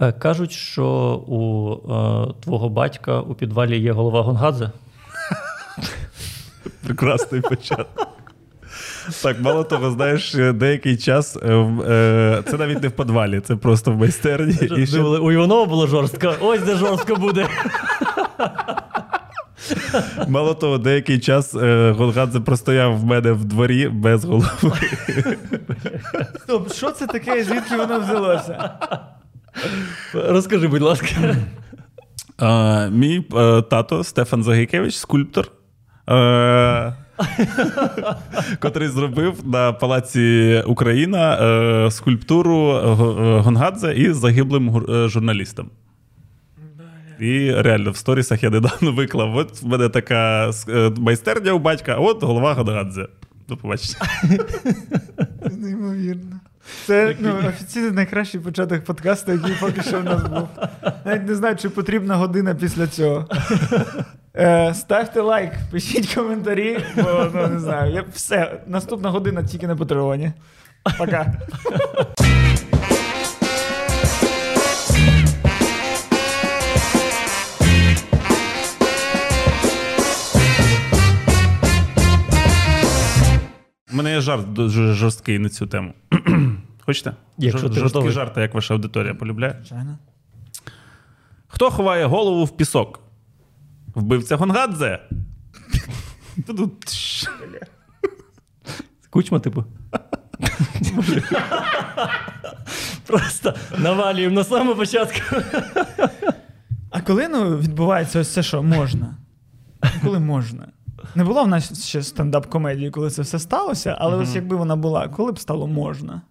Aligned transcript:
Е, 0.00 0.12
кажуть, 0.12 0.52
що 0.52 0.86
у 1.26 1.72
е, 1.72 2.34
твого 2.40 2.68
батька 2.68 3.20
у 3.20 3.34
підвалі 3.34 3.78
є 3.78 3.92
голова 3.92 4.22
Гонгадзе. 4.22 4.70
Прекрасний 6.86 7.40
початок. 7.40 8.08
Так, 9.22 9.40
мало 9.40 9.64
того, 9.64 9.90
знаєш, 9.90 10.34
деякий 10.54 10.96
час 10.96 11.36
е, 11.36 11.48
е, 11.48 12.42
це 12.50 12.56
навіть 12.56 12.82
не 12.82 12.88
в 12.88 12.92
підвалі, 12.92 13.40
це 13.40 13.56
просто 13.56 13.92
в 13.92 13.96
майстерні. 13.96 14.58
І 14.76 14.86
ще... 14.86 15.00
У 15.00 15.32
Іванова 15.32 15.66
було 15.66 15.86
жорстко, 15.86 16.34
ось 16.40 16.60
де 16.60 16.76
жорстко 16.76 17.16
буде. 17.16 17.46
Мало 20.28 20.54
того, 20.54 20.78
деякий 20.78 21.18
час 21.18 21.54
е, 21.54 21.94
Гонгадзе 21.98 22.40
простояв 22.40 22.98
в 22.98 23.04
мене 23.04 23.32
в 23.32 23.44
дворі 23.44 23.88
без 23.88 24.24
голови. 24.24 24.48
Стоп, 26.42 26.72
що 26.72 26.90
це 26.90 27.06
таке, 27.06 27.44
звідки 27.44 27.76
воно 27.76 28.00
взялося? 28.00 28.70
Розкажи, 30.14 30.68
будь 30.68 30.82
ласка. 30.82 31.36
А, 32.38 32.86
Мій 32.88 33.24
а, 33.32 33.62
тато 33.62 34.04
Стефан 34.04 34.42
Загайкевич, 34.42 34.94
скульптор, 34.94 35.48
а, 36.06 36.92
котрий 38.60 38.88
зробив 38.88 39.46
на 39.46 39.72
палаці 39.72 40.62
Україна 40.66 41.18
а, 41.18 41.90
скульптуру 41.90 42.72
Гонгадзе 43.44 43.94
із 43.94 44.16
загиблим 44.16 44.84
журналістом. 45.08 45.70
І 47.20 47.52
реально 47.52 47.90
в 47.90 47.96
сторісах 47.96 48.42
я 48.42 48.50
недавно 48.50 48.92
виклав: 48.92 49.36
от 49.36 49.62
в 49.62 49.66
мене 49.66 49.88
така 49.88 50.50
е, 50.68 50.90
майстерня 50.98 51.52
у 51.52 51.58
батька, 51.58 51.92
а 51.92 52.00
от 52.00 52.22
голова 52.22 52.54
Гонгадзе. 52.54 53.08
До 53.48 53.56
побачення. 53.56 53.98
Неймовірно. 55.50 56.40
Це 56.86 57.16
ну, 57.18 57.34
офіційно 57.48 57.90
найкращий 57.90 58.40
початок 58.40 58.84
подкасту, 58.84 59.32
який 59.32 59.54
поки 59.60 59.82
що 59.82 60.00
в 60.00 60.04
нас 60.04 60.22
був. 60.22 60.48
Навіть 61.04 61.28
не 61.28 61.34
знаю, 61.34 61.56
чи 61.56 61.68
потрібна 61.68 62.16
година 62.16 62.54
після 62.54 62.86
цього. 62.86 63.28
Е, 64.36 64.74
Ставте 64.74 65.20
лайк, 65.20 65.52
пишіть 65.70 66.14
коментарі, 66.14 66.78
бо 66.96 67.30
ну, 67.34 67.46
не 67.48 67.58
знаю. 67.58 67.94
Я, 67.94 68.04
Все, 68.12 68.60
наступна 68.66 69.10
година 69.10 69.42
тільки 69.42 69.66
на 69.66 69.76
Патреоні. 69.76 70.32
Пока. 70.98 71.32
У 83.92 83.96
мене 83.96 84.12
є 84.12 84.20
жарт 84.20 84.52
дуже 84.52 84.92
жорсткий 84.92 85.38
на 85.38 85.48
цю 85.48 85.66
тему. 85.66 85.94
Хочете? 86.86 87.12
Якщо 87.38 87.60
ти 87.68 87.74
Жорсткі 87.74 87.82
готовий. 87.82 88.12
жарти, 88.12 88.40
як 88.40 88.54
ваша 88.54 88.74
аудиторія 88.74 89.14
полюбляє? 89.14 89.54
Звичайно. 89.58 89.98
Хто 91.46 91.70
ховає 91.70 92.06
голову 92.06 92.44
в 92.44 92.56
пісок? 92.56 93.00
Вбивця 93.94 94.36
Гонгадзе? 94.36 95.00
Кучма, 99.10 99.40
типу. 99.40 99.64
Просто 103.06 103.54
навалюємо 103.78 104.34
на 104.34 104.44
самому 104.44 104.74
початку. 104.74 105.20
А 106.90 107.00
коли 107.00 107.28
ну, 107.28 107.58
відбувається 107.58 108.20
ось 108.20 108.32
це, 108.32 108.42
що 108.42 108.62
можна? 108.62 109.16
Коли 110.02 110.18
можна? 110.18 110.68
Не 111.14 111.24
було 111.24 111.44
в 111.44 111.48
нас 111.48 111.86
ще 111.86 112.02
стендап-комедії, 112.02 112.90
коли 112.90 113.10
це 113.10 113.22
все 113.22 113.38
сталося, 113.38 113.96
але 114.00 114.16
ось 114.16 114.34
якби 114.34 114.56
вона 114.56 114.76
була, 114.76 115.08
коли 115.08 115.32
б 115.32 115.38
стало 115.38 115.66
можна? 115.66 116.22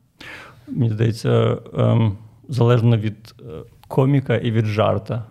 Мені 0.68 0.90
здається, 0.90 1.58
ем, 1.78 2.18
залежно 2.50 2.98
від 2.98 3.36
е, 3.40 3.44
коміка 3.88 4.36
і 4.38 4.52
від 4.52 4.66
жарта. 4.66 5.24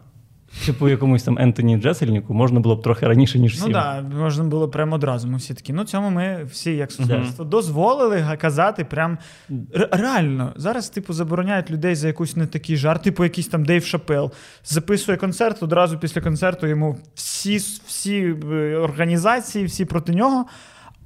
Типу, 0.66 0.88
якомусь 0.88 1.22
там 1.22 1.38
Ентоні 1.38 1.76
Джесельніку 1.76 2.34
можна 2.34 2.60
було 2.60 2.76
б 2.76 2.82
трохи 2.82 3.06
раніше, 3.06 3.38
ніж 3.38 3.52
всім. 3.54 3.66
Ну 3.66 3.72
так, 3.72 4.04
да, 4.08 4.16
можна 4.16 4.44
було 4.44 4.68
прямо 4.68 4.94
одразу. 4.96 5.28
Ми 5.28 5.36
всі 5.36 5.54
такі. 5.54 5.72
Ну, 5.72 5.84
цьому 5.84 6.10
ми 6.10 6.44
всі, 6.50 6.76
як 6.76 6.92
суспільство, 6.92 7.44
дозволили 7.44 8.36
казати 8.40 8.84
прям 8.84 9.18
ре- 9.50 9.88
реально. 10.00 10.52
Зараз, 10.56 10.88
типу, 10.88 11.12
забороняють 11.12 11.70
людей 11.70 11.94
за 11.94 12.06
якусь 12.06 12.36
не 12.36 12.46
такий 12.46 12.76
жарт, 12.76 13.02
типу, 13.02 13.24
якийсь 13.24 13.48
там 13.48 13.64
Дейв 13.64 13.84
Шапел. 13.84 14.32
Записує 14.64 15.18
концерт, 15.18 15.62
одразу 15.62 15.98
після 15.98 16.20
концерту 16.20 16.66
йому 16.66 16.98
всі, 17.14 17.56
всі 17.86 18.36
е, 18.52 18.76
організації, 18.76 19.64
всі 19.64 19.84
проти 19.84 20.12
нього. 20.12 20.44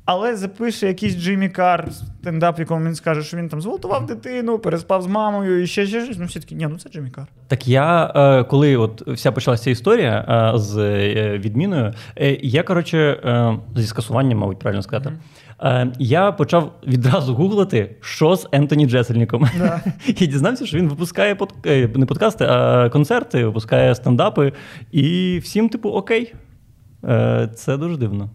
Але 0.07 0.37
запише 0.37 0.87
якийсь 0.87 1.17
Джиммі 1.17 1.49
Кар 1.49 1.89
стендап, 1.93 2.59
якому 2.59 2.87
він 2.87 2.95
скаже, 2.95 3.23
що 3.23 3.37
він 3.37 3.49
там 3.49 3.61
зґвалтував 3.61 4.07
дитину, 4.07 4.59
переспав 4.59 5.03
з 5.03 5.07
мамою 5.07 5.63
і 5.63 5.67
ще 5.67 5.87
ще 5.87 6.05
щось. 6.05 6.19
Ну, 6.19 6.27
всі 6.27 6.41
такі, 6.41 6.55
ні, 6.55 6.67
ну 6.71 6.79
це 6.79 6.91
Джиммі 6.91 7.11
Кар. 7.11 7.27
Так 7.49 7.69
я, 7.69 8.13
е, 8.17 8.45
коли 8.45 8.77
от 8.77 9.03
вся 9.09 9.33
почалася 9.33 9.71
історія 9.71 10.25
е, 10.55 10.59
з 10.59 10.79
е, 10.79 11.39
відміною, 11.39 11.95
я, 12.43 12.63
коротше, 12.63 13.21
зі 13.77 13.87
скасуванням, 13.87 14.39
мабуть, 14.39 14.59
правильно 14.59 14.83
сказати. 14.83 15.13
е, 15.63 15.93
Я 15.99 16.33
почав 16.33 16.73
відразу 16.87 17.35
гуглити, 17.35 17.97
що 18.01 18.37
з 18.37 18.49
Ентоні 18.53 18.87
Джесельніком. 18.87 19.47
І 20.07 20.27
дізнався, 20.27 20.67
що 20.67 20.79
він 20.79 20.89
випускає 20.89 21.35
под... 21.35 21.53
не 21.97 22.07
подкасти, 22.07 22.45
а 22.45 22.89
концерти, 22.89 23.45
випускає 23.45 23.95
стендапи. 23.95 24.53
І 24.93 25.39
всім, 25.43 25.69
типу, 25.69 25.89
окей. 25.89 26.35
Це 27.55 27.77
дуже 27.77 27.97
дивно. 27.97 28.31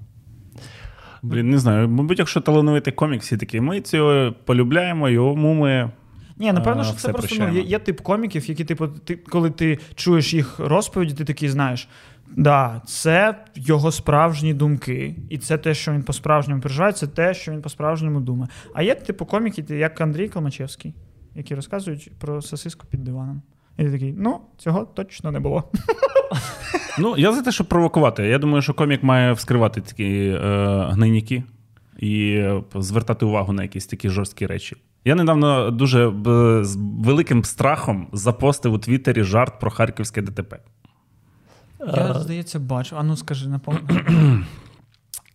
Блін, 1.21 1.49
не 1.49 1.57
знаю. 1.57 1.89
Мабуть, 1.89 2.19
якщо 2.19 2.41
талановитий 2.41 2.93
комік, 2.93 3.21
всі 3.21 3.37
такі, 3.37 3.61
ми 3.61 3.81
цього 3.81 4.33
полюбляємо, 4.45 5.09
йому 5.09 5.53
ми. 5.53 5.91
Ні, 6.37 6.53
напевно, 6.53 6.83
що 6.83 6.93
це 6.93 7.09
просто 7.09 7.35
ну, 7.39 7.49
є, 7.49 7.61
є 7.61 7.79
тип 7.79 8.01
коміків, 8.01 8.49
які, 8.49 8.65
типу, 8.65 8.87
ти, 8.87 9.15
коли 9.15 9.49
ти 9.49 9.79
чуєш 9.95 10.33
їх 10.33 10.59
розповіді, 10.59 11.13
ти 11.13 11.25
такий 11.25 11.49
знаєш. 11.49 11.87
Да, 12.35 12.81
це 12.85 13.35
його 13.55 13.91
справжні 13.91 14.53
думки, 14.53 15.15
і 15.29 15.37
це 15.37 15.57
те, 15.57 15.73
що 15.73 15.91
він 15.91 16.03
по-справжньому 16.03 16.61
переживає, 16.61 16.93
це 16.93 17.07
те, 17.07 17.33
що 17.33 17.51
він 17.51 17.61
по-справжньому 17.61 18.19
думає. 18.19 18.49
А 18.73 18.83
є, 18.83 18.95
типу, 18.95 19.25
коміки, 19.25 19.65
як 19.69 20.01
Андрій 20.01 20.29
Калмачевський, 20.29 20.93
які 21.35 21.55
розказують 21.55 22.11
про 22.19 22.41
сосиску 22.41 22.87
під 22.89 23.03
диваном. 23.03 23.41
І 23.77 23.83
ти 23.83 23.91
такий, 23.91 24.13
ну, 24.17 24.39
цього 24.57 24.85
точно 24.85 25.31
не 25.31 25.39
було. 25.39 25.63
Ну, 26.99 27.17
я 27.17 27.33
за 27.33 27.41
те, 27.41 27.51
щоб 27.51 27.67
провокувати. 27.67 28.23
Я 28.23 28.37
думаю, 28.37 28.61
що 28.61 28.73
комік 28.73 29.03
має 29.03 29.33
вскривати 29.33 29.81
такі 29.81 30.27
е, 30.27 30.87
гнойники 30.89 31.43
і 31.99 32.31
е, 32.31 32.63
звертати 32.75 33.25
увагу 33.25 33.53
на 33.53 33.63
якісь 33.63 33.85
такі 33.85 34.09
жорсткі 34.09 34.45
речі. 34.45 34.75
Я 35.05 35.15
недавно 35.15 35.71
дуже 35.71 36.09
б, 36.09 36.59
з 36.63 36.75
великим 36.75 37.43
страхом 37.43 38.07
запостив 38.13 38.73
у 38.73 38.77
Твіттері 38.77 39.23
жарт 39.23 39.59
про 39.59 39.71
харківське 39.71 40.21
ДТП. 40.21 40.59
Я, 41.79 42.13
здається, 42.13 42.59
бачу. 42.59 42.95
А 42.99 43.03
ну 43.03 43.17
скажи, 43.17 43.49
напевно. 43.49 43.79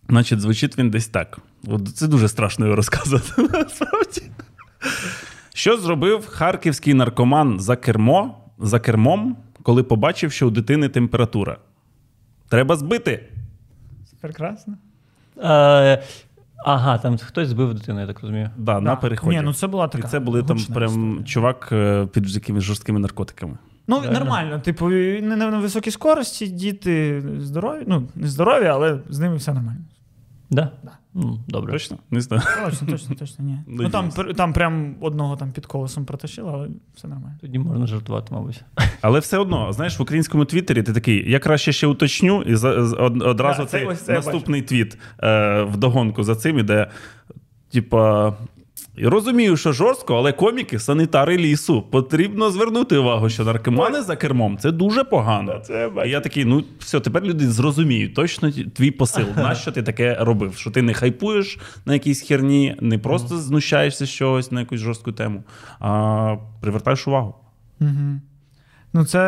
Значить, 0.09 0.41
звучить 0.41 0.77
він 0.77 0.89
десь 0.89 1.07
так. 1.07 1.39
От 1.67 1.87
Це 1.87 2.07
дуже 2.07 2.27
страшно 2.27 2.65
його 2.65 2.75
розказувати. 2.75 3.31
Насправді. 3.37 4.21
Що 5.57 5.77
зробив 5.77 6.27
харківський 6.27 6.93
наркоман 6.93 7.59
за 7.59 7.75
кермо, 7.75 8.37
за 8.59 8.79
кермом, 8.79 9.37
коли 9.63 9.83
побачив, 9.83 10.31
що 10.31 10.47
у 10.47 10.49
дитини 10.49 10.89
температура? 10.89 11.57
Треба 12.49 12.75
збити. 12.75 13.29
Прекрасно. 14.21 14.73
Е, 15.43 16.03
Ага, 16.65 16.97
там 16.97 17.17
хтось 17.17 17.47
збив 17.47 17.73
дитину, 17.73 17.99
я 17.99 18.07
так 18.07 18.21
розумію. 18.21 18.49
Да, 18.57 18.79
на 18.79 18.95
переході. 18.95 19.35
Ні, 19.35 19.41
ну 19.41 19.53
це 19.53 19.67
була 19.67 19.87
така. 19.87 20.07
І 20.07 20.11
це 20.11 20.19
були 20.19 20.43
там 20.43 20.57
прям 20.73 20.89
історія. 20.89 21.23
чувак 21.23 21.69
е, 21.71 22.05
під 22.05 22.29
якимись 22.29 22.63
жорсткими 22.63 22.99
наркотиками. 22.99 23.57
Ну, 23.87 23.99
Реально. 23.99 24.19
нормально. 24.19 24.59
Типу, 24.59 24.89
не 24.89 25.35
на 25.35 25.59
високій 25.59 25.91
скорості, 25.91 26.47
діти 26.47 27.23
здорові. 27.39 27.83
Ну, 27.87 28.07
не 28.15 28.27
здорові, 28.27 28.65
але 28.65 28.99
з 29.09 29.19
ними 29.19 29.35
все 29.35 29.53
нормально. 29.53 29.81
Да? 30.49 30.71
Да. 30.83 30.91
Ну, 31.13 31.39
добре. 31.47 31.71
Точно? 31.71 31.97
Не 32.11 32.21
знаю. 32.21 32.41
Точно, 32.65 32.87
точно, 32.87 33.15
точно, 33.15 33.45
ні. 33.45 33.57
Ну, 33.67 33.89
там, 33.89 34.09
пр- 34.09 34.33
там 34.35 34.53
прям 34.53 34.95
одного 35.01 35.35
там 35.35 35.51
під 35.51 35.65
колесом 35.65 36.05
протащило, 36.05 36.51
але 36.53 36.67
все 36.95 37.07
нормально. 37.07 37.37
Тоді 37.41 37.59
можна 37.59 37.87
жартувати, 37.87 38.33
мабуть. 38.35 38.63
Але 39.01 39.19
все 39.19 39.37
одно, 39.37 39.73
знаєш, 39.73 39.99
в 39.99 40.01
українському 40.01 40.45
твіттері 40.45 40.83
ти 40.83 40.93
такий, 40.93 41.31
я 41.31 41.39
краще 41.39 41.71
ще 41.71 41.87
уточню, 41.87 42.41
і 42.41 42.55
за, 42.55 42.85
з- 42.87 42.93
од- 42.93 43.21
одразу 43.21 43.59
Да, 43.61 43.65
це 43.65 43.71
цей 43.77 43.85
ось 43.87 44.01
це 44.01 44.11
я 44.13 44.17
наступний 44.17 44.61
твіт 44.61 44.97
е, 45.23 45.61
вдогонку 45.63 46.23
за 46.23 46.35
цим 46.35 46.59
іде. 46.59 46.91
Типа. 47.71 48.33
Розумію, 49.03 49.57
що 49.57 49.73
жорстко, 49.73 50.15
але 50.15 50.31
коміки 50.31 50.79
санітари 50.79 51.37
лісу. 51.37 51.81
Потрібно 51.81 52.51
звернути 52.51 52.97
увагу, 52.97 53.29
що 53.29 53.43
наркомани 53.43 54.01
за 54.01 54.15
кермом 54.15 54.57
це 54.57 54.71
дуже 54.71 55.03
погано. 55.03 55.59
Це 55.59 55.91
я 55.95 56.05
І 56.05 56.09
я 56.09 56.19
такий, 56.21 56.45
ну 56.45 56.63
все, 56.79 56.99
тепер 56.99 57.23
люди 57.23 57.51
зрозуміють 57.51 58.15
точно 58.15 58.51
твій 58.51 58.91
посил. 58.91 59.27
Нащо 59.35 59.71
ти 59.71 59.83
таке 59.83 60.17
робив? 60.19 60.55
Що 60.55 60.71
ти 60.71 60.81
не 60.81 60.93
хайпуєш 60.93 61.57
на 61.85 61.93
якійсь 61.93 62.21
херні, 62.21 62.75
не 62.81 62.97
просто 62.97 63.37
знущаєшся 63.37 64.05
з 64.05 64.09
чогось 64.09 64.51
на 64.51 64.59
якусь 64.59 64.79
жорстку 64.79 65.11
тему, 65.11 65.43
а 65.79 66.35
привертаєш 66.61 67.07
увагу. 67.07 67.35
Угу. 67.81 68.21
Ну, 68.93 69.05
це 69.05 69.19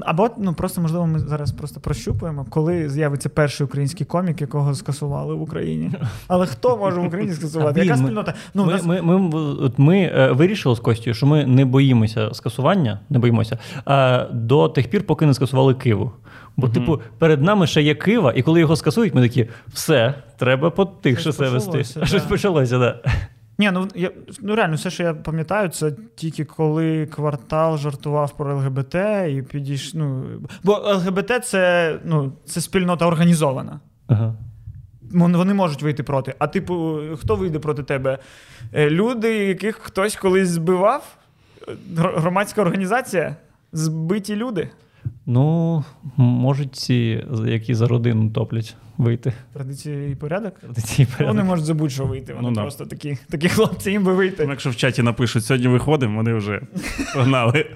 або 0.00 0.30
ну 0.38 0.54
просто 0.54 0.80
можливо 0.80 1.06
ми 1.06 1.18
зараз 1.18 1.52
просто 1.52 1.80
прощупуємо, 1.80 2.46
коли 2.50 2.88
з'явиться 2.88 3.28
перший 3.28 3.64
український 3.64 4.06
комік, 4.06 4.40
якого 4.40 4.74
скасували 4.74 5.34
в 5.34 5.42
Україні. 5.42 5.92
Але 6.28 6.46
хто 6.46 6.76
може 6.76 7.00
в 7.00 7.04
Україні 7.04 7.32
скасувати? 7.32 7.84
Яка 7.84 7.96
спільнота? 7.96 8.34
Ну, 8.54 8.64
Ми 8.64 8.72
нас... 8.72 8.84
ми, 8.84 9.02
ми, 9.02 9.38
от 9.38 9.78
ми 9.78 9.98
е, 9.98 10.32
вирішили 10.32 10.76
з 10.76 10.78
Костю, 10.78 11.14
що 11.14 11.26
ми 11.26 11.46
не 11.46 11.64
боїмося 11.64 12.34
скасування, 12.34 13.00
не 13.10 13.18
боїмося 13.18 13.58
а, 13.84 14.26
до 14.32 14.68
тих 14.68 14.90
пір, 14.90 15.06
поки 15.06 15.26
не 15.26 15.34
скасували 15.34 15.74
Києву. 15.74 16.12
Бо, 16.56 16.66
угу. 16.66 16.74
типу, 16.74 17.00
перед 17.18 17.42
нами 17.42 17.66
ще 17.66 17.82
є 17.82 17.94
Кива, 17.94 18.32
і 18.36 18.42
коли 18.42 18.60
його 18.60 18.76
скасують, 18.76 19.14
ми 19.14 19.22
такі, 19.22 19.48
все, 19.68 20.14
треба 20.38 20.70
потихше 20.70 21.32
себе 21.32 21.50
вести. 21.50 21.84
Щось 22.06 22.22
почалося, 22.22 22.78
так. 22.78 23.00
Да. 23.04 23.10
Ні, 23.58 23.70
ну 23.70 23.88
я 23.94 24.10
ну 24.42 24.54
реально, 24.54 24.76
все, 24.76 24.90
що 24.90 25.02
я 25.02 25.14
пам'ятаю, 25.14 25.68
це 25.68 25.92
тільки 26.14 26.44
коли 26.44 27.06
квартал 27.06 27.78
жартував 27.78 28.36
про 28.36 28.56
ЛГБТ 28.56 28.94
і 29.28 29.42
підійш... 29.50 29.94
ну, 29.94 30.24
Бо 30.62 30.72
ЛГБТ 30.72 31.44
це 31.44 31.94
ну, 32.04 32.32
це 32.44 32.60
спільнота 32.60 33.06
організована. 33.06 33.80
Ага. 34.06 34.34
Вони 35.12 35.54
можуть 35.54 35.82
вийти 35.82 36.02
проти. 36.02 36.34
А 36.38 36.46
типу, 36.46 37.00
хто 37.20 37.36
вийде 37.36 37.58
проти 37.58 37.82
тебе? 37.82 38.18
Е, 38.72 38.90
люди, 38.90 39.46
яких 39.46 39.76
хтось 39.76 40.16
колись 40.16 40.48
збивав? 40.48 41.16
Громадська 41.96 42.62
організація? 42.62 43.36
Збиті 43.72 44.36
люди. 44.36 44.70
Ну, 45.26 45.84
можуть 46.16 46.76
ці, 46.76 47.24
які 47.46 47.74
за 47.74 47.86
родину 47.86 48.30
топлять, 48.30 48.76
вийти. 48.98 49.32
Традиції 49.52 50.12
і 50.12 50.14
порядок? 50.14 50.60
Традиції 50.60 51.08
і 51.08 51.16
порядок. 51.16 51.36
Вони 51.36 51.48
можуть 51.48 51.64
за 51.64 51.74
будь-що 51.74 52.04
вийти. 52.04 52.34
Вони 52.34 52.50
ну, 52.50 52.56
просто 52.56 52.86
такі 52.86 53.18
такі 53.30 53.48
хлопці 53.48 53.90
їм 53.90 54.04
би 54.04 54.14
вийти. 54.14 54.44
Ну, 54.44 54.50
якщо 54.50 54.70
в 54.70 54.76
чаті 54.76 55.02
напишуть, 55.02 55.44
сьогодні 55.44 55.68
виходимо, 55.68 56.16
вони 56.16 56.34
вже 56.34 56.60
погнали. 57.14 57.66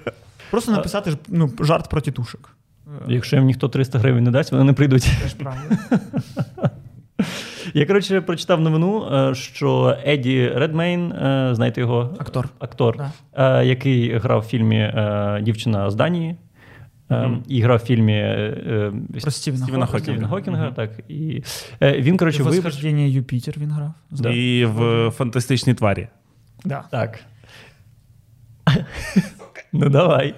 Просто 0.51 0.71
написати 0.71 1.13
ну, 1.27 1.49
жарт 1.59 1.89
про 1.89 2.01
тітушок. 2.01 2.55
Якщо 3.07 3.35
їм 3.35 3.45
ніхто 3.45 3.69
300 3.69 3.99
гривень 3.99 4.23
не 4.23 4.31
дасть, 4.31 4.51
вони 4.51 4.63
не 4.63 4.73
прийдуть. 4.73 5.11
Теж 5.23 5.33
правда. 5.33 5.61
Я, 7.73 7.85
коротше, 7.85 8.21
прочитав 8.21 8.61
новину, 8.61 9.05
е, 9.13 9.35
що 9.35 9.97
Еді 10.05 10.51
Редмейн, 10.55 11.11
е, 11.11 11.49
знаєте 11.53 11.81
його 11.81 12.15
актор, 12.19 12.49
актор 12.59 12.97
да. 12.97 13.11
Е, 13.61 13.65
який 13.65 14.17
грав 14.17 14.39
в 14.39 14.43
фільмі 14.43 14.93
Дівчина 15.41 15.89
з 15.89 15.95
Данії. 15.95 16.35
Mm-hmm. 17.09 17.41
І 17.47 17.61
грав 17.61 17.77
в 17.77 17.81
фільмі 17.81 18.13
е, 18.13 18.93
Про 19.21 19.31
Стівена, 19.31 19.63
Стівена 19.63 19.85
Хокінга. 19.85 20.27
Хокінга 20.27 20.67
mm-hmm. 20.67 20.75
так. 20.75 20.91
І 21.07 21.43
е, 21.81 22.01
він, 22.01 22.17
коротше, 22.17 22.43
Восхождення 22.43 23.01
вибач... 23.01 23.15
Юпітер 23.15 23.55
він 23.57 23.71
грав. 23.71 23.93
Да. 24.11 24.29
І 24.29 24.65
в 24.65 25.09
фантастичній 25.09 25.73
тварі. 25.73 26.07
Да. 26.65 26.83
Так. 26.91 27.19
ну, 29.73 29.89
давай. 29.89 30.35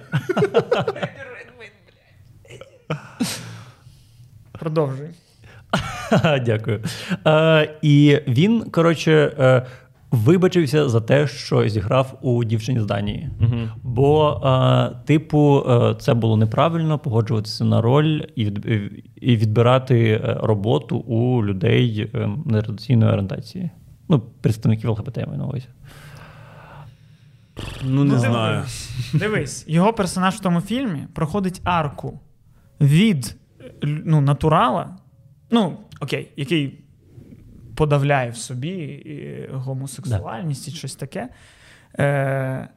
Продовжуй. 4.52 5.08
Дякую. 6.44 6.80
Е, 7.26 7.74
І 7.82 8.18
він, 8.28 8.70
коротше, 8.70 9.32
е, 9.38 9.62
вибачився 10.12 10.88
за 10.88 11.00
те, 11.00 11.26
що 11.26 11.68
зіграв 11.68 12.18
у 12.22 12.44
дівчині 12.44 12.80
з 12.80 12.86
Данії. 12.86 13.30
Угу. 13.40 13.68
Бо, 13.82 14.40
е, 14.44 14.96
типу, 15.06 15.64
е, 15.68 15.94
це 15.98 16.14
було 16.14 16.36
неправильно 16.36 16.98
погоджуватися 16.98 17.64
на 17.64 17.80
роль 17.80 18.22
і 18.36 18.44
і 19.16 19.36
відбирати 19.36 20.10
е, 20.10 20.38
роботу 20.42 20.96
у 20.96 21.44
людей 21.44 22.10
е, 22.14 22.30
нетрадиційної 22.46 23.12
орієнтації. 23.12 23.70
Ну, 24.08 24.20
представників 24.20 24.90
ЛГБТ 24.90 25.16
я 25.16 25.26
маю 25.26 25.38
на 25.38 25.44
увазі. 25.44 25.66
Ну, 27.84 28.04
не 28.04 28.14
ну, 28.14 28.18
знаю. 28.18 28.62
Дивись, 29.14 29.64
його 29.68 29.92
персонаж 29.92 30.34
в 30.34 30.40
тому 30.40 30.60
фільмі 30.60 31.06
проходить 31.14 31.60
арку 31.64 32.20
від 32.80 33.36
ну, 33.82 34.20
натурала. 34.20 34.96
Ну, 35.50 35.76
окей, 36.00 36.28
який 36.36 36.81
подавляє 37.74 38.30
в 38.30 38.36
собі 38.36 39.06
гомосексуальність 39.52 40.68
і 40.68 40.70
щось 40.70 40.94
таке. 40.94 41.28
Е, 41.98 42.68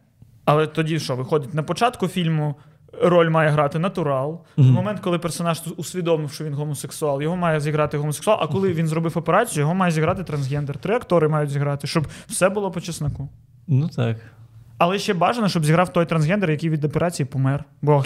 Але 0.46 0.68
тоді 0.68 1.00
що, 1.00 1.16
виходить, 1.16 1.54
на 1.54 1.64
початку 1.64 2.08
фільму 2.08 2.56
роль 3.02 3.30
має 3.30 3.50
грати 3.50 3.80
натурал. 3.80 4.32
Mm-hmm. 4.32 4.70
В 4.70 4.72
момент, 4.72 5.00
коли 5.00 5.20
персонаж 5.20 5.62
усвідомив, 5.78 6.32
що 6.32 6.44
він 6.44 6.54
гомосексуал, 6.54 7.22
його 7.22 7.36
має 7.36 7.60
зіграти 7.60 7.98
гомосексуал, 7.98 8.38
а 8.42 8.48
коли 8.48 8.74
він 8.74 8.88
зробив 8.88 9.18
операцію, 9.18 9.62
його 9.62 9.76
має 9.76 9.92
зіграти 9.92 10.24
трансгендер. 10.24 10.78
Три 10.78 10.96
актори 10.96 11.28
мають 11.28 11.50
зіграти, 11.50 11.88
щоб 11.88 12.08
все 12.28 12.50
було 12.50 12.72
по 12.72 12.82
чесноку. 12.82 13.30
Ну 13.68 13.88
так. 13.88 14.18
Але 14.78 15.00
ще 15.00 15.14
бажано, 15.14 15.50
щоб 15.50 15.66
зіграв 15.66 15.94
той 15.94 16.06
трансгендер, 16.06 16.52
який 16.52 16.70
від 16.70 16.86
операції 16.86 17.26
помер. 17.26 17.64
Бо 17.82 18.04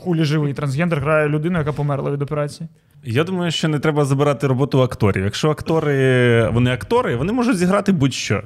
хулі 0.00 0.24
живий 0.24 0.54
трансгендер 0.54 1.00
грає 1.00 1.28
людину, 1.28 1.58
яка 1.58 1.72
померла 1.72 2.10
від 2.10 2.22
операції. 2.22 2.68
Я 3.04 3.24
думаю, 3.24 3.50
що 3.50 3.68
не 3.68 3.78
треба 3.78 4.04
забирати 4.04 4.46
роботу 4.46 4.82
акторів. 4.82 5.24
Якщо 5.24 5.50
актори 5.50 6.48
вони 6.52 6.70
актори, 6.70 7.16
вони 7.16 7.32
можуть 7.32 7.58
зіграти 7.58 7.92
будь-що. 7.92 8.42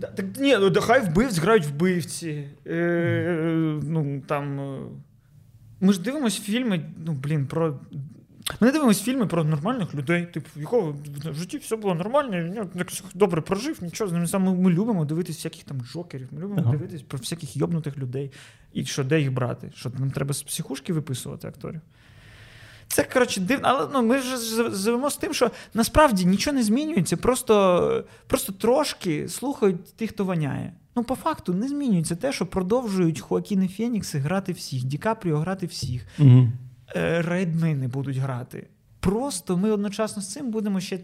Так 0.00 0.26
ні, 0.38 0.56
ну 0.60 0.72
хай 0.80 1.00
вбивць 1.00 1.38
грають 1.38 1.66
вбивці. 1.66 2.48
Е, 2.66 3.78
ну, 3.82 4.22
там... 4.26 4.60
Е, 4.60 4.78
ми 5.80 5.92
ж 5.92 6.02
дивимося 6.02 6.42
фільми, 6.42 6.84
ну, 7.06 7.12
блін, 7.12 7.46
про. 7.46 7.80
Ми 8.60 8.66
не 8.66 8.72
дивимося 8.72 9.04
фільми 9.04 9.26
про 9.26 9.44
нормальних 9.44 9.94
людей, 9.94 10.26
типу, 10.26 10.48
в 10.56 10.60
якого 10.60 10.96
в 11.24 11.34
житті 11.34 11.58
все 11.58 11.76
було 11.76 11.94
нормально, 11.94 12.42
він 12.42 12.84
добре 13.14 13.40
прожив, 13.40 13.78
нічого 13.82 14.10
з 14.10 14.12
ним. 14.12 14.44
Ми, 14.44 14.54
ми 14.54 14.70
любимо 14.70 15.04
дивитися 15.04 15.36
всяких 15.36 15.64
там 15.64 15.80
джокерів, 15.80 16.28
ми 16.30 16.40
любимо 16.40 16.60
ага. 16.60 16.70
дивитися 16.72 17.04
про 17.08 17.18
всяких 17.18 17.56
йобнутих 17.56 17.98
людей. 17.98 18.30
І 18.72 18.84
що, 18.84 19.04
де 19.04 19.20
їх 19.20 19.32
брати? 19.32 19.70
Що 19.74 19.90
нам 19.98 20.10
треба 20.10 20.34
з 20.34 20.42
психушки 20.42 20.92
виписувати 20.92 21.48
акторів? 21.48 21.80
Це 22.88 23.04
коротше 23.04 23.40
дивно, 23.40 23.68
але 23.68 23.88
ну, 23.92 24.02
ми 24.02 24.18
ж 24.18 24.36
живемо 24.70 25.10
з 25.10 25.16
тим, 25.16 25.34
що 25.34 25.50
насправді 25.74 26.24
нічого 26.24 26.56
не 26.56 26.62
змінюється, 26.62 27.16
просто 27.16 28.04
просто 28.26 28.52
трошки 28.52 29.28
слухають 29.28 29.96
тих, 29.96 30.10
хто 30.10 30.24
воняє. 30.24 30.72
Ну, 30.96 31.04
по 31.04 31.14
факту 31.14 31.54
не 31.54 31.68
змінюється 31.68 32.16
те, 32.16 32.32
що 32.32 32.46
продовжують 32.46 33.20
Хоакіни 33.20 33.68
Фенікси 33.68 34.18
грати 34.18 34.52
всіх, 34.52 34.84
Ді 34.84 34.98
Капріо 34.98 35.38
грати 35.38 35.66
всіх. 35.66 36.06
Угу. 36.18 36.48
Рейдмени 37.18 37.88
будуть 37.88 38.16
грати. 38.16 38.66
Просто 39.00 39.56
ми 39.56 39.70
одночасно 39.70 40.22
з 40.22 40.32
цим 40.32 40.50
будемо 40.50 40.80
ще 40.80 40.98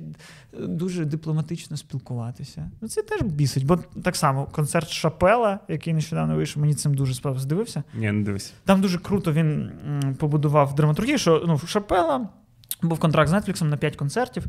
дуже 0.58 1.04
дипломатично 1.04 1.76
спілкуватися. 1.76 2.70
Ну, 2.80 2.88
Це 2.88 3.02
теж 3.02 3.22
бісить, 3.22 3.66
бо 3.66 3.76
так 4.02 4.16
само 4.16 4.46
концерт 4.46 4.88
Шапела, 4.88 5.60
який 5.68 5.94
нещодавно 5.94 6.36
вийшов, 6.36 6.60
мені 6.60 6.74
цим 6.74 6.94
дуже 6.94 7.14
сподобався. 7.14 7.48
Дивився? 7.48 7.82
Ні, 7.94 8.12
не 8.12 8.24
дивився. 8.24 8.52
Там 8.64 8.80
дуже 8.80 8.98
круто 8.98 9.32
він 9.32 9.70
побудував 10.18 10.74
драматургію, 10.74 11.18
що 11.18 11.44
ну, 11.46 11.58
Шапела. 11.58 12.28
Був 12.82 12.98
контракт 12.98 13.30
з 13.30 13.32
Netflix 13.32 13.64
на 13.64 13.76
5 13.76 13.96
концертів, 13.96 14.46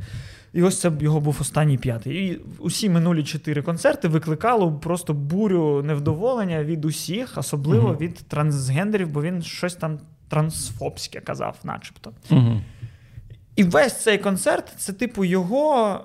і 0.53 0.63
ось 0.63 0.79
це 0.79 0.91
його 0.99 1.19
був 1.19 1.37
останній 1.41 1.77
п'ятий. 1.77 2.27
І 2.27 2.41
усі 2.59 2.89
минулі 2.89 3.23
чотири 3.23 3.61
концерти 3.61 4.07
викликало 4.07 4.73
просто 4.73 5.13
бурю 5.13 5.83
невдоволення 5.85 6.63
від 6.63 6.85
усіх, 6.85 7.37
особливо 7.37 7.89
uh 7.89 7.97
від 7.97 8.13
трансгендерів, 8.13 9.09
бо 9.09 9.21
він 9.21 9.41
щось 9.41 9.75
там 9.75 9.99
трансфобське 10.27 11.21
казав, 11.21 11.57
начебто. 11.63 12.11
uh 12.29 12.59
і 13.55 13.63
весь 13.63 14.03
цей 14.03 14.17
концерт 14.17 14.73
це, 14.77 14.93
типу, 14.93 15.25
його 15.25 16.01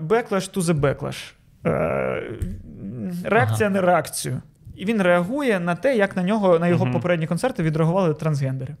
беклаш 0.00 0.48
ту 0.48 0.60
to 0.60 0.74
беклаш. 0.74 1.34
Е, 1.66 2.22
Реакція 3.24 3.68
ага. 3.68 3.76
на 3.76 3.80
реакцію. 3.80 4.42
І 4.76 4.84
він 4.84 5.02
реагує 5.02 5.60
на 5.60 5.74
те, 5.74 5.96
як 5.96 6.16
на 6.16 6.22
нього, 6.22 6.58
на 6.58 6.68
його 6.68 6.84
угу. 6.84 6.92
попередні 6.92 7.26
концерти 7.26 7.62
відреагували 7.62 8.14
трансгендери. 8.14 8.76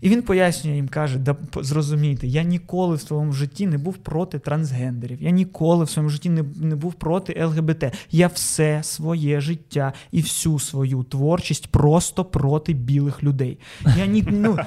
І 0.00 0.08
він 0.08 0.22
пояснює 0.22 0.74
їм, 0.74 0.88
каже: 0.88 1.18
да 1.18 1.36
зрозумійте, 1.54 2.26
я 2.26 2.42
ніколи 2.42 2.96
в 2.96 3.00
своєму 3.00 3.32
житті 3.32 3.66
не 3.66 3.78
був 3.78 3.96
проти 3.96 4.38
трансгендерів. 4.38 5.22
Я 5.22 5.30
ніколи 5.30 5.84
в 5.84 5.90
своєму 5.90 6.10
житті 6.10 6.30
не, 6.30 6.44
не 6.60 6.76
був 6.76 6.94
проти 6.94 7.44
ЛГБТ. 7.44 7.84
Я 8.10 8.26
все 8.26 8.80
своє 8.82 9.40
життя 9.40 9.92
і 10.12 10.22
всю 10.22 10.58
свою 10.58 11.02
творчість 11.02 11.66
просто 11.66 12.24
проти 12.24 12.72
білих 12.72 13.22
людей. 13.22 13.58
Я 13.98 14.06
ні, 14.06 14.24
ну, 14.30 14.58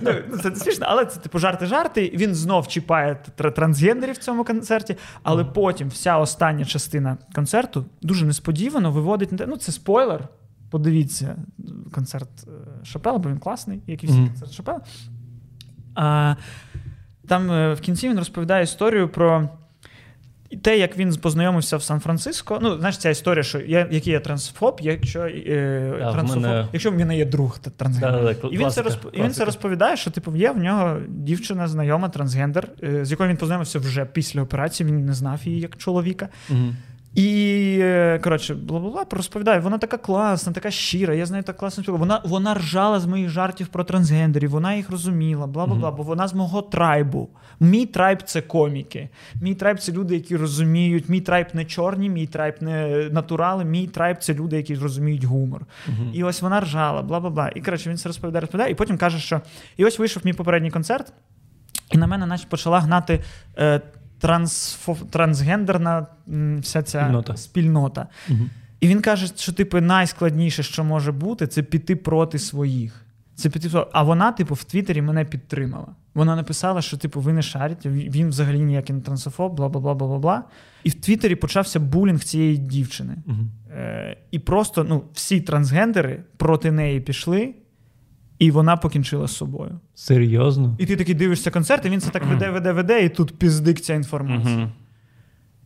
ну, 0.00 0.12
Це 0.42 0.54
смішно, 0.54 0.86
але 0.88 1.06
це 1.06 1.20
типу 1.20 1.38
жарти-жарти. 1.38 2.16
Він 2.16 2.34
знов 2.34 2.68
чіпає 2.68 3.18
трансгендерів 3.54 4.14
в 4.14 4.18
цьому 4.18 4.44
концерті, 4.44 4.96
але 5.22 5.44
потім 5.44 5.88
вся 5.88 6.18
остання 6.18 6.64
частина 6.64 7.16
концерту 7.34 7.84
дуже 8.02 8.26
несподівано 8.26 8.92
виводить 8.92 9.30
ну 9.46 9.56
це 9.56 9.72
спойлер. 9.72 10.28
Подивіться 10.76 11.36
концерт 11.92 12.28
е, 12.46 12.84
Шапела, 12.84 13.18
бо 13.18 13.28
він 13.28 13.38
класний, 13.38 13.80
як 13.86 14.04
і 14.04 14.06
всі 14.06 14.16
mm-hmm. 14.16 14.26
концерти 14.26 14.54
Шапела. 14.54 14.80
А, 15.94 16.34
Там 17.28 17.50
е, 17.50 17.74
в 17.74 17.80
кінці 17.80 18.08
він 18.08 18.18
розповідає 18.18 18.64
історію 18.64 19.08
про 19.08 19.48
те, 20.62 20.78
як 20.78 20.98
він 20.98 21.16
познайомився 21.16 21.76
в 21.76 21.82
Сан-Франциско. 21.82 22.58
Ну, 22.62 22.78
знаєш, 22.78 22.98
ця 22.98 23.10
історія, 23.10 23.42
що 23.42 23.58
я, 23.58 23.88
який 23.90 24.12
я 24.12 24.20
трансфоб, 24.20 24.78
якщо 24.82 25.20
е, 25.20 25.94
да, 25.98 26.12
трансфоб, 26.12 26.42
мене... 26.42 26.68
якщо 26.72 26.90
в 26.90 26.94
мене 26.94 27.16
є 27.16 27.24
друг 27.24 27.58
трансгендер. 27.58 28.24
Да, 28.24 28.34
да, 28.42 28.48
і 28.48 28.58
він 28.58 28.70
це 28.70 28.82
розп... 28.82 29.06
і 29.12 29.22
він 29.22 29.32
це 29.32 29.44
розповідає, 29.44 29.96
що 29.96 30.10
типу, 30.10 30.36
є 30.36 30.50
в 30.50 30.58
нього 30.58 30.98
дівчина, 31.08 31.68
знайома 31.68 32.08
трансгендер, 32.08 32.68
е, 32.82 33.04
з 33.04 33.10
якою 33.10 33.30
він 33.30 33.36
познайомився 33.36 33.78
вже 33.78 34.04
після 34.04 34.42
операції, 34.42 34.86
він 34.86 35.04
не 35.04 35.14
знав 35.14 35.40
її 35.44 35.60
як 35.60 35.76
чоловіка. 35.76 36.28
Mm-hmm. 36.50 36.72
І 37.16 37.78
е, 37.80 38.18
коротше, 38.24 38.54
бла-бла-бла, 38.54 39.04
розповідає, 39.10 39.60
вона 39.60 39.78
така 39.78 39.96
класна, 39.96 40.52
така 40.52 40.70
щира, 40.70 41.14
я 41.14 41.26
з 41.26 41.30
нею 41.30 41.42
так 41.42 41.56
класно 41.56 41.82
спілкував. 41.82 42.00
Вона 42.08 42.20
вона 42.24 42.54
ржала 42.54 43.00
з 43.00 43.06
моїх 43.06 43.28
жартів 43.28 43.66
про 43.66 43.84
трансгендерів, 43.84 44.50
вона 44.50 44.74
їх 44.74 44.90
розуміла, 44.90 45.46
бла 45.46 45.66
бла 45.66 45.76
бла. 45.76 45.90
Бо 45.90 46.02
вона 46.02 46.28
з 46.28 46.34
мого 46.34 46.62
трайбу. 46.62 47.28
Мій 47.60 47.86
трайб 47.86 48.22
це 48.22 48.42
коміки. 48.42 49.08
Мій 49.40 49.54
трайб 49.54 49.80
це 49.80 49.92
люди, 49.92 50.14
які 50.14 50.36
розуміють. 50.36 51.08
Мій 51.08 51.20
трайб 51.20 51.46
не 51.52 51.64
чорні, 51.64 52.10
мій 52.10 52.26
трайб 52.26 52.54
не 52.60 53.08
натурали. 53.12 53.64
Мій 53.64 53.86
трайб 53.86 54.18
це 54.18 54.34
люди, 54.34 54.56
які 54.56 54.74
розуміють 54.74 55.24
гумор. 55.24 55.66
І 56.12 56.24
ось 56.24 56.42
вона 56.42 56.60
ржала, 56.60 57.02
бла 57.02 57.20
бла 57.20 57.30
бла. 57.30 57.50
І 57.54 57.60
коротше, 57.60 57.90
він 57.90 57.96
це 57.96 58.08
розповідає, 58.08 58.40
розповідає, 58.40 58.72
і 58.72 58.74
потім 58.74 58.98
каже, 58.98 59.18
що 59.18 59.40
і 59.76 59.84
ось 59.84 59.98
вийшов 59.98 60.22
мій 60.26 60.32
попередній 60.32 60.70
концерт, 60.70 61.12
і 61.92 61.98
на 61.98 62.06
мене, 62.06 62.26
наче 62.26 62.46
почала 62.48 62.80
гнати. 62.80 63.20
Е, 63.58 63.80
трансфо, 64.18 64.96
трансгендерна 65.10 66.06
вся 66.60 66.82
ця 66.82 67.02
спільнота. 67.02 67.36
спільнота. 67.36 68.06
Угу. 68.28 68.40
І 68.80 68.88
він 68.88 69.00
каже, 69.00 69.26
що 69.36 69.52
типу, 69.52 69.80
найскладніше, 69.80 70.62
що 70.62 70.84
може 70.84 71.12
бути, 71.12 71.46
це 71.46 71.62
піти 71.62 71.96
проти 71.96 72.38
своїх. 72.38 73.06
Це 73.34 73.50
піти 73.50 73.70
А 73.92 74.02
вона, 74.02 74.32
типу, 74.32 74.54
в 74.54 74.64
Твіттері 74.64 75.02
мене 75.02 75.24
підтримала. 75.24 75.88
Вона 76.14 76.36
написала, 76.36 76.82
що 76.82 76.96
типу, 76.96 77.20
ви 77.20 77.32
не 77.32 77.42
шарите, 77.42 77.88
він 77.88 78.28
взагалі 78.28 78.60
ніякий 78.60 78.96
не 78.96 79.02
трансофоб, 79.02 79.54
бла 79.54 79.68
бла 79.68 79.80
бла 79.80 79.94
бла 79.94 80.18
бла. 80.18 80.44
І 80.84 80.90
в 80.90 80.94
Твіттері 80.94 81.34
почався 81.34 81.80
булінг 81.80 82.20
цієї 82.20 82.56
дівчини. 82.56 83.16
Угу. 83.26 83.38
Е, 83.72 84.16
І 84.30 84.38
просто 84.38 84.84
ну, 84.84 85.02
всі 85.12 85.40
трансгендери 85.40 86.22
проти 86.36 86.70
неї 86.70 87.00
пішли. 87.00 87.54
І 88.38 88.50
вона 88.50 88.76
покінчила 88.76 89.26
з 89.26 89.36
собою. 89.36 89.80
Серйозно? 89.94 90.76
І 90.78 90.86
ти 90.86 90.96
такий 90.96 91.14
дивишся 91.14 91.50
концерт, 91.50 91.86
і 91.86 91.90
він 91.90 92.00
це 92.00 92.10
так 92.10 92.26
веде, 92.26 92.50
веде, 92.50 92.72
веде, 92.72 93.04
і 93.04 93.08
тут 93.08 93.38
піздик 93.38 93.80
ця 93.80 93.94
інформація. 93.94 94.56
Мгм. 94.56 94.72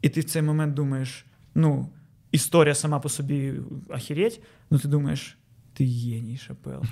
І 0.02 0.08
ти 0.08 0.20
в 0.20 0.24
цей 0.24 0.42
момент 0.42 0.74
думаєш: 0.74 1.26
ну, 1.54 1.88
історія 2.32 2.74
сама 2.74 3.00
по 3.00 3.08
собі 3.08 3.52
ахіреть, 3.90 4.40
ну 4.70 4.78
ти 4.78 4.88
думаєш, 4.88 5.38
ти 5.74 5.84
геній, 5.84 6.36
Шапел. 6.46 6.82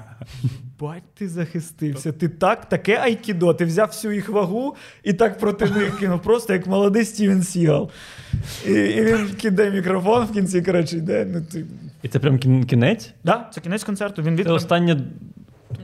Бать, 0.80 1.14
ти 1.14 1.28
захистився. 1.28 2.12
Ти 2.12 2.28
так, 2.28 2.68
таке 2.68 2.98
айкідо, 2.98 3.54
ти 3.54 3.64
взяв 3.64 3.88
всю 3.88 4.14
їх 4.14 4.28
вагу 4.28 4.76
і 5.02 5.12
так 5.12 5.38
проти 5.38 5.64
них 5.64 5.98
кинув, 5.98 6.22
просто 6.22 6.52
як 6.52 6.66
молодий 6.66 7.04
Стівен 7.04 7.42
Сігал. 7.42 7.90
І, 8.66 8.72
і 8.72 9.04
він 9.04 9.28
кидає 9.28 9.70
мікрофон 9.70 10.24
в 10.24 10.32
кінці, 10.32 10.62
коротше, 10.62 10.96
йде. 10.96 11.26
Ну, 11.32 11.42
ти... 11.42 11.66
І 12.02 12.08
це 12.08 12.18
прям 12.18 12.38
кін- 12.38 12.64
кінець? 12.64 13.14
да, 13.24 13.48
це 13.52 13.60
кінець 13.60 13.84
концерту. 13.84 14.22
Він 14.22 14.36
від... 14.36 14.46
Це 14.46 14.52
останнє, 14.52 15.00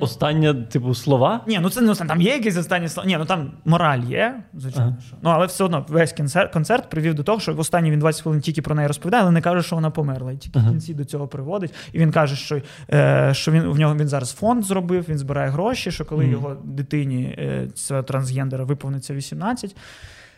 останнє, 0.01 0.55
типу, 0.55 0.95
слова? 0.95 1.45
Ні, 1.47 1.59
ну 1.63 1.71
це 1.71 1.81
не 1.81 1.91
останнє. 1.91 2.09
Там 2.09 2.21
є 2.23 2.33
якісь 2.33 2.57
останні 2.57 2.89
слова. 2.89 3.09
Ні, 3.09 3.17
ну 3.19 3.25
там 3.25 3.53
мораль 3.65 4.01
є, 4.01 4.43
звичайно. 4.55 4.97
Ага. 4.99 5.19
Ну, 5.23 5.31
але 5.31 5.47
все 5.47 5.65
одно 5.65 5.87
весь 5.89 6.13
концерт, 6.13 6.53
концерт 6.53 6.91
привів 6.91 7.15
до 7.15 7.23
того, 7.23 7.41
що 7.41 7.55
в 7.55 7.59
останні 7.61 7.91
він 7.91 7.99
20 7.99 8.23
хвилин 8.23 8.41
тільки 8.41 8.63
про 8.63 8.75
неї 8.75 8.89
розповідає, 8.89 9.23
але 9.23 9.33
не 9.33 9.41
каже, 9.41 9.63
що 9.63 9.77
вона 9.77 9.91
померла. 9.91 10.33
І 10.33 10.37
тільки 10.37 10.59
Ага. 10.59 10.69
в 10.69 10.71
кінці 10.71 10.95
до 10.95 11.05
цього 11.05 11.29
приводить. 11.29 11.75
І 11.93 11.99
він 11.99 12.13
каже, 12.13 12.37
що, 12.37 12.61
е, 12.93 13.31
що 13.35 13.53
він 13.53 13.63
в 13.63 13.79
нього 13.79 13.97
він 13.97 14.09
зараз 14.09 14.33
фонд 14.33 14.65
зробив, 14.65 15.05
він 15.09 15.19
збирає 15.19 15.51
гроші, 15.51 15.91
що 15.91 16.05
коли 16.05 16.25
Мгм. 16.25 16.33
його 16.33 16.57
дитині 16.65 17.23
е, 17.39 17.69
цього 17.75 18.03
трансгендера 18.03 18.65
виповниться 18.65 19.15
18, 19.15 19.77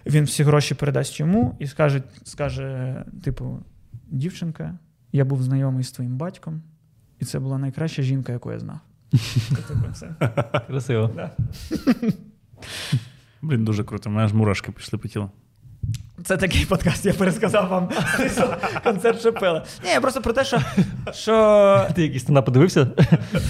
він 0.06 0.24
всі 0.24 0.42
гроші 0.42 0.74
передасть 0.74 1.20
йому 1.20 1.56
і 1.58 1.66
скаже, 1.66 2.02
скаже: 2.24 2.94
типу, 3.24 3.58
дівчинка, 4.10 4.74
я 5.12 5.24
був 5.24 5.42
знайомий 5.42 5.84
з 5.84 5.92
твоїм 5.92 6.16
батьком, 6.16 6.62
і 7.18 7.24
це 7.24 7.38
була 7.38 7.58
найкраща 7.58 8.02
жінка, 8.02 8.32
яку 8.32 8.52
я 8.52 8.58
знав. 8.58 8.78
Типу. 9.68 10.14
Красиво. 10.66 11.10
Блін, 13.42 13.64
дуже 13.64 13.84
круто. 13.84 14.10
У 14.10 14.12
мене 14.12 14.24
аж 14.24 14.32
мурашки 14.32 14.72
пішли 14.72 14.98
по 14.98 15.08
тілу. 15.08 15.30
Це 16.24 16.36
такий 16.36 16.66
подкаст, 16.66 17.06
я 17.06 17.12
пересказав 17.14 17.68
вам 17.68 17.88
концерт 18.84 19.22
Шапела. 19.22 19.64
Ні, 19.84 19.90
я 19.90 20.00
просто 20.00 20.20
про 20.20 20.32
те, 20.32 20.44
що. 20.44 20.60
що... 21.12 21.86
Ти 21.94 22.02
якийсь 22.02 22.22
стендап 22.22 22.44
подивився? 22.44 22.88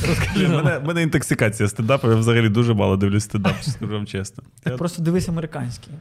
Розкажи 0.09 0.49
мене, 0.49 0.81
мене 0.81 1.03
інтоксикація 1.03 1.69
стендапу, 1.69 2.09
я 2.11 2.15
взагалі 2.17 2.49
дуже 2.49 2.75
мало 2.75 2.97
дивлюсь 2.97 3.25
стендап, 3.25 3.55
скажу 3.63 3.93
вам 3.93 4.07
чесно. 4.07 4.45
Так 4.63 4.73
Я- 4.73 4.77
просто 4.79 5.03
дивись 5.03 5.29
американський. 5.29 5.93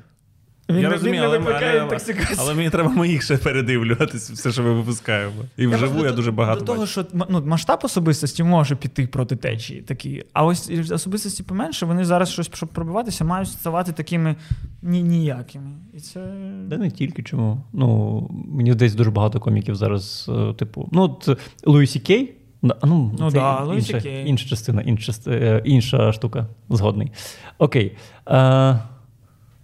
Він, 0.69 0.79
Я 0.79 0.89
розумію, 0.89 1.21
не 1.21 1.27
але, 1.27 1.37
але, 1.37 1.97
але 2.37 2.53
мені 2.53 2.69
треба 2.69 2.89
моїх 2.89 3.23
ще 3.23 3.37
передивлюватися, 3.37 4.33
все, 4.33 4.51
що 4.51 4.63
ми 4.63 4.73
випускаємо. 4.73 5.33
І 5.57 5.63
Я 5.63 5.69
вживу 5.69 6.03
я 6.03 6.09
до- 6.09 6.15
дуже 6.15 6.31
багато 6.31 6.59
До 6.59 6.65
того, 6.65 6.79
бачу. 6.79 6.91
що 6.91 7.05
ну, 7.29 7.43
масштаб 7.45 7.79
особистості 7.83 8.43
може 8.43 8.75
піти 8.75 9.07
проти 9.07 9.35
течії 9.35 9.81
такі. 9.81 10.23
А 10.33 10.45
ось 10.45 10.71
особистості 10.91 11.43
поменше, 11.43 11.85
вони 11.85 12.05
зараз 12.05 12.29
щось, 12.29 12.49
щоб 12.53 12.69
пробиватися, 12.69 13.23
мають 13.25 13.49
ставати 13.49 13.91
такими 13.91 14.35
ні- 14.81 15.03
ніякими. 15.03 15.71
І 15.93 15.99
це. 15.99 16.19
Да 16.67 16.77
не 16.77 16.91
тільки 16.91 17.23
чому. 17.23 17.63
Ну, 17.73 18.27
мені 18.47 18.73
десь 18.73 18.93
дуже 18.95 19.11
багато 19.11 19.39
коміків 19.39 19.75
зараз, 19.75 20.29
е, 20.49 20.53
типу, 20.53 20.89
ну, 20.91 21.01
от 21.01 21.39
Луї 21.65 21.87
Сі 21.87 21.99
Кей. 21.99 22.33
Ну, 22.61 22.75
Ну 23.19 23.31
це 23.31 23.37
да, 23.39 23.67
інша, 23.75 23.97
інша 23.97 24.49
частина, 24.49 24.81
інша, 24.81 25.13
е, 25.27 25.61
інша 25.65 26.13
штука. 26.13 26.47
Згодний. 26.69 27.11
Окей. 27.57 27.97
Е, 28.27 28.79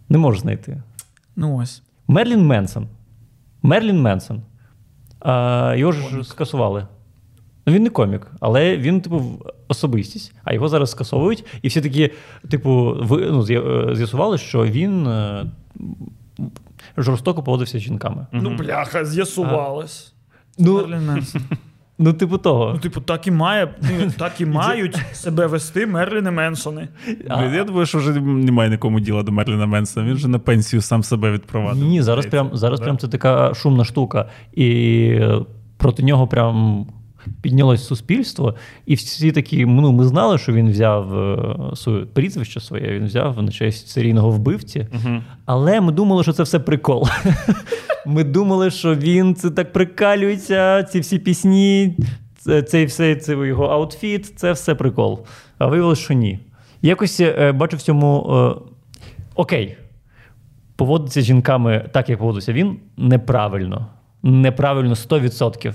не 0.09 0.17
можу 0.17 0.39
знайти. 0.39 0.81
Ну 1.35 1.57
ось. 1.57 1.83
Мерлін 2.07 2.45
Менсон. 2.45 2.87
Мерлін 3.61 4.01
Менсон. 4.01 4.41
Е, 5.25 5.77
його 5.77 5.91
ж 5.91 6.23
скасували. 6.23 6.87
Ну, 7.67 7.73
він 7.73 7.83
не 7.83 7.89
комік, 7.89 8.27
але 8.39 8.77
він, 8.77 9.01
типу, 9.01 9.23
особистість, 9.67 10.33
а 10.43 10.53
його 10.53 10.69
зараз 10.69 10.91
скасовують, 10.91 11.45
і 11.61 11.67
всі 11.67 11.81
такі, 11.81 12.11
типу, 12.49 12.97
ви, 13.01 13.31
ну, 13.31 13.41
е, 13.49 13.95
з'ясували, 13.95 14.37
що 14.37 14.65
він 14.65 15.07
е, 15.07 15.45
жорстоко 16.97 17.43
поводився 17.43 17.79
з 17.79 17.81
жінками. 17.81 18.27
Ну, 18.31 18.55
бляха, 18.55 19.05
з'ясувалось. 19.05 20.13
Ну, 20.57 20.73
Мерлін 20.73 21.05
Менсон. 21.05 21.41
ну, 21.97 22.13
типу 22.13 22.37
того. 22.37 22.71
Ну, 22.73 22.79
типу, 22.79 23.01
так 23.01 23.27
і 23.27 23.31
має, 23.31 23.75
ну, 23.81 24.11
так 24.17 24.41
і 24.41 24.45
мають 24.45 24.97
себе 25.13 25.47
вести 25.47 25.85
Мерліни 25.85 26.31
Менсони. 26.31 26.87
А. 27.29 27.43
я 27.43 27.63
думаю, 27.63 27.85
що 27.85 27.97
вже 27.97 28.21
немає 28.21 28.69
нікому 28.69 28.99
діла 28.99 29.23
до 29.23 29.31
Мерліна 29.31 29.65
Менсона. 29.65 30.07
Він 30.07 30.15
вже 30.15 30.27
на 30.27 30.39
пенсію 30.39 30.81
сам 30.81 31.03
себе 31.03 31.31
відпровадив. 31.31 31.83
Ні, 31.83 32.01
зараз 32.01 32.25
прям, 32.25 32.49
зараз 32.53 32.79
прям 32.79 32.97
це 32.97 33.07
така 33.07 33.53
шумна 33.53 33.85
штука. 33.85 34.29
І 34.53 34.67
е, 35.21 35.39
проти 35.77 36.03
нього 36.03 36.27
прям 36.27 36.85
піднялось 37.41 37.87
суспільство, 37.87 38.55
і 38.85 38.95
всі 38.95 39.31
такі, 39.31 39.65
ну, 39.65 39.91
ми 39.91 40.05
знали, 40.05 40.37
що 40.37 40.53
він 40.53 40.69
взяв 40.69 41.19
е, 41.19 41.75
своє 41.75 42.05
прізвище 42.05 42.59
своє, 42.59 42.87
він 42.91 43.05
взяв 43.05 43.43
на 43.43 43.51
честь 43.51 43.87
серійного 43.87 44.29
вбивці, 44.29 44.87
Угу. 44.93 45.21
але 45.45 45.81
ми 45.81 45.91
думали, 45.91 46.23
що 46.23 46.33
це 46.33 46.43
все 46.43 46.59
прикол. 46.59 47.07
Ми 48.07 48.23
думали, 48.23 48.71
що 48.71 48.95
він 48.95 49.35
це 49.35 49.51
так 49.51 49.73
прикалюється, 49.73 50.83
ці 50.83 50.99
всі 50.99 51.19
пісні, 51.19 51.97
цей 52.67 52.85
все, 52.85 53.15
це 53.15 53.33
його 53.33 53.65
outfit, 53.65 54.39
це 54.39 54.51
все 54.51 54.75
прикол. 54.75 55.25
А 55.57 55.67
виявилося, 55.67 56.01
що 56.01 56.13
ні. 56.13 56.39
Якось 56.81 57.19
е, 57.19 57.51
бачу 57.51 57.77
в 57.77 57.81
цьому. 57.81 58.27
Е, 58.29 58.61
окей, 59.35 59.77
поводиться 60.75 61.21
з 61.21 61.25
жінками 61.25 61.89
так, 61.93 62.09
як 62.09 62.19
поводився 62.19 62.53
він, 62.53 62.77
неправильно. 62.97 63.87
Неправильно 64.23 64.93
100%. 64.93 65.73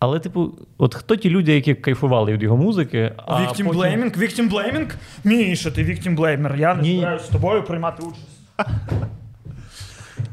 Але, 0.00 0.18
типу, 0.18 0.52
от 0.78 0.94
хто 0.94 1.16
ті 1.16 1.30
люди, 1.30 1.54
які 1.54 1.74
кайфували 1.74 2.32
від 2.32 2.42
його 2.42 2.56
музики, 2.56 3.12
а 3.26 3.42
victim 3.42 3.66
потім... 3.66 3.80
blaming, 3.80 4.18
victim 4.18 4.48
blaming? 4.48 4.94
Міша, 5.24 5.70
ти 5.70 5.84
victim 5.84 6.16
blamer. 6.16 6.56
Я 6.56 6.74
не 6.74 6.82
Ні. 6.82 6.96
збираюсь 6.96 7.22
з 7.22 7.28
тобою 7.28 7.62
приймати 7.62 8.02
участь. 8.02 8.26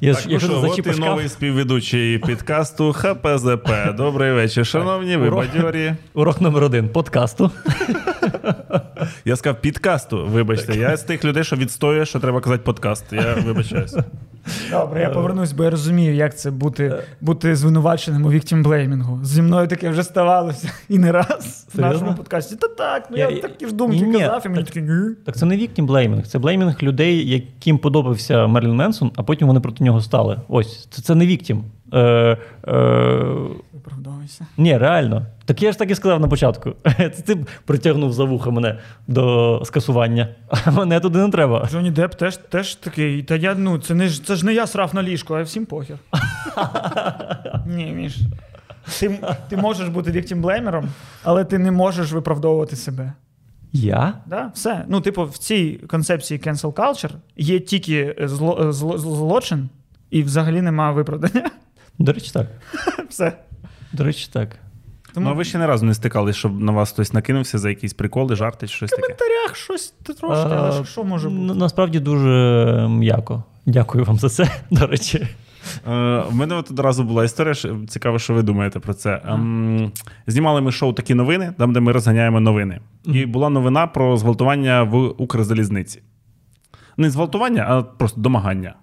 Я, 0.02 0.14
Так, 0.14 0.24
ж- 0.24 0.30
ну 0.32 0.40
що, 0.40 0.62
от 0.62 0.98
і 0.98 1.00
новий 1.00 1.30
співведучий 1.30 2.18
підкасту 2.18 2.94
ХПЗП. 2.94 3.70
Добрий 3.98 4.32
вечір, 4.34 4.66
шановні, 4.66 5.18
ви 5.18 5.30
бадьорі. 5.30 5.94
урок 6.14 6.42
номер 6.42 6.64
один 6.64 6.90
подкасту. 6.90 7.52
Я 9.26 9.36
сказав 9.36 9.62
підкасту, 9.62 10.26
вибачте. 10.28 10.76
Я 10.78 10.98
з 10.98 11.04
тих 11.04 11.26
людей, 11.26 11.44
що 11.44 11.56
відстоює, 11.56 12.06
що 12.06 12.20
треба 12.20 12.42
казати 12.42 12.64
подкаст. 12.64 13.06
Я 13.14 13.34
вибачаюсь. 13.46 13.96
Добре, 14.72 15.01
я 15.01 15.10
повернусь, 15.10 15.51
бо 15.51 15.63
я 15.63 15.70
розумію, 15.70 16.16
як 16.16 16.38
це 16.38 16.51
бути, 16.51 16.96
бути 17.22 17.56
звинуваченим 17.56 18.25
у 18.25 18.32
віктім 18.32 18.63
блеймінгу. 18.63 19.20
Зі 19.24 19.42
мною 19.42 19.68
таке 19.68 19.89
вже 19.89 20.04
ставалося 20.04 20.72
і 20.89 21.00
не 21.00 21.12
раз 21.12 21.68
в 21.74 21.80
нашому 21.80 22.13
подкасті. 22.13 22.56
Та 22.56 22.68
так, 22.68 23.08
ну 23.12 23.18
я, 23.18 23.30
Я- 23.30 23.42
такі 23.42 23.68
ж 23.68 23.74
думки 23.74 23.98
Ні, 24.01 24.20
казав, 24.20 24.42
і 24.46 24.50
мені 24.50 24.63
так- 24.63 24.74
такі 24.74 24.82
ні. 24.82 25.16
Так 25.25 25.36
це 25.38 25.46
не 25.46 25.58
віктім 25.58 25.86
блеймінг, 25.86 26.27
це 26.27 26.39
блеймінг 26.39 26.84
людей, 26.84 27.30
яким 27.30 27.77
подобався 27.77 28.48
Мерлін 28.48 28.75
Менсон, 28.75 29.12
а 29.16 29.24
потім 29.24 29.48
вони 29.48 29.60
проти 29.60 29.84
нього 29.84 30.01
стали. 30.01 30.42
Ось, 30.48 30.88
це, 30.92 31.01
це 31.01 31.16
не 31.16 31.25
віктім. 31.27 31.63
Е, 31.94 32.00
е, 32.00 32.38
Виправдовуйся. 33.74 34.46
ні, 34.58 34.77
реально. 34.77 35.25
Так 35.46 35.62
я 35.62 35.72
ж 35.72 35.77
так 35.77 35.91
і 35.91 35.96
сказав 35.96 36.20
на 36.20 36.27
початку. 36.27 36.74
Це 36.98 37.22
ти 37.25 37.46
притягнув 37.65 38.13
за 38.13 38.24
вуха 38.24 38.50
мене 38.50 38.79
до 39.08 39.62
скасування, 39.65 40.27
а 40.50 40.72
мене 40.77 41.00
туди 41.00 41.20
не 41.20 41.29
треба. 41.29 41.67
Джонні 41.72 41.91
Депп 41.91 42.15
теж, 42.15 42.38
теж 42.38 42.75
такий. 42.75 43.24
Та 43.24 43.36
я, 43.36 43.56
ну, 43.56 43.77
це, 43.77 43.96
не, 43.96 44.10
це 44.10 44.36
ж 44.36 44.46
не 44.46 44.53
я 44.53 44.67
срав 44.67 44.96
на 44.96 45.03
ліжку, 45.03 45.34
а 45.34 45.41
всім 45.41 45.65
похер. 45.65 45.98
Ні, 47.65 47.86
Міш. 47.86 48.17
Ти, 49.00 49.20
ти 49.50 49.58
можеш 49.58 49.89
бути 49.89 50.12
victim 50.12 50.42
blamer 50.42 50.74
ом, 50.74 50.89
але 51.24 51.46
ти 51.46 51.58
не 51.58 51.72
можеш 51.72 52.12
виправдовувати 52.12 52.75
себе. 52.75 53.13
Я? 53.74 54.13
Да? 54.25 54.51
Все. 54.53 54.86
Ну, 54.88 55.01
типу, 55.01 55.24
в 55.25 55.38
цій 55.38 55.79
концепції 55.88 56.39
cancel 56.39 56.74
culture 56.74 57.12
є 57.38 57.60
тільки 57.60 58.15
зло, 58.20 58.72
зло, 58.72 58.98
злочин, 58.98 59.70
і 60.10 60.24
взагалі 60.24 60.62
немає 60.62 60.94
виправдання. 60.94 61.50
До 62.00 62.12
речі, 62.13 62.32
так. 62.34 62.48
Все. 63.10 63.34
До 63.94 64.04
речі, 64.04 64.30
так. 64.34 64.50
Тому 65.13 65.25
Ну, 65.25 65.32
а 65.32 65.36
ви 65.36 65.44
ще 65.44 65.58
не 65.58 65.68
разу 65.68 65.86
не 65.86 65.94
стикали, 65.94 66.34
щоб 66.34 66.62
на 66.62 66.72
вас 66.72 66.92
хтось 66.92 67.13
накинувся 67.13 67.58
за 67.58 67.70
якісь 67.70 67.94
приколи, 67.94 68.36
жарти 68.36 68.68
чи 68.68 68.75
щось 68.75 68.89
в 68.92 68.96
таке. 68.96 69.01
коментарях 69.01 69.56
щось 69.56 69.94
трошки, 70.04 70.25
але 70.51 70.72
що- 70.72 70.84
що 70.86 71.04
може 71.04 71.30
бути? 71.30 71.54
Насправді 71.60 72.00
дуже 72.00 72.88
м'яко. 72.89 73.44
Дякую 73.66 74.04
вам 74.04 74.18
за 74.18 74.30
це, 74.30 74.51
до 74.72 74.88
речі. 74.88 75.18
Е, 75.88 76.24
В 76.30 76.36
мене 76.36 76.56
от 76.56 76.72
одразу 76.72 77.04
була 77.04 77.24
історія. 77.25 77.54
Цікаво, 77.89 78.20
що 78.20 78.34
ви 78.34 78.42
думаєте 78.42 78.80
про 78.80 78.94
це. 78.94 79.22
Ем, 79.25 79.92
Знімали 80.27 80.62
ми 80.62 80.72
шоу 80.72 80.94
такі 80.94 81.13
новини, 81.13 81.54
там, 81.58 81.74
де 81.74 81.80
ми 81.80 81.92
розганяємо 81.92 82.39
новини. 82.39 82.80
І 83.06 83.25
була 83.25 83.50
новина 83.50 83.88
про 83.88 84.18
зґвалтування 84.18 84.84
в 84.84 84.96
Укрзалізниці. 85.22 86.01
Не 86.98 87.10
зґвалтування, 87.10 87.66
а 87.70 87.84
просто 87.84 88.22
домагання. 88.22 88.74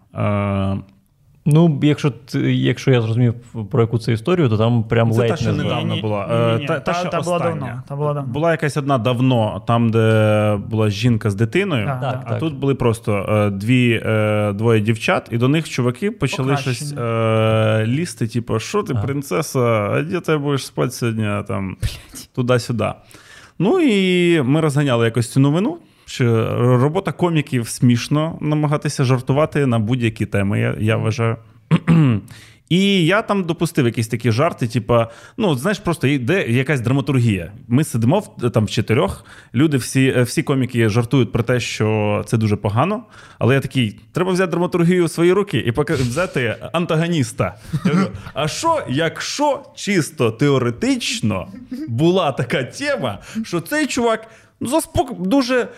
Ну, 1.46 1.80
якщо 1.82 2.10
ти- 2.10 2.54
якщо 2.54 2.90
я 2.90 3.00
зрозумів 3.02 3.34
про 3.70 3.80
яку 3.80 3.98
це 3.98 4.12
історію, 4.12 4.48
то 4.48 4.56
там 4.58 4.84
прям 4.84 5.12
Це 5.12 5.18
ледь 5.20 5.28
та, 5.30 5.36
що 5.36 5.52
не 5.52 5.62
недавно 5.62 5.96
була. 6.00 6.26
ні-ні, 6.50 6.64
Е, 6.64 6.66
Та, 6.68 6.74
та, 6.74 6.80
та- 6.80 6.94
що 6.94 7.08
та 7.08 7.20
була 7.20 7.38
давно, 7.38 7.82
та 7.88 7.96
була 7.96 8.14
давно. 8.14 8.32
Була 8.32 8.50
якась 8.50 8.76
одна 8.76 8.98
давно, 8.98 9.62
там, 9.66 9.90
де 9.90 10.58
була 10.68 10.90
жінка 10.90 11.30
з 11.30 11.34
дитиною. 11.34 11.86
Так, 11.86 12.00
Так, 12.00 12.22
А 12.26 12.30
так. 12.30 12.38
тут 12.40 12.54
були 12.54 12.74
просто 12.74 13.26
е, 13.28 13.50
дві, 13.50 14.02
е, 14.06 14.52
двоє 14.52 14.80
дівчат, 14.80 15.28
і 15.32 15.38
до 15.38 15.48
них 15.48 15.68
чуваки 15.68 16.10
почали 16.10 16.48
Покращення. 16.48 16.74
щось 16.76 16.92
е, 16.98 17.84
лізти, 17.86 18.26
типу, 18.28 18.58
що 18.58 18.82
ти, 18.82 18.94
принцеса, 18.94 19.60
а 19.60 20.02
де 20.02 20.20
ти 20.20 20.36
будеш 20.36 20.66
спати 20.66 20.90
сьогодні? 20.90 21.28
Там, 21.48 21.76
туди-сюди. 22.34 22.88
Ну 23.58 23.80
і 23.80 24.42
ми 24.42 24.60
розганяли 24.60 25.04
якось 25.04 25.32
цю 25.32 25.40
новину. 25.40 25.76
Що 26.06 26.56
робота 26.78 27.12
коміків 27.12 27.68
смішно 27.68 28.38
намагатися 28.40 29.04
жартувати 29.04 29.66
на 29.66 29.78
будь-які 29.78 30.26
теми, 30.26 30.60
я, 30.60 30.76
я 30.80 30.96
вважаю. 30.96 31.36
І 32.68 33.06
я 33.06 33.22
там 33.22 33.44
допустив 33.44 33.86
якісь 33.86 34.08
такі 34.08 34.30
жарти, 34.30 34.68
типа, 34.68 35.10
ну, 35.36 35.54
знаєш, 35.54 35.78
просто 35.78 36.06
йде 36.06 36.46
якась 36.48 36.80
драматургія. 36.80 37.52
Ми 37.68 37.84
сидимо 37.84 38.18
в, 38.18 38.50
там 38.50 38.64
в 38.64 38.70
чотирьох, 38.70 39.24
люди, 39.54 39.76
всі, 39.76 40.14
е, 40.16 40.22
всі 40.22 40.42
коміки 40.42 40.88
жартують 40.88 41.32
про 41.32 41.42
те, 41.42 41.60
що 41.60 42.22
це 42.26 42.36
дуже 42.36 42.56
погано. 42.56 43.02
Але 43.38 43.54
я 43.54 43.60
такий, 43.60 44.00
треба 44.12 44.32
взяти 44.32 44.50
драматургію 44.50 45.04
в 45.04 45.10
свої 45.10 45.32
руки 45.32 45.58
і 45.58 45.72
пока- 45.72 45.94
взяти 45.94 46.56
антагоніста. 46.72 47.54
Я 47.84 47.90
кажу, 47.90 48.06
а 48.34 48.48
що, 48.48 48.82
якщо 48.88 49.62
чисто 49.74 50.30
теоретично 50.30 51.48
була 51.88 52.32
така 52.32 52.64
тема, 52.64 53.18
що 53.44 53.60
цей 53.60 53.86
чувак 53.86 54.28
ну, 54.60 54.68
заспок... 54.68 55.26
дуже. 55.26 55.68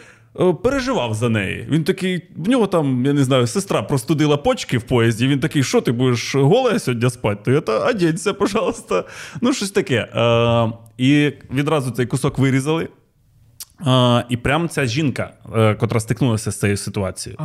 Е, 0.40 0.52
Переживав 0.52 1.14
за 1.14 1.28
неї. 1.28 1.66
Він 1.70 1.84
такий, 1.84 2.22
в 2.36 2.48
нього 2.48 2.66
там, 2.66 3.06
я 3.06 3.12
не 3.12 3.24
знаю, 3.24 3.46
сестра 3.46 3.82
простудила 3.82 4.36
почки 4.36 4.78
в 4.78 4.82
поїзді. 4.82 5.28
Він 5.28 5.40
такий, 5.40 5.62
що 5.62 5.80
ти 5.80 5.92
будеш 5.92 6.34
голе 6.34 6.78
сьогодні 6.78 7.10
спати? 7.10 7.40
То 7.44 7.50
я 7.52 7.60
та 7.60 7.78
одінься, 7.78 8.34
пожалуйста. 8.34 9.04
Ну, 9.40 9.52
щось 9.52 9.70
таке. 9.70 9.94
Е, 9.96 10.72
і 10.98 11.32
відразу 11.54 11.90
цей 11.90 12.06
кусок 12.06 12.38
вирізали. 12.38 12.88
Е, 13.86 14.24
і 14.28 14.36
прям 14.36 14.68
ця 14.68 14.86
жінка, 14.86 15.30
е, 15.56 15.74
котра 15.74 16.00
стикнулася 16.00 16.50
з 16.52 16.60
цією 16.60 16.76
ситуацією, 16.76 17.38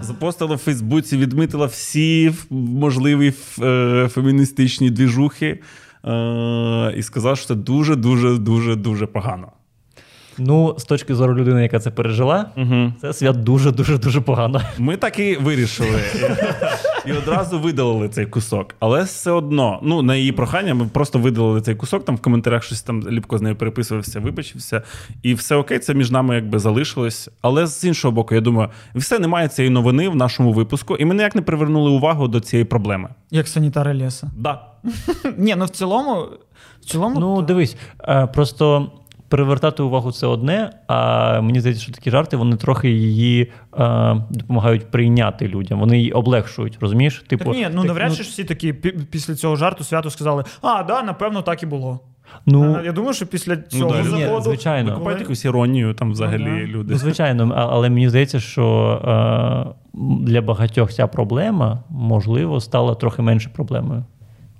запостила 0.00 0.54
в 0.54 0.58
Фейсбуці, 0.58 1.16
відмітила 1.16 1.66
всі 1.66 2.32
можливі 2.50 3.28
ф- 3.28 3.58
е, 3.62 4.08
феміністичні 4.12 4.90
двіжухи. 4.90 5.60
Е, 6.04 6.94
і 6.96 7.02
сказав, 7.02 7.38
що 7.38 7.46
це 7.46 7.54
дуже, 7.54 7.96
дуже, 7.96 8.38
дуже, 8.38 8.76
дуже 8.76 9.06
погано. 9.06 9.52
Ну, 10.38 10.74
з 10.78 10.84
точки 10.84 11.14
зору 11.14 11.34
людини, 11.36 11.62
яка 11.62 11.78
це 11.78 11.90
пережила, 11.90 12.44
Угу. 12.56 12.92
це 13.00 13.12
свят 13.12 13.44
дуже 13.44 13.72
дуже 13.72 13.98
дуже 13.98 14.20
погано. 14.20 14.60
Ми 14.78 14.96
так 14.96 15.18
і 15.18 15.36
вирішили. 15.36 16.00
І 17.06 17.12
одразу 17.12 17.58
видалили 17.58 18.08
цей 18.08 18.26
кусок. 18.26 18.74
Але 18.80 19.02
все 19.02 19.30
одно, 19.30 19.78
ну, 19.82 20.02
на 20.02 20.16
її 20.16 20.32
прохання, 20.32 20.74
ми 20.74 20.86
просто 20.86 21.18
видалили 21.18 21.60
цей 21.60 21.74
кусок, 21.74 22.04
там 22.04 22.16
в 22.16 22.20
коментарях 22.20 22.62
щось 22.64 22.82
там 22.82 23.08
Ліпко 23.08 23.38
з 23.38 23.42
нею 23.42 23.56
переписувався, 23.56 24.20
вибачився. 24.20 24.82
І 25.22 25.34
все 25.34 25.56
окей, 25.56 25.78
це 25.78 25.94
між 25.94 26.10
нами 26.10 26.34
якби 26.34 26.58
залишилось. 26.58 27.30
Але 27.42 27.66
з 27.66 27.84
іншого 27.84 28.12
боку, 28.12 28.34
я 28.34 28.40
думаю, 28.40 28.68
все 28.94 29.18
немає 29.18 29.48
цієї 29.48 29.70
новини 29.70 30.08
в 30.08 30.16
нашому 30.16 30.52
випуску, 30.52 30.96
і 30.96 31.04
ми 31.04 31.14
ніяк 31.14 31.34
не 31.34 31.42
привернули 31.42 31.90
увагу 31.90 32.28
до 32.28 32.40
цієї 32.40 32.64
проблеми. 32.64 33.08
Як 33.30 33.48
санітари 33.48 33.94
ліса. 33.94 34.30
Да. 34.36 34.60
Ні, 35.36 35.54
ну 35.58 35.64
в 35.64 35.68
цілому, 35.68 36.26
в 36.80 36.84
цілому 36.84 37.20
Ну, 37.20 37.42
дивись, 37.42 37.76
е, 38.00 38.26
просто 38.26 38.90
привертати 39.28 39.82
увагу 39.82 40.12
це 40.12 40.26
одне, 40.26 40.70
а 40.86 41.40
мені 41.40 41.60
здається, 41.60 41.82
що 41.82 41.92
такі 41.92 42.10
жарти 42.10 42.36
вони 42.36 42.56
трохи 42.56 42.90
її 42.90 43.52
е, 43.78 44.16
допомагають 44.30 44.90
прийняти 44.90 45.48
людям. 45.48 45.80
Вони 45.80 45.98
її 45.98 46.12
облегшують, 46.12 46.78
розумієш? 46.80 47.24
Типу, 47.28 47.44
так 47.44 47.54
ні, 47.54 47.68
ну 47.72 47.78
так, 47.82 47.88
навряд 47.88 48.14
чи 48.14 48.22
ж 48.22 48.28
всі 48.30 48.44
такі 48.44 48.72
після 49.10 49.34
цього 49.34 49.56
жарту 49.56 49.84
свято 49.84 50.10
сказали: 50.10 50.44
а, 50.62 50.82
да, 50.82 51.02
напевно, 51.02 51.42
так 51.42 51.62
і 51.62 51.66
було. 51.66 52.00
ну, 52.46 52.84
Я 52.84 52.92
думаю, 52.92 53.14
що 53.14 53.26
після 53.26 53.56
цього 53.56 53.90
да, 53.90 54.02
ні, 54.02 54.08
заходу. 54.08 54.40
звичайно. 54.42 54.90
Викупають 54.90 55.20
якусь 55.20 55.44
іронію 55.44 55.94
там 55.94 56.12
взагалі 56.12 56.44
Ну, 56.48 56.58
да. 56.66 56.78
люди. 56.78 56.92
Ну, 56.92 56.98
звичайно, 56.98 57.52
але 57.56 57.90
мені 57.90 58.08
здається, 58.08 58.40
що 58.40 58.64
е, 59.04 59.98
для 60.20 60.40
багатьох 60.42 60.92
ця 60.92 61.06
проблема, 61.06 61.78
можливо, 61.90 62.60
стала 62.60 62.94
трохи 62.94 63.22
менше 63.22 63.50
проблемою. 63.54 64.04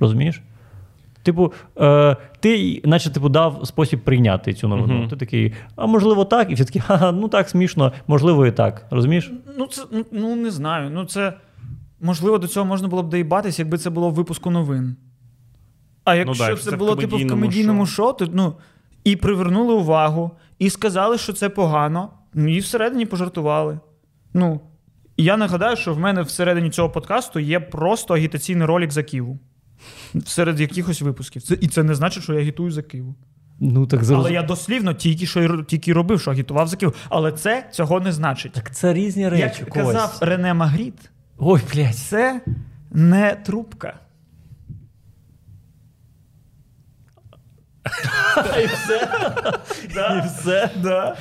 Розумієш? 0.00 0.42
Типу, 1.28 1.52
е, 1.80 2.16
ти, 2.40 2.82
наче 2.84 3.10
типу, 3.10 3.28
дав 3.28 3.60
спосіб 3.64 4.00
прийняти 4.00 4.54
цю 4.54 4.68
новину. 4.68 4.94
Мгм. 4.94 5.08
Ти 5.08 5.16
такий, 5.16 5.54
а 5.76 5.86
можливо, 5.86 6.24
так, 6.24 6.50
і 6.50 6.54
всі 6.54 6.64
такі, 6.64 6.80
ха, 6.80 7.12
ну 7.12 7.28
так 7.28 7.48
смішно, 7.48 7.92
можливо, 8.06 8.46
і 8.46 8.52
так. 8.52 8.86
Розумієш? 8.90 9.32
Ну, 9.58 9.66
це 9.66 9.82
ну, 9.90 10.04
ну 10.12 10.36
не 10.36 10.50
знаю. 10.50 10.90
Ну, 10.90 11.04
це 11.04 11.32
можливо 12.00 12.38
до 12.38 12.48
цього 12.48 12.66
можна 12.66 12.88
було 12.88 13.02
б 13.02 13.08
доїбатись, 13.08 13.58
якби 13.58 13.78
це 13.78 13.90
було 13.90 14.10
в 14.10 14.14
випуску 14.14 14.50
новин. 14.50 14.96
А 16.04 16.14
якщо 16.14 16.46
да, 16.46 16.54
б 16.54 16.58
це 16.58 16.70
це 16.70 16.76
в 16.76 16.78
було 16.78 16.96
типу 16.96 17.16
в 17.16 17.28
комедійному 17.28 17.86
шоу. 17.86 18.12
то 18.12 18.26
ну 18.32 18.54
і 19.04 19.16
привернули 19.16 19.74
увагу, 19.74 20.30
і 20.58 20.70
сказали, 20.70 21.18
що 21.18 21.32
це 21.32 21.48
погано, 21.48 22.10
ну 22.34 22.56
і 22.56 22.58
всередині 22.58 23.06
пожартували. 23.06 23.80
Ну, 24.34 24.60
я 25.16 25.36
нагадаю, 25.36 25.76
що 25.76 25.94
в 25.94 25.98
мене 25.98 26.22
всередині 26.22 26.70
цього 26.70 26.90
подкасту 26.90 27.38
є 27.38 27.60
просто 27.60 28.14
агітаційний 28.14 28.66
ролик 28.66 28.90
за 28.90 29.02
Києву. 29.02 29.38
Серед 30.26 30.60
якихось 30.60 31.02
випусків. 31.02 31.42
Це, 31.42 31.54
і 31.60 31.68
це 31.68 31.82
не 31.82 31.94
значить, 31.94 32.22
що 32.22 32.34
я 32.34 32.40
агітую 32.40 32.70
за 32.70 32.82
Києву. 32.82 33.14
Ну 33.60 33.86
так 33.86 34.04
зараз. 34.04 34.24
Але 34.24 34.34
я 34.34 34.42
дослівно 34.42 34.94
тільки 34.94 35.26
що 35.26 35.62
тільки 35.62 35.92
робив, 35.92 36.20
що 36.20 36.30
агітував 36.30 36.68
за 36.68 36.76
Київ. 36.76 36.94
Але 37.08 37.32
це 37.32 37.68
цього 37.72 38.00
не 38.00 38.12
значить. 38.12 38.52
Так 38.52 38.74
це 38.74 38.92
різні 38.92 39.28
речі. 39.28 39.60
Як 39.60 39.70
казав 39.70 40.10
Кость. 40.10 40.22
Рене 40.22 40.54
Магріт, 40.54 41.10
Ой, 41.38 41.60
блядь. 41.74 41.94
це 41.94 42.40
не 42.90 43.34
трубка. 43.34 43.94
І 48.62 48.66
все. 48.66 49.08
І 49.94 50.26
все. 50.26 50.70
Да. 50.82 51.16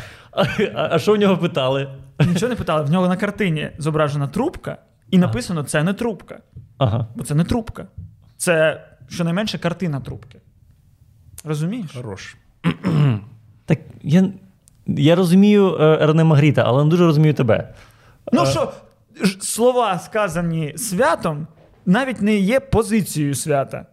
А 0.75 0.99
що 0.99 1.13
в 1.13 1.17
нього 1.17 1.37
питали? 1.37 1.89
Нічого 2.27 2.49
не 2.49 2.55
питали. 2.55 2.83
В 2.83 2.91
нього 2.91 3.07
на 3.07 3.17
картині 3.17 3.69
зображена 3.77 4.27
трубка, 4.27 4.77
і 5.11 5.17
написано: 5.17 5.63
це 5.63 5.83
не 5.83 5.93
трубка. 5.93 6.39
Ага. 6.77 7.07
Бо 7.15 7.23
це 7.23 7.35
не 7.35 7.43
трубка. 7.43 7.87
Це 8.37 8.83
щонайменше 9.09 9.57
картина 9.57 9.99
трубки. 9.99 10.41
Розумієш? 11.43 11.91
Хорош. 11.95 12.35
Так 13.65 13.79
я, 14.03 14.29
я 14.87 15.15
розумію 15.15 15.77
е, 15.81 16.05
Рене 16.05 16.23
Магріта, 16.23 16.63
але 16.67 16.83
не 16.83 16.89
дуже 16.89 17.05
розумію 17.05 17.33
тебе. 17.33 17.73
Ну 18.31 18.45
що, 18.45 18.71
слова, 19.41 19.99
сказані 19.99 20.73
святом, 20.77 21.47
навіть 21.85 22.21
не 22.21 22.35
є 22.35 22.59
позицією 22.59 23.35
свята. 23.35 23.85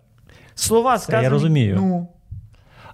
Слова 0.54 0.98
сказані. 0.98 1.28
розумію. 1.28 1.76
Ну, 1.76 2.08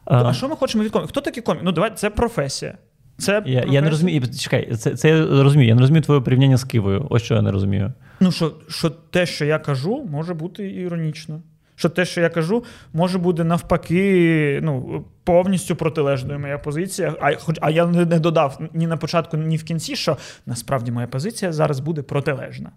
А, 0.05 0.25
а 0.25 0.33
що 0.35 0.49
ми 0.49 0.57
хочемо 0.57 0.85
від 0.85 0.93
коміка? 0.93 1.09
Хто 1.09 1.21
такий 1.21 1.43
комік? 1.43 1.63
Ну, 1.65 1.73
давай, 1.73 1.91
це 1.95 2.11
професія. 2.11 2.79
Це 3.21 3.43
я, 3.47 3.65
я 3.69 3.81
не 3.81 3.91
розумію. 3.91 4.23
Чекай, 4.39 4.75
це, 4.77 4.97
це 4.97 5.09
я 5.09 5.43
розумію. 5.43 5.69
Я 5.69 5.75
не 5.75 5.81
розумію 5.81 6.03
твоє 6.03 6.21
порівняння 6.21 6.57
з 6.57 6.65
Кивою. 6.65 7.07
Ось 7.11 7.23
що 7.23 7.35
я 7.35 7.43
не 7.43 7.53
розумію. 7.53 7.93
Ну, 8.21 8.33
що, 8.33 8.53
що 8.69 8.91
те, 8.91 9.27
що 9.27 9.45
я 9.45 9.59
кажу, 9.59 10.09
може 10.11 10.35
бути 10.35 10.71
іронічно. 10.71 11.41
Що 11.77 11.89
те, 11.89 12.05
що 12.05 12.21
я 12.21 12.29
кажу, 12.29 12.65
може 12.93 13.19
бути 13.19 13.45
навпаки, 13.45 14.61
ну, 14.63 15.05
повністю 15.25 15.77
протилежною 15.77 16.39
моя 16.41 16.59
позиція. 16.59 17.15
А, 17.21 17.35
хоч, 17.35 17.57
а 17.61 17.71
я 17.71 17.87
не, 17.87 18.05
не 18.05 18.19
додав 18.19 18.61
ні 18.75 18.87
на 18.87 18.97
початку, 18.97 19.37
ні 19.37 19.57
в 19.57 19.65
кінці, 19.65 19.97
що 19.97 20.17
насправді 20.47 20.93
моя 20.93 21.07
позиція 21.07 21.53
зараз 21.53 21.81
буде 21.81 22.03
протилежна. 22.03 22.71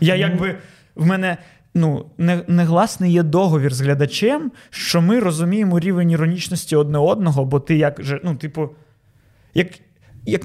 Я 0.00 0.14
якби 0.14 0.54
в 0.94 1.06
мене. 1.06 1.36
Ну, 1.76 2.06
не- 2.18 2.44
негласний 2.48 3.12
є 3.12 3.22
договір 3.22 3.74
з 3.74 3.80
глядачем, 3.80 4.52
що 4.70 5.00
ми 5.00 5.20
розуміємо 5.20 5.80
рівень 5.80 6.10
іронічності 6.10 6.76
одне 6.76 6.98
одного, 6.98 7.44
бо 7.44 7.60
ти 7.60 7.76
як 7.76 8.02
же, 8.02 8.20
ну, 8.24 8.34
типу, 8.34 8.70
як 9.54 9.68
як 10.26 10.42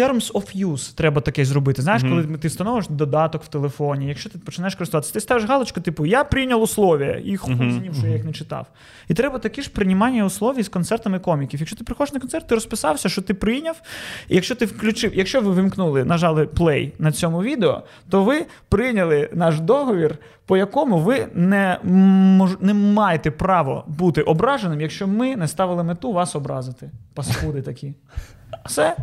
Terms 0.00 0.32
of 0.32 0.66
use 0.66 0.94
треба 0.94 1.20
таке 1.20 1.44
зробити. 1.44 1.82
Знаєш, 1.82 2.02
mm-hmm. 2.02 2.24
коли 2.26 2.38
ти 2.38 2.48
встановиш 2.48 2.88
додаток 2.88 3.42
в 3.42 3.48
телефоні, 3.48 4.06
якщо 4.06 4.30
ти 4.30 4.38
починаєш 4.38 4.74
користуватися, 4.74 5.12
ти 5.12 5.20
ставиш 5.20 5.44
галочку, 5.44 5.80
типу, 5.80 6.06
я 6.06 6.24
прийняв 6.24 6.62
условия, 6.62 7.20
і 7.24 7.36
хуй 7.36 7.54
mm-hmm. 7.54 7.82
ним, 7.82 7.94
що 7.94 8.06
я 8.06 8.12
їх 8.12 8.24
не 8.24 8.32
читав. 8.32 8.66
І 9.08 9.14
треба 9.14 9.38
такі 9.38 9.62
ж 9.62 9.70
приймання 9.70 10.24
условій 10.24 10.62
з 10.62 10.68
концертами 10.68 11.18
коміків. 11.18 11.60
Якщо 11.60 11.76
ти 11.76 11.84
приходиш 11.84 12.12
на 12.12 12.20
концерт, 12.20 12.46
ти 12.46 12.54
розписався, 12.54 13.08
що 13.08 13.22
ти 13.22 13.34
прийняв. 13.34 13.82
І 14.28 14.34
якщо 14.34 14.54
ти 14.54 14.66
включив, 14.66 15.12
якщо 15.14 15.40
ви 15.40 15.50
вимкнули, 15.50 16.04
нажали 16.04 16.44
play 16.44 16.92
на 16.98 17.12
цьому 17.12 17.42
відео, 17.42 17.82
то 18.10 18.24
ви 18.24 18.46
прийняли 18.68 19.30
наш 19.34 19.60
договір, 19.60 20.18
по 20.46 20.56
якому 20.56 20.98
ви 20.98 21.26
не, 21.34 21.78
мож, 21.84 22.50
не 22.60 22.74
маєте 22.74 23.30
право 23.30 23.84
бути 23.86 24.22
ображеним, 24.22 24.80
якщо 24.80 25.06
ми 25.06 25.36
не 25.36 25.48
ставили 25.48 25.84
мету 25.84 26.12
вас 26.12 26.36
образити. 26.36 26.90
Паскуди 27.14 27.62
такі. 27.62 27.94
Все? 28.66 28.96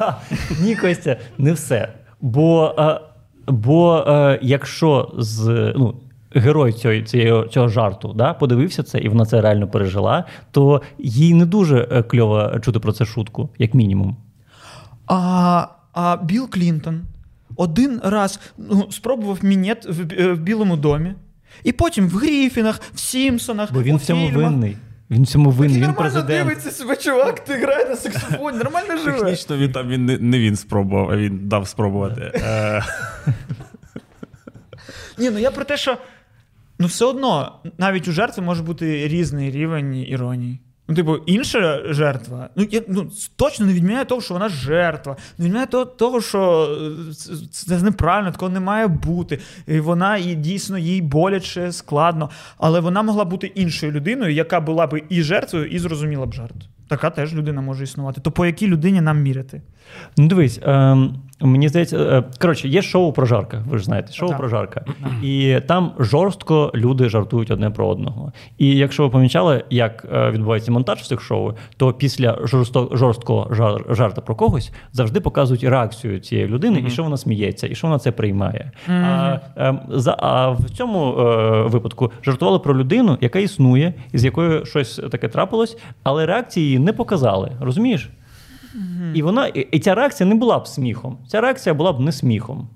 Ні, 0.62 0.76
Костя, 0.76 1.16
не 1.38 1.52
все. 1.52 1.88
Бо 2.20 2.74
е, 2.78 3.00
бо 3.46 4.04
е, 4.08 4.38
якщо 4.42 5.14
з 5.18 5.72
ну, 5.76 5.94
герой 6.34 6.72
цього 6.72 7.00
цього, 7.00 7.46
цього 7.46 7.68
жарту 7.68 8.12
да, 8.12 8.34
подивився 8.34 8.82
це 8.82 8.98
і 8.98 9.08
вона 9.08 9.26
це 9.26 9.40
реально 9.40 9.68
пережила, 9.68 10.24
то 10.50 10.82
їй 10.98 11.34
не 11.34 11.46
дуже 11.46 11.88
е, 11.92 12.02
кльово 12.02 12.58
чути 12.60 12.78
про 12.78 12.92
це 12.92 13.04
шутку, 13.04 13.48
як 13.58 13.74
мінімум. 13.74 14.16
А 15.06 15.66
а 15.92 16.16
Білл 16.16 16.50
Клінтон 16.50 17.02
один 17.56 18.00
раз 18.04 18.40
ну, 18.58 18.86
спробував 18.90 19.38
мінет 19.42 19.86
в, 19.88 20.32
в 20.34 20.38
Білому 20.38 20.76
домі, 20.76 21.14
і 21.64 21.72
потім 21.72 22.08
в 22.08 22.16
Гріфінах, 22.16 22.80
в 22.94 22.98
Сімпсонах. 22.98 23.72
Бо 23.72 23.82
він 23.82 23.94
у 23.94 23.98
в 23.98 24.02
цьому 24.02 24.28
фільмах. 24.28 24.44
винний. 24.44 24.76
Він 25.10 25.26
цьому 25.26 25.50
винен. 25.50 25.82
він 25.82 25.92
президент. 25.92 26.44
дивиться 26.44 26.70
себе, 26.70 26.96
чувак, 26.96 27.44
ти 27.44 27.54
грає 27.54 27.88
на 27.88 27.96
саксофоні, 27.96 28.58
нормально 28.58 28.96
живе. 28.96 29.18
Технічно 29.20 29.56
він 29.56 29.72
там 29.72 29.88
він 29.88 30.06
не, 30.06 30.18
не 30.18 30.38
він 30.38 30.56
спробував, 30.56 31.10
а 31.10 31.16
він 31.16 31.48
дав 31.48 31.68
спробувати. 31.68 32.42
Ні, 35.18 35.30
ну 35.30 35.38
я 35.38 35.50
про 35.50 35.64
те, 35.64 35.76
що 35.76 35.98
ну 36.78 36.86
все 36.86 37.04
одно 37.04 37.60
навіть 37.78 38.08
у 38.08 38.12
жертви 38.12 38.42
може 38.42 38.62
бути 38.62 39.08
різний 39.08 39.50
рівень 39.50 39.94
іронії. 39.96 40.60
Ну, 40.90 40.96
типу, 40.96 41.16
інша 41.16 41.80
жертва, 41.92 42.48
ну 42.56 42.66
я 42.70 42.82
ну, 42.88 43.10
точно 43.36 43.66
не 43.66 43.72
відміняє 43.72 44.04
того, 44.04 44.20
що 44.20 44.34
вона 44.34 44.48
жертва, 44.48 45.16
не 45.38 45.44
відміняє 45.44 45.66
того, 45.66 45.84
того, 45.84 46.20
що 46.20 46.68
е, 47.10 47.48
це 47.50 47.82
неправильно, 47.82 48.32
такого 48.32 48.52
не 48.52 48.60
має 48.60 48.86
бути. 48.86 49.38
І 49.66 49.80
Вона 49.80 50.16
і 50.16 50.34
дійсно 50.34 50.78
їй 50.78 51.02
боляче, 51.02 51.72
складно, 51.72 52.30
але 52.58 52.80
вона 52.80 53.02
могла 53.02 53.24
бути 53.24 53.46
іншою 53.46 53.92
людиною, 53.92 54.34
яка 54.34 54.60
була 54.60 54.86
б 54.86 55.02
і 55.08 55.22
жертвою, 55.22 55.66
і 55.66 55.78
зрозуміла 55.78 56.26
б 56.26 56.34
жарт. 56.34 56.54
Така 56.88 57.10
теж 57.10 57.34
людина 57.34 57.60
може 57.60 57.84
існувати. 57.84 58.20
То 58.20 58.30
по 58.30 58.46
якій 58.46 58.66
людині 58.66 59.00
нам 59.00 59.22
міряти? 59.22 59.62
Ну, 60.16 60.26
дивись, 60.26 60.58
е, 60.58 60.96
мені 61.40 61.68
здається, 61.68 61.98
е, 61.98 62.22
коротше, 62.40 62.68
є 62.68 62.82
шоу 62.82 63.12
про 63.12 63.26
жарка. 63.26 63.64
Ви 63.68 63.78
ж 63.78 63.84
знаєте, 63.84 64.12
шоу 64.12 64.28
так. 64.28 64.38
про 64.38 64.48
жарка. 64.48 64.84
І 65.22 65.56
там 65.66 65.92
жорстко 65.98 66.72
люди 66.74 67.08
жартують 67.08 67.50
одне 67.50 67.70
про 67.70 67.88
одного. 67.88 68.32
І 68.58 68.76
якщо 68.76 69.02
ви 69.02 69.10
помічали, 69.10 69.64
як 69.70 70.06
е, 70.12 70.30
відбувається 70.30 70.72
монтаж 70.72 70.98
в 70.98 71.06
цих 71.06 71.20
шоу, 71.20 71.52
то 71.76 71.92
після 71.92 72.38
жорсткого 72.92 73.54
жар, 73.54 73.84
жарта 73.90 74.20
про 74.20 74.34
когось 74.34 74.72
завжди 74.92 75.20
показують 75.20 75.64
реакцію 75.64 76.20
цієї 76.20 76.48
людини, 76.48 76.78
mm-hmm. 76.78 76.86
і 76.86 76.90
що 76.90 77.02
вона 77.02 77.16
сміється, 77.16 77.66
і 77.66 77.74
що 77.74 77.86
вона 77.86 77.98
це 77.98 78.12
приймає. 78.12 78.72
Mm-hmm. 78.88 79.40
А, 79.56 79.62
е, 79.68 79.78
за, 79.88 80.16
а 80.18 80.50
в 80.50 80.70
цьому 80.70 81.18
е, 81.18 81.62
випадку 81.62 82.12
жартували 82.22 82.58
про 82.58 82.78
людину, 82.78 83.18
яка 83.20 83.38
існує, 83.38 83.94
із 84.12 84.24
якою 84.24 84.64
щось 84.66 85.00
таке 85.10 85.28
трапилось, 85.28 85.76
але 86.02 86.26
реакції 86.26 86.66
її 86.66 86.78
не 86.78 86.92
показали. 86.92 87.52
Розумієш? 87.60 88.10
Mm-hmm. 88.76 89.12
І 89.14 89.22
вона, 89.22 89.46
і 89.46 89.78
ця 89.78 89.94
реакція 89.94 90.28
не 90.28 90.34
була 90.34 90.58
б 90.58 90.68
сміхом. 90.68 91.18
Ця 91.28 91.40
реакція 91.40 91.74
була 91.74 91.92
б 91.92 92.00
не 92.00 92.12
сміхом. 92.12 92.68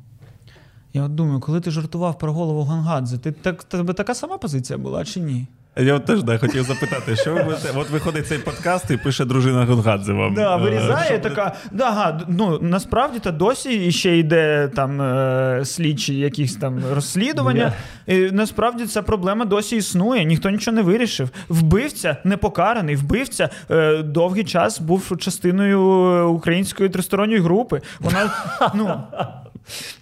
Я 0.93 1.05
от 1.05 1.15
думаю, 1.15 1.41
коли 1.41 1.61
ти 1.61 1.71
жартував 1.71 2.19
про 2.19 2.33
голову 2.33 2.63
Гангадзе, 2.63 3.19
ти 3.19 3.33
так 3.33 3.65
тебе 3.65 3.95
така 3.95 4.15
сама 4.15 4.39
позиція 4.39 4.79
була 4.79 5.05
чи 5.05 5.21
ні? 5.21 5.47
Я 5.77 5.95
от 5.95 6.05
теж 6.05 6.23
да, 6.23 6.39
хотів 6.39 6.63
запитати, 6.63 7.17
що 7.17 7.35
ви 7.35 7.43
будете. 7.43 7.69
От 7.75 7.91
виходить 7.91 8.27
цей 8.27 8.39
подкаст 8.39 8.91
і 8.91 8.97
пише 8.97 9.25
дружина 9.25 9.65
Гонгадзе 9.65 10.13
вам. 10.13 10.35
Да, 10.35 10.57
вирізає 10.57 11.19
така. 11.19 11.55
Да, 11.73 11.85
ага, 11.85 12.21
ну 12.29 12.59
насправді 12.63 13.19
та 13.19 13.31
досі 13.31 13.93
ще 13.93 14.19
йде 14.19 14.71
там 14.77 15.03
е, 15.03 15.65
слідчі 15.65 16.15
якісь 16.15 16.57
там 16.57 16.83
розслідування. 16.95 17.73
І 18.07 18.19
Насправді 18.19 18.87
ця 18.87 19.03
проблема 19.03 19.45
досі 19.45 19.77
існує, 19.77 20.25
ніхто 20.25 20.51
нічого 20.51 20.75
не 20.75 20.83
вирішив. 20.83 21.31
Вбивця 21.49 22.17
непокараний, 22.25 22.97
вбивця 22.97 23.49
е, 23.71 24.03
довгий 24.03 24.45
час 24.45 24.81
був 24.81 25.13
частиною 25.19 25.81
української 26.29 26.89
тристоронньої 26.89 27.41
групи. 27.41 27.81
Вона 28.01 28.31
ну. 28.75 29.01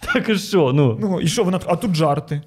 Так 0.00 0.28
і 0.28 0.34
що? 0.36 0.72
Ну, 0.74 0.98
ну 1.00 1.20
і 1.20 1.26
що 1.26 1.44
вона? 1.44 1.60
А 1.66 1.76
тут 1.76 1.94
жарти. 1.94 2.42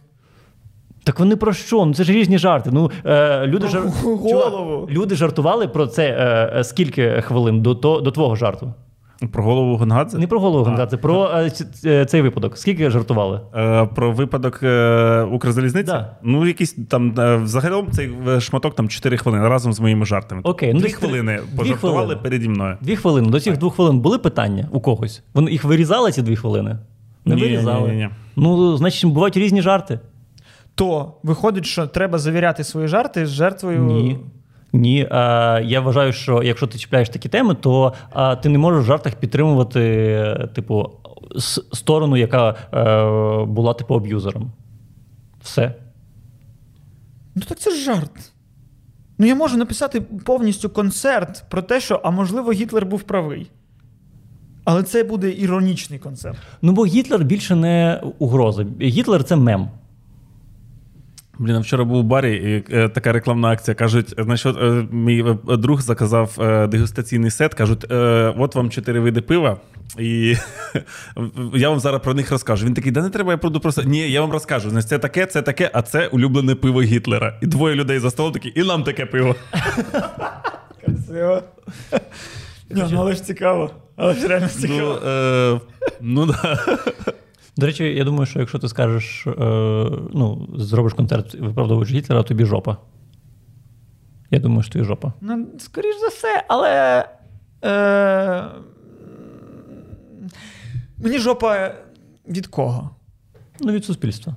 Так 1.05 1.19
вони 1.19 1.35
про 1.35 1.53
що? 1.53 1.85
Ну 1.85 1.93
це 1.93 2.03
ж 2.03 2.13
різні 2.13 2.37
жарти. 2.37 2.69
Ну 2.73 2.91
е, 3.05 3.47
люди 3.47 3.67
жар... 3.67 3.83
голову. 4.03 4.87
люди 4.91 5.15
жартували 5.15 5.67
про 5.67 5.87
це 5.87 6.07
е, 6.07 6.59
е 6.59 6.63
скільки 6.63 7.21
хвилин 7.21 7.61
до 7.61 7.75
то, 7.75 8.01
до 8.01 8.11
твого 8.11 8.35
жарту? 8.35 8.73
Про 9.31 9.43
голову 9.43 9.77
Гонгадзе? 9.77 10.17
Не 10.17 10.27
про 10.27 10.39
голову 10.39 10.63
Гонгадзе, 10.63 10.97
про 10.97 11.29
е, 11.33 11.51
е, 11.85 12.05
цей 12.05 12.21
випадок. 12.21 12.57
Скільки 12.57 12.89
жартували? 12.89 13.41
Е, 13.55 13.85
Про 13.85 14.11
випадок 14.11 14.59
е, 14.63 15.21
Укрзалізниці? 15.21 15.85
Да. 15.85 16.17
Ну, 16.23 16.47
якийсь 16.47 16.75
там 16.89 17.13
взагалі 17.43 17.83
цей 17.91 18.11
шматок 18.39 18.75
там 18.75 18.89
4 18.89 19.17
хвилини 19.17 19.47
разом 19.47 19.73
з 19.73 19.79
моїми 19.79 20.05
жартами. 20.05 20.41
Окей, 20.43 20.73
ну 20.73 20.79
Дві 20.79 20.89
хвилини 20.89 21.39
дві 21.49 21.57
пожартували 21.57 21.99
хвилини. 21.99 22.21
переді 22.23 22.49
мною. 22.49 22.77
Дві 22.81 22.95
хвилини. 22.95 23.29
До 23.29 23.39
цих 23.39 23.57
двох 23.57 23.75
хвилин 23.75 23.99
були 23.99 24.17
питання 24.17 24.67
у 24.71 24.79
когось? 24.79 25.23
Вони 25.33 25.51
їх 25.51 25.63
вирізали 25.63 26.11
ці 26.11 26.21
дві 26.21 26.35
хвилини? 26.35 26.77
Не 27.25 27.35
ні, 27.35 27.41
вирізали. 27.41 27.89
Ні, 27.89 27.95
ні, 27.95 28.01
ні. 28.01 28.09
Ну, 28.35 28.77
значить, 28.77 29.11
бувають 29.11 29.37
різні 29.37 29.61
жарти 29.61 29.99
то 30.75 31.13
виходить, 31.23 31.65
що 31.65 31.88
треба 31.88 32.17
завіряти 32.17 32.63
свої 32.63 32.88
жарти 32.88 33.25
з 33.25 33.29
жертвою. 33.29 33.83
Ні. 33.83 34.19
Ні, 34.73 35.07
а, 35.11 35.61
я 35.63 35.81
вважаю, 35.81 36.13
що 36.13 36.43
якщо 36.43 36.67
ти 36.67 36.77
чіпляєш 36.77 37.09
такі 37.09 37.29
теми, 37.29 37.55
то 37.55 37.93
а, 38.09 38.35
ти 38.35 38.49
не 38.49 38.57
можеш 38.57 38.83
в 38.83 38.85
жартах 38.85 39.15
підтримувати, 39.15 40.49
типу, 40.53 40.89
сторону, 41.73 42.17
яка 42.17 42.49
е, 42.49 43.45
була 43.45 43.73
типу 43.73 43.95
аб'юзером. 43.95 44.51
Все. 45.43 45.75
Ну, 47.35 47.41
так 47.47 47.59
це 47.59 47.71
ж 47.71 47.83
жарт. 47.83 48.31
Ну, 49.17 49.25
я 49.25 49.35
можу 49.35 49.57
написати 49.57 50.01
повністю 50.01 50.69
концерт 50.69 51.43
про 51.49 51.61
те, 51.61 51.79
що, 51.79 52.01
а 52.03 52.11
можливо, 52.11 52.51
Гітлер 52.51 52.85
був 52.85 53.03
правий. 53.03 53.51
Але 54.63 54.83
це 54.83 55.03
буде 55.03 55.31
іронічний 55.31 55.99
концерт. 55.99 56.38
Ну, 56.61 56.71
бо 56.71 56.85
Гітлер 56.85 57.23
більше 57.23 57.55
не 57.55 58.01
угроза. 58.19 58.65
Гітлер 58.81 59.23
це 59.23 59.35
мем. 59.35 59.69
Блін, 61.39 61.60
вчора 61.60 61.84
був 61.84 61.98
у 61.98 62.04
барі, 62.04 62.36
і 62.36 62.76
е, 62.76 62.89
така 62.89 63.12
рекламна 63.12 63.48
акція. 63.50 63.76
Кажуть, 63.76 64.13
значить, 64.17 64.58
е, 64.62 64.88
мій 64.91 65.26
е, 65.50 65.58
друг 65.58 65.82
заказав 65.82 66.38
е, 66.39 66.67
дегустаційний 66.67 67.32
сет. 67.32 67.54
Кажуть, 67.54 67.91
е, 67.91 67.95
от 68.38 68.56
вам 68.56 68.69
чотири 68.69 69.00
види 69.00 69.21
пива, 69.21 69.58
і 70.00 70.36
я 71.54 71.69
вам 71.69 71.80
зараз 71.80 72.02
про 72.02 72.13
них 72.13 72.32
розкажу. 72.32 72.65
Він 72.65 72.74
такий, 72.74 72.91
да 72.91 73.02
не 73.02 73.10
треба, 73.10 73.32
я 73.32 73.38
буду 73.38 73.60
просто. 73.60 73.84
Ні, 73.84 74.12
я 74.12 74.21
вам 74.21 74.32
розкажу. 74.32 74.69
Значить, 74.69 74.89
це 74.89 75.00
таке, 75.00 75.26
це 75.26 75.41
таке, 75.41 75.71
а 75.74 75.82
це 75.82 76.08
улюблене 76.08 76.56
пиво 76.56 76.82
Гітлера. 76.82 77.39
І 77.41 77.48
двоє 77.48 77.76
людей 77.76 78.00
за 78.00 78.10
столом 78.10 78.34
такі, 78.34 78.52
і 78.56 78.63
нам 78.63 78.84
таке 78.84 79.06
пиво. 79.06 79.36
Красиво. 80.86 81.41
Ні, 82.69 82.84
ну 82.91 82.98
але 83.00 83.13
ж 83.13 83.24
цікаво. 83.24 83.71
Але 83.95 84.13
ж 84.13 84.28
реально 84.28 84.50
ну, 84.56 84.62
цікаво. 84.62 85.00
Ну, 85.04 85.10
е, 85.10 85.60
ну 86.02 86.26
да. 86.26 86.60
До 87.57 87.65
речі, 87.65 87.83
я 87.83 88.03
думаю, 88.03 88.25
що 88.25 88.39
якщо 88.39 88.59
ти 88.59 88.69
скажеш, 88.69 89.27
е, 89.27 89.33
ну, 90.13 90.49
зробиш 90.55 90.93
концерт, 90.93 91.33
виправдовуючи 91.35 91.93
Гітлера, 91.93 92.23
тобі 92.23 92.45
жопа. 92.45 92.77
Я 94.31 94.39
думаю, 94.39 94.63
що 94.63 94.73
тобі 94.73 94.85
жопа. 94.85 95.13
Ну, 95.21 95.47
скоріш 95.57 95.95
за 96.01 96.07
все, 96.07 96.45
але. 96.47 97.05
Е, 97.63 98.45
Мені 100.97 101.19
жопа 101.19 101.75
від 102.27 102.47
кого? 102.47 102.89
Ну, 103.59 103.71
від 103.73 103.85
суспільства. 103.85 104.35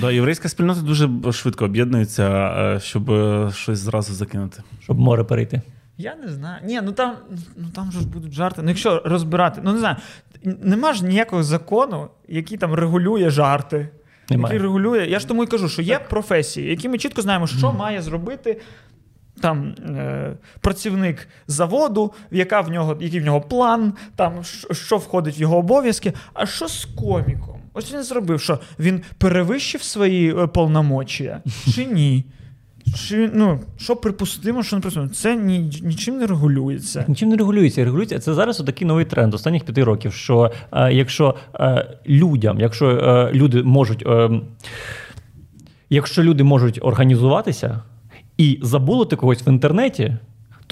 Да, 0.00 0.10
Єврейська 0.10 0.48
спільнота 0.48 0.80
дуже 0.80 1.10
швидко 1.32 1.64
об'єднується, 1.64 2.54
е, 2.58 2.80
щоб 2.80 3.10
е, 3.10 3.50
щось 3.54 3.78
зразу 3.78 4.14
закинути. 4.14 4.62
Щоб 4.82 4.98
море 4.98 5.24
перейти. 5.24 5.62
Я 6.02 6.14
не 6.14 6.28
знаю. 6.28 6.60
Ні, 6.64 6.80
ну 6.82 6.92
там 6.92 7.16
ну 7.56 7.68
там 7.74 7.92
же 7.92 8.00
ж 8.00 8.08
будуть 8.08 8.32
жарти. 8.32 8.62
Ну, 8.62 8.68
якщо 8.68 9.02
розбирати, 9.04 9.60
ну 9.64 9.72
не 9.72 9.78
знаю, 9.78 9.96
нема 10.42 10.92
ж 10.92 11.04
ніякого 11.04 11.42
закону, 11.42 12.08
який 12.28 12.58
там 12.58 12.74
регулює 12.74 13.30
жарти. 13.30 13.88
Немає. 14.30 14.54
Який 14.54 14.62
регулює. 14.62 15.06
Я 15.06 15.18
ж 15.18 15.28
тому 15.28 15.44
і 15.44 15.46
кажу, 15.46 15.68
що 15.68 15.82
є 15.82 15.98
професії, 15.98 16.70
які 16.70 16.88
ми 16.88 16.98
чітко 16.98 17.22
знаємо, 17.22 17.46
що 17.46 17.66
mm. 17.66 17.76
має 17.76 18.02
зробити 18.02 18.60
там 19.40 19.68
е, 19.68 20.36
працівник 20.60 21.28
заводу, 21.46 22.12
яка 22.30 22.60
в 22.60 22.70
нього, 22.70 22.96
який 23.00 23.20
в 23.20 23.24
нього 23.24 23.40
план, 23.40 23.92
там 24.16 24.44
що 24.70 24.96
входить 24.96 25.38
в 25.38 25.40
його 25.40 25.56
обов'язки. 25.56 26.12
А 26.34 26.46
що 26.46 26.68
з 26.68 26.84
коміком? 26.84 27.60
Ось 27.74 27.92
він 27.94 28.02
зробив, 28.02 28.40
що 28.40 28.58
він 28.78 29.02
перевищив 29.18 29.82
свої 29.82 30.36
е, 30.36 30.46
повномочія 30.46 31.42
чи 31.74 31.86
ні? 31.86 32.24
Чи, 32.96 33.30
ну, 33.34 33.60
що 33.76 33.96
припустимо, 33.96 34.62
що 34.62 34.76
не 34.76 34.80
припустимо? 34.80 35.08
Це 35.08 35.36
ні, 35.36 35.58
нічим 35.82 36.18
не 36.18 36.26
регулюється. 36.26 37.04
Нічим 37.08 37.28
не 37.28 37.36
регулюється. 37.36 37.84
Регулюється 37.84 38.18
це 38.18 38.34
зараз 38.34 38.56
такий 38.56 38.86
новий 38.86 39.04
тренд 39.04 39.34
останніх 39.34 39.64
п'яти 39.64 39.84
років. 39.84 40.12
Що 40.12 40.52
е, 40.72 40.92
якщо 40.92 41.34
е, 41.54 41.98
людям, 42.06 42.60
якщо 42.60 42.90
е, 42.90 43.30
люди 43.32 43.62
можуть, 43.62 44.06
е, 44.06 44.30
якщо 45.90 46.22
люди 46.22 46.44
можуть 46.44 46.78
організуватися 46.82 47.82
і 48.38 48.58
забулити 48.62 49.16
когось 49.16 49.46
в 49.46 49.48
інтернеті. 49.48 50.16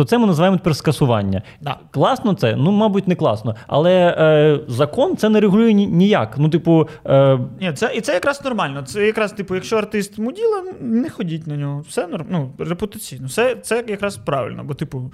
То 0.00 0.04
це 0.04 0.18
ми 0.18 0.26
називаємо 0.26 0.56
тепер 0.56 0.76
скасування. 0.76 1.42
Да. 1.60 1.78
Класно 1.90 2.34
це? 2.34 2.56
Ну, 2.56 2.70
мабуть, 2.70 3.08
не 3.08 3.14
класно. 3.14 3.56
Але 3.66 4.16
е, 4.18 4.60
закон 4.68 5.16
це 5.16 5.28
не 5.28 5.40
регулює 5.40 5.72
ні- 5.72 5.86
ніяк. 5.86 6.34
Ну, 6.38 6.48
типу, 6.48 6.88
е, 7.06 7.38
Ні, 7.60 7.72
це, 7.72 7.94
і 7.94 8.00
це 8.00 8.14
якраз 8.14 8.44
нормально. 8.44 8.82
Це 8.82 9.06
якраз, 9.06 9.32
типу, 9.32 9.54
якщо 9.54 9.76
артист 9.76 10.18
муділа, 10.18 10.64
не 10.80 11.10
ходіть 11.10 11.46
на 11.46 11.56
нього. 11.56 11.84
Все 11.88 12.06
норм, 12.06 12.26
ну, 12.30 12.52
репутаційно. 12.58 13.28
Це, 13.28 13.56
це 13.56 13.84
якраз 13.88 14.16
правильно, 14.16 14.64
бо, 14.64 14.74
типу, 14.74 15.12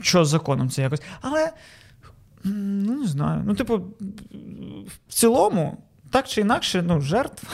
що 0.00 0.24
з 0.24 0.28
законом 0.28 0.70
це 0.70 0.82
якось. 0.82 1.02
Але 1.20 1.50
ну 2.44 2.94
не 2.94 3.06
знаю. 3.06 3.42
Ну, 3.46 3.54
типу, 3.54 3.80
в 5.08 5.12
цілому, 5.12 5.76
так 6.10 6.28
чи 6.28 6.40
інакше, 6.40 6.84
ну, 6.86 7.00
жертва. 7.00 7.48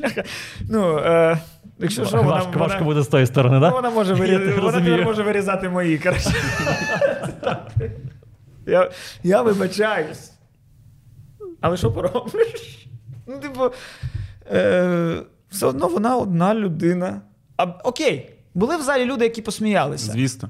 Ну, 0.70 0.98
е, 0.98 1.38
якщо 1.78 2.04
що, 2.04 2.16
вона, 2.16 2.28
важко, 2.28 2.58
важко 2.58 2.84
буде 2.84 3.02
з 3.02 3.08
тої 3.08 3.26
сторони, 3.26 3.60
так? 3.60 3.72
вона 3.72 3.90
може 3.90 4.14
вирізати, 4.14 4.60
вона 4.60 5.04
може 5.04 5.22
вирізати 5.22 5.68
мої. 5.68 5.98
Коротше. 5.98 6.34
я, 8.66 8.90
я 9.22 9.42
вибачаюсь. 9.42 10.32
Але 11.60 11.76
що 11.76 11.92
поробиш? 11.92 12.86
Ну, 13.26 13.38
типу, 13.38 13.70
е, 14.52 15.22
все 15.50 15.66
одно 15.66 15.88
вона 15.88 16.16
одна 16.16 16.54
людина. 16.54 17.20
А, 17.56 17.64
окей, 17.64 18.35
були 18.56 18.76
в 18.76 18.82
залі 18.82 19.04
люди, 19.04 19.24
які 19.24 19.42
посміялися. 19.42 20.12
Звісно. 20.12 20.48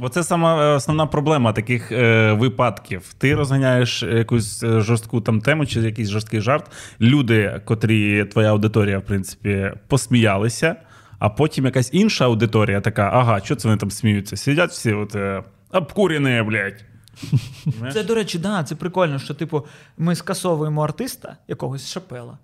Оце 0.00 0.24
сама 0.24 0.64
е, 0.64 0.74
основна 0.74 1.06
проблема 1.06 1.52
таких 1.52 1.92
е, 1.92 2.32
випадків. 2.32 3.14
Ти 3.18 3.34
розганяєш 3.34 4.02
якусь 4.02 4.62
е, 4.62 4.80
жорстку 4.80 5.20
там 5.20 5.40
тему 5.40 5.66
чи 5.66 5.80
якийсь 5.80 6.08
жорсткий 6.08 6.40
жарт. 6.40 6.70
Люди, 7.00 7.60
котрі 7.64 8.24
твоя 8.24 8.50
аудиторія, 8.50 8.98
в 8.98 9.02
принципі, 9.02 9.72
посміялися, 9.88 10.76
а 11.18 11.28
потім 11.28 11.64
якась 11.64 11.90
інша 11.92 12.24
аудиторія 12.24 12.80
така: 12.80 13.10
ага, 13.12 13.40
що 13.40 13.56
це 13.56 13.68
вони 13.68 13.78
там 13.78 13.90
сміються? 13.90 14.36
Сидять 14.36 14.70
всі, 14.70 14.92
от 14.92 15.14
е, 15.14 15.42
обкурені, 15.72 16.42
блядь. 16.42 16.84
Це, 17.92 18.04
до 18.04 18.14
речі, 18.14 18.38
да, 18.38 18.64
це 18.64 18.74
прикольно, 18.74 19.18
що, 19.18 19.34
типу, 19.34 19.66
ми 19.98 20.14
скасовуємо 20.14 20.84
артиста 20.84 21.36
якогось 21.48 21.88
шапела. 21.88 22.38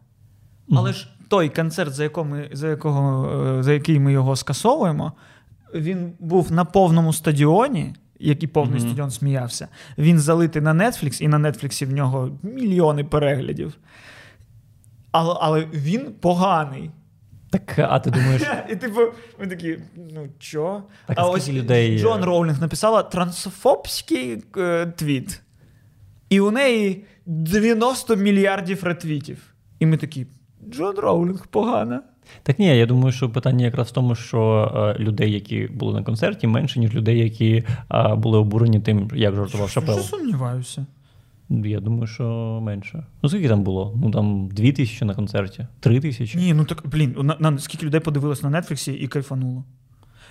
Але 0.70 0.92
ж 0.92 1.08
той 1.32 1.48
концерт, 1.48 1.94
за, 1.94 2.02
якого 2.02 2.28
ми, 2.28 2.48
за, 2.52 2.68
якого, 2.68 3.30
е, 3.58 3.62
за 3.62 3.72
який 3.72 4.00
ми 4.00 4.12
його 4.12 4.36
скасовуємо, 4.36 5.12
він 5.74 6.12
був 6.18 6.52
на 6.52 6.64
повному 6.64 7.12
стадіоні, 7.12 7.94
як 8.18 8.42
і 8.42 8.46
повний 8.46 8.80
стадіон 8.80 9.10
сміявся. 9.10 9.68
Він 9.98 10.18
залитий 10.18 10.62
на 10.62 10.74
Netflix, 10.74 11.22
і 11.22 11.28
на 11.28 11.38
Netflix 11.38 11.86
в 11.86 11.92
нього 11.92 12.38
мільйони 12.42 13.04
переглядів. 13.04 13.74
Але, 15.12 15.34
але 15.40 15.66
він 15.72 16.12
поганий. 16.20 16.90
Так, 17.50 17.78
а 17.78 17.98
ти 17.98 18.10
думаєш, 18.10 18.42
І 18.70 18.76
типу, 18.76 19.00
ми 19.40 19.46
такі, 19.46 19.78
ну 20.14 20.28
чо? 20.38 20.82
Так, 21.06 21.18
а 21.18 21.28
ось 21.28 21.48
людей, 21.48 21.98
Джон 21.98 22.24
Роулінг 22.24 22.60
написала 22.60 23.02
трансфобський 23.02 24.42
е, 24.56 24.86
твіт. 24.86 25.42
І 26.28 26.40
у 26.40 26.50
неї 26.50 27.04
90 27.26 28.16
мільярдів 28.16 28.84
ретвітів. 28.84 29.54
І 29.78 29.86
ми 29.86 29.96
такі, 29.96 30.26
Джон 30.70 30.96
Роулінг 30.96 31.46
погана. 31.46 32.02
Так 32.42 32.58
ні, 32.58 32.78
я 32.78 32.86
думаю, 32.86 33.12
що 33.12 33.30
питання 33.30 33.64
якраз 33.64 33.88
в 33.88 33.92
тому, 33.92 34.14
що 34.14 34.72
е, 34.98 35.02
людей, 35.02 35.32
які 35.32 35.68
були 35.74 35.94
на 35.94 36.02
концерті, 36.02 36.46
менше, 36.46 36.80
ніж 36.80 36.94
людей, 36.94 37.18
які 37.18 37.64
е, 37.90 38.14
були 38.14 38.38
обурені 38.38 38.80
тим, 38.80 39.10
як 39.14 39.34
жартував 39.34 39.70
Шапел. 39.70 39.94
Що 39.94 40.16
сумніваюся. 40.16 40.86
Я 41.50 41.80
думаю, 41.80 42.06
що 42.06 42.58
менше. 42.62 43.06
Ну, 43.22 43.28
скільки 43.28 43.48
там 43.48 43.62
було? 43.62 43.98
Ну 44.02 44.10
там 44.10 44.48
дві 44.48 44.72
тисячі 44.72 45.06
на 45.06 45.14
концерті, 45.14 45.66
три 45.80 46.00
тисячі. 46.00 46.38
Ні, 46.38 46.54
ну 46.54 46.64
так, 46.64 46.82
блін, 46.84 47.16
на, 47.22 47.36
на, 47.38 47.58
скільки 47.58 47.86
людей 47.86 48.00
подивилось 48.00 48.42
на 48.42 48.60
Нетфліксі 48.60 48.92
і 48.92 49.08
кайфануло. 49.08 49.64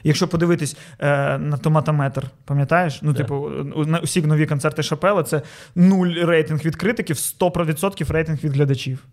Якщо 0.03 0.27
подивитись 0.27 0.77
е, 0.99 1.37
на 1.37 1.57
томатометр, 1.57 2.27
пам'ятаєш? 2.45 3.01
Ну, 3.01 3.13
Так. 3.13 3.17
типу, 3.27 3.49
на 3.85 3.99
усі 3.99 4.21
нові 4.21 4.45
концерти 4.45 4.83
Шапела 4.83 5.23
це 5.23 5.41
нуль 5.75 6.07
рейтинг 6.07 6.65
від 6.65 6.75
критиків, 6.75 7.15
100% 7.15 8.11
рейтинг 8.11 8.43
від 8.43 8.53
глядачів. 8.53 9.05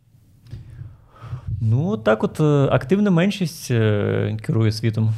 Ну, 1.61 1.97
так 1.97 2.25
от 2.25 2.41
е, 2.41 2.45
активна 2.71 3.11
меншість 3.11 3.71
е, 3.71 4.37
керує 4.43 4.73
світом, 4.73 5.15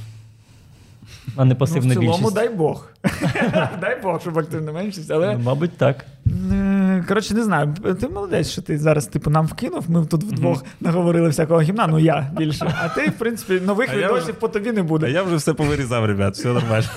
а 1.36 1.44
не 1.44 1.54
пасивна 1.54 1.94
ну, 1.94 2.00
в 2.00 2.02
цілому, 2.02 2.16
більшість. 2.18 2.34
дай 2.34 2.48
Бог. 2.48 2.88
дай 3.80 4.00
Бог, 4.02 4.20
щоб 4.20 4.38
активна 4.38 4.72
меншість, 4.72 5.10
але. 5.10 5.32
Ну, 5.36 5.40
Мабуть, 5.44 5.76
так. 5.76 6.04
Е, 6.52 7.04
Коротше, 7.08 7.34
не 7.34 7.44
знаю. 7.44 7.74
Ти 8.00 8.08
молодець, 8.08 8.50
що 8.50 8.62
ти 8.62 8.78
зараз 8.78 9.06
типу, 9.06 9.30
нам 9.30 9.46
вкинув. 9.46 9.90
Ми 9.90 10.06
тут 10.06 10.24
вдвох 10.24 10.64
наговорили 10.80 11.28
всякого 11.28 11.60
гімна. 11.60 11.86
Ну 11.86 11.98
я 11.98 12.30
більше. 12.36 12.74
А 12.82 12.88
ти, 12.88 13.10
в 13.10 13.18
принципі, 13.18 13.66
нових 13.66 13.94
відосів 13.94 14.22
вже- 14.22 14.32
по 14.32 14.48
тобі 14.48 14.72
не 14.72 14.80
А 14.80 14.84
буде. 14.84 15.10
я 15.10 15.22
вже 15.22 15.36
все 15.36 15.54
повирізав, 15.54 16.04
ребят, 16.04 16.34
все 16.34 16.48
нормально. 16.48 16.86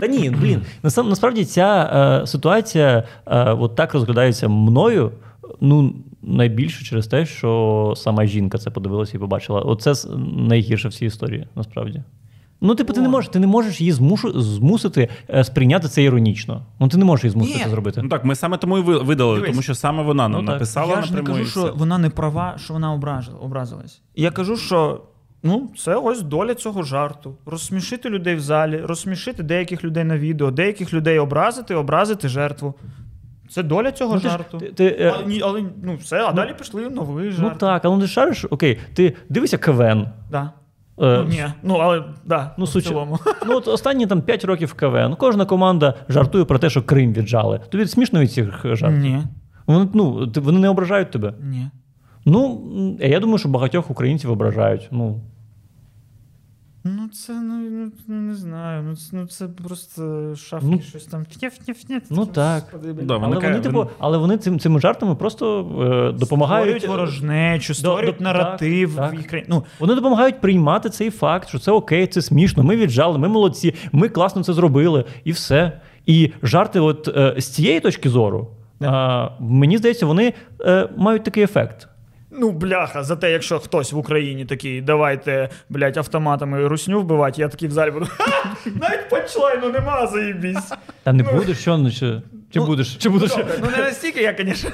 Та 0.00 0.06
ні, 0.06 0.30
блін, 0.30 0.62
насправді 0.82 1.44
ця 1.44 1.90
е, 2.22 2.26
ситуація 2.26 3.04
е, 3.26 3.52
от 3.52 3.76
так 3.76 3.94
розглядається 3.94 4.48
мною. 4.48 5.12
Ну, 5.60 5.94
найбільше 6.26 6.84
через 6.84 7.06
те, 7.06 7.26
що 7.26 7.92
сама 7.96 8.26
жінка 8.26 8.58
це 8.58 8.70
подивилася 8.70 9.16
і 9.16 9.20
побачила. 9.20 9.60
Оце 9.60 9.94
найгірше 10.36 10.88
в 10.88 10.94
цій 10.94 11.06
історії, 11.06 11.46
насправді. 11.56 12.02
Ну, 12.60 12.74
типу, 12.74 12.92
ти 12.92 13.00
не 13.00 13.08
можеш, 13.08 13.28
ти 13.30 13.38
не 13.38 13.46
можеш 13.46 13.80
її 13.80 13.92
змушу, 13.92 14.40
змусити 14.42 15.08
е, 15.30 15.44
сприйняти 15.44 15.88
це 15.88 16.02
іронічно. 16.02 16.62
Ну, 16.80 16.88
ти 16.88 16.96
не 16.96 17.04
можеш 17.04 17.24
її 17.24 17.32
змусити 17.32 17.58
Ні. 17.58 17.64
це 17.64 17.70
зробити. 17.70 18.00
Ну 18.02 18.08
так, 18.08 18.24
ми 18.24 18.34
саме 18.34 18.56
тому 18.56 18.78
і 18.78 18.80
ви- 18.80 18.98
видалили, 18.98 19.36
Дивись. 19.36 19.50
тому 19.50 19.62
що 19.62 19.74
саме 19.74 20.02
вона 20.02 20.28
Ну, 20.28 20.36
нам 20.36 20.46
так. 20.46 20.54
написала 20.54 20.94
я 20.96 21.02
ж 21.02 21.14
не 21.14 21.22
кажу, 21.22 21.44
що 21.44 21.74
вона 21.76 21.98
не 21.98 22.10
права, 22.10 22.54
що 22.58 22.72
вона 22.74 22.92
образилась. 23.40 24.00
Я 24.16 24.30
кажу, 24.30 24.56
що 24.56 25.00
ну, 25.42 25.70
це 25.78 25.94
ось 25.96 26.22
доля 26.22 26.54
цього 26.54 26.82
жарту. 26.82 27.34
Розсмішити 27.46 28.08
людей 28.10 28.34
в 28.34 28.40
залі, 28.40 28.80
розсмішити 28.84 29.42
деяких 29.42 29.84
людей 29.84 30.04
на 30.04 30.18
відео, 30.18 30.50
деяких 30.50 30.92
людей 30.94 31.18
образити, 31.18 31.74
образити 31.74 32.28
жертву. 32.28 32.74
Це 33.54 33.62
доля 33.62 33.92
цього 33.92 34.14
Ну, 34.14 34.20
жарту. 34.20 34.58
ти- 34.58 34.66
ти, 34.66 34.96
е, 35.00 35.12
але, 35.16 35.26
ні, 35.26 35.40
але 35.44 35.62
ну 35.82 35.94
все, 35.96 36.24
а 36.24 36.32
далі 36.32 36.54
пішли 36.58 36.90
новий 36.90 37.34
Ну 37.38 37.52
так, 37.58 37.84
але 37.84 37.96
ну, 37.96 38.02
ти 38.02 38.08
шариш, 38.08 38.44
окей, 38.50 38.78
ти 38.94 39.16
дивишся 39.28 39.58
КВН. 39.58 40.08
Да. 40.30 40.42
Е, 40.42 41.16
Ну, 41.18 41.24
ні, 41.24 41.44
ну 41.62 41.74
але 41.76 42.04
да, 42.24 42.54
Ну, 42.58 42.64
в 42.64 42.68
суч... 42.68 42.84
цілому. 42.86 43.18
ну 43.46 43.56
от 43.56 43.68
останні 43.68 44.06
там 44.06 44.22
5 44.22 44.44
років 44.44 44.72
КВН. 44.74 45.14
Кожна 45.18 45.44
команда 45.46 45.94
жартує 46.08 46.44
про 46.44 46.58
те, 46.58 46.70
що 46.70 46.82
Крим 46.82 47.12
віджали. 47.12 47.60
Тобі 47.70 47.86
смішно 47.86 48.20
від 48.20 48.32
цих 48.32 48.60
жартів? 48.76 49.00
Ні, 49.00 49.22
Вони, 49.66 49.88
ну, 49.94 50.32
вони 50.36 50.58
не 50.58 50.68
ображають 50.68 51.10
тебе. 51.10 51.34
ні. 51.40 51.70
Ну, 52.24 52.60
я 53.00 53.20
думаю, 53.20 53.38
що 53.38 53.48
багатьох 53.48 53.90
українців 53.90 54.30
ображають. 54.30 54.88
Ну, 54.90 55.20
Ну, 56.86 57.08
це 57.12 57.32
ну, 57.32 57.54
ну, 57.70 57.92
ну, 58.08 58.14
не 58.14 58.34
знаю. 58.34 58.82
Ну 58.82 58.96
це, 58.96 59.08
ну, 59.12 59.26
це 59.26 59.48
просто 59.48 60.34
шафки, 60.36 60.66
Ну, 60.70 60.80
щось 60.80 61.04
там. 61.04 61.26
Ну, 62.10 62.26
так. 62.26 62.74
Да, 63.02 63.20
але 63.22 63.36
вони, 63.36 63.60
типу, 63.60 63.86
але 63.98 64.18
вони 64.18 64.38
цим, 64.38 64.58
цими 64.58 64.80
жартами 64.80 65.14
просто 65.14 65.60
е, 65.60 66.18
допомагають. 66.18 66.82
Створюють 66.82 66.86
ворожнечу, 66.88 67.74
створюють 67.74 68.16
до- 68.18 68.24
наратив 68.24 68.96
так, 68.96 69.06
в 69.06 69.10
так. 69.10 69.18
їх 69.18 69.26
країні. 69.26 69.48
Ну, 69.50 69.64
Вони 69.80 69.94
допомагають 69.94 70.40
приймати 70.40 70.90
цей 70.90 71.10
факт, 71.10 71.48
що 71.48 71.58
це 71.58 71.72
окей, 71.72 72.06
це 72.06 72.22
смішно. 72.22 72.62
Ми 72.62 72.76
віджали, 72.76 73.18
ми 73.18 73.28
молодці, 73.28 73.74
ми 73.92 74.08
класно 74.08 74.44
це 74.44 74.52
зробили, 74.52 75.04
і 75.24 75.32
все. 75.32 75.80
І 76.06 76.32
жарти, 76.42 76.80
от 76.80 77.08
е, 77.08 77.34
з 77.38 77.48
цієї 77.48 77.80
точки 77.80 78.10
зору, 78.10 78.50
е, 78.82 79.30
мені 79.40 79.78
здається, 79.78 80.06
вони 80.06 80.32
е, 80.60 80.88
мають 80.96 81.24
такий 81.24 81.42
ефект. 81.42 81.88
Ну, 82.38 82.50
бляха, 82.50 83.02
за 83.04 83.16
те, 83.16 83.32
якщо 83.32 83.58
хтось 83.58 83.92
в 83.92 83.96
Україні 83.98 84.44
такий, 84.44 84.80
давайте, 84.80 85.48
блядь, 85.68 85.96
автоматами 85.96 86.68
русню 86.68 87.00
вбивати, 87.00 87.40
я 87.40 87.48
такий 87.48 87.68
в 87.68 87.72
залі 87.72 87.90
буду. 87.90 88.06
«Ха, 88.18 88.54
Навіть 88.66 89.08
панчлайну 89.10 89.68
нема, 89.70 90.06
заїбісь. 90.06 90.72
Та 91.02 91.12
не 91.12 91.22
будеш, 91.22 91.58
що 91.58 91.76
ну, 91.78 91.90
чи, 91.90 92.22
чи 92.50 92.60
Ну, 92.60 92.66
будеш? 92.66 92.94
Чи 92.96 93.08
будеш? 93.08 93.30
Добре, 93.30 93.58
ну 93.60 93.66
не 93.70 93.78
настільки 93.78 94.22
я, 94.22 94.36
звісно. 94.38 94.70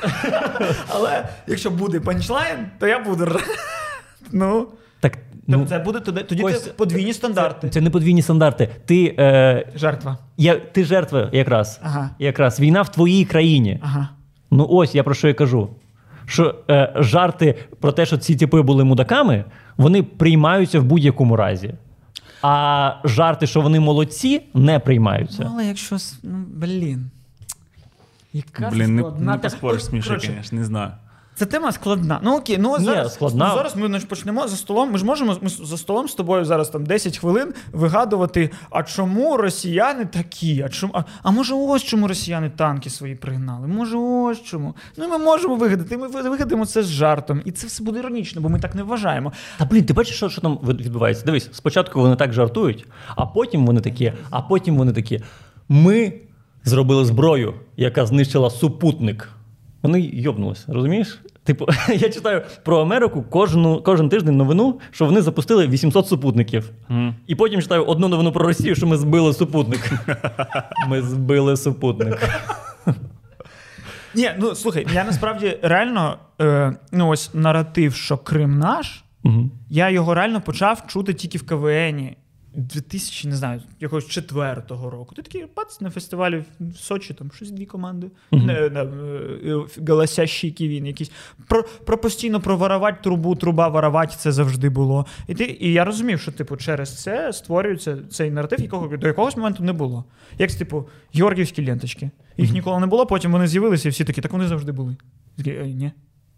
Але 0.89 1.29
якщо 1.47 1.71
буде 1.71 2.01
панчлайн, 2.01 2.57
то 2.79 2.87
я 2.87 2.99
буду. 2.99 3.29
Ну, 4.33 4.67
Так, 5.01 5.19
ну, 5.47 5.67
це 5.69 5.79
буде 5.79 6.01
тоді, 6.01 6.21
тоді 6.23 6.43
Ось 6.43 6.65
це 6.65 6.71
подвійні 6.71 7.13
стандарти. 7.13 7.69
це 7.69 7.81
не 7.81 7.91
подвійні 7.91 8.23
стандарти. 8.23 8.69
Ти, 8.87 9.15
е, 9.19 9.67
Жертва. 9.77 10.19
я, 10.37 10.57
ти 10.57 10.85
жертва 10.85 11.29
якраз. 11.33 11.81
Ага. 11.83 12.11
Якраз 12.19 12.61
війна 12.61 12.83
в 12.83 12.89
твоїй 12.93 13.25
країні. 13.25 13.81
Ага. 13.83 14.09
Ну 14.51 14.67
ось 14.71 14.95
я 14.95 15.03
про 15.03 15.15
що 15.15 15.29
я 15.29 15.35
кажу. 15.35 15.69
Що 16.31 16.55
е, 16.71 16.93
жарти 16.97 17.59
про 17.81 17.93
те, 17.93 18.07
що 18.07 18.19
ці 18.19 18.37
типи 18.37 18.63
були 18.63 18.85
мудаками, 18.85 19.45
вони 19.77 20.03
приймаються 20.03 20.81
в 20.81 20.85
будь-якому 20.85 21.37
разі. 21.37 21.75
А 22.43 22.95
жарти, 23.05 23.47
що 23.47 23.61
вони 23.61 23.81
молодці, 23.81 24.43
не 24.55 24.79
приймаються. 24.79 25.43
Ну, 25.45 25.51
але 25.53 25.67
якщо. 25.67 25.97
Ну, 26.23 26.45
блін. 26.55 27.11
Яка 28.33 28.71
Блін, 28.71 28.95
не, 28.95 29.03
складна 29.03 29.33
не 29.33 29.39
та- 29.39 29.49
поспориш 29.49 29.85
смішно, 29.85 30.09
коротше, 30.09 30.33
звісно, 30.37 30.59
не 30.59 30.65
знаю. 30.65 30.91
Це 31.41 31.47
тема 31.47 31.73
складна. 31.73 32.21
Ну 32.23 32.37
окей, 32.37 32.59
ну 32.59 32.77
Ні, 32.79 32.85
зараз 32.85 33.15
складна. 33.15 33.49
Ну, 33.49 33.55
зараз 33.55 33.77
ми 33.77 33.87
значить, 33.87 34.09
почнемо 34.09 34.49
за 34.49 34.57
столом. 34.57 34.93
Ми 34.93 34.99
ж 34.99 35.05
можемо 35.05 35.37
ми 35.43 35.49
за 35.49 35.77
столом 35.79 36.09
з 36.09 36.15
тобою 36.15 36.45
зараз 36.45 36.69
там 36.69 36.87
10 36.87 37.19
хвилин 37.19 37.55
вигадувати, 37.73 38.51
а 38.71 38.83
чому 38.83 39.37
росіяни 39.37 40.05
такі? 40.05 40.63
А 40.63 40.69
чому, 40.69 40.93
а, 40.97 41.03
а 41.23 41.31
може, 41.31 41.55
ось 41.55 41.83
чому 41.83 42.09
росіяни 42.09 42.51
танки 42.51 42.91
свої 42.91 43.15
пригнали? 43.15 43.67
Може, 43.67 43.97
ось 43.99 44.43
чому? 44.43 44.75
Ну 44.97 45.09
ми 45.09 45.19
можемо 45.19 45.57
вигадати. 45.57 45.97
Ми 45.97 46.09
вигадаємо 46.09 46.67
це 46.67 46.83
з 46.83 46.89
жартом, 46.89 47.43
і 47.45 47.53
це 47.53 47.67
все 47.67 47.85
буде 47.85 47.99
іронічно, 47.99 48.41
бо 48.41 48.49
ми 48.49 48.61
так 48.61 48.75
не 48.75 48.83
вважаємо. 48.83 49.33
Та 49.59 49.65
блін, 49.65 49.85
ти 49.85 49.93
бачиш, 49.93 50.17
що, 50.17 50.29
що 50.29 50.41
там 50.41 50.59
відбувається? 50.63 51.25
Дивись, 51.25 51.49
спочатку 51.53 52.01
вони 52.01 52.17
так 52.17 52.33
жартують, 52.33 52.87
а 53.17 53.27
потім 53.27 53.67
вони 53.67 53.81
такі, 53.81 54.13
а 54.31 54.43
потім 54.43 54.77
вони 54.77 54.93
такі. 54.93 55.21
Ми 55.69 56.13
зробили 56.65 57.05
зброю, 57.05 57.55
яка 57.77 58.07
знищила 58.07 58.51
супутник. 58.51 59.29
Вони 59.83 60.01
йобнулися, 60.01 60.65
розумієш? 60.69 61.19
Типу, 61.45 61.67
я 61.89 62.11
читаю 62.11 62.43
про 62.65 62.81
Америку 62.81 63.23
кожну, 63.23 63.83
кожен 63.83 64.09
тиждень 64.09 64.37
новину, 64.37 64.81
що 64.91 65.07
вони 65.07 65.23
запустили 65.23 65.67
800 65.67 66.09
супутників. 66.09 66.71
Mm. 66.91 67.15
І 67.27 67.35
потім 67.35 67.63
читаю 67.63 67.85
одну 67.85 68.09
новину 68.09 68.33
про 68.33 68.47
Росію, 68.47 68.75
що 68.75 68.87
ми 68.87 68.97
збили 68.97 69.35
супутник. 69.35 69.93
Ми 70.89 71.03
збили 71.03 71.57
супутник. 71.57 72.29
Ні, 74.15 74.31
ну 74.39 74.55
слухай, 74.55 74.87
я 74.95 75.05
насправді 75.05 75.59
реально 75.63 76.19
е, 76.41 76.73
ну 76.93 77.09
ось 77.09 77.35
наратив, 77.35 77.95
що 77.95 78.19
Крим 78.19 78.59
наш, 78.59 79.05
угу. 79.25 79.51
я 79.69 79.91
його 79.91 80.15
реально 80.15 80.41
почав 80.41 80.87
чути 80.87 81.15
тільки 81.15 81.39
в 81.39 81.47
КВНі. 81.47 82.17
2000, 82.55 83.29
не 83.29 83.37
знаю, 83.37 83.63
якогось 83.81 84.07
четвертого 84.07 84.91
року. 84.91 85.15
Ти 85.15 85.23
такий 85.23 85.47
бац, 85.57 85.81
на 85.81 85.91
фестивалі 85.91 86.45
в 86.61 86.77
Сочі, 86.77 87.15
там 87.15 87.31
щось 87.31 87.51
дві 87.51 87.67
команди. 87.67 88.11
Не, 88.33 88.71
не, 88.71 88.83
е, 90.19 90.51
ківін 90.51 90.87
якийсь. 90.87 91.11
Про 91.49 91.63
про 91.63 91.99
постійно 91.99 92.41
проворовати 92.41 92.99
трубу, 93.03 93.35
труба 93.37 93.69
воровати, 93.69 94.15
це 94.19 94.33
завжди 94.33 94.69
було. 94.69 95.07
І 95.29 95.35
ти, 95.35 95.57
і 95.61 95.73
я 95.73 95.85
розумів, 95.85 96.21
що 96.21 96.33
типу, 96.33 96.57
через 96.57 97.03
це 97.03 97.33
створюється 97.33 97.99
цей 98.11 98.31
наратив, 98.31 98.61
якого 98.61 98.97
до 98.97 99.07
якогось 99.07 99.37
моменту 99.37 99.65
не 99.65 99.73
було. 99.73 100.05
Як 100.39 100.53
типу, 100.53 100.89
георгіївські 101.15 101.67
ленточки. 101.67 102.11
Їх 102.37 102.51
mm-hmm. 102.51 102.53
ніколи 102.53 102.81
не 102.81 102.87
було, 102.87 103.07
потім 103.07 103.33
вони 103.33 103.47
з'явилися, 103.47 103.89
і 103.89 103.91
всі 103.91 104.05
такі, 104.05 104.21
так 104.21 104.33
вони 104.33 104.49
завжди 104.49 104.73
були. 104.73 104.97
Такі, 105.37 105.51
ні. 105.51 105.93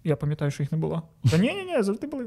Я 0.05 0.17
пам'ятаю, 0.17 0.51
що 0.51 0.63
їх 0.63 0.73
не 0.73 0.79
було. 0.79 1.03
Та 1.31 1.39
ні, 1.39 1.55
ні, 1.55 1.65
ні, 1.65 1.83
завжди 1.83 2.07
були. 2.07 2.27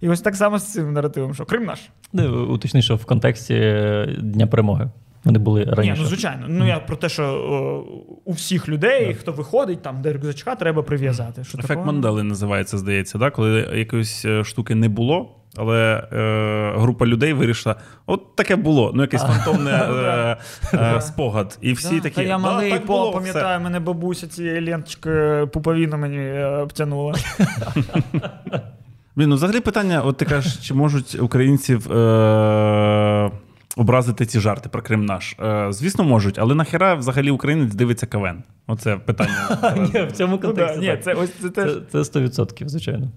І 0.00 0.08
ось 0.08 0.20
так 0.20 0.36
само 0.36 0.58
з 0.58 0.72
цим 0.72 0.92
наративом, 0.92 1.34
що 1.34 1.44
Крим 1.44 1.64
наш. 1.64 1.80
Не, 2.12 2.28
уточни, 2.28 2.82
що 2.82 2.96
в 2.96 3.04
контексті 3.04 3.54
е, 3.54 4.16
Дня 4.18 4.46
перемоги. 4.46 4.90
Вони 5.26 5.38
були 5.38 5.64
раніше. 5.64 5.94
Ні, 5.94 6.00
ну 6.00 6.06
звичайно. 6.06 6.46
Ну 6.48 6.66
я 6.66 6.78
про 6.78 6.96
те, 6.96 7.08
що 7.08 7.24
о, 7.24 7.84
у 8.24 8.32
всіх 8.32 8.68
людей, 8.68 9.14
хто 9.14 9.32
виходить, 9.32 9.82
там 9.82 10.02
де 10.02 10.12
рюкзачка, 10.12 10.54
треба 10.54 10.82
прив'язати. 10.82 11.44
Що 11.44 11.58
Ефект 11.58 11.68
такого? 11.68 11.86
Мандели 11.86 12.22
називається, 12.22 12.78
здається, 12.78 13.18
да? 13.18 13.30
коли 13.30 13.70
якоїсь 13.74 14.24
е, 14.24 14.44
штуки 14.44 14.74
не 14.74 14.88
було, 14.88 15.36
але 15.56 16.08
е, 16.12 16.72
група 16.76 17.06
людей 17.06 17.32
вирішила: 17.32 17.76
от 18.06 18.36
таке 18.36 18.56
було, 18.56 18.92
ну 18.94 19.02
якийсь 19.02 19.22
фантомний 19.22 19.74
е, 19.74 20.36
е, 20.74 21.00
спогад. 21.00 21.58
І 21.60 21.72
всі 21.72 22.00
такі. 22.00 22.14
Та 22.14 22.22
я 22.22 22.38
малий 22.38 22.78
пам'ятаю, 23.12 23.60
мене 23.60 23.80
бабуся 23.80 24.28
цією 24.28 24.66
ленточкою 24.66 25.48
пуповіну 25.48 25.98
мені 25.98 26.44
обтянула. 26.44 27.14
Блін, 29.16 29.28
ну 29.28 29.34
взагалі 29.36 29.60
питання: 29.60 30.02
от 30.02 30.16
ти 30.16 30.24
кажеш, 30.24 30.56
чи 30.56 30.74
можуть 30.74 31.14
українців 31.20 31.92
е- 31.92 33.30
образити 33.76 34.26
ці 34.26 34.40
жарти 34.40 34.68
про 34.68 34.82
Крим 34.82 35.04
наш? 35.06 35.36
Е- 35.40 35.66
Звісно, 35.72 36.04
можуть, 36.04 36.38
але 36.38 36.54
нахера 36.54 36.94
взагалі 36.94 37.30
українець 37.30 37.74
дивиться 37.74 38.06
КВН? 38.06 38.42
Оце 38.66 38.96
питання. 38.96 39.48
Ні, 39.94 40.02
В 40.02 40.12
цьому 40.12 40.38
контексті. 40.38 40.80
Ні, 40.80 40.98
це 41.04 41.14
ось 41.14 41.32
це 41.42 41.50
теж. 41.50 41.72
Це 41.92 41.98
100%, 41.98 42.68
звичайно. 42.68 43.10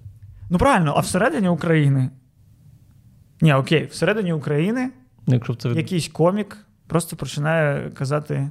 Ну 0.50 0.58
правильно, 0.58 0.94
а 0.96 1.00
всередині 1.00 1.48
України. 1.48 2.10
Ні, 3.40 3.54
окей, 3.54 3.86
всередині 3.90 4.32
України 4.32 4.90
Якщо 5.26 5.54
це... 5.54 5.68
якийсь 5.68 6.08
комік 6.08 6.56
просто 6.86 7.16
починає 7.16 7.90
казати. 7.90 8.50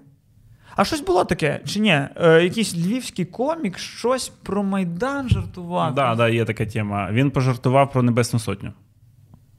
А 0.80 0.86
щось 0.86 1.02
було 1.02 1.24
таке, 1.24 1.60
чи 1.66 1.80
ні? 1.80 2.02
Е, 2.16 2.44
Якийсь 2.44 2.76
львівський 2.76 3.26
комік 3.26 3.78
щось 3.78 4.32
про 4.44 4.64
Майдан 4.64 5.30
жартував. 5.30 5.96
Так, 5.96 5.96
да, 5.96 6.16
да, 6.16 6.30
є 6.30 6.46
така 6.46 6.66
тема. 6.66 7.10
Він 7.12 7.32
пожартував 7.32 7.92
про 7.92 8.04
Небесну 8.04 8.40
Сотню. 8.40 8.74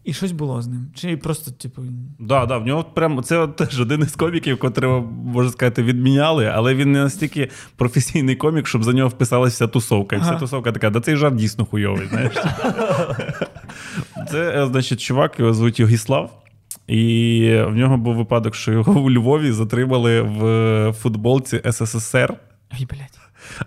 І 0.04 0.12
щось 0.12 0.32
було 0.32 0.62
з 0.62 0.66
ним. 0.66 0.86
Чи 0.94 1.16
просто, 1.16 1.50
типу. 1.50 1.82
Да, 2.18 2.46
да, 2.46 2.58
в 2.58 2.66
нього 2.66 2.84
прям 2.84 3.22
це 3.22 3.38
от 3.38 3.56
теж 3.56 3.80
один 3.80 4.00
із 4.00 4.16
коміків, 4.16 4.58
котрого, 4.58 5.00
можна 5.24 5.52
сказати, 5.52 5.82
відміняли, 5.82 6.46
але 6.46 6.74
він 6.74 6.92
не 6.92 6.98
настільки 7.02 7.50
професійний 7.76 8.36
комік, 8.36 8.66
щоб 8.66 8.84
за 8.84 8.92
нього 8.92 9.08
вписалася 9.08 9.66
тусовка. 9.66 10.16
І 10.16 10.18
вся 10.18 10.30
ага. 10.30 10.38
тусовка 10.38 10.72
така, 10.72 10.90
да 10.90 11.00
цей 11.00 11.16
жарт 11.16 11.34
дійсно 11.34 11.64
хуйовий. 11.64 12.08
знаєш. 12.08 12.32
Це, 14.30 14.66
значить, 14.66 15.00
чувак, 15.00 15.38
його 15.38 15.54
звуть 15.54 15.80
Югіслав. 15.80 16.39
І 16.90 17.62
в 17.66 17.74
нього 17.74 17.96
був 17.96 18.16
випадок, 18.16 18.54
що 18.54 18.72
його 18.72 19.00
у 19.00 19.10
Львові 19.10 19.52
затримали 19.52 20.20
в 20.22 20.92
футболці 20.92 21.60
СССР. 21.70 22.34
Ай, 22.70 22.86
блядь. 22.86 23.18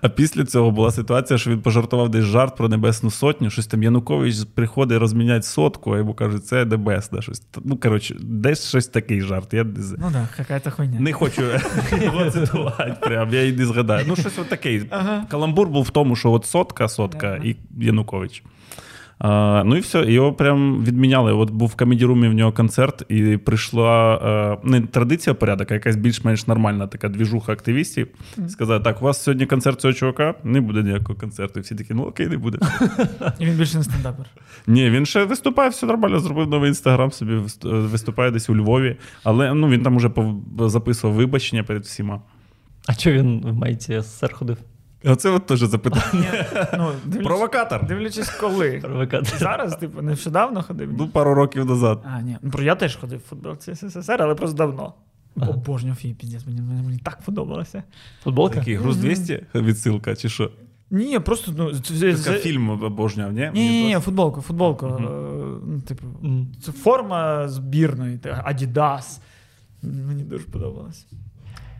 А 0.01 0.09
після 0.09 0.45
цього 0.45 0.71
була 0.71 0.91
ситуація, 0.91 1.37
що 1.37 1.49
він 1.49 1.61
пожартував 1.61 2.09
десь 2.09 2.25
жарт 2.25 2.55
про 2.55 2.69
Небесну 2.69 3.11
Сотню. 3.11 3.49
Щось 3.49 3.67
там 3.67 3.83
Янукович 3.83 4.35
приходить 4.55 4.99
розміняти 4.99 5.43
сотку, 5.43 5.91
а 5.91 5.97
йому 5.97 6.13
кажуть, 6.13 6.45
це 6.45 6.65
Небесна. 6.65 7.21
Щось. 7.21 7.41
Ну, 7.63 7.77
коротше, 7.77 8.15
десь 8.19 8.67
щось 8.67 8.87
такий 8.87 9.21
жарт. 9.21 9.53
Я 9.53 9.63
Ну 9.63 10.11
так, 10.13 10.39
яка-то 10.39 10.71
хуйня. 10.71 10.99
Не 10.99 11.13
хочу 11.13 11.41
його 12.01 12.31
цитувати. 12.31 12.95
Прям, 13.01 13.33
я 13.33 13.41
її 13.41 13.57
не 13.57 13.65
згадаю. 13.65 14.05
Ну, 14.07 14.15
щось 14.15 14.39
отакий. 14.39 14.83
Ага. 14.89 15.25
Каламбур 15.29 15.67
був 15.67 15.83
в 15.83 15.89
тому, 15.89 16.15
що 16.15 16.31
от 16.31 16.45
сотка, 16.45 16.87
сотка 16.87 17.27
ага. 17.27 17.45
і 17.45 17.55
Янукович. 17.79 18.43
А, 19.19 19.63
Ну 19.65 19.75
і 19.75 19.79
все, 19.79 20.11
його 20.11 20.33
прям 20.33 20.83
відміняли. 20.83 21.33
От 21.33 21.49
був 21.49 21.67
в 21.67 21.75
комедірумі 21.75 22.27
в 22.27 22.33
нього 22.33 22.51
концерт, 22.51 23.05
і 23.09 23.37
прийшла 23.37 24.15
а, 24.15 24.57
не 24.67 24.81
традиція 24.81 25.33
порядок, 25.33 25.71
а 25.71 25.73
якась 25.73 25.95
більш-менш 25.95 26.47
нормальна 26.47 26.87
така 26.87 27.09
двіжуха 27.09 27.51
активістів. 27.51 28.07
Mm. 28.37 28.49
Сказали, 28.49 28.83
так, 28.83 29.01
у 29.01 29.05
вас 29.05 29.23
сьогодні 29.23 29.45
концерт 29.45 29.81
цього 29.81 29.93
чувака, 29.93 30.33
не 30.43 30.61
буде 30.61 30.83
ніякого 30.83 31.19
концерту. 31.19 31.59
І 31.59 31.63
всі 31.63 31.75
такі, 31.75 31.93
ну 31.93 32.03
окей, 32.03 32.27
не 32.27 32.37
буде. 32.37 32.57
І 33.39 33.45
він 33.45 33.57
більше 33.57 33.77
не 33.77 33.83
стендапер. 33.83 34.25
Ні, 34.67 34.89
він 34.89 35.05
ще 35.05 35.25
виступає, 35.25 35.69
все 35.69 35.85
нормально, 35.85 36.19
зробив 36.19 36.47
новий 36.47 36.67
інстаграм, 36.67 37.11
собі 37.11 37.33
виступає 37.63 38.31
десь 38.31 38.49
у 38.49 38.55
Львові. 38.55 38.95
Але 39.23 39.53
ну, 39.53 39.69
він 39.69 39.83
там 39.83 39.95
уже 39.95 40.11
записував 40.59 41.15
вибачення 41.15 41.63
перед 41.63 41.83
всіма. 41.83 42.21
А 42.85 42.95
чого 42.95 43.15
він 43.15 43.41
в 43.41 43.53
майці 43.53 44.01
СССР 44.01 44.33
ходив? 44.33 44.57
Оце 45.05 45.29
от 45.29 45.45
теж 45.45 45.59
запитання. 45.59 46.45
Ну, 46.77 46.91
дивлячись, 47.05 47.27
Провокатор. 47.27 47.85
Дивлячись, 47.85 48.29
коли. 48.29 48.79
Провокатор. 48.83 49.37
Зараз, 49.39 49.75
типу, 49.75 50.01
нещодавно 50.01 50.63
ходив. 50.63 50.93
Ну, 50.97 51.07
пару 51.07 51.33
років 51.33 51.65
назад. 51.65 52.03
А, 52.05 52.21
ні. 52.21 52.37
Ну, 52.41 52.63
я 52.63 52.75
теж 52.75 52.95
ходив 52.95 53.19
в 53.19 53.29
футболці 53.29 53.75
СССР, 53.75 54.17
але 54.19 54.35
просто 54.35 54.57
давно. 54.57 54.93
Обожнював 55.35 56.01
її, 56.01 56.15
піздець, 56.15 56.45
мені, 56.47 56.61
мені 56.61 56.97
так 56.97 57.21
подобалося. 57.25 57.83
Футболка? 58.23 58.55
Такий 58.55 58.75
груз 58.75 58.97
200 58.97 59.45
відсилка, 59.55 60.15
чи 60.15 60.29
що? 60.29 60.51
Ні, 60.91 61.19
просто 61.19 61.53
ну, 61.57 61.79
це, 61.79 62.15
це... 62.15 62.33
фільм 62.33 62.69
обожнював, 62.69 63.33
ні? 63.33 63.51
Ні, 63.53 63.69
ні, 63.69 63.85
ні, 63.85 63.95
футболку, 63.95 64.41
футболку. 64.41 64.85
Uh-huh. 64.85 65.59
Ну, 65.67 65.81
типу, 65.81 66.07
uh-huh. 66.07 66.45
Це 66.61 66.71
форма 66.71 67.47
збірної, 67.47 68.17
Adidas. 68.17 69.19
Мені 69.81 70.23
дуже 70.23 70.45
подобалось. 70.45 71.05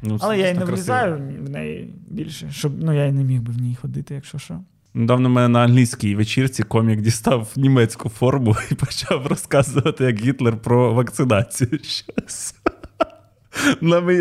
Ну, 0.03 0.17
Але 0.21 0.39
я 0.39 0.49
й 0.49 0.53
не 0.53 0.65
влізаю 0.65 1.21
в 1.45 1.49
неї 1.49 1.93
більше, 2.07 2.51
щоб 2.51 2.83
ну 2.83 2.93
я 2.93 3.05
й 3.05 3.11
не 3.11 3.23
міг 3.23 3.41
би 3.41 3.53
в 3.53 3.57
ній 3.57 3.77
ходити, 3.81 4.13
якщо 4.13 4.37
що. 4.37 4.59
Недавно 4.93 5.29
мене 5.29 5.47
на 5.47 5.59
англійській 5.59 6.15
вечірці 6.15 6.63
комік 6.63 7.01
дістав 7.01 7.53
німецьку 7.55 8.09
форму 8.09 8.55
і 8.71 8.75
почав 8.75 9.27
розказувати, 9.27 10.03
як 10.03 10.19
Гітлер 10.19 10.57
про 10.57 10.93
вакцинацію. 10.93 11.79
Щас. 11.83 12.55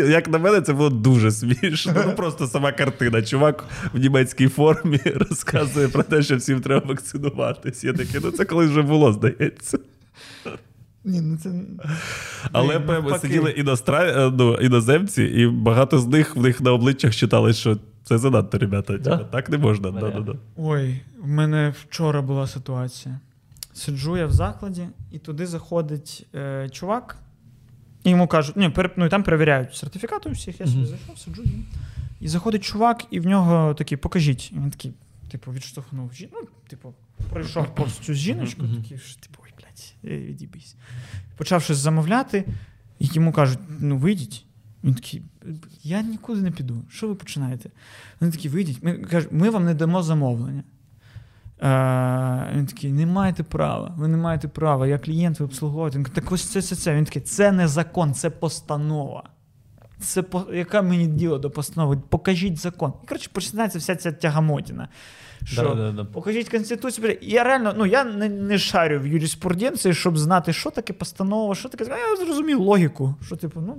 Як 0.09 0.29
на 0.29 0.37
мене, 0.37 0.61
це 0.61 0.73
було 0.73 0.89
дуже 0.89 1.31
смішно. 1.31 1.93
Ну 2.05 2.13
Просто 2.15 2.47
сама 2.47 2.71
картина. 2.71 3.21
Чувак 3.21 3.65
в 3.93 3.99
німецькій 3.99 4.47
формі 4.47 4.99
розказує 5.15 5.87
про 5.87 6.03
те, 6.03 6.23
що 6.23 6.37
всім 6.37 6.61
треба 6.61 6.87
вакцинуватись. 6.87 7.83
Я 7.83 7.93
такий, 7.93 8.21
ну 8.23 8.31
це 8.31 8.45
колись 8.45 8.69
вже 8.69 8.81
було, 8.81 9.13
здається. 9.13 9.79
Ні, 11.05 11.21
ну 11.21 11.37
це... 11.37 11.51
Але 12.51 12.79
ми 12.79 13.19
сиділи 13.19 13.51
іностра... 13.51 14.03
Е, 14.03 14.31
ну, 14.37 14.55
іноземці, 14.55 15.23
і 15.23 15.47
багато 15.47 15.99
з 15.99 16.07
них 16.07 16.35
в 16.35 16.41
них 16.41 16.61
на 16.61 16.71
обличчях 16.73 17.15
читали, 17.15 17.53
що 17.53 17.77
це 18.03 18.17
занадто, 18.17 18.57
ребята. 18.57 18.97
Да? 18.97 19.17
Так 19.17 19.49
не 19.49 19.57
можна. 19.57 19.91
Да, 19.91 20.09
да, 20.09 20.19
да. 20.19 20.35
Ой, 20.55 21.01
в 21.19 21.27
мене 21.27 21.73
вчора 21.81 22.21
була 22.21 22.47
ситуація. 22.47 23.19
Сиджу 23.73 24.17
я 24.17 24.25
в 24.25 24.31
закладі, 24.31 24.87
і 25.11 25.19
туди 25.19 25.47
заходить 25.47 26.25
е, 26.35 26.69
чувак, 26.69 27.17
і 28.03 28.09
йому 28.09 28.27
кажуть, 28.27 28.57
ні, 28.57 28.69
пер... 28.69 28.91
ну, 28.95 29.09
там 29.09 29.23
перевіряють 29.23 29.75
сертифікати 29.75 30.29
у 30.29 30.31
всіх, 30.31 30.59
я 30.59 30.67
собі 30.67 30.85
зайшов, 30.85 31.17
сиджу. 31.17 31.43
І 32.19 32.27
заходить 32.27 32.63
чувак, 32.63 33.05
і 33.11 33.19
в 33.19 33.25
нього 33.25 33.73
такий, 33.73 33.97
покажіть. 33.97 34.51
І 34.51 34.55
він 34.55 34.71
такий, 34.71 34.93
типу, 35.31 35.51
відштовхнув. 35.51 36.11
Ну, 36.33 36.39
типу, 36.67 36.93
пройшов 37.29 37.75
повз 37.75 37.93
цю 37.93 38.13
жіночку, 38.13 38.61
такий, 38.61 38.97
типу, 38.97 39.42
блядь, 40.03 40.21
відібись. 40.21 40.75
Почав 41.37 41.63
щось 41.63 41.77
замовляти, 41.77 42.45
і 42.99 43.05
йому 43.13 43.31
кажуть: 43.31 43.59
ну 43.79 43.97
вийдіть. 43.97 44.45
Він 44.83 44.93
такий, 44.93 45.21
я 45.83 46.01
нікуди 46.01 46.41
не 46.41 46.51
піду. 46.51 46.83
Що 46.89 47.07
ви 47.07 47.15
починаєте? 47.15 47.69
Вони 48.19 48.31
такі, 48.31 48.49
вийдіть. 48.49 48.83
Ми 48.83 48.93
кажуть, 48.93 49.31
ми 49.31 49.49
вам 49.49 49.65
не 49.65 49.73
дамо 49.73 50.03
замовлення. 50.03 50.63
Е, 51.61 52.53
Він 52.55 52.65
такий, 52.65 52.91
не 52.91 53.05
маєте 53.05 53.43
права, 53.43 53.93
ви 53.97 54.07
не 54.07 54.17
маєте 54.17 54.47
права, 54.47 54.87
я 54.87 54.99
клієнт, 54.99 55.39
ви 55.39 55.45
обслуговуєте. 55.45 55.97
Він 55.97 56.05
так 56.05 56.31
ось 56.31 56.43
це, 56.43 56.61
це, 56.61 56.75
це. 56.75 56.95
Він 56.95 57.05
такий, 57.05 57.21
це 57.21 57.51
не 57.51 57.67
закон, 57.67 58.13
це 58.13 58.29
постанова. 58.29 59.23
Це 59.99 60.21
по... 60.21 60.45
яке 60.53 60.81
мені 60.81 61.07
діло 61.07 61.37
до 61.37 61.51
постанови? 61.51 61.97
Покажіть 62.09 62.57
закон. 62.57 62.93
І 63.03 63.07
коротше, 63.07 63.29
починається 63.33 63.79
вся 63.79 63.95
ця 63.95 64.11
тягамотіна. 64.11 64.87
Що 65.45 65.61
Да, 65.63 65.75
да, 65.75 65.91
да. 65.91 66.05
покажіть 66.05 66.49
конституцію. 66.49 67.17
Я 67.21 67.43
реально, 67.43 67.73
ну 67.77 67.85
я 67.85 68.03
не, 68.03 68.29
не 68.29 68.57
шарю 68.57 68.99
в 68.99 69.07
юриспруденції, 69.07 69.93
щоб 69.93 70.17
знати, 70.17 70.53
що 70.53 70.69
таке 70.71 70.93
постанова, 70.93 71.55
що 71.55 71.69
таке. 71.69 71.85
Я 71.85 72.25
зрозумів 72.25 72.59
логіку. 72.59 73.15
Що, 73.25 73.35
типу, 73.35 73.61
ну 73.61 73.77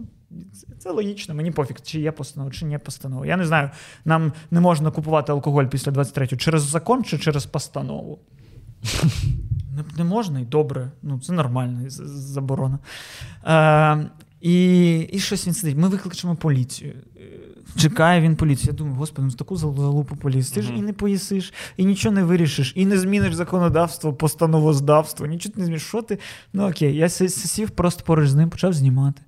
це, 0.52 0.66
це 0.78 0.90
логічно, 0.90 1.34
мені 1.34 1.50
пофіг, 1.50 1.76
чи 1.82 2.00
є 2.00 2.12
постанова, 2.12 2.50
чи 2.52 2.66
не 2.66 2.78
постанова. 2.78 3.26
Я 3.26 3.36
не 3.36 3.46
знаю, 3.46 3.70
нам 4.04 4.32
не 4.50 4.60
можна 4.60 4.90
купувати 4.90 5.32
алкоголь 5.32 5.64
після 5.64 5.92
23-го 5.92 6.36
через 6.36 6.62
закон 6.62 7.04
чи 7.04 7.18
через 7.18 7.46
постанову. 7.46 8.18
Не, 9.76 9.84
не 9.98 10.04
можна 10.04 10.40
і 10.40 10.44
добре. 10.44 10.90
Ну, 11.02 11.20
це 11.20 11.32
нормально, 11.32 11.90
з- 11.90 12.02
заборона. 12.06 12.78
Е, 13.46 14.10
і, 14.40 14.98
і 15.00 15.18
щось 15.18 15.46
він 15.46 15.54
сидить. 15.54 15.76
Ми 15.76 15.88
викличемо 15.88 16.36
поліцію. 16.36 16.94
Чекає 17.76 18.20
він 18.20 18.36
поліцію. 18.36 18.66
Я 18.72 18.78
думаю, 18.78 18.96
господи, 18.96 19.28
ну 19.28 19.34
таку 19.34 19.56
залупу 19.56 20.16
поліцію. 20.16 20.54
Ти 20.54 20.62
ж 20.62 20.74
і 20.78 20.82
не 20.82 20.92
поїсиш, 20.92 21.52
і 21.76 21.84
нічого 21.84 22.14
не 22.14 22.24
вирішиш, 22.24 22.72
і 22.76 22.86
не 22.86 22.98
зміниш 22.98 23.34
законодавство, 23.34 24.12
постановоздавство, 24.14 25.26
нічого 25.26 25.52
ти 25.54 25.60
не 25.60 25.66
зміниш. 25.66 25.82
Що 25.82 26.02
ти? 26.02 26.18
Ну 26.52 26.68
окей, 26.68 26.96
я 26.96 27.08
сі- 27.08 27.28
сів 27.28 27.70
просто 27.70 28.04
поруч 28.04 28.28
з 28.28 28.34
ним, 28.34 28.50
почав 28.50 28.72
знімати. 28.72 29.22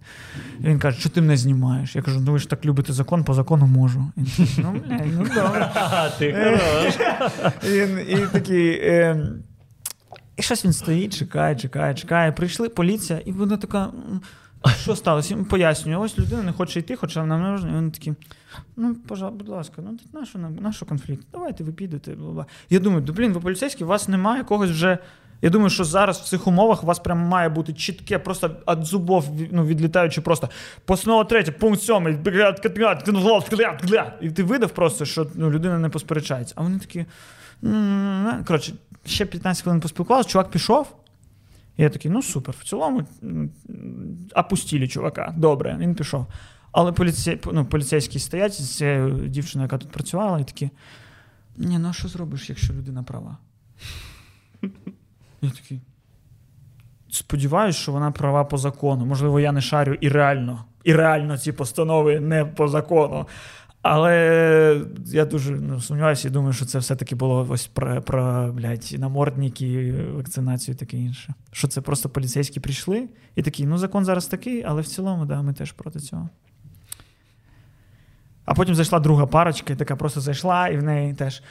І 0.61 0.67
він 0.67 0.79
каже, 0.79 1.01
що 1.01 1.09
ти 1.09 1.21
мене 1.21 1.37
знімаєш? 1.37 1.97
Я 1.97 2.03
кажу, 2.03 2.21
ну 2.21 2.33
ви 2.33 2.39
ж 2.39 2.49
так 2.51 2.65
любите 2.65 2.93
закон, 2.93 3.25
по 3.25 3.35
закону 3.35 3.67
можу. 3.67 4.07
Він 4.17 4.27
ну, 4.59 4.73
блядь, 4.89 5.03
ну 5.19 5.27
добре. 5.35 5.73
Ти 6.19 6.33
хорош. 6.33 6.95
І 8.09 8.17
такий. 8.33 8.71
Е, 8.71 9.27
і 10.37 10.43
щось 10.43 10.65
він 10.65 10.73
стоїть, 10.73 11.19
чекає, 11.19 11.57
чекає, 11.57 11.95
чекає. 11.95 12.33
Прийшли 12.33 12.69
поліція, 12.69 13.19
і 13.19 13.33
вона 13.33 13.57
така. 13.57 13.91
«М, 14.67 14.73
Що 14.81 14.97
сталося? 14.97 15.35
Йому 15.35 15.45
пояснюю, 15.45 16.01
ось 16.01 16.19
людина 16.19 16.43
не 16.43 16.53
хоче 16.53 16.81
йти, 16.81 16.97
хоча 16.97 17.27
нам 17.27 17.43
не 17.43 17.51
можна. 17.51 17.71
І 17.71 17.75
він 17.77 17.91
такий, 17.91 18.15
ну, 18.77 18.95
пожалуйста, 19.09 19.45
будь 19.45 19.49
ласка, 19.55 19.83
ну 19.85 19.99
на 20.21 20.27
що, 20.27 20.39
нам- 20.39 20.57
на 20.57 20.73
конфлікт? 20.89 21.27
Давайте 21.33 21.65
ви 21.65 21.73
підете. 21.73 22.11
бла-бла». 22.11 22.45
Я 22.71 22.79
думаю, 22.79 23.03
да 23.03 23.13
блін, 23.13 23.33
ви 23.33 23.41
поліцейські, 23.41 23.85
у 23.85 23.87
вас 23.87 24.09
немає 24.09 24.39
якогось 24.39 24.71
вже. 24.71 24.99
Я 25.43 25.51
думаю, 25.51 25.71
що 25.71 25.85
зараз 25.85 26.19
в 26.21 26.25
цих 26.25 26.47
умовах 26.47 26.83
у 26.83 26.87
вас 26.87 26.99
прям 26.99 27.19
має 27.19 27.49
бути 27.49 27.73
чітке, 27.73 28.19
просто 28.19 28.51
від 28.69 28.85
зубов 28.85 29.29
ну, 29.53 29.67
відлітаючи 29.67 30.21
просто 30.21 30.49
постанова 30.85 31.25
третя, 31.25 31.53
пункт 31.53 31.83
сьомий, 31.83 32.19
і 34.21 34.31
ти 34.31 34.43
видав 34.43 34.71
просто, 34.71 35.05
що 35.05 35.27
ну, 35.35 35.51
людина 35.51 35.79
не 35.79 35.89
посперечається. 35.89 36.55
А 36.57 36.63
вони 36.63 36.79
такі. 36.79 37.05
Коротше, 38.47 38.73
ще 39.05 39.27
15 39.27 39.63
хвилин 39.63 39.81
поспілкувалися, 39.81 40.29
чувак 40.29 40.51
пішов. 40.51 40.97
Я 41.79 41.91
такий, 41.91 42.11
ну 42.11 42.23
супер, 42.23 42.55
в 42.59 42.65
цілому 42.65 43.03
опустили 44.35 44.89
чувака. 44.89 45.35
Добре, 45.37 45.77
він 45.81 45.95
пішов. 45.95 46.27
Але 46.73 46.93
поліцей, 46.93 47.41
ну, 47.53 47.65
поліцейські 47.65 48.19
стоять 48.19 48.53
з 48.53 48.77
цією 48.77 49.11
дівчиною, 49.11 49.65
яка 49.65 49.79
тут 49.79 49.91
працювала, 49.91 50.39
і 50.39 50.45
такі: 50.45 50.71
ні, 51.57 51.79
ну 51.79 51.89
а 51.89 51.93
що 51.93 52.09
зробиш, 52.09 52.49
якщо 52.49 52.73
людина 52.73 53.03
права? 53.03 53.39
Я 55.43 55.51
такий. 55.51 55.81
Сподіваюсь, 57.11 57.77
що 57.77 57.93
вона 57.93 58.11
права 58.11 58.45
по 58.45 58.59
закону. 58.59 59.07
Можливо, 59.07 59.41
я 59.41 59.53
не 59.53 59.61
шарю 59.61 59.95
і 60.01 60.09
реально, 60.09 60.65
і 60.85 60.93
реально 60.95 61.39
ці 61.39 61.53
постанови 61.53 62.21
не 62.21 62.45
по 62.45 62.69
закону. 62.69 63.27
Але 63.89 64.81
я 65.07 65.25
дуже 65.25 65.53
ну, 65.53 65.81
сумніваюся 65.81 66.29
і 66.29 66.31
думаю, 66.31 66.53
що 66.53 66.65
це 66.65 66.79
все-таки 66.79 67.15
було 67.15 67.47
ось 67.51 67.67
про, 67.67 68.03
про 68.03 68.53
блядь, 68.53 68.95
намордники, 68.99 69.95
вакцинацію 70.15 70.75
і 70.75 70.79
таке 70.79 70.97
інше. 70.97 71.35
Що 71.53 71.69
це 71.69 71.81
просто 71.81 72.09
поліцейські 72.09 72.61
прийшли 72.61 73.09
і 73.35 73.43
такі, 73.43 73.67
ну 73.67 73.79
закон 73.79 74.05
зараз 74.05 74.27
такий, 74.27 74.63
але 74.63 74.83
в 74.83 74.87
цілому, 74.87 75.25
да, 75.25 75.43
ми 75.43 75.53
теж 75.53 75.73
проти 75.73 76.01
цього. 76.01 76.29
А 78.45 78.55
потім 78.55 78.75
зайшла 78.75 79.01
друга 79.01 79.27
парочка, 79.27 79.73
і 79.73 79.77
така 79.77 79.97
просто 79.97 80.21
зайшла, 80.21 80.69
і 80.69 80.77
в 80.77 80.83
неї 80.83 81.15
теж. 81.15 81.43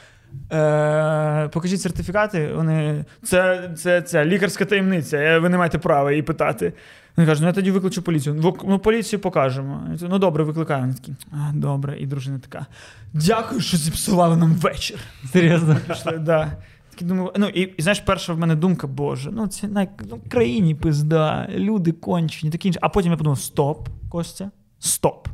Е, 0.52 1.48
покажіть 1.48 1.80
сертифікати. 1.80 2.52
Вони, 2.54 3.04
це, 3.22 3.70
це, 3.76 4.02
це 4.02 4.24
лікарська 4.24 4.64
таємниця, 4.64 5.38
ви 5.38 5.48
не 5.48 5.58
маєте 5.58 5.78
права 5.78 6.10
її 6.10 6.22
питати. 6.22 6.72
Вони 7.16 7.26
кажуть, 7.26 7.42
ну 7.42 7.46
я 7.46 7.52
тоді 7.52 7.70
викличу 7.70 8.02
поліцію. 8.02 8.34
«Ну, 8.42 8.56
Ну, 8.64 8.78
поліцію 8.78 9.20
покажемо. 9.20 9.82
Кажу, 9.90 10.06
Ну 10.10 10.18
добре, 10.18 10.44
викликаю. 10.44 10.80
Вони 10.80 10.94
такі, 10.94 11.14
а, 11.32 11.52
добре. 11.54 11.98
І 12.00 12.06
дружина 12.06 12.38
така. 12.38 12.66
Дякую, 13.12 13.60
що 13.60 13.76
зіпсували 13.76 14.36
нам 14.36 14.52
вечір. 14.52 14.98
Серйозно. 15.32 15.76
Пішли, 15.88 16.18
да. 16.18 16.52
Думаю, 17.00 17.32
ну 17.36 17.46
і, 17.46 17.60
і 17.60 17.82
знаєш, 17.82 18.00
перша 18.00 18.32
в 18.32 18.38
мене 18.38 18.54
думка, 18.54 18.86
Боже, 18.86 19.30
ну 19.32 19.46
це 19.46 19.68
на 19.68 19.86
ну, 20.10 20.20
країні 20.28 20.74
пизда, 20.74 21.48
люди 21.54 21.92
кончені, 21.92 22.52
такі 22.52 22.68
інше. 22.68 22.80
А 22.82 22.88
потім 22.88 23.10
я 23.12 23.18
подумав: 23.18 23.38
стоп, 23.38 23.88
Костя, 24.08 24.50
стоп. 24.78 25.28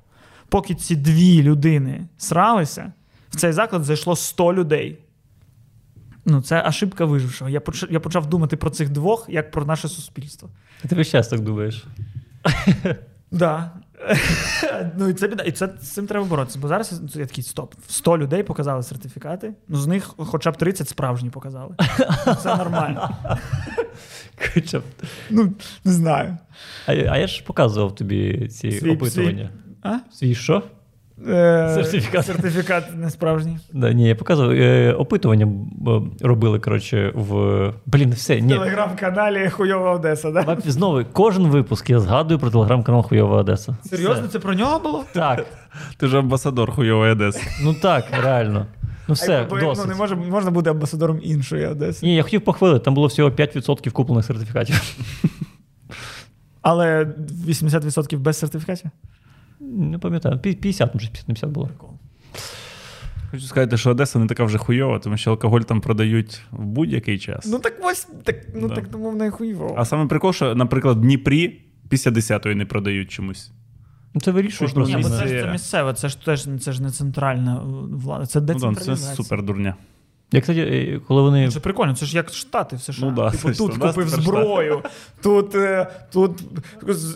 Поки 0.48 0.74
ці 0.74 0.96
дві 0.96 1.42
людини 1.42 2.08
сралися, 2.18 2.92
в 3.30 3.36
цей 3.36 3.52
заклад 3.52 3.84
зайшло 3.84 4.16
100 4.16 4.54
людей. 4.54 4.98
Ну, 6.24 6.42
це 6.42 6.62
ошибка 6.62 7.04
вижившого. 7.04 7.50
Я 7.50 7.60
почав, 7.60 7.92
я 7.92 8.00
почав 8.00 8.26
думати 8.26 8.56
про 8.56 8.70
цих 8.70 8.88
двох 8.88 9.26
як 9.28 9.50
про 9.50 9.64
наше 9.64 9.88
суспільство. 9.88 10.48
Ти 10.88 10.94
весь 10.94 11.08
час 11.10 11.28
так 11.28 11.40
думаєш. 11.40 11.84
Да. 13.30 13.70
ну, 14.98 15.08
і 15.08 15.14
це 15.14 15.28
біда. 15.28 15.42
І 15.42 15.52
це 15.52 15.68
з 15.80 15.88
цим 15.88 16.06
треба 16.06 16.26
боротися. 16.26 16.58
Бо 16.58 16.68
зараз 16.68 17.00
я 17.14 17.26
такий 17.26 17.44
стоп. 17.44 17.74
100 17.88 18.18
людей 18.18 18.42
показали 18.42 18.82
сертифікати, 18.82 19.54
ну 19.68 19.76
з 19.78 19.86
них 19.86 20.14
хоча 20.16 20.50
б 20.50 20.56
30 20.56 20.88
справжні 20.88 21.30
показали. 21.30 21.74
Це 22.42 22.56
нормально. 22.56 23.10
Хоча 24.54 24.78
б. 24.78 24.82
Ну, 25.30 25.52
не 25.84 25.92
знаю. 25.92 26.38
А, 26.86 26.92
а 26.92 27.18
я 27.18 27.26
ж 27.26 27.44
показував 27.44 27.94
тобі 27.94 28.48
ці 28.48 28.72
Свій- 28.72 28.90
опитування. 28.90 29.50
А? 29.82 29.98
Свій 30.12 30.34
що? 30.34 30.62
Е, 31.28 31.70
Сертифікат. 31.74 32.26
Сертифікат 32.26 32.96
не 32.96 33.10
справжній. 33.10 33.58
Да, 33.72 33.92
ні, 33.92 34.08
я 34.08 34.14
показував. 34.14 34.52
Е, 34.52 34.92
опитування 34.92 35.48
робили, 36.20 36.58
коротше, 36.60 37.12
в. 37.14 37.72
Блін, 37.86 38.10
все. 38.10 38.36
В 38.40 38.48
телеграм-каналі 38.48 39.48
Хуйова 39.50 39.92
Одеса, 39.92 40.30
да? 40.30 40.56
Знову, 40.64 41.02
кожен 41.12 41.46
випуск 41.46 41.90
я 41.90 42.00
згадую 42.00 42.40
про 42.40 42.50
телеграм-канал 42.50 43.02
Хуйова 43.02 43.36
Одеса. 43.36 43.76
Серйозно, 43.90 44.22
Все. 44.22 44.32
це 44.32 44.38
про 44.38 44.54
нього 44.54 44.78
було? 44.78 45.04
Так. 45.12 45.46
Ти 45.96 46.06
ж 46.06 46.18
амбасадор 46.18 46.70
хуйової 46.72 47.12
Одеси. 47.12 47.40
Ну 47.64 47.74
так, 47.74 48.04
реально. 48.22 48.66
Ну 49.08 49.14
все, 49.14 49.46
Бо, 49.50 49.58
досить. 49.60 49.84
Ну, 49.84 49.92
не 49.92 49.98
може, 49.98 50.16
можна 50.16 50.50
бути 50.50 50.70
амбасадором 50.70 51.20
іншої 51.22 51.66
Одеси. 51.66 52.06
Ні, 52.06 52.14
я 52.14 52.22
хотів 52.22 52.40
похвалити, 52.40 52.84
там 52.84 52.94
було 52.94 53.06
всього 53.06 53.30
5% 53.30 53.90
куплених 53.90 54.24
сертифікатів. 54.24 54.82
Але 56.62 57.04
80% 57.48 58.18
без 58.18 58.38
сертифікатів? 58.38 58.90
Не 59.62 59.98
пам'ятаю, 59.98 60.38
50, 60.38 60.94
може 60.94 61.08
50 61.26 61.50
було. 61.50 61.68
Хочу 63.30 63.44
сказати, 63.44 63.76
що 63.76 63.90
Одеса 63.90 64.18
не 64.18 64.26
така 64.26 64.44
вже 64.44 64.58
хуйова, 64.58 64.98
тому 64.98 65.16
що 65.16 65.30
алкоголь 65.30 65.60
там 65.60 65.80
продають 65.80 66.40
в 66.50 66.64
будь-який 66.64 67.18
час. 67.18 67.46
Ну 67.46 67.58
так 67.58 67.74
ось, 67.82 68.08
так, 68.24 68.36
ну 68.54 68.68
Да. 68.68 68.74
так 68.74 68.88
тому 68.88 69.12
не 69.12 69.30
хуйово. 69.30 69.74
А 69.78 69.84
саме 69.84 70.06
прикол, 70.06 70.32
що, 70.32 70.54
наприклад, 70.54 70.98
в 70.98 71.00
Дніпрі 71.00 71.60
після 71.88 72.10
10-ї 72.10 72.54
не 72.54 72.66
продають 72.66 73.10
чомусь. 73.10 73.52
Ну 74.14 74.20
це 74.20 74.30
вирішуєш 74.30 74.74
Ні, 74.76 74.96
бо 74.96 75.02
це 75.02 75.26
ж 75.26 75.40
це 75.42 75.52
місцеве, 75.52 75.94
це 75.94 76.08
ж 76.08 76.24
теж 76.24 76.48
це 76.60 76.72
ж 76.72 76.82
не 76.82 76.90
центральна 76.90 77.56
е, 77.56 77.66
влада, 77.92 78.26
це 78.26 78.40
Ну, 78.40 78.54
да, 78.54 78.74
це 78.74 78.96
супер 78.96 79.42
дурня. 79.42 79.74
Я, 80.32 80.40
кстати, 80.40 80.60
е, 80.60 81.00
коли 81.08 81.22
вони. 81.22 81.50
Це 81.50 81.60
прикольно, 81.60 81.94
це 81.94 82.06
ж 82.06 82.16
як 82.16 82.32
Штати 82.32 82.76
в 82.76 82.80
США. 82.80 83.06
Ну 83.06 83.10
да, 83.10 83.30
типу, 83.30 83.42
це 83.42 83.52
ж 83.52 83.58
тут 83.58 83.78
купив 83.78 84.08
зброю, 84.08 84.82
тут, 85.22 85.54
е, 85.54 85.86
тут 86.12 86.42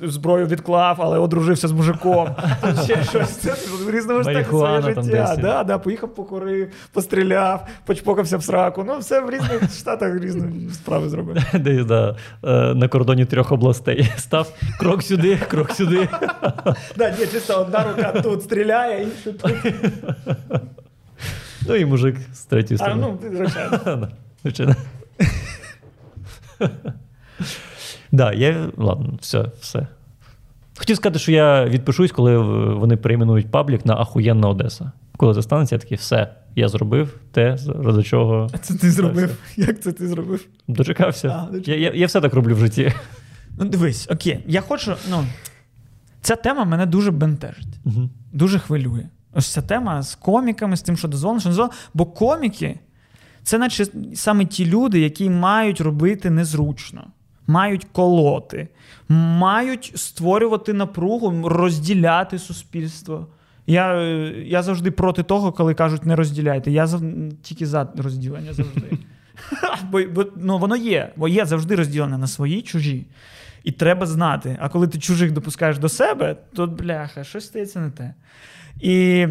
зброю 0.03 0.47
відклав, 0.47 0.97
але 0.99 1.19
одружився 1.19 1.69
з 1.69 1.73
мужиком. 1.73 2.29
Тут 2.63 2.83
ще 2.83 3.05
щось. 3.05 3.31
Це 3.37 3.55
в 3.85 3.91
різному 3.91 4.23
ж 4.23 4.33
так 4.33 4.47
своє 4.47 4.83
життя. 4.83 5.37
Да, 5.41 5.65
да, 5.65 5.79
поїхав, 5.79 6.15
покурив, 6.15 6.69
постріляв, 6.93 7.67
почпокався 7.85 8.37
в 8.37 8.43
сраку. 8.43 8.85
Ну, 8.87 8.99
все 8.99 9.21
в 9.21 9.31
різних 9.31 9.73
штатах 9.79 10.21
різні 10.23 10.71
справи 10.71 11.09
зробив. 11.09 11.37
Десь 11.55 11.85
да, 11.85 12.17
е, 12.45 12.75
на 12.75 12.89
кордоні 12.89 13.25
трьох 13.25 13.53
областей 13.53 14.13
став 14.17 14.53
крок 14.79 15.03
сюди, 15.03 15.39
крок 15.49 15.73
сюди. 15.73 16.09
Да, 16.97 17.11
ні, 17.11 17.27
чисто 17.33 17.61
одна 17.61 17.85
рука 17.85 18.21
тут 18.23 18.43
стріляє, 18.43 19.03
інша 19.03 19.39
тут. 19.39 19.55
Ну 21.69 21.75
і 21.75 21.85
мужик 21.85 22.17
з 22.33 22.41
третьої 22.45 22.81
А 22.81 22.85
сторони. 22.85 23.19
ну, 23.23 23.37
звичайно. 23.37 24.09
Звичайно. 24.43 24.75
Да, 28.13 28.33
я. 28.33 28.71
Ладно, 28.77 29.19
все, 29.21 29.51
все. 29.61 29.87
Хотів 30.79 30.97
сказати, 30.97 31.19
що 31.19 31.33
я 31.33 31.65
відпишусь, 31.65 32.13
коли 32.13 32.39
вони 32.75 32.97
перейменують 32.97 33.51
паблік 33.51 33.87
на 33.87 33.95
ахуєнна 33.97 34.49
Одеса. 34.49 34.93
Коли 35.17 35.35
це 35.35 35.43
станеться, 35.43 35.75
я 35.75 35.79
такий, 35.79 35.97
все, 35.97 36.35
я 36.57 36.69
зробив 36.69 37.21
те, 37.33 37.57
ради 37.79 38.03
чого 38.03 38.49
Це 38.63 38.75
ти 38.75 38.91
зробив. 38.91 39.37
Як 39.57 39.81
це 39.81 39.93
ти 39.93 40.09
зробив? 40.09 40.47
дочекався. 40.69 41.29
А, 41.29 41.53
дочекався. 41.53 41.73
Я, 41.73 41.91
я, 41.91 42.01
я 42.01 42.07
все 42.07 42.21
так 42.21 42.35
роблю 42.35 42.55
в 42.55 42.59
житті. 42.59 42.93
Ну, 43.59 43.65
дивись, 43.65 44.09
окей, 44.11 44.39
я 44.47 44.61
хочу. 44.61 44.95
Ну, 45.11 45.25
ця 46.21 46.37
тема 46.37 46.65
мене 46.65 46.87
дуже 46.87 47.11
бентежить. 47.11 47.79
Мгм. 47.85 48.11
дуже 48.33 48.59
хвилює. 48.59 49.07
Ось 49.37 49.47
ця 49.47 49.63
тема 49.63 50.03
з 50.03 50.15
коміками, 50.15 50.77
з 50.77 50.83
тим, 50.83 50.97
що 50.97 51.09
дозволено, 51.09 51.41
що 51.41 51.49
не 51.49 51.53
дозволено. 51.53 51.75
Бо 51.95 52.07
коміки 52.07 52.79
Це 53.43 53.59
наче 53.59 53.87
саме 54.15 54.45
ті 54.45 54.67
люди, 54.67 55.01
які 55.01 55.31
мають 55.31 55.81
робити 55.81 56.31
незручно, 56.31 57.07
мають 57.47 57.85
колоти, 57.93 58.69
мають 59.09 59.93
створювати 59.95 60.73
напругу, 60.73 61.49
розділяти 61.49 62.39
суспільство. 62.39 63.27
Я 63.67 64.03
я 64.33 64.63
завжди 64.63 64.91
проти 64.91 65.23
того, 65.23 65.53
коли 65.53 65.75
кажуть, 65.75 66.07
не 66.07 66.17
розділяйте. 66.17 66.71
Я 66.71 66.87
зав... 66.87 67.03
тільки 67.43 67.67
за 67.67 67.89
розділення 67.97 68.53
завжди. 68.53 68.83
Бо, 69.91 70.01
бо 70.15 70.27
ну, 70.37 70.59
воно 70.59 70.77
є, 70.77 71.13
бо 71.17 71.29
є 71.29 71.45
завжди 71.45 71.75
розділене 71.75 72.19
на 72.19 72.27
свої 72.27 72.63
чужі. 72.63 73.07
І 73.65 73.73
треба 73.73 74.07
знати. 74.07 74.57
А 74.61 74.69
коли 74.69 74.89
ти 74.89 74.99
чужих 74.99 75.33
допускаєш 75.33 75.79
до 75.79 75.89
себе, 75.89 76.37
то 76.55 76.67
бляха, 76.67 77.25
щось 77.25 77.47
стається 77.47 77.81
не 77.81 77.91
те. 77.91 78.15
І 78.81 79.27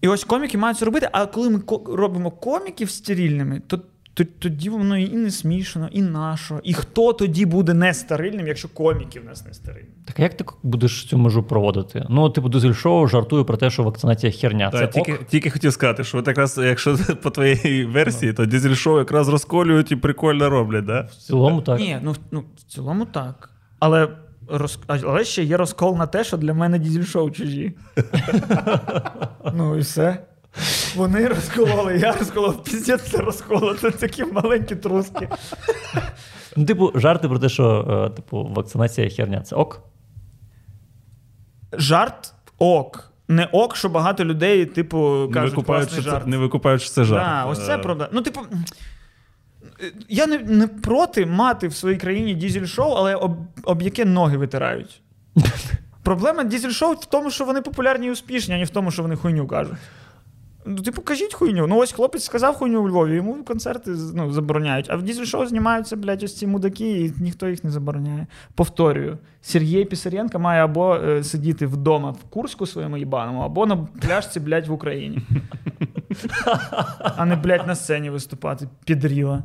і 0.00 0.08
ось 0.08 0.24
коміки 0.24 0.58
мають 0.58 0.78
це 0.78 0.84
робити, 0.84 1.08
а 1.12 1.26
коли 1.26 1.50
ми 1.50 1.60
робимо 1.86 2.30
коміків 2.30 2.90
стерильними, 2.90 3.62
то 3.68 3.80
тоді 4.24 4.70
воно 4.70 4.98
і 4.98 5.08
не 5.08 5.30
смішно, 5.30 5.88
і 5.92 6.02
нашо. 6.02 6.60
І 6.64 6.74
хто 6.74 7.12
тоді 7.12 7.46
буде 7.46 7.74
не 7.74 7.94
стерильним, 7.94 8.46
якщо 8.46 8.68
коміки 8.68 9.20
в 9.20 9.24
нас 9.24 9.46
не 9.46 9.54
стерильні? 9.54 9.88
Так 10.04 10.18
як 10.18 10.34
ти 10.34 10.44
будеш 10.62 11.04
цю 11.04 11.18
межу 11.18 11.42
проводити? 11.42 12.06
Ну, 12.10 12.30
типу, 12.30 12.48
дизель-шоу 12.48 13.06
жартує 13.06 13.44
про 13.44 13.56
те, 13.56 13.70
що 13.70 13.82
вакцинація 13.82 14.32
херня. 14.32 14.70
Та, 14.70 14.78
Це 14.78 14.86
тільки 14.86 15.14
ок? 15.14 15.24
тільки 15.24 15.50
хотів 15.50 15.72
сказати, 15.72 16.04
що 16.04 16.18
от 16.18 16.26
якраз, 16.26 16.58
якщо 16.58 16.96
по 17.22 17.30
твоїй 17.30 17.84
версії, 17.84 18.32
то 18.32 18.46
дизель-шоу 18.46 18.98
якраз 18.98 19.28
розколюють 19.28 19.92
і 19.92 19.96
прикольно 19.96 20.50
роблять, 20.50 20.84
да? 20.84 21.00
В 21.00 21.14
цілому 21.14 21.62
так. 21.62 21.80
Ні, 21.80 21.98
ну 22.02 22.14
ну 22.30 22.44
в 22.56 22.62
цілому 22.62 23.04
так. 23.04 23.50
Але 23.78 24.08
роз... 24.48 24.78
але 24.88 25.24
ще 25.24 25.42
є 25.42 25.56
розкол 25.56 25.96
на 25.96 26.06
те, 26.06 26.24
що 26.24 26.36
для 26.36 26.54
мене 26.54 26.78
дізель-шоу 26.78 27.30
чужі. 27.30 27.72
Ну 29.54 29.76
і 29.76 29.80
все. 29.80 30.22
Вони 30.96 31.28
розкололи, 31.28 31.98
я 31.98 32.12
розколов, 32.12 32.64
піздець 32.64 33.02
це 33.02 33.18
розколо. 33.18 33.74
Це 33.74 33.90
такі 33.90 34.24
маленькі 34.24 34.76
труски. 34.76 35.28
Ну, 36.56 36.64
типу, 36.64 36.92
жарти 36.94 37.28
про 37.28 37.38
те, 37.38 37.48
що 37.48 37.86
е, 38.06 38.16
типу, 38.16 38.44
вакцинація 38.54 39.08
херня. 39.10 39.40
Це 39.40 39.56
ок? 39.56 39.82
Жарт 41.72 42.34
ок. 42.58 43.12
Не 43.28 43.44
ок, 43.52 43.76
що 43.76 43.88
багато 43.88 44.24
людей, 44.24 44.66
типу, 44.66 45.30
кажуть, 45.34 45.34
не 45.34 45.40
викупають, 45.40 45.88
класний 45.88 46.02
що 46.02 46.10
жарт. 46.10 46.24
Це, 46.24 46.30
не 46.30 46.36
викупають, 46.38 46.82
що 46.82 46.90
це 46.90 47.04
жарт. 47.04 47.24
Да, 47.24 47.44
ось 47.44 47.66
це 47.66 47.74
Е, 47.74 47.78
проблема. 47.78 48.10
Ну, 48.12 48.22
типу, 48.22 48.40
я 50.08 50.26
не, 50.26 50.38
не 50.38 50.66
проти 50.66 51.26
мати 51.26 51.68
в 51.68 51.74
своїй 51.74 51.96
країні 51.96 52.34
дізель-шоу, 52.34 52.94
але 52.96 53.14
об, 53.14 53.36
об 53.62 53.82
яке 53.82 54.04
ноги 54.04 54.36
витирають. 54.36 55.02
Проблема 56.02 56.44
дізель-шоу 56.44 56.92
в 56.92 57.04
тому, 57.04 57.30
що 57.30 57.44
вони 57.44 57.62
популярні 57.62 58.06
і 58.06 58.10
успішні, 58.10 58.54
а 58.54 58.58
не 58.58 58.64
в 58.64 58.70
тому, 58.70 58.90
що 58.90 59.02
вони 59.02 59.16
хуйню 59.16 59.46
кажуть. 59.46 59.76
Ну, 60.68 60.76
типу, 60.76 61.02
кажіть 61.02 61.34
хуйню. 61.34 61.66
Ну, 61.66 61.76
ось 61.76 61.92
хлопець 61.92 62.24
сказав 62.24 62.54
хуйню 62.54 62.82
у 62.82 62.88
Львові, 62.88 63.14
йому 63.14 63.44
концерти 63.44 63.90
ну, 64.14 64.32
забороняють. 64.32 64.86
А 64.90 64.96
в 64.96 65.02
дізель-шоу 65.02 65.46
знімаються, 65.46 65.96
блядь, 65.96 66.22
ось 66.22 66.36
ці 66.36 66.46
мудаки, 66.46 67.00
і 67.00 67.12
ніхто 67.20 67.48
їх 67.48 67.64
не 67.64 67.70
забороняє. 67.70 68.26
Повторюю, 68.54 69.18
Сергій 69.40 69.84
Пісаренко 69.84 70.38
має 70.38 70.64
або 70.64 70.96
е, 70.96 71.24
сидіти 71.24 71.66
вдома 71.66 72.10
в 72.10 72.24
Курську 72.30 72.66
своєму 72.66 72.96
їбаному, 72.96 73.40
або 73.40 73.66
на 73.66 73.76
пляжці, 73.76 74.40
блядь, 74.40 74.66
в 74.66 74.72
Україні. 74.72 75.18
А 77.16 77.24
не, 77.24 77.36
блядь, 77.36 77.66
на 77.66 77.74
сцені 77.74 78.10
виступати. 78.10 78.68
Підріла. 78.84 79.42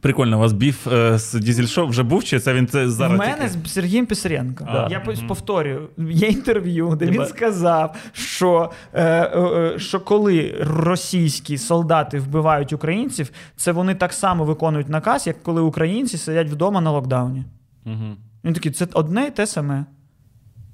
Прикольно, 0.00 0.36
у 0.36 0.40
вас 0.40 0.52
біф 0.52 0.86
е, 0.86 1.18
з 1.18 1.34
дізель-шоу 1.34 1.86
вже 1.86 2.02
був, 2.02 2.24
чи 2.24 2.40
це 2.40 2.54
він 2.54 2.66
це 2.66 2.90
зараз? 2.90 3.16
В 3.16 3.18
мене 3.18 3.48
тільки? 3.50 3.68
з 3.68 3.72
Сергієм 3.72 4.06
Писаренко. 4.06 4.64
А, 4.68 4.88
Я 4.90 5.00
повторюю, 5.28 5.88
є 5.98 6.28
інтерв'ю, 6.28 6.96
де 6.98 7.06
він 7.06 7.26
сказав, 7.26 7.96
що, 8.12 8.70
е, 8.92 9.04
е, 9.04 9.78
що 9.78 10.00
коли 10.00 10.54
російські 10.60 11.58
солдати 11.58 12.18
вбивають 12.18 12.72
українців, 12.72 13.30
це 13.56 13.72
вони 13.72 13.94
так 13.94 14.12
само 14.12 14.44
виконують 14.44 14.88
наказ, 14.88 15.26
як 15.26 15.42
коли 15.42 15.60
українці 15.60 16.18
сидять 16.18 16.48
вдома 16.48 16.80
на 16.80 16.90
локдауні. 16.90 17.44
Мгм. 17.84 18.16
Він 18.44 18.52
такий, 18.52 18.72
це 18.72 18.86
одне 18.92 19.26
і 19.26 19.30
те 19.30 19.46
саме. 19.46 19.84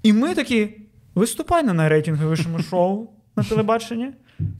І 0.02 0.12
ми 0.12 0.34
такі: 0.34 0.68
виступай 1.14 1.62
на 1.62 1.72
найрейтинговішому 1.72 2.58
шоу 2.58 3.08
на 3.36 3.42
телебаченні. 3.42 4.10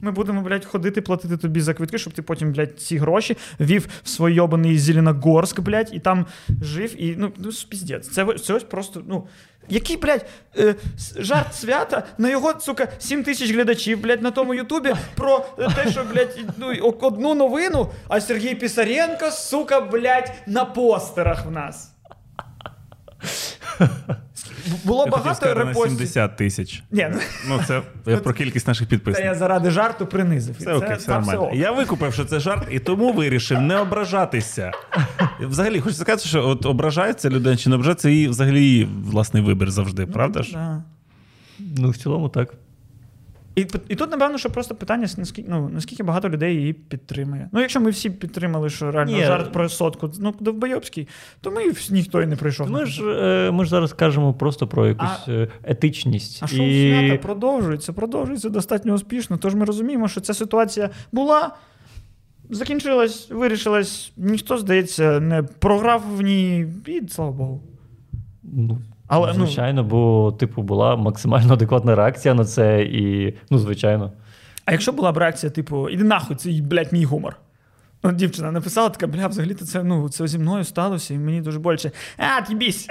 Ми 0.01 0.11
будемо, 0.11 0.41
блядь, 0.41 0.65
ходити, 0.65 1.01
платити 1.01 1.37
тобі 1.37 1.61
за 1.61 1.73
квитки, 1.73 1.97
щоб 1.97 2.13
ти 2.13 2.21
потім, 2.21 2.51
блядь, 2.53 2.79
ці 2.79 2.97
гроші 2.97 3.37
вів 3.59 3.87
в 4.03 4.09
свій 4.09 4.33
йобаний 4.33 4.79
Зеленогорськ, 4.79 5.59
блядь, 5.59 5.89
і 5.93 5.99
там 5.99 6.25
жив. 6.61 7.01
І 7.01 7.15
ну, 7.17 7.31
ну 7.37 7.49
піздець. 7.69 8.09
Це, 8.09 8.25
це 8.33 8.53
ось 8.53 8.63
просто, 8.63 9.03
ну. 9.07 9.27
Який, 9.69 9.97
блядь, 9.97 10.25
е, 10.57 10.75
жарт 11.15 11.55
свята 11.55 12.03
на 12.17 12.29
його, 12.29 12.59
сука, 12.59 12.87
7 12.99 13.23
тисяч 13.23 13.51
глядачів, 13.51 14.01
блядь, 14.01 14.21
на 14.21 14.31
тому 14.31 14.53
Ютубі 14.53 14.93
про 15.15 15.45
те, 15.75 15.91
що, 15.91 16.03
блядь, 16.03 16.39
ну, 16.57 16.95
одну 17.01 17.35
новину, 17.35 17.91
а 18.07 18.21
Сергій 18.21 18.55
Пісаренко, 18.55 19.31
сука, 19.31 19.81
блядь, 19.81 20.31
на 20.47 20.65
постерах 20.65 21.45
в 21.45 21.51
нас. 21.51 21.91
Було 24.83 25.05
Я 25.05 25.11
хотів 25.11 25.23
багато 25.25 25.35
сказати, 25.35 25.59
на 25.59 25.65
репостів. 25.65 25.97
70 25.97 26.37
тисяч. 26.37 26.83
Ні, 26.91 27.07
ну, 27.11 27.19
Ну, 27.49 27.59
це 27.67 27.81
я 28.05 28.17
про 28.17 28.33
кількість 28.33 28.67
наших 28.67 28.87
це 29.13 29.21
я 29.21 29.35
заради 29.35 29.71
жарту 29.71 30.05
принизив. 30.05 30.55
Все 30.59 30.73
окей, 30.73 30.95
все 30.97 31.11
нормально. 31.11 31.47
Все. 31.47 31.57
Я 31.57 31.71
викупив, 31.71 32.13
що 32.13 32.25
це 32.25 32.39
жарт, 32.39 32.67
і 32.71 32.79
тому 32.79 33.13
вирішив 33.13 33.61
не 33.61 33.77
ображатися. 33.77 34.71
Взагалі, 35.39 35.79
хочу 35.79 35.95
сказати, 35.95 36.23
що 36.27 36.47
от 36.47 36.65
ображається 36.65 37.29
людина 37.29 37.57
чи 37.57 37.69
не 37.69 37.75
ображається, 37.75 38.09
її 38.09 38.27
взагалі 38.27 38.61
її 38.61 38.89
власний 39.05 39.43
вибір 39.43 39.71
завжди, 39.71 40.05
правда 40.05 40.43
ж? 40.43 40.53
Да. 40.53 40.83
Ну, 41.59 41.89
в 41.89 41.97
цілому 41.97 42.29
так. 42.29 42.53
І, 43.57 43.67
і 43.89 43.95
тут, 43.95 44.11
напевно, 44.11 44.37
що 44.37 44.49
просто 44.49 44.75
питання, 44.75 45.07
наскільки, 45.17 45.49
ну, 45.51 45.69
наскільки 45.69 46.03
багато 46.03 46.29
людей 46.29 46.55
її 46.55 46.73
підтримує. 46.73 47.49
Ну, 47.51 47.61
якщо 47.61 47.81
ми 47.81 47.89
всі 47.89 48.09
підтримали, 48.09 48.69
що 48.69 48.91
реально 48.91 49.17
Ні. 49.17 49.23
жарт 49.23 49.51
про 49.51 49.69
сотку, 49.69 50.11
ну, 50.19 50.35
довбойобський, 50.39 51.07
то 51.41 51.51
ми 51.51 51.61
ніхто 51.89 52.21
і 52.21 52.25
не 52.25 52.35
прийшов. 52.35 52.69
Ми 52.69 52.85
ж, 52.85 53.03
е, 53.03 53.51
ми 53.51 53.63
ж 53.63 53.69
зараз 53.69 53.93
кажемо 53.93 54.33
просто 54.33 54.67
про 54.67 54.87
якусь 54.87 55.27
е, 55.27 55.47
етичність. 55.63 56.43
А 56.43 56.47
шоу 56.47 56.65
і... 56.65 56.91
свята 56.91 57.21
продовжується, 57.21 57.93
продовжується 57.93 58.49
достатньо 58.49 58.93
успішно. 58.93 59.37
Тож 59.37 59.55
ми 59.55 59.65
розуміємо, 59.65 60.07
що 60.07 60.21
ця 60.21 60.33
ситуація 60.33 60.89
була, 61.11 61.55
закінчилась, 62.49 63.29
вирішилась, 63.29 64.11
ніхто, 64.17 64.57
здається, 64.57 65.19
не 65.19 65.43
програв 65.43 66.03
в 66.15 66.21
ній, 66.21 66.67
і 66.85 67.07
слава 67.09 67.31
Богу. 67.31 67.63
Ну, 68.43 68.81
Але, 69.07 69.27
ну, 69.27 69.33
звичайно, 69.33 69.83
бо, 69.83 70.31
типу, 70.39 70.61
була 70.61 70.95
максимально 70.95 71.53
адекватна 71.53 71.95
реакція 71.95 72.33
на 72.33 72.45
це, 72.45 72.83
і, 72.83 73.33
ну, 73.49 73.57
звичайно. 73.57 74.11
А 74.65 74.71
якщо 74.71 74.91
була 74.91 75.11
б 75.11 75.17
реакція, 75.17 75.49
типу, 75.49 75.89
іди 75.89 76.03
нахуй, 76.03 76.35
це, 76.35 76.49
блядь, 76.49 76.93
мій 76.93 77.05
гумор. 77.05 77.35
Ну, 78.03 78.11
дівчина 78.11 78.51
написала 78.51 78.89
така, 78.89 79.07
бля, 79.07 79.27
взагалі-то 79.27 79.65
це, 79.65 79.83
ну, 79.83 80.09
це 80.09 80.27
зі 80.27 80.39
мною 80.39 80.63
сталося, 80.63 81.13
і 81.13 81.17
мені 81.17 81.41
дуже 81.41 81.59
боляче. 81.59 81.91
А, 82.17 82.41
тібісь. 82.41 82.87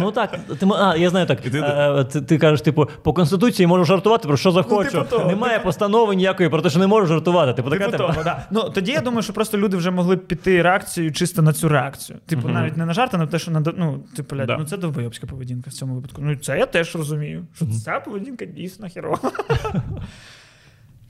Ну 0.00 0.10
так, 0.12 0.38
ти, 0.60 0.66
а, 0.78 0.96
я 0.96 1.10
знаю 1.10 1.26
так. 1.26 1.40
Ти- 1.40 1.58
Е, 1.60 2.04
ти, 2.04 2.20
ти 2.20 2.38
кажеш, 2.38 2.60
типу, 2.60 2.88
по 3.02 3.12
конституції 3.12 3.66
можу 3.66 3.84
жартувати 3.84 4.28
про 4.28 4.36
що 4.36 4.50
захочу. 4.50 5.02
типу 5.10 5.24
Немає 5.24 5.58
постанови 5.60 6.14
ніякої 6.16 6.48
про 6.48 6.62
те, 6.62 6.70
що 6.70 6.78
не 6.78 6.86
можу 6.86 7.06
жартувати. 7.06 7.52
Типу, 7.52 7.70
така 7.70 7.84
Типу 7.84 7.96
тема. 7.96 8.24
да. 8.24 8.46
Ну, 8.50 8.70
тоді 8.70 8.92
я 8.92 9.00
думаю, 9.00 9.22
що 9.22 9.32
просто 9.32 9.58
люди 9.58 9.76
вже 9.76 9.90
могли 9.90 10.16
б 10.16 10.26
піти 10.26 10.62
реакцією 10.62 11.12
чисто 11.12 11.42
на 11.42 11.52
цю 11.52 11.68
реакцію. 11.68 12.18
Типу, 12.26 12.48
навіть 12.48 12.76
не 12.76 12.86
на 12.86 12.92
жарт, 12.92 13.14
а 13.14 13.18
на 13.18 13.26
те, 13.26 13.38
що 13.38 13.50
на 13.50 13.62
ну, 13.76 14.04
типу, 14.16 14.36
блядь, 14.36 14.56
ну 14.58 14.64
це 14.64 14.76
довбойобська 14.76 15.26
поведінка 15.26 15.70
в 15.70 15.72
цьому 15.72 15.94
випадку. 15.94 16.22
Ну, 16.24 16.36
це 16.36 16.58
я 16.58 16.66
теж 16.66 16.96
розумію, 16.96 17.46
що 17.56 17.66
ця 17.84 18.00
поведінка 18.00 18.44
дійсно 18.44 18.88
херова. 18.94 19.18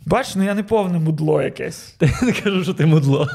Бач, 0.06 0.34
ну 0.34 0.42
я 0.44 0.54
не 0.54 0.62
повне 0.62 0.98
мудло 0.98 1.42
якесь. 1.42 1.94
Ти 1.98 2.10
не 2.22 2.32
кажу, 2.32 2.64
що 2.64 2.74
ти 2.74 2.86
мудло. 2.86 3.28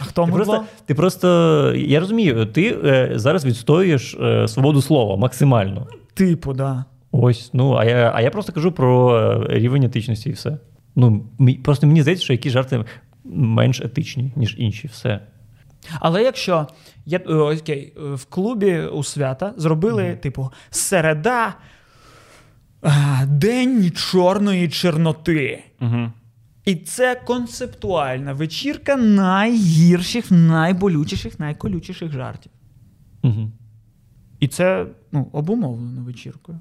А 0.00 0.04
хто 0.04 0.24
Ти 0.24 0.30
мудло? 0.30 0.44
просто, 0.46 0.64
ти 0.86 0.94
просто, 0.94 1.72
я 1.76 2.00
розумію, 2.00 2.46
ти 2.46 2.78
е, 2.84 3.10
зараз 3.14 3.44
відстоюєш 3.44 4.14
е, 4.14 4.48
свободу 4.48 4.82
слова 4.82 5.16
максимально. 5.16 5.86
Типу, 6.14 6.52
да. 6.52 6.84
Ось, 7.12 7.50
ну, 7.52 7.74
а 7.74 7.84
я, 7.84 8.12
а 8.14 8.20
я 8.20 8.30
просто 8.30 8.52
кажу 8.52 8.72
про 8.72 9.18
е, 9.18 9.46
рівень 9.58 9.84
етичності 9.84 10.28
і 10.28 10.32
все. 10.32 10.58
Ну, 10.96 11.26
просто 11.64 11.86
мені 11.86 12.02
здається, 12.02 12.24
що 12.24 12.32
якісь 12.32 12.52
жарти 12.52 12.84
менш 13.24 13.80
етичні, 13.80 14.32
ніж 14.36 14.54
інші. 14.58 14.88
Все. 14.88 15.20
Але 16.00 16.22
якщо 16.22 16.66
я, 17.06 17.20
е, 17.28 17.34
окей, 17.34 17.92
в 17.96 18.24
клубі 18.24 18.80
у 18.80 19.04
свята 19.04 19.54
зробили, 19.56 20.16
типу, 20.22 20.50
середа, 20.70 21.54
день 23.26 23.90
чорної 23.90 24.68
чорноти. 24.68 25.64
Угу. 25.80 26.12
І 26.64 26.74
це 26.74 27.14
концептуальна 27.14 28.32
вечірка 28.32 28.96
найгірших, 28.96 30.30
найболючіших, 30.30 31.40
найколючіших 31.40 32.12
жартів. 32.12 32.52
Угу. 33.22 33.50
І 34.40 34.48
це 34.48 34.86
ну, 35.12 35.28
обумовлено 35.32 36.02
вечіркою. 36.02 36.60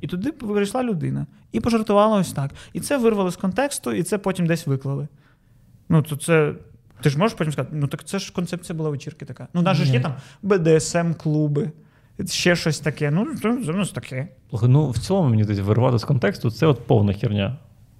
І 0.00 0.06
туди 0.06 0.32
прийшла 0.32 0.82
людина 0.82 1.26
і 1.52 1.60
пожартувала 1.60 2.18
ось 2.18 2.32
так. 2.32 2.50
І 2.72 2.80
це 2.80 2.98
вирвали 2.98 3.30
з 3.30 3.36
контексту, 3.36 3.92
і 3.92 4.02
це 4.02 4.18
потім 4.18 4.46
десь 4.46 4.66
виклали. 4.66 5.08
Ну, 5.88 6.02
то 6.02 6.16
це. 6.16 6.54
Ти 7.00 7.10
ж 7.10 7.18
можеш 7.18 7.38
потім 7.38 7.52
сказати, 7.52 7.76
ну 7.76 7.86
так 7.86 8.04
це 8.04 8.18
ж 8.18 8.32
концепція 8.32 8.76
була 8.76 8.90
вечірки 8.90 9.24
така. 9.24 9.48
Ну, 9.54 9.60
у 9.60 9.64
нас 9.64 9.76
же 9.76 9.84
ж 9.84 9.92
є 9.92 10.00
там 10.00 10.14
БДСМ-клуби, 10.42 11.70
ще 12.26 12.56
щось 12.56 12.80
таке. 12.80 13.10
Ну, 13.10 13.26
ну, 13.44 13.84
таке. 13.84 14.28
Слухай, 14.50 14.68
Ну, 14.68 14.90
в 14.90 14.98
цілому, 14.98 15.28
мені 15.28 15.44
здається, 15.44 15.64
виривати 15.64 15.98
з 15.98 16.04
контексту 16.04 16.50
це 16.50 16.66
от 16.66 16.86
повна 16.86 17.12
херня. 17.12 17.56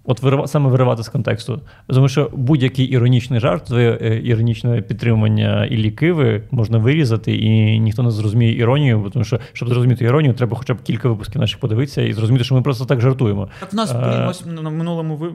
От 0.09 0.23
вирива, 0.23 0.47
саме 0.47 0.71
виривати 0.71 1.03
з 1.03 1.09
контексту. 1.09 1.61
Тому 1.87 2.09
що 2.09 2.31
будь-який 2.33 2.87
іронічний 2.87 3.41
жарт, 3.41 3.64
твоє 3.64 3.99
е, 4.03 4.21
іронічне 4.25 4.83
підтримання 4.83 5.67
і 5.67 5.91
Киви 5.91 6.43
можна 6.51 6.79
вирізати, 6.79 7.37
і 7.37 7.81
ніхто 7.81 8.03
не 8.03 8.11
зрозуміє 8.11 8.59
іронію, 8.59 9.11
тому 9.12 9.25
що, 9.25 9.41
щоб 9.53 9.69
зрозуміти 9.69 10.05
іронію, 10.05 10.35
треба 10.35 10.57
хоча 10.57 10.75
б 10.75 10.83
кілька 10.83 11.09
випусків 11.09 11.41
наших 11.41 11.61
подивитися 11.61 12.03
і 12.03 12.12
зрозуміти, 12.12 12.45
що 12.45 12.55
ми 12.55 12.62
просто 12.62 12.85
так 12.85 13.01
жартуємо. 13.01 13.49
Так 13.61 13.73
в 13.73 13.77
нас 13.77 13.93
Е, 13.93 13.95
блін, 13.95 14.29
ось 14.29 14.47
на 14.47 14.71
минулому 14.71 15.17
ви- 15.17 15.29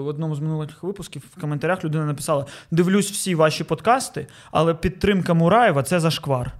в 0.00 0.06
одному 0.06 0.34
з 0.34 0.40
минулих 0.40 0.82
випусків 0.82 1.22
в 1.36 1.40
коментарях 1.40 1.84
людина 1.84 2.04
написала: 2.04 2.46
дивлюсь 2.70 3.10
всі 3.10 3.34
ваші 3.34 3.64
подкасти, 3.64 4.26
але 4.52 4.74
підтримка 4.74 5.34
Мураєва 5.34 5.82
це 5.82 6.00
зашквар. 6.00 6.52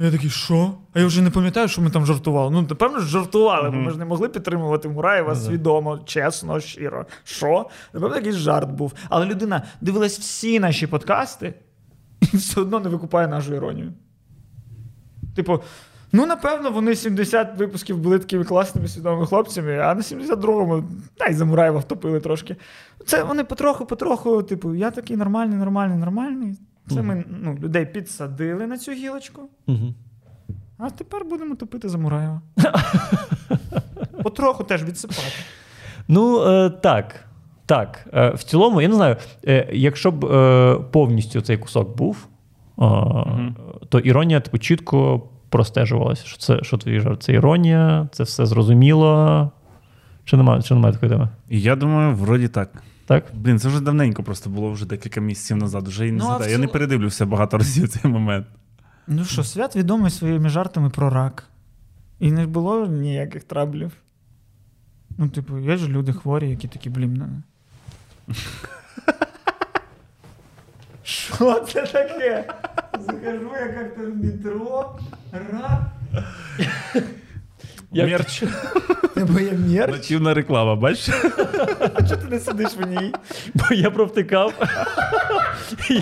Я 0.00 0.10
такий, 0.10 0.30
що? 0.30 0.74
А 0.92 1.00
я 1.00 1.06
вже 1.06 1.22
не 1.22 1.30
пам'ятаю, 1.30 1.68
що 1.68 1.82
ми 1.82 1.90
там 1.90 2.06
жартували. 2.06 2.50
Ну, 2.50 2.62
напевно, 2.62 3.00
ж 3.00 3.06
жартували, 3.06 3.70
бо 3.70 3.76
ми 3.76 3.90
ж 3.90 3.98
не 3.98 4.04
могли 4.04 4.28
підтримувати 4.28 4.88
Мураєва 4.88 5.34
свідомо, 5.34 5.98
чесно, 5.98 6.60
щиро. 6.60 7.06
Що? 7.24 7.68
Напевно, 7.92 8.16
якийсь 8.16 8.36
жарт 8.36 8.70
був. 8.70 8.92
Але 9.08 9.26
людина 9.26 9.62
дивилась 9.80 10.18
всі 10.18 10.60
наші 10.60 10.86
подкасти 10.86 11.54
і 12.32 12.36
все 12.36 12.60
одно 12.60 12.80
не 12.80 12.88
викупає 12.88 13.28
нашу 13.28 13.54
іронію. 13.54 13.92
Типу, 15.36 15.60
ну 16.12 16.26
напевно, 16.26 16.70
вони 16.70 16.96
70 16.96 17.58
випусків 17.58 17.98
були 17.98 18.18
такими 18.18 18.44
класними 18.44 18.88
свідомими 18.88 19.26
хлопцями, 19.26 19.78
а 19.78 19.94
на 19.94 20.00
72-му, 20.00 20.84
та 21.16 21.26
й 21.26 21.34
за 21.34 21.44
Мураєва 21.44 21.78
втопили 21.78 22.20
трошки. 22.20 22.56
Це 23.06 23.22
вони 23.22 23.42
потроху-потроху, 23.44 24.42
типу, 24.42 24.74
я 24.74 24.90
такий 24.90 25.16
нормальний, 25.16 25.58
нормальний, 25.58 25.98
нормальний. 25.98 26.58
Це 26.88 27.02
ми 27.02 27.24
ну, 27.42 27.58
людей 27.62 27.86
підсадили 27.86 28.66
на 28.66 28.78
цю 28.78 28.92
гілочку, 28.92 29.42
Угу. 29.66 29.94
а 30.78 30.90
тепер 30.90 31.24
будемо 31.24 31.54
топити 31.54 31.88
за 31.88 31.98
Мураєва. 31.98 32.40
Потроху 34.22 34.64
теж 34.64 34.84
відсипати. 34.84 35.22
Ну, 36.08 36.42
е, 36.48 36.70
так. 36.70 37.24
Так. 37.66 38.06
Е, 38.14 38.30
в 38.30 38.42
цілому, 38.42 38.80
я 38.80 38.88
не 38.88 38.94
знаю, 38.94 39.16
е, 39.46 39.68
якщо 39.72 40.10
б 40.10 40.24
е, 40.24 40.74
повністю 40.90 41.40
цей 41.40 41.56
кусок 41.58 41.96
був, 41.96 42.26
е, 42.78 42.82
то 43.88 43.98
іронія 43.98 44.40
типу, 44.40 44.58
чітко 44.58 45.22
простежувалася. 45.48 46.26
Що 46.26 46.38
це 46.38 46.58
що 46.62 46.78
твій 46.78 47.00
жарт? 47.00 47.22
Це 47.22 47.32
іронія, 47.32 48.08
це 48.12 48.22
все 48.22 48.46
зрозуміло. 48.46 49.50
Чи 50.24 50.36
немає, 50.36 50.62
чи 50.62 50.74
немає 50.74 50.94
такої 50.94 51.12
теми? 51.12 51.28
Я 51.50 51.76
думаю, 51.76 52.14
вроді 52.14 52.48
так. 52.48 52.82
Так? 53.12 53.24
Блін, 53.34 53.58
це 53.58 53.68
вже 53.68 53.80
давненько 53.80 54.22
просто 54.22 54.50
було 54.50 54.72
вже 54.72 54.86
декілька 54.86 55.20
місяців 55.20 55.56
назад. 55.56 55.88
Вже 55.88 56.08
і 56.08 56.12
не 56.12 56.18
Ну, 56.18 56.24
згадаю. 56.24 56.48
в 56.48 56.52
Я 56.52 56.58
не 56.58 56.66
передивлюся 56.68 57.26
багато 57.26 57.58
разів 57.58 57.88
цей 57.88 58.10
момент. 58.10 58.46
Ну 59.06 59.24
що, 59.24 59.44
свят 59.44 59.76
відомий 59.76 60.10
своїми 60.10 60.48
жартами 60.48 60.90
про 60.90 61.10
рак. 61.10 61.44
І 62.18 62.32
не 62.32 62.46
було 62.46 62.86
ніяких 62.86 63.44
траблів. 63.44 63.92
Ну, 65.18 65.28
типу, 65.28 65.58
є 65.58 65.76
ж 65.76 65.88
люди 65.88 66.12
хворі, 66.12 66.50
які 66.50 66.68
такі, 66.68 66.90
блін. 66.90 67.14
ну. 68.28 68.34
Що 71.04 71.60
це 71.60 71.82
таке? 71.86 72.44
Захожу 73.00 73.50
я 73.54 73.66
як-то 73.66 74.02
в 74.02 74.16
метро, 74.16 74.96
рак. 75.32 75.82
Як- 77.92 78.10
Мерч. 78.10 78.42
Тебе 79.14 79.42
є 79.44 79.52
мерч? 79.52 79.90
Нативна 79.92 80.34
реклама, 80.34 80.74
бачиш? 80.76 81.08
А 81.94 82.02
чого 82.02 82.16
ти 82.16 82.28
не 82.30 82.40
сидиш 82.40 82.70
в 82.76 82.86
ній? 82.86 83.12
Бо 83.54 83.74
я 83.74 83.90
провтикав, 83.90 84.52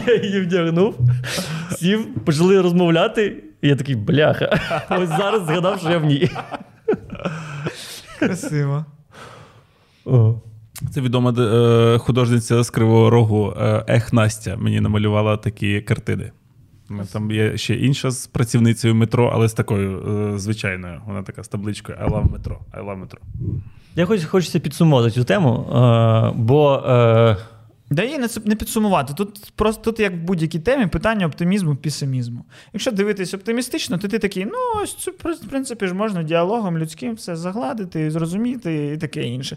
я 0.06 0.14
її 0.22 0.40
вдягнув, 0.40 0.98
сів, 1.76 2.24
почали 2.24 2.60
розмовляти, 2.60 3.36
і 3.62 3.68
я 3.68 3.76
такий, 3.76 3.94
бляха. 3.94 4.60
Ось 4.90 5.08
зараз 5.08 5.42
згадав, 5.46 5.80
що 5.80 5.90
я 5.90 5.98
в 5.98 6.04
ній. 6.04 6.30
Красиво. 8.18 8.84
О. 10.04 10.34
Це 10.94 11.00
відома 11.00 11.34
е, 11.38 11.98
художниця 11.98 12.62
з 12.62 12.70
Кривого 12.70 13.10
Рогу 13.10 13.54
е, 13.60 13.84
Ех 13.88 14.12
Настя 14.12 14.56
мені 14.56 14.80
намалювала 14.80 15.36
такі 15.36 15.80
картини. 15.80 16.32
Там 17.12 17.30
є 17.30 17.56
ще 17.56 17.74
інша 17.74 18.10
з 18.10 18.26
працівницею 18.26 18.94
метро, 18.94 19.30
але 19.34 19.48
з 19.48 19.52
такою 19.52 20.02
е, 20.34 20.38
звичайною. 20.38 21.00
Вона 21.06 21.22
така 21.22 21.42
з 21.42 21.48
табличкою 21.48 21.98
I 21.98 22.10
love 22.10 22.32
метро. 22.32 22.58
I 22.72 22.86
love 22.86 22.96
метро. 22.96 23.20
Я 23.96 24.06
хоч, 24.06 24.24
хочеться 24.24 24.60
підсумувати 24.60 25.10
цю 25.10 25.24
тему, 25.24 25.66
е, 25.68 26.32
бо 26.36 26.74
е, 26.74 27.36
Да 27.92 28.02
її 28.02 28.18
не, 28.18 28.28
не 28.44 28.54
підсумувати. 28.54 29.14
Тут 29.14 29.52
просто 29.56 29.82
тут, 29.82 30.00
як 30.00 30.12
в 30.12 30.16
будь-якій 30.16 30.58
темі, 30.58 30.86
питання 30.86 31.26
оптимізму, 31.26 31.76
песимізму. 31.76 32.44
Якщо 32.72 32.90
дивитись 32.90 33.34
оптимістично, 33.34 33.98
то 33.98 34.08
ти 34.08 34.18
такий, 34.18 34.44
ну 34.44 34.82
ось 34.82 34.94
це 34.94 35.10
в 35.10 35.48
принципі 35.50 35.86
ж 35.86 35.94
можна 35.94 36.22
діалогом 36.22 36.78
людським 36.78 37.14
все 37.14 37.36
загладити, 37.36 38.10
зрозуміти 38.10 38.92
і 38.94 38.96
таке 38.96 39.22
інше. 39.22 39.56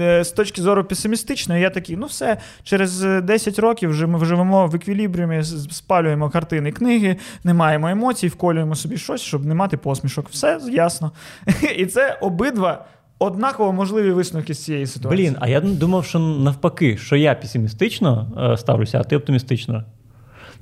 Е, 0.00 0.24
З 0.24 0.30
точки 0.30 0.62
зору 0.62 0.84
песимістичної, 0.84 1.62
я 1.62 1.70
такий, 1.70 1.96
ну 1.96 2.06
все, 2.06 2.36
через 2.62 3.04
е, 3.04 3.20
10 3.20 3.58
років 3.58 3.90
вже 3.90 4.06
ми 4.06 4.24
живемо 4.24 4.66
в 4.66 4.74
еквілібріумі, 4.74 5.42
спалюємо 5.70 6.30
картини, 6.30 6.72
книги, 6.72 7.16
не 7.44 7.54
маємо 7.54 7.88
емоцій, 7.88 8.28
вколюємо 8.28 8.74
собі 8.74 8.96
щось, 8.96 9.20
щоб 9.20 9.44
не 9.44 9.54
мати 9.54 9.76
посмішок. 9.76 10.28
Все 10.28 10.60
ясно. 10.70 11.12
І 11.76 11.86
це 11.86 12.18
обидва. 12.20 12.84
Однаково 13.22 13.72
можливі 13.72 14.10
висновки 14.10 14.54
з 14.54 14.64
цієї 14.64 14.86
ситуації. 14.86 15.22
блін, 15.22 15.36
а 15.40 15.48
я 15.48 15.60
думав, 15.60 16.04
що 16.04 16.18
навпаки, 16.18 16.96
що 16.96 17.16
я 17.16 17.34
песимістично 17.34 18.32
е, 18.52 18.56
ставлюся, 18.56 19.00
а 19.00 19.02
ти 19.02 19.16
оптимістично. 19.16 19.84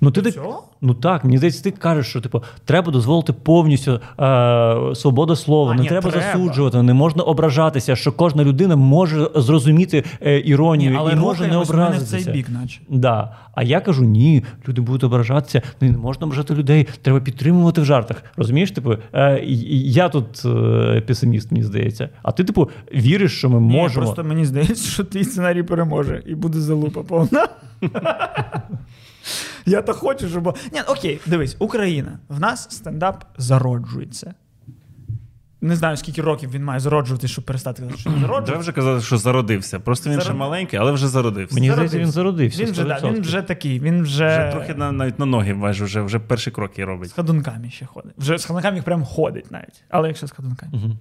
Ну, 0.01 0.11
ти 0.11 0.23
так, 0.23 0.35
ну 0.81 0.95
так, 0.95 1.25
мені 1.25 1.39
здається, 1.39 1.63
ти 1.63 1.71
кажеш, 1.71 2.07
що 2.07 2.21
типу, 2.21 2.43
треба 2.65 2.93
дозволити 2.93 3.33
повністю 3.33 4.01
е, 4.21 4.95
свободу 4.95 5.37
слова, 5.37 5.73
А, 5.73 5.75
не 5.75 5.83
ні, 5.83 5.89
треба, 5.89 6.11
треба. 6.11 6.27
засуджувати, 6.27 6.83
не 6.83 6.95
можна 6.95 7.23
ображатися, 7.23 7.97
що 7.97 8.13
кожна 8.13 8.45
людина 8.45 8.77
може 8.77 9.31
зрозуміти 9.35 10.05
е, 10.21 10.41
іронію 10.41 10.97
але 10.99 11.13
і 11.13 11.17
може 11.17 11.47
не 11.47 11.57
ми 11.57 11.63
в 11.63 12.03
цей 12.03 12.33
бік, 12.33 12.49
наче. 12.49 12.81
Да. 12.89 13.37
А 13.55 13.63
я 13.63 13.81
кажу, 13.81 14.05
ні, 14.05 14.45
люди 14.69 14.81
будуть 14.81 15.05
ображатися, 15.05 15.63
ну, 15.81 15.91
не 15.91 15.99
можна 15.99 16.27
ображати 16.27 16.55
людей, 16.55 16.89
треба 17.03 17.21
підтримувати 17.21 17.81
в 17.81 17.85
жартах. 17.85 18.23
Розумієш, 18.37 18.71
типу, 18.71 18.95
е, 19.15 19.43
я 19.85 20.09
тут 20.09 20.43
е, 20.45 21.01
песиміст, 21.07 21.53
мені 21.53 21.65
здається. 21.65 22.09
А 22.23 22.33
ти, 22.33 22.45
типу, 22.45 22.71
віриш, 22.95 23.39
що 23.39 23.51
ми 23.51 23.61
Ні, 23.61 23.77
можемо. 23.77 24.07
просто 24.07 24.25
мені 24.25 24.45
здається, 24.45 24.91
що 24.91 25.05
твій 25.05 25.25
сценарій 25.25 25.63
переможе 25.63 26.23
і 26.27 26.35
буде 26.35 26.61
залупа 26.61 27.03
повна. 27.03 27.49
Я 29.71 29.83
то 29.83 29.95
хочу, 29.95 30.29
щоб. 30.29 30.59
Ні, 30.73 30.81
окей, 30.89 31.21
дивись, 31.27 31.57
Україна. 31.59 32.19
В 32.29 32.41
нас 32.41 32.71
стендап 32.71 33.25
зароджується. 33.39 34.35
Не 35.63 35.77
знаю, 35.77 35.97
скільки 35.97 36.23
років 36.23 36.51
він 36.51 36.65
має 36.65 36.81
зароджуватися, 36.81 37.33
щоб 37.33 37.45
перестати 37.45 37.83
казати, 37.83 38.01
що 38.01 38.11
не 38.11 38.17
Давай 38.17 38.29
зароджується. 38.29 38.61
вже 38.61 38.73
казати, 38.73 39.03
що 39.03 39.19
зародився. 39.19 39.81
Просто 39.81 40.11
він 40.11 40.21
ще 40.21 40.33
маленький, 40.33 40.79
але 40.79 40.93
вже 40.93 41.09
зародився. 41.09 41.55
Мені 41.55 41.73
здається, 41.73 41.99
він 41.99 42.11
зародився. 42.11 42.65
Він 42.65 42.71
вже, 42.73 42.85
да, 42.85 43.01
він 43.05 43.21
вже 43.21 43.43
такий, 43.43 43.81
він 43.81 44.03
вже, 44.03 44.27
Вже 44.29 44.51
трохи 44.53 44.75
на, 44.75 44.93
навіть 44.93 45.19
на 45.19 45.27
ноги 45.27 45.55
майже 45.55 45.85
вже, 45.85 46.01
вже 46.03 46.19
перші 46.19 46.51
кроки 46.51 46.85
робить. 46.85 47.11
з 47.11 47.13
ходунками 47.13 47.71
ще 47.71 47.87
ходить. 47.87 48.13
Вже 48.19 48.39
з 48.39 48.45
ходунками 48.45 48.83
прям 48.83 49.05
ходить 49.05 49.51
навіть. 49.51 49.85
Але 49.89 50.09
якщо 50.09 50.27
з 50.27 50.31
ходунками. 50.31 50.73
Мгм. 50.79 50.99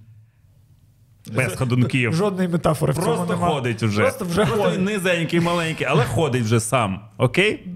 Без 1.27 1.55
ходунків. 1.55 2.13
Жодної 2.13 2.49
метафори 2.49 2.93
в 2.93 2.95
цьому 2.95 3.07
Просто 3.07 3.33
нема. 3.33 3.47
ходить 3.49 3.83
уже. 3.83 4.01
Просто 4.01 4.25
вже 4.25 4.45
ходить. 4.45 4.77
він 4.77 4.83
низенький, 4.83 5.39
маленький, 5.39 5.87
але 5.89 6.03
ходить 6.05 6.43
вже 6.43 6.59
сам. 6.59 6.99
Окей? 7.17 7.67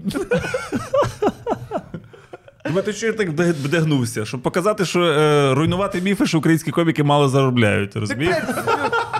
Думаєте, 2.64 2.92
що 2.92 3.06
я 3.06 3.12
так 3.12 3.28
вдягнувся? 3.28 4.24
Щоб 4.24 4.42
показати, 4.42 4.84
що 4.84 5.00
е, 5.04 5.54
руйнувати 5.54 6.00
міфи, 6.00 6.26
що 6.26 6.38
українські 6.38 6.70
коміки 6.70 7.02
мало 7.02 7.28
заробляють. 7.28 7.96
Розумієш? 7.96 8.36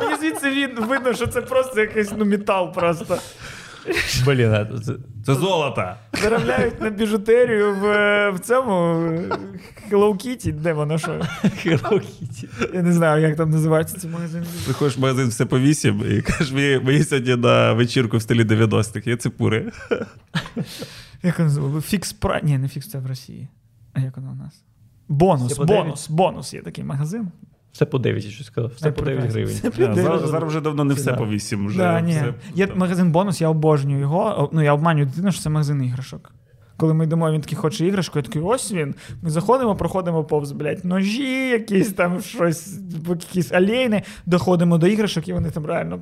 Мені 0.00 0.16
звідси 0.20 0.50
він 0.50 0.70
видно, 0.86 1.14
що 1.14 1.26
це 1.26 1.40
просто 1.42 1.80
якийсь 1.80 2.12
ну, 2.16 2.24
метал 2.24 2.72
просто. 2.72 3.18
Блін, 4.26 4.66
це- 5.26 5.34
золото. 5.34 5.94
Заробляють 6.22 6.80
на 6.80 6.90
біжутерію 6.90 7.74
в, 7.74 7.84
в 8.30 8.38
цьому 8.38 8.72
Hello 9.90 10.12
Kitty, 10.26 10.52
де 10.52 10.72
воно 10.72 10.98
що? 10.98 11.10
Hello 11.44 11.92
Kitty. 11.92 12.74
Я 12.74 12.82
не 12.82 12.92
знаю, 12.92 13.22
як 13.22 13.36
там 13.36 13.50
називається 13.50 13.98
цей 13.98 14.10
магазин. 14.10 14.44
Приходиш 14.64 14.96
в 14.96 15.00
магазин 15.00 15.28
все 15.28 15.46
по 15.46 15.58
вісім 15.58 16.02
і 16.10 16.22
кажеш, 16.22 16.52
мені, 16.84 17.04
сьогодні 17.04 17.36
на 17.36 17.72
вечірку 17.72 18.16
в 18.16 18.22
стилі 18.22 18.44
90-х 18.44 19.06
є 19.06 19.16
ципури. 19.16 19.72
Як 21.22 21.38
воно 21.38 21.48
називається? 21.50 21.90
Фікс 21.90 22.12
прайс. 22.12 22.44
Ні, 22.44 22.58
не 22.58 22.68
фікс, 22.68 22.88
це 22.88 22.98
в 22.98 23.06
Росії. 23.06 23.48
А 23.92 24.00
як 24.00 24.16
воно 24.16 24.32
у 24.32 24.34
нас? 24.34 24.64
Бонус, 25.08 25.58
бонус, 25.58 26.08
бонус 26.10 26.54
є 26.54 26.62
такий 26.62 26.84
магазин. 26.84 27.28
Все 27.74 27.84
по 27.86 27.98
9, 27.98 28.24
я 28.24 28.30
щось 28.30 28.46
сказав. 28.46 28.70
Все 28.76 28.86
Ай, 28.86 28.92
по 28.92 29.02
9 29.04 29.30
гривень. 29.32 29.54
Все 29.54 29.70
по 29.70 29.86
Да, 29.86 29.94
зараз, 29.94 30.30
зараз 30.30 30.48
вже 30.48 30.60
давно 30.60 30.84
не 30.84 30.94
все 30.94 31.10
Да. 31.10 31.16
по 31.16 31.26
вісім. 31.26 31.66
Вже 31.66 31.78
Да, 31.78 32.00
ні. 32.00 32.12
все- 32.12 32.34
Є 32.54 32.68
магазин 32.74 33.12
бонус, 33.12 33.40
я 33.40 33.48
обожнюю 33.48 34.00
його. 34.00 34.50
Ну, 34.52 34.62
я 34.62 34.72
обманюю 34.74 35.06
дитину, 35.06 35.32
що 35.32 35.42
це 35.42 35.50
магазин 35.50 35.84
іграшок. 35.84 36.32
Коли 36.76 36.94
ми 36.94 37.04
йдемо, 37.04 37.32
він 37.32 37.40
такий 37.40 37.56
хоче 37.56 37.86
іграшку, 37.86 38.18
я 38.18 38.22
такий, 38.22 38.42
ось 38.42 38.72
він. 38.72 38.94
Ми 39.22 39.30
заходимо, 39.30 39.76
проходимо 39.76 40.24
повз, 40.24 40.52
блядь, 40.52 40.84
ножі, 40.84 41.48
якісь 41.48 41.92
там 41.92 42.20
щось, 42.20 42.78
якісь 43.08 43.52
алейни, 43.52 44.02
доходимо 44.26 44.78
до 44.78 44.86
іграшок, 44.86 45.28
і 45.28 45.32
вони 45.32 45.50
там 45.50 45.66
реально. 45.66 46.00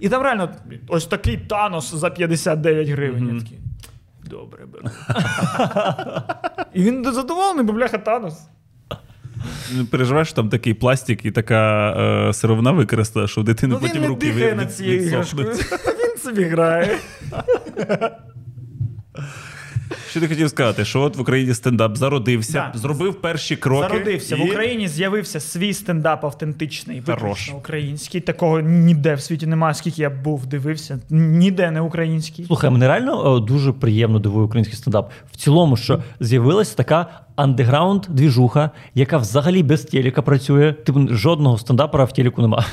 І 0.00 0.08
там 0.08 0.22
реально 0.22 0.50
ось 0.88 1.06
такий 1.06 1.36
Танос 1.36 1.94
за 1.94 2.10
59 2.10 2.88
гривень. 2.88 3.28
Я 3.34 3.40
такий, 3.42 3.58
добре 4.30 4.66
беру. 4.66 4.84
І 6.74 6.82
він 6.82 7.04
задоволений, 7.12 7.64
бо 7.64 7.72
бляха 7.72 7.98
Танос. 7.98 8.46
Не 9.76 9.84
переживаєш, 9.84 10.28
що 10.28 10.36
там 10.36 10.48
такий 10.48 10.74
пластик 10.74 11.24
і 11.24 11.30
така 11.30 11.90
е, 12.28 12.32
сировина 12.32 12.70
використана, 12.72 13.26
що 13.26 13.40
в 13.40 13.44
дитини 13.44 13.72
Ну 13.74 13.78
він 13.80 13.88
потім 13.88 14.02
не 14.02 14.08
руки 14.08 14.26
дихає 14.26 14.50
від, 14.50 14.56
над 14.56 14.74
цією 14.74 14.98
відсохнуть. 15.00 15.46
іграшкою. 15.46 15.80
Він 16.04 16.18
собі 16.22 16.44
грає. 16.44 16.98
Що 20.10 20.20
ти 20.20 20.28
хотів 20.28 20.48
сказати? 20.50 20.84
Що 20.84 21.00
от 21.00 21.16
в 21.16 21.20
Україні 21.20 21.54
стендап 21.54 21.96
зародився, 21.96 22.70
Да. 22.72 22.78
зробив 22.78 23.14
перші 23.20 23.56
кроки. 23.56 23.88
Зародився. 23.88 24.36
і... 24.36 24.40
В 24.40 24.44
Україні 24.44 24.88
з'явився 24.88 25.40
свій 25.40 25.74
стендап 25.74 26.24
автентичний, 26.24 27.02
Хорош. 27.06 27.20
виключно 27.22 27.56
український. 27.56 28.20
Такого 28.20 28.60
ніде 28.60 29.14
в 29.14 29.20
світі 29.20 29.46
немає, 29.46 29.74
скільки 29.74 30.02
я 30.02 30.10
був, 30.10 30.46
дивився. 30.46 30.98
Ніде 31.10 31.70
не 31.70 31.80
український. 31.80 32.44
Слухай, 32.46 32.70
мене 32.70 32.88
реально 32.88 33.40
дуже 33.40 33.72
приємно 33.72 34.18
дивує 34.18 34.46
український 34.46 34.78
стендап. 34.78 35.10
В 35.32 35.36
цілому, 35.36 35.76
що 35.76 36.02
з'явилася 36.20 36.76
така 36.76 37.06
андеграунд 37.36 38.06
двіжуха, 38.08 38.70
яка 38.94 39.18
взагалі 39.18 39.62
без 39.62 39.84
телека 39.84 40.22
працює. 40.22 40.72
Типу, 40.72 41.08
жодного 41.10 41.58
стендапера 41.58 42.04
в 42.04 42.12
телеку 42.12 42.42
нема. 42.42 42.64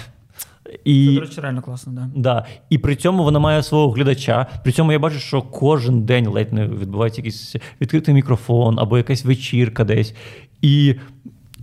Це, 0.86 1.14
до 1.14 1.22
речі, 1.22 1.42
реально 1.42 1.62
класно, 1.62 1.94
да. 1.94 2.10
да, 2.16 2.46
і 2.70 2.78
при 2.78 2.96
цьому 2.96 3.24
вона 3.24 3.40
має 3.40 3.64
свого 3.64 3.92
глядача. 3.92 4.46
При 4.64 4.72
цьому 4.72 4.92
я 4.92 5.00
бачу, 5.00 5.20
що 5.20 5.42
кожен 5.42 6.02
день 6.02 6.28
ледь 6.28 6.54
не 6.54 6.68
відбувається 6.68 7.22
якийсь 7.22 7.56
відкритий 7.82 8.14
мікрофон 8.14 8.80
або 8.80 8.98
якась 8.98 9.26
вечірка 9.26 9.84
десь. 9.84 10.16
І 10.62 10.96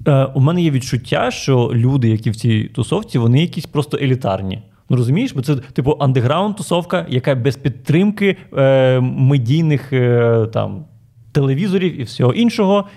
е, 0.06 0.24
у 0.24 0.40
мене 0.40 0.62
є 0.62 0.70
відчуття, 0.70 1.30
що 1.30 1.70
люди, 1.74 2.08
які 2.08 2.30
в 2.30 2.36
цій 2.36 2.64
тусовці, 2.64 3.18
вони 3.18 3.40
якісь 3.40 3.66
просто 3.66 3.98
елітарні. 3.98 4.62
Ну 4.90 4.96
розумієш, 4.96 5.32
бо 5.32 5.42
це 5.42 5.56
типу 5.56 5.96
андеграунд 6.00 6.56
тусовка, 6.56 7.06
яка 7.08 7.34
без 7.34 7.56
підтримки 7.56 8.36
е, 8.56 9.00
медійних 9.00 9.92
е, 9.92 10.46
там 10.52 10.84
телевізорів 11.32 12.00
і 12.00 12.02
всього 12.02 12.34
іншого 12.34 12.88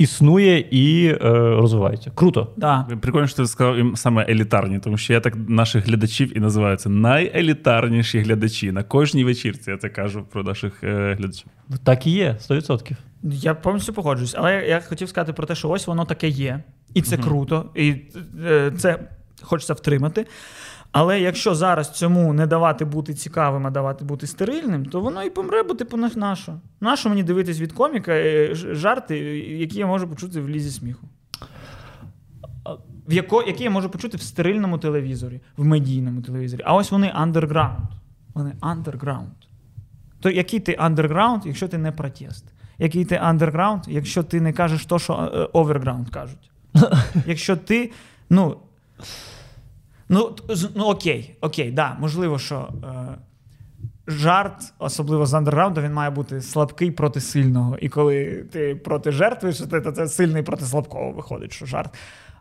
існує 0.00 0.64
і 0.70 1.06
е, 1.06 1.18
розвивається. 1.32 2.10
Круто. 2.14 2.48
Да. 2.56 2.86
Прикольно, 3.00 3.26
що 3.26 3.36
ти 3.36 3.46
сказав 3.46 3.76
їм 3.76 3.96
саме 3.96 4.26
елітарні, 4.28 4.78
тому 4.78 4.96
що 4.96 5.12
я 5.12 5.20
так 5.20 5.34
наших 5.48 5.86
глядачів 5.86 6.36
і 6.36 6.40
називаю 6.40 6.76
це 6.76 6.88
найелітарніші 6.88 8.18
глядачі. 8.20 8.72
На 8.72 8.82
кожній 8.82 9.24
вечірці 9.24 9.70
я 9.70 9.76
це 9.76 9.88
кажу 9.88 10.24
про 10.32 10.42
наших 10.42 10.84
е, 10.84 11.14
глядачів. 11.18 11.46
Так 11.84 12.06
і 12.06 12.10
є, 12.10 12.36
100%. 12.48 12.92
Я 13.22 13.54
повністю 13.54 13.92
погоджуюсь, 13.92 14.34
але 14.38 14.54
я, 14.54 14.62
я 14.62 14.80
хотів 14.80 15.08
сказати 15.08 15.32
про 15.32 15.46
те, 15.46 15.54
що 15.54 15.68
ось 15.68 15.86
воно 15.86 16.04
таке 16.04 16.28
є, 16.28 16.62
і 16.94 17.02
це 17.02 17.16
круто, 17.16 17.70
і 17.74 17.94
е, 18.46 18.72
це 18.78 18.98
хочеться 19.42 19.74
втримати. 19.74 20.26
Але 20.92 21.20
якщо 21.20 21.54
зараз 21.54 21.90
цьому 21.90 22.32
не 22.32 22.46
давати 22.46 22.84
бути 22.84 23.14
цікавим, 23.14 23.66
а 23.66 23.70
давати 23.70 24.04
бути 24.04 24.26
стерильним, 24.26 24.86
то 24.86 25.00
воно 25.00 25.22
і 25.22 25.30
помре, 25.30 25.62
бо 25.62 25.74
типу 25.74 25.96
на- 25.96 26.10
нащо? 26.16 26.54
Нащо 26.80 27.08
мені 27.08 27.22
дивитись 27.22 27.60
від 27.60 27.72
коміка 27.72 28.12
е, 28.12 28.54
жарти, 28.54 29.18
які 29.38 29.78
я 29.78 29.86
можу 29.86 30.08
почути 30.08 30.40
в 30.40 30.48
лізі 30.48 30.70
сміху? 30.70 31.06
В 33.08 33.12
яко, 33.12 33.44
які 33.46 33.64
я 33.64 33.70
можу 33.70 33.88
почути 33.88 34.16
в 34.16 34.22
стерильному 34.22 34.78
телевізорі, 34.78 35.40
в 35.56 35.64
медійному 35.64 36.22
телевізорі. 36.22 36.60
А 36.64 36.74
ось 36.74 36.90
вони 36.90 37.10
андерграунд. 37.14 37.88
Вони 38.34 38.52
андерграунд. 38.60 39.28
То 40.20 40.30
який 40.30 40.60
ти 40.60 40.76
андерграунд, 40.78 41.46
якщо 41.46 41.68
ти 41.68 41.78
не 41.78 41.92
протест? 41.92 42.44
Який 42.78 43.04
ти 43.04 43.16
андерграунд, 43.16 43.82
якщо 43.88 44.22
ти 44.22 44.40
не 44.40 44.52
кажеш 44.52 44.86
то, 44.86 44.98
що 44.98 45.12
е, 45.34 45.48
оверграунд 45.52 46.10
кажуть? 46.10 46.50
Якщо 47.26 47.56
ти, 47.56 47.90
ну. 48.30 48.56
Ну, 50.12 50.36
ну 50.74 50.84
окей, 50.84 51.36
окей, 51.40 51.70
да, 51.70 51.96
можливо, 52.00 52.38
що 52.38 52.68
е, 52.84 53.18
жарт, 54.06 54.72
особливо 54.78 55.26
з 55.26 55.34
андерграунду, 55.34 55.80
він 55.80 55.92
має 55.92 56.10
бути 56.10 56.40
слабкий 56.40 56.90
проти 56.90 57.20
сильного. 57.20 57.78
І 57.78 57.88
коли 57.88 58.44
ти 58.52 58.74
проти 58.74 59.12
жертви, 59.12 59.52
що 59.52 59.66
то 59.66 59.92
це 59.92 60.08
сильний 60.08 60.42
проти 60.42 60.64
слабкого 60.64 61.12
виходить, 61.12 61.52
що 61.52 61.66
жарт. 61.66 61.94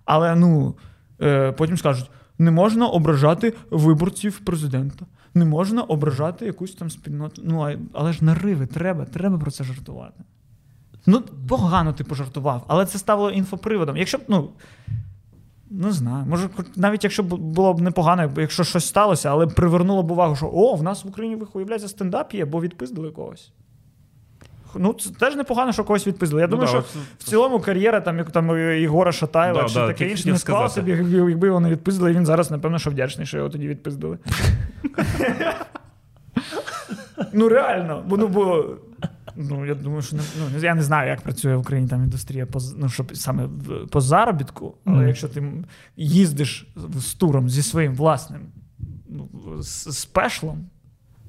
Але 0.05 0.36
ну, 0.36 0.76
е, 1.22 1.51
потім 1.51 1.78
скажуть: 1.78 2.11
не 2.38 2.51
можна 2.51 2.88
ображати 2.88 3.53
виборців 3.72 4.39
президента, 4.39 5.05
не 5.34 5.45
можна 5.45 5.82
ображати 5.82 6.45
якусь 6.45 6.76
там 6.76 6.89
спільноту. 6.89 7.41
Ну, 7.45 7.78
але 7.93 8.13
ж 8.13 8.26
нариви, 8.26 8.65
треба, 8.65 9.05
треба 9.05 9.38
про 9.38 9.51
це 9.51 9.63
жартувати. 9.63 10.24
Ну, 11.05 11.24
погано 11.47 11.93
ти 11.93 12.03
пожартував, 12.03 12.63
але 12.67 12.86
це 12.86 12.97
стало 12.97 13.32
інфоприводом. 13.32 13.97
Якщо 13.97 14.17
б, 14.17 14.22
ну. 14.28 14.49
Не 15.72 15.91
знаю, 15.91 16.26
може, 16.26 16.49
навіть 16.76 17.03
якщо 17.03 17.24
було 17.24 17.74
б 17.74 17.82
непогано, 17.82 18.32
якщо 18.38 18.63
щось 18.63 18.88
сталося, 18.88 19.30
але 19.30 19.47
привернуло 19.47 20.03
б 20.03 20.11
увагу, 20.11 20.36
що 20.36 20.49
о, 20.53 20.76
в 20.76 20.84
нас 20.84 21.05
в 21.05 21.07
Україні 21.07 21.38
виявляється 21.53 21.88
стендап 21.88 22.34
є, 22.34 22.45
бо 22.45 22.61
відпиздили 22.61 23.11
когось. 23.11 23.51
Ну, 24.76 24.93
це 24.93 25.09
теж 25.09 25.36
непогано, 25.36 25.72
що 25.72 25.84
когось 25.84 26.07
відпиздили. 26.07 26.41
Я 26.41 26.47
Ну 26.47 26.51
думаю, 26.51 26.65
да, 26.65 26.72
що 26.72 26.80
от- 26.80 27.20
в 27.20 27.24
цілому 27.24 27.59
кар'єра 27.59 28.01
там, 28.01 28.17
як 28.17 28.32
там 28.32 28.57
Єгора 28.57 29.11
Шатайла 29.11 29.61
Да, 29.61 29.67
чи 29.67 29.74
да, 29.74 29.88
таке 29.88 30.09
інше 30.09 30.32
не 30.32 30.38
склалося, 30.38 30.82
б, 30.82 30.88
якби 30.88 31.47
його 31.47 31.59
не 31.59 31.70
відпиздили, 31.70 32.13
він 32.13 32.26
зараз, 32.26 32.51
напевно, 32.51 32.80
що 32.80 32.89
вдячний, 32.89 33.28
що 33.28 33.38
його 33.38 33.49
тоді 33.49 33.67
відпиздили. 33.67 34.17
ну, 37.34 37.49
реально. 37.49 38.03
Бо, 38.07 38.17
ну, 38.17 38.28
бо, 38.28 38.65
ну, 39.36 39.66
я 39.66 39.76
думаю, 39.76 40.02
що 40.02 40.16
не, 40.16 40.22
ну, 40.54 40.60
я 40.60 40.76
не 40.76 40.84
знаю, 40.84 41.10
як 41.10 41.22
працює 41.22 41.56
в 41.56 41.60
Україні 41.60 41.89
там 41.89 42.04
індустрія 42.04 42.45
по, 42.45 42.60
ну, 42.78 42.89
щоб 42.89 43.18
саме 43.18 43.45
в- 43.45 43.88
по 43.88 44.02
заробітку, 44.02 44.76
але 44.86 44.95
Мгм. 44.97 45.08
якщо 45.08 45.28
ти 45.28 45.43
їздиш 45.97 46.68
з 46.97 47.14
туром 47.14 47.50
зі 47.50 47.64
своїм 47.64 47.95
власним 47.95 48.41
ну, 49.10 49.30
спешлом, 49.91 50.70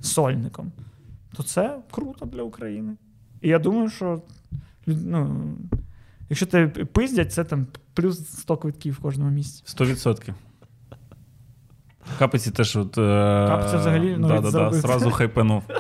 сольником, 0.01 0.73
то 1.37 1.43
це 1.43 1.79
круто 1.91 2.27
для 2.27 2.43
України. 2.43 2.97
І 3.41 3.49
я 3.49 3.59
думаю, 3.59 3.89
що 3.91 4.23
ну, 4.87 5.43
якщо 6.29 6.47
тебе 6.47 6.85
пиздять, 6.85 7.33
це 7.33 7.45
там 7.45 7.67
плюс 7.95 8.29
100 8.39 8.57
квитків 8.57 8.95
в 8.95 8.99
кожному 8.99 9.31
місці. 9.31 9.63
100%. 9.67 10.35
Капиці 12.19 12.51
теж 12.51 12.77
от. 12.77 12.99
Е, 12.99 13.47
Капиця 13.49 13.77
взагалі, 13.79 14.17
ну, 14.19 14.29
да, 14.29 14.41
да, 14.41 14.51
да, 14.51 14.73
зразу 14.73 15.11
хайпанув. 15.11 15.63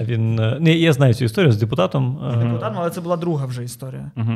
А 0.00 0.04
Він 0.04 0.38
е, 0.40 0.56
не 0.60 0.72
я 0.74 0.92
знаю 0.92 1.14
цю 1.14 1.24
історію 1.24 1.52
з 1.52 1.56
депутатом. 1.56 2.18
е, 2.34 2.36
Депутатом, 2.44 2.78
але 2.80 2.90
це 2.90 3.00
була 3.00 3.16
друга 3.16 3.46
вже 3.46 3.64
історія. 3.64 4.10
Угу. 4.16 4.32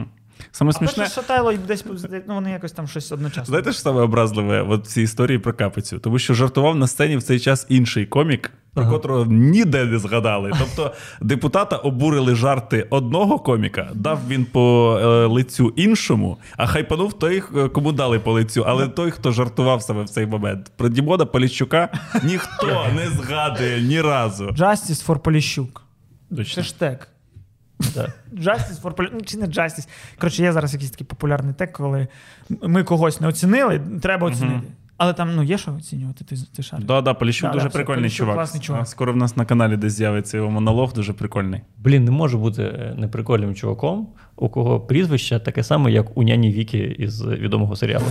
Саме 0.52 0.72
смішне. 0.72 0.96
перше 0.96 1.14
Шатайло 1.14 1.52
десь 1.52 1.84
ну, 2.28 2.34
вони 2.34 2.50
якось 2.50 2.72
там 2.72 2.88
щось 2.88 3.12
одночасно. 3.12 3.44
Знаєте, 3.44 3.72
що 3.72 3.82
саме 3.82 4.00
образливе 4.00 4.62
в 4.62 4.78
цій 4.78 5.02
історії 5.02 5.38
про 5.38 5.52
капицю? 5.52 5.98
Тому 5.98 6.18
що 6.18 6.34
жартував 6.34 6.76
на 6.76 6.86
сцені 6.86 7.16
в 7.16 7.22
цей 7.22 7.40
час 7.40 7.66
інший 7.68 8.06
комік, 8.06 8.50
про 8.74 8.82
Ага. 8.82 8.92
котрого 8.92 9.24
ніде 9.26 9.84
не 9.84 9.98
згадали. 9.98 10.52
Тобто 10.58 10.94
депутата 11.20 11.76
обурили 11.76 12.34
жарти 12.34 12.86
одного 12.90 13.38
коміка, 13.38 13.90
дав 13.94 14.20
він 14.28 14.44
по 14.44 14.98
е, 15.02 15.26
лицю 15.26 15.72
іншому, 15.76 16.38
а 16.56 16.66
хайпанув 16.66 17.12
той, 17.12 17.42
е, 17.56 17.68
кому 17.68 17.92
дали 17.92 18.18
по 18.18 18.32
лицю. 18.32 18.64
Але 18.66 18.88
той, 18.88 19.10
хто 19.10 19.32
жартував 19.32 19.82
саме 19.82 20.02
в 20.02 20.08
цей 20.08 20.26
момент. 20.26 20.72
Про 20.76 20.88
Дімона 20.88 21.26
Поліщука 21.26 21.88
ніхто 22.22 22.86
не 22.96 23.08
згадує 23.08 23.82
ні 23.82 24.00
разу. 24.00 24.44
Justice 24.46 25.06
for 25.06 25.18
Поліщук. 25.18 25.82
Точно. 26.36 26.62
Да. 27.94 28.12
Justice 28.32 28.82
for 28.82 28.94
Поліщук. 28.94 29.18
Ну, 29.20 29.24
чи 29.26 29.38
не 29.38 29.46
Justice. 29.46 29.88
Коротше, 30.18 30.42
є 30.42 30.52
зараз 30.52 30.72
якийсь 30.72 30.90
такий 30.90 31.06
популярний 31.06 31.54
тег, 31.54 31.72
коли 31.72 32.08
ми 32.62 32.84
когось 32.84 33.20
не 33.20 33.28
оцінили, 33.28 33.80
треба 34.02 34.26
оцінити. 34.26 34.66
Але 35.02 35.12
там 35.12 35.36
ну, 35.36 35.42
є 35.42 35.58
що 35.58 35.74
оцінювати, 35.74 36.24
ти, 36.24 36.36
ти 36.56 36.62
шариш. 36.62 36.84
Да, 36.86 37.00
да, 37.00 37.14
Поліщук 37.14 37.48
Да, 37.48 37.52
дуже 37.52 37.64
да, 37.64 37.68
все, 37.68 37.78
прикольний 37.78 38.02
Поліщук 38.02 38.18
чувак. 38.18 38.34
класний 38.36 38.62
чувак. 38.62 38.88
Скоро 38.88 39.12
в 39.12 39.16
нас 39.16 39.36
на 39.36 39.44
каналі 39.44 39.76
десь 39.76 39.92
з'явиться 39.92 40.36
його 40.36 40.50
монолог, 40.50 40.92
дуже 40.92 41.12
прикольний. 41.12 41.60
Блін, 41.78 42.04
не 42.04 42.10
може 42.10 42.36
бути 42.36 42.62
е, 42.62 42.94
неприкольним 42.98 43.54
чуваком, 43.54 44.08
у 44.36 44.48
кого 44.48 44.80
прізвище 44.80 45.38
таке 45.38 45.64
саме, 45.64 45.92
як 45.92 46.16
у 46.18 46.22
няні 46.22 46.52
Вікі 46.52 46.78
із 46.78 47.26
відомого 47.26 47.76
серіалу. 47.76 48.06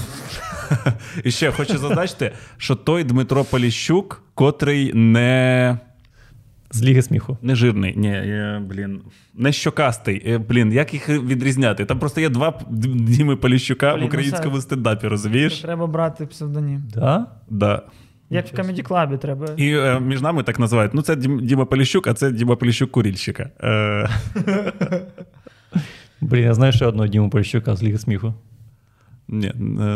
І 1.24 1.32
ще 1.32 1.52
хочу 1.52 1.78
зазначити, 1.78 2.32
що 2.58 2.76
той 2.76 3.04
Дмитро 3.04 3.44
Поліщук, 3.44 4.24
котрий 4.34 4.94
не. 4.94 5.78
З 6.72 6.84
Ліги 6.84 7.02
сміху. 7.02 7.38
Не 7.42 7.56
жирний, 7.56 7.94
ні, 7.98 8.10
е, 8.10 8.62
блін, 8.70 9.02
не 9.36 9.52
щокастий. 9.52 10.24
Е, 10.28 10.38
Блін, 10.38 10.72
як 10.72 10.94
їх 10.94 11.10
відрізняти? 11.10 11.86
Там 11.86 12.00
просто 12.00 12.22
є 12.22 12.30
два 12.30 12.60
Діми 12.70 13.36
Поліщука 13.36 13.88
Блін, 13.88 13.98
в 13.98 14.02
ну 14.02 14.08
українському 14.08 14.56
це- 14.56 14.62
стендапі, 14.62 15.08
розумієш? 15.08 15.60
Треба 15.60 15.88
брати 15.88 16.26
псевдонім. 16.26 16.84
Да? 16.94 17.26
Да. 17.50 17.82
Як 18.30 18.54
в 18.54 18.56
Comedy 18.56 18.88
Club 18.88 19.18
треба. 19.18 19.48
І 19.58 19.74
е, 19.74 20.00
між 20.00 20.22
нами 20.22 20.44
так 20.44 20.60
називають: 20.60 20.94
ну, 20.94 21.02
це 21.02 21.16
Діма 21.16 21.66
Поліщук, 21.66 22.08
а 22.08 22.14
це 22.14 22.32
Діма 22.32 22.56
Поліщук 22.56 22.92
курільщика. 22.92 23.50
Е, 23.64 24.10
Блін, 26.22 26.44
я 26.44 26.54
знаю 26.54 26.72
ще 26.74 26.86
одного 26.86 27.08
Діму 27.08 27.30
Поліщука 27.30 27.76
з 27.76 27.84
Ліги 27.84 27.98
сміху. 27.98 28.34
ні, 29.28 29.48
е, 29.48 29.54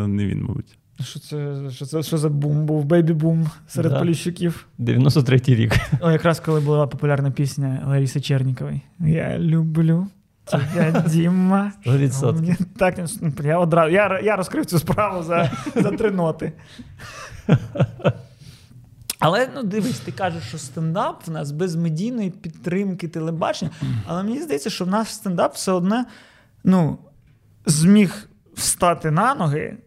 не 0.07 0.25
він, 0.25 0.41
мабуть. 0.43 0.77
Що 1.01 1.19
це, 1.19 1.55
що 1.71 1.85
це 1.85 2.03
що 2.03 2.17
за 2.17 2.29
бум 2.29 2.65
був? 2.65 2.85
Бейбі-бум 2.85 3.47
серед 3.67 3.91
Да. 3.91 3.99
поліщуків. 3.99 4.67
93-й 4.79 5.55
рік. 5.55 5.73
О, 6.01 6.11
якраз 6.11 6.39
коли 6.39 6.59
була 6.59 6.87
популярна 6.87 7.31
пісня 7.31 7.83
Лариси 7.87 8.21
Чернікової. 8.21 8.81
Я 8.99 9.39
люблю 9.39 10.07
тебе, 10.45 11.03
Діма. 11.09 11.71
Мені 11.85 12.55
Так, 12.77 12.99
я, 13.43 13.59
одразу, 13.59 13.91
я, 13.91 14.19
я 14.19 14.35
розкрив 14.35 14.65
цю 14.65 14.79
справу 14.79 15.23
за, 15.23 15.51
за 15.75 15.91
три 15.91 16.11
ноти. 16.11 16.53
Але 19.19 19.49
ну 19.55 19.63
дивись, 19.63 19.99
ти 19.99 20.11
кажеш, 20.11 20.43
що 20.43 20.57
стендап 20.57 21.27
в 21.27 21.31
нас 21.31 21.51
без 21.51 21.75
медійної 21.75 22.29
підтримки 22.29 23.07
телебачення. 23.07 23.71
Але 24.07 24.23
мені 24.23 24.41
здається, 24.41 24.69
що 24.69 24.85
в 24.85 24.87
нас 24.87 25.09
стендап 25.09 25.55
все 25.55 25.71
одно 25.71 26.05
ну, 26.63 26.97
зміг 27.65 28.29
встати 28.55 29.11
на 29.11 29.35
ноги 29.35 29.77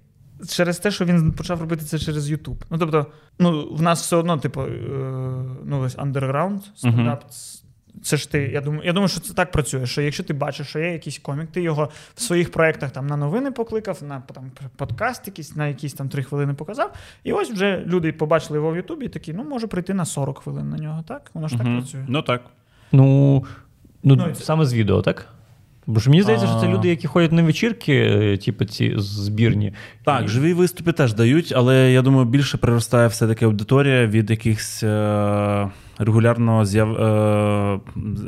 через 0.49 0.79
те, 0.79 0.91
що 0.91 1.05
він 1.05 1.33
почав 1.33 1.61
робити 1.61 1.85
це 1.85 1.99
через 1.99 2.31
Ютуб. 2.31 2.65
Ну 2.71 2.79
тобто, 2.79 3.07
ну, 3.39 3.69
в 3.75 3.83
нас 3.83 4.01
все 4.03 4.17
одно, 4.17 4.39
типу, 4.39 4.61
е, 4.63 4.69
ну, 5.65 5.81
ось 5.81 5.99
андерграунд, 5.99 6.63
стендап. 6.77 7.25
Це 8.03 8.17
ж 8.17 8.31
ти, 8.31 8.43
я 8.43 8.61
думаю, 8.61 8.83
я 8.85 8.93
думаю, 8.93 9.09
що 9.09 9.21
це 9.21 9.35
так 9.35 9.51
працює. 9.53 9.87
Що 9.87 10.03
якщо 10.03 10.23
ти 10.25 10.35
бачиш, 10.35 10.67
що 10.69 10.79
є 10.79 10.93
якийсь 10.93 11.19
комік, 11.19 11.51
ти 11.51 11.63
його 11.63 11.91
в 12.15 12.21
своїх 12.23 12.53
проєктах 12.53 12.91
там 12.91 13.07
на 13.07 13.17
новини 13.17 13.51
покликав, 13.53 13.99
на 14.03 14.21
там, 14.21 14.51
подкаст 14.77 15.27
якийсь, 15.27 15.57
на 15.57 15.69
якісь 15.69 15.95
там 15.95 16.09
три 16.09 16.23
хвилини 16.23 16.55
показав. 16.55 16.93
І 17.25 17.33
ось 17.33 17.51
вже 17.51 17.83
люди 17.87 18.13
побачили 18.13 18.59
його 18.59 18.71
в 18.73 18.77
Ютубі 18.77 19.07
і 19.07 19.09
такі, 19.09 19.33
ну 19.33 19.45
може 19.45 19.67
прийти 19.67 19.95
на 19.95 20.05
40 20.05 20.39
хвилин 20.39 20.69
на 20.71 20.77
нього, 20.77 21.05
так? 21.09 21.31
Воно 21.35 21.49
ж 21.49 21.55
Угу. 21.55 21.65
так 21.65 21.73
працює. 21.77 22.05
Ну 22.09 22.23
так. 22.23 22.43
Ну, 22.93 23.35
ну, 24.03 24.17
Ну, 24.17 24.29
і 24.31 24.33
це- 24.35 24.45
саме 24.45 24.65
з 24.67 24.75
відео, 24.75 25.03
так? 25.03 25.29
Бо 25.87 26.01
ж 26.01 26.11
мені 26.11 26.23
здається, 26.23 26.47
що 26.47 26.61
це 26.61 26.69
люди, 26.69 26.89
які 26.89 27.07
ходять 27.07 27.33
на 27.33 27.43
вечірки, 27.43 27.93
е, 27.95 28.37
типу 28.37 28.65
ці 28.65 28.95
збірні. 28.97 29.73
Так, 30.05 30.29
живі 30.29 30.53
виступи 30.53 30.93
теж 30.93 31.15
дають, 31.15 31.53
але 31.57 31.93
я 31.93 32.03
думаю, 32.03 32.25
більше 32.25 32.59
приростає 32.59 33.09
все-таки 33.09 33.45
аудиторія 33.45 34.07
від 34.07 34.31
якихось 34.31 34.83
е, 34.83 35.69
регулярно 35.99 36.65
з'яв... 36.65 36.97
Е, 36.97 37.81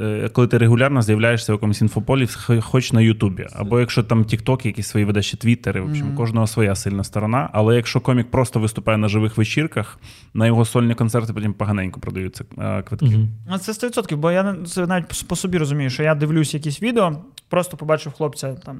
е, 0.03 0.29
коли 0.33 0.47
ти 0.47 0.59
регулярно 0.59 1.03
з'являєшся 1.03 1.53
в 1.53 1.55
якомусь 1.55 1.81
інфополі, 1.81 2.27
х- 2.27 2.61
хоч 2.61 2.93
на 2.93 3.01
Ютубі. 3.01 3.47
Або 3.53 3.81
якщо 3.81 4.03
там 4.03 4.25
TikTok, 4.25 4.67
якісь 4.67 4.87
свої 4.87 5.23
ще 5.23 5.37
Твіттери, 5.37 5.81
в 5.81 5.85
общем, 5.85 6.07
Мгм. 6.07 6.17
кожного 6.17 6.47
своя 6.47 6.75
сильна 6.75 7.05
сторона. 7.05 7.51
Але 7.53 7.77
якщо 7.77 8.01
комік 8.01 8.31
просто 8.31 8.61
виступає 8.61 8.99
на 8.99 9.09
живих 9.09 9.37
вечірках, 9.37 9.99
на 10.35 10.47
його 10.47 10.65
сольні 10.65 10.95
концерти 10.95 11.33
потім 11.33 11.53
поганенько 11.53 12.01
продаються 12.01 12.45
е, 12.59 12.83
квитки. 12.83 13.19
Ну, 13.51 13.59
це 13.59 13.73
100%, 13.73 14.17
бо 14.17 14.31
я 14.33 14.43
не- 14.43 14.65
це 14.65 14.87
навіть 14.87 15.29
по 15.29 15.37
собі 15.37 15.59
розумію, 15.59 15.91
що 15.91 16.03
я 16.03 16.15
дивлюсь 16.15 16.55
якісь 16.55 16.83
відео, 16.83 17.13
просто 17.49 17.77
побачив 17.77 18.13
хлопця 18.13 18.55
там. 18.55 18.77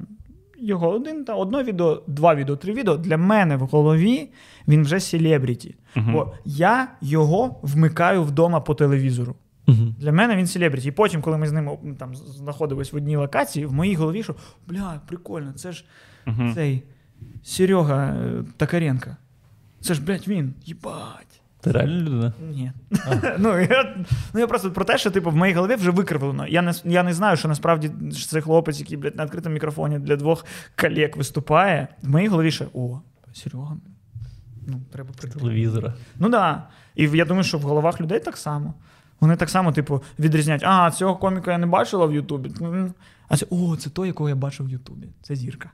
Його 0.61 0.89
один 0.89 1.25
та 1.25 1.35
одне 1.35 1.63
відео, 1.63 2.03
два 2.07 2.35
відео, 2.35 2.55
три 2.55 2.73
відео. 2.73 2.97
Для 2.97 3.17
мене 3.17 3.55
в 3.57 3.59
голові 3.59 4.29
він 4.67 4.83
вже 4.83 4.99
селебріті. 4.99 5.75
Мгм. 5.95 6.13
Бо 6.13 6.33
я 6.45 6.87
його 7.01 7.59
вмикаю 7.61 8.23
вдома 8.23 8.59
по 8.59 8.73
телевізору. 8.75 9.35
Мгм. 9.67 9.95
Для 9.99 10.11
мене 10.11 10.35
він 10.35 10.47
селебріті. 10.47 10.87
І 10.87 10.91
потім, 10.91 11.21
коли 11.21 11.37
ми 11.37 11.47
з 11.47 11.51
ним 11.51 11.69
м, 11.69 11.95
там 11.95 12.15
знаходились 12.15 12.93
в 12.93 12.95
одній 12.95 13.15
локації, 13.15 13.65
в 13.65 13.73
моїй 13.73 13.95
голові, 13.95 14.23
що 14.23 14.35
бля, 14.67 15.01
прикольно, 15.07 15.53
це 15.53 15.71
ж 15.71 15.85
Мгм. 16.25 16.53
цей 16.53 16.83
Серега 17.43 18.05
е, 18.07 18.43
Токаренко. 18.57 19.09
Це 19.81 19.93
ж, 19.93 20.01
блядь, 20.05 20.27
він. 20.27 20.53
Їбать. 20.65 21.41
Ти 21.61 21.71
реально 21.71 22.01
людина? 22.01 22.33
Ні. 22.49 22.71
ну, 23.37 23.59
я, 23.59 23.95
ну 24.33 24.39
я 24.39 24.47
просто 24.47 24.71
про 24.71 24.85
те, 24.85 24.97
що 24.97 25.11
типу, 25.11 25.29
в 25.29 25.35
моїй 25.35 25.53
голові 25.53 25.75
вже 25.75 25.91
викривлено. 25.91 26.47
Я 26.47 26.61
не, 26.61 26.73
я 26.85 27.03
не 27.03 27.13
знаю, 27.13 27.37
що 27.37 27.47
насправді 27.47 27.91
це 28.27 28.41
хлопець, 28.41 28.79
який 28.79 28.97
блядь, 28.97 29.15
на 29.15 29.25
відкритому 29.25 29.53
мікрофоні 29.53 29.99
для 29.99 30.15
двох 30.15 30.45
колег 30.81 31.09
виступає. 31.15 31.87
В 32.03 32.09
моїй 32.09 32.27
голові 32.27 32.51
ще 32.51 32.65
о, 32.73 32.99
Серега. 33.33 33.77
Ну, 34.67 34.81
треба 34.91 35.09
прийти. 35.17 35.39
Телевізора. 35.39 35.93
Ну 36.15 36.29
так. 36.29 36.31
Да. 36.31 36.67
І 36.95 37.09
я 37.17 37.25
думаю, 37.25 37.43
що 37.43 37.57
в 37.57 37.61
головах 37.61 38.01
людей 38.01 38.19
так 38.19 38.37
само. 38.37 38.73
Вони 39.19 39.35
так 39.35 39.49
само, 39.49 39.71
типу, 39.71 40.03
відрізняють, 40.19 40.63
а, 40.65 40.91
цього 40.91 41.15
коміка 41.15 41.51
я 41.51 41.57
не 41.57 41.65
бачила 41.65 42.05
в 42.05 42.13
Ютубі. 42.13 42.51
А 43.27 43.37
це 43.37 43.45
о, 43.49 43.75
це 43.75 43.89
той, 43.89 44.07
якого 44.07 44.29
я 44.29 44.35
бачив 44.35 44.65
в 44.65 44.69
Ютубі. 44.69 45.07
Це 45.21 45.35
зірка. 45.35 45.69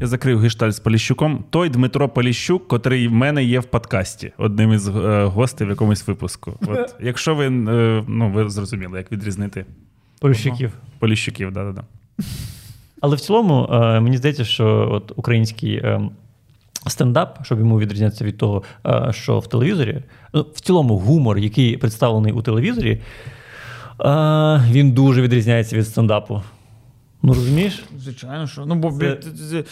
Я 0.00 0.06
закрив 0.06 0.40
гештальт 0.40 0.74
з 0.74 0.80
Поліщуком. 0.80 1.44
Той 1.50 1.68
Дмитро 1.68 2.08
Поліщук, 2.08 2.68
котрий 2.68 3.08
в 3.08 3.12
мене 3.12 3.44
є 3.44 3.60
в 3.60 3.64
подкасті, 3.64 4.32
одним 4.38 4.72
із 4.72 4.88
е, 4.88 5.24
гостей 5.24 5.66
в 5.66 5.70
якомусь 5.70 6.06
випуску. 6.06 6.54
От, 6.66 6.94
якщо 7.00 7.34
ви, 7.34 7.46
е, 7.46 8.04
ну, 8.08 8.30
ви 8.30 8.50
зрозуміли, 8.50 8.98
як 8.98 9.12
відрізнити 9.12 9.66
Поліщуків. 10.20 10.72
Поліщуків, 10.98 11.52
да-да-да. 11.52 11.82
Але 13.00 13.16
в 13.16 13.20
цілому, 13.20 13.68
е, 13.72 14.00
мені 14.00 14.16
здається, 14.16 14.44
що 14.44 14.88
от 14.92 15.12
український 15.16 15.74
е, 15.74 16.00
стендап, 16.86 17.38
щоб 17.42 17.58
йому 17.58 17.78
відрізнятися 17.78 18.24
від 18.24 18.38
того, 18.38 18.62
е, 18.86 19.08
що 19.12 19.38
в 19.38 19.46
телевізорі, 19.46 20.02
ну, 20.34 20.46
в 20.54 20.60
цілому 20.60 20.98
гумор, 20.98 21.38
який 21.38 21.76
представлений 21.76 22.32
у 22.32 22.42
телевізорі, 22.42 22.90
е, 22.90 23.00
він 24.70 24.92
дуже 24.92 25.22
відрізняється 25.22 25.76
від 25.76 25.86
стендапу. 25.86 26.42
Ну, 27.22 27.34
розумієш? 27.34 27.84
Звичайно, 27.98 28.46
що. 28.46 28.66
Ну, 28.66 28.74
бо, 28.74 28.92
Це- 29.50 29.64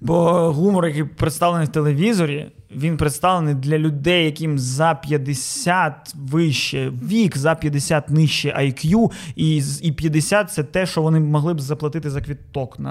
бо, 0.00 0.24
гумор, 0.52 0.86
який 0.86 1.04
представлений 1.04 1.66
в 1.66 1.72
телевізорі, 1.72 2.46
він 2.76 2.96
представлений 2.96 3.54
для 3.54 3.78
людей, 3.78 4.24
яким 4.24 4.58
за 4.58 4.94
50 4.94 5.92
вище 6.14 6.92
вік, 7.08 7.36
за 7.36 7.54
50 7.54 8.10
нижче 8.10 8.48
IQ, 8.48 9.10
і, 9.36 9.62
і 9.82 9.92
50 9.92 10.50
це 10.50 10.62
те, 10.64 10.86
що 10.86 11.02
вони 11.02 11.20
могли 11.20 11.54
б 11.54 11.60
заплатити 11.60 12.10
за 12.10 12.20
квіток 12.20 12.78
на, 12.78 12.90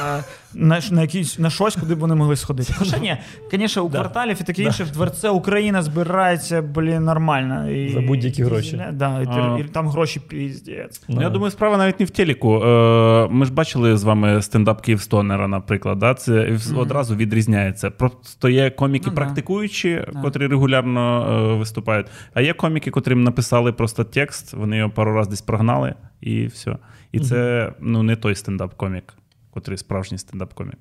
на, 0.00 0.24
на, 0.54 0.80
на, 0.90 1.02
якісь, 1.02 1.38
на 1.38 1.50
щось, 1.50 1.76
куди 1.76 1.94
б 1.94 1.98
вони 1.98 2.14
могли 2.14 2.36
сходити. 2.36 2.74
Хоча 2.78 2.98
ні, 2.98 3.16
звісно, 3.52 3.82
у 3.82 3.88
Да. 3.88 3.98
кварталів 3.98 4.36
і 4.40 4.44
таке 4.44 4.62
інше, 4.62 4.84
в 4.84 4.90
дворце 4.90 5.30
Україна 5.30 5.82
збирається, 5.82 6.62
блін, 6.62 7.04
нормально. 7.04 7.70
І, 7.70 7.88
За 7.92 8.00
будь-які 8.00 8.44
гроші. 8.44 8.84
Да, 8.92 9.20
і, 9.22 9.26
А. 9.30 9.58
і 9.60 9.64
там 9.64 9.88
гроші 9.88 10.20
піздець. 10.20 11.02
Ну, 11.08 11.22
я 11.22 11.30
думаю, 11.30 11.50
справа 11.50 11.76
навіть 11.76 12.00
не 12.00 12.06
в 12.06 12.10
телеку. 12.10 12.54
Е, 12.64 13.28
Ми 13.30 13.46
ж 13.46 13.52
бачили 13.52 13.96
з 13.96 14.04
вами 14.04 14.42
стендап 14.42 14.80
Київстонера, 14.80 15.48
наприклад. 15.48 15.98
Да? 15.98 16.14
Це 16.14 16.58
одразу 16.76 17.16
відрізняється. 17.16 17.90
Просто 17.90 18.48
є 18.48 18.70
коміки 18.86 19.06
Ну, 19.06 19.14
да. 19.14 19.16
практикуючі, 19.16 20.04
Да. 20.12 20.20
котрі 20.22 20.46
регулярно 20.46 21.26
е, 21.52 21.56
виступають. 21.58 22.06
А 22.34 22.40
є 22.40 22.52
коміки, 22.52 22.90
котрим 22.90 23.24
написали 23.24 23.72
просто 23.72 24.04
текст, 24.04 24.52
вони 24.54 24.76
його 24.76 24.90
пару 24.90 25.12
разів 25.12 25.30
десь 25.30 25.42
прогнали, 25.42 25.94
і 26.20 26.46
все. 26.46 26.76
І 27.12 27.20
це 27.20 27.72
ну, 27.80 28.02
не 28.02 28.16
той 28.16 28.34
стендап-комік, 28.34 29.02
котрий 29.50 29.78
справжній 29.78 30.18
стендап-комік. 30.18 30.76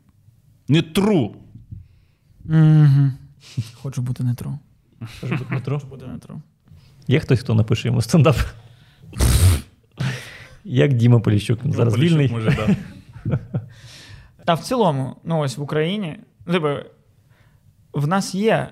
Не 0.67 0.81
тру. 0.81 1.35
Угу. 2.45 3.11
Хочу 3.81 4.01
бути 4.01 4.23
не 4.23 4.33
тру. 4.33 4.59
Може 5.21 5.35
бути 5.35 5.53
метро? 5.53 5.75
Хочу 5.79 5.87
бути 5.87 6.07
не 6.07 6.17
тру. 6.17 6.41
Є 7.07 7.19
хтось, 7.19 7.39
хто 7.39 7.53
напише 7.53 7.87
йому 7.87 8.01
стендап? 8.01 8.35
Як 10.63 10.93
Діма 10.93 11.19
Поліщук, 11.19 11.65
він 11.65 11.71
зараз 11.73 11.93
Поліщук 11.93 12.19
вільний. 12.19 12.31
Може, 12.31 12.75
да. 13.25 13.39
Та 14.45 14.53
в 14.53 14.59
цілому, 14.59 15.15
ну 15.23 15.39
ось 15.39 15.57
в 15.57 15.61
Україні, 15.61 16.19
ну, 16.45 16.53
типу, 16.53 16.67
в 17.95 18.07
нас 18.07 18.35
є. 18.35 18.69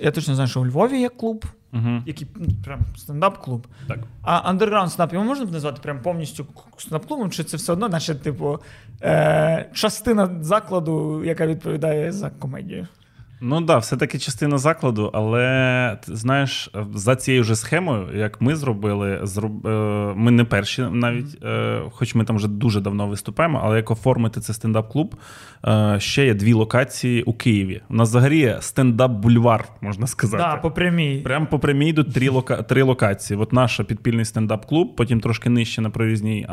Я 0.00 0.10
точно 0.10 0.34
знаю, 0.34 0.48
що 0.48 0.60
у 0.60 0.66
Львові 0.66 1.00
є 1.00 1.08
клуб, 1.08 1.44
Мгм. 1.72 2.02
який 2.06 2.28
ну, 2.36 2.46
прям 2.64 2.80
стендап-клуб. 2.96 3.66
Так. 3.88 3.98
А 4.22 4.36
андерграунд 4.36 4.90
стендап 4.92 5.12
його 5.12 5.24
можна 5.24 5.44
б 5.44 5.52
назвати 5.52 5.80
прям 5.82 6.02
повністю 6.02 6.46
стендап-клубом, 6.78 7.30
чи 7.30 7.44
це 7.44 7.56
все 7.56 7.72
одно, 7.72 7.88
наче, 7.88 8.14
типу, 8.14 8.58
е- 9.02 9.70
частина 9.74 10.30
закладу, 10.40 11.24
яка 11.24 11.46
відповідає 11.46 12.12
за 12.12 12.30
комедію? 12.30 12.86
Ну 13.40 13.56
так, 13.56 13.64
да, 13.64 13.78
все-таки 13.78 14.18
частина 14.18 14.58
закладу, 14.58 15.10
але 15.14 15.98
ти 16.06 16.16
знаєш, 16.16 16.70
за 16.94 17.16
цією 17.16 17.44
же 17.44 17.56
схемою, 17.56 18.18
як 18.18 18.40
ми 18.40 18.56
зробили, 18.56 19.20
зроб... 19.22 19.66
е, 19.66 19.70
ми 20.16 20.30
не 20.30 20.44
перші 20.44 20.82
навіть, 20.82 21.44
е, 21.44 21.82
хоч 21.92 22.14
ми 22.14 22.24
там 22.24 22.36
вже 22.36 22.48
дуже 22.48 22.80
давно 22.80 23.06
виступаємо, 23.06 23.60
але 23.64 23.76
як 23.76 23.90
оформити 23.90 24.40
це 24.40 24.52
стендап-клуб, 24.52 25.14
е, 25.66 25.96
ще 26.00 26.26
є 26.26 26.34
дві 26.34 26.52
локації 26.52 27.22
у 27.22 27.32
Києві. 27.32 27.80
У 27.90 27.94
нас 27.94 28.08
взагалі 28.08 28.38
є 28.38 28.56
стендап-бульвар, 28.60 29.64
можна 29.80 30.06
сказати. 30.06 30.42
Так, 30.42 30.62
по 30.62 30.70
прямій. 30.70 31.20
Прямо 31.24 31.46
по 31.46 31.58
прямій 31.58 31.88
йдуть 31.88 32.14
три, 32.14 32.28
лока... 32.28 32.62
три 32.62 32.82
локації. 32.82 33.40
От 33.40 33.52
наша 33.52 33.84
підпільний 33.84 34.24
стендап-клуб, 34.24 34.96
потім 34.96 35.20
трошки 35.20 35.50
нижче 35.50 35.80
на 35.80 35.90
прорізній 35.90 36.46
е, 36.48 36.52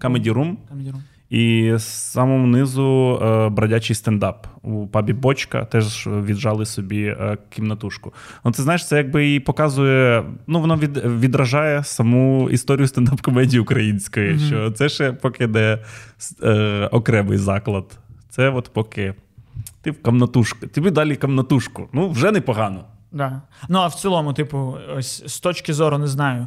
Comedy 0.00 0.32
Room. 0.32 0.56
Comedy 0.72 0.92
Room. 0.92 1.00
І 1.30 1.72
з 1.76 1.84
самого 1.84 2.46
низу 2.46 3.18
е, 3.22 3.48
бродячий 3.48 3.96
стендап 3.96 4.46
у 4.62 4.86
пабі 4.86 5.12
Бочка 5.12 5.64
теж 5.64 6.06
віджали 6.06 6.66
собі 6.66 7.04
е, 7.04 7.38
кімнатушку. 7.50 8.12
Ну, 8.44 8.50
ти 8.50 8.62
знаєш, 8.62 8.86
це 8.86 8.96
якби 8.96 9.34
і 9.34 9.40
показує, 9.40 10.24
ну 10.46 10.60
воно 10.60 10.76
від, 10.76 10.96
відражає 10.96 11.84
саму 11.84 12.50
історію 12.50 12.86
стендап-комедії 12.86 13.60
української, 13.60 14.30
Мгм. 14.30 14.38
що 14.46 14.70
це 14.70 14.88
ще 14.88 15.12
поки 15.12 15.46
де 15.46 15.78
е, 16.42 16.88
окремий 16.92 17.38
заклад. 17.38 17.98
Це 18.28 18.50
от 18.50 18.70
поки 18.72 19.14
ти 19.82 19.90
в 19.90 20.02
камнатушку, 20.02 20.66
тобі 20.66 20.90
далі 20.90 21.16
камнатушку. 21.16 21.88
Ну, 21.92 22.10
вже 22.10 22.32
непогано. 22.32 22.84
Да. 23.12 23.42
Ну, 23.68 23.78
а 23.78 23.86
в 23.86 23.94
цілому, 23.94 24.32
типу, 24.32 24.76
ось 24.96 25.22
з 25.26 25.40
точки 25.40 25.72
зору, 25.72 25.98
не 25.98 26.06
знаю, 26.06 26.46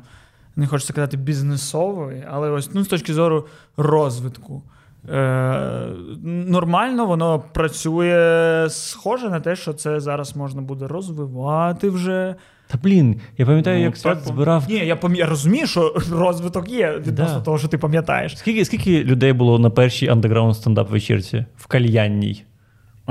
не 0.60 0.68
хочеться 0.68 0.94
казати 0.94 1.18
бізнесової, 1.18 2.24
але 2.32 2.50
ось 2.50 2.70
ну, 2.74 2.84
з 2.84 2.88
точки 2.88 3.14
зору 3.14 3.46
розвитку. 3.78 4.64
Е, 5.10 5.88
нормально 6.26 7.06
воно 7.06 7.40
працює 7.54 8.66
схоже 8.70 9.30
на 9.30 9.40
те, 9.40 9.56
що 9.56 9.74
це 9.74 10.00
зараз 10.00 10.36
можна 10.36 10.62
буде 10.62 10.88
розвивати 10.88 11.90
вже. 11.90 12.36
Та 12.68 12.78
блін, 12.84 13.22
я 13.38 13.46
пам'ятаю, 13.46 13.78
Ну, 13.80 13.84
як 13.86 13.98
свят 13.98 14.18
збирав. 14.26 14.64
Ні, 14.70 14.76
я, 14.76 14.96
пам'я- 14.96 15.18
я 15.18 15.26
розумію, 15.26 15.68
що 15.68 15.96
розвиток 16.12 16.70
є 16.70 17.02
відносно 17.08 17.38
Да. 17.38 17.42
того, 17.46 17.58
що 17.58 17.68
ти 17.68 17.78
пам'ятаєш. 17.78 18.38
Скільки, 18.38 18.66
скільки 18.66 19.04
людей 19.04 19.34
було 19.34 19.60
на 19.60 19.70
першій 19.70 20.08
андеграунд 20.08 20.56
стендап 20.56 20.90
вечірці 20.90 21.46
в 21.58 21.68
кальянній? 21.68 22.44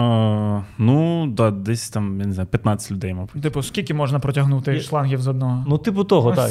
А, 0.00 0.62
ну, 0.78 1.26
да, 1.26 1.50
десь 1.50 1.90
там, 1.90 2.20
я 2.20 2.26
не 2.26 2.32
знаю, 2.32 2.48
15 2.48 2.90
людей, 2.92 3.14
мабуть. 3.14 3.42
Типу, 3.42 3.62
скільки 3.62 3.94
можна 3.94 4.18
протягнути 4.18 4.74
Є- 4.74 4.80
шлангів 4.80 5.20
з 5.20 5.26
одного? 5.28 5.64
Ну, 5.68 5.78
типу 5.78 6.04
того, 6.04 6.32
так. 6.32 6.50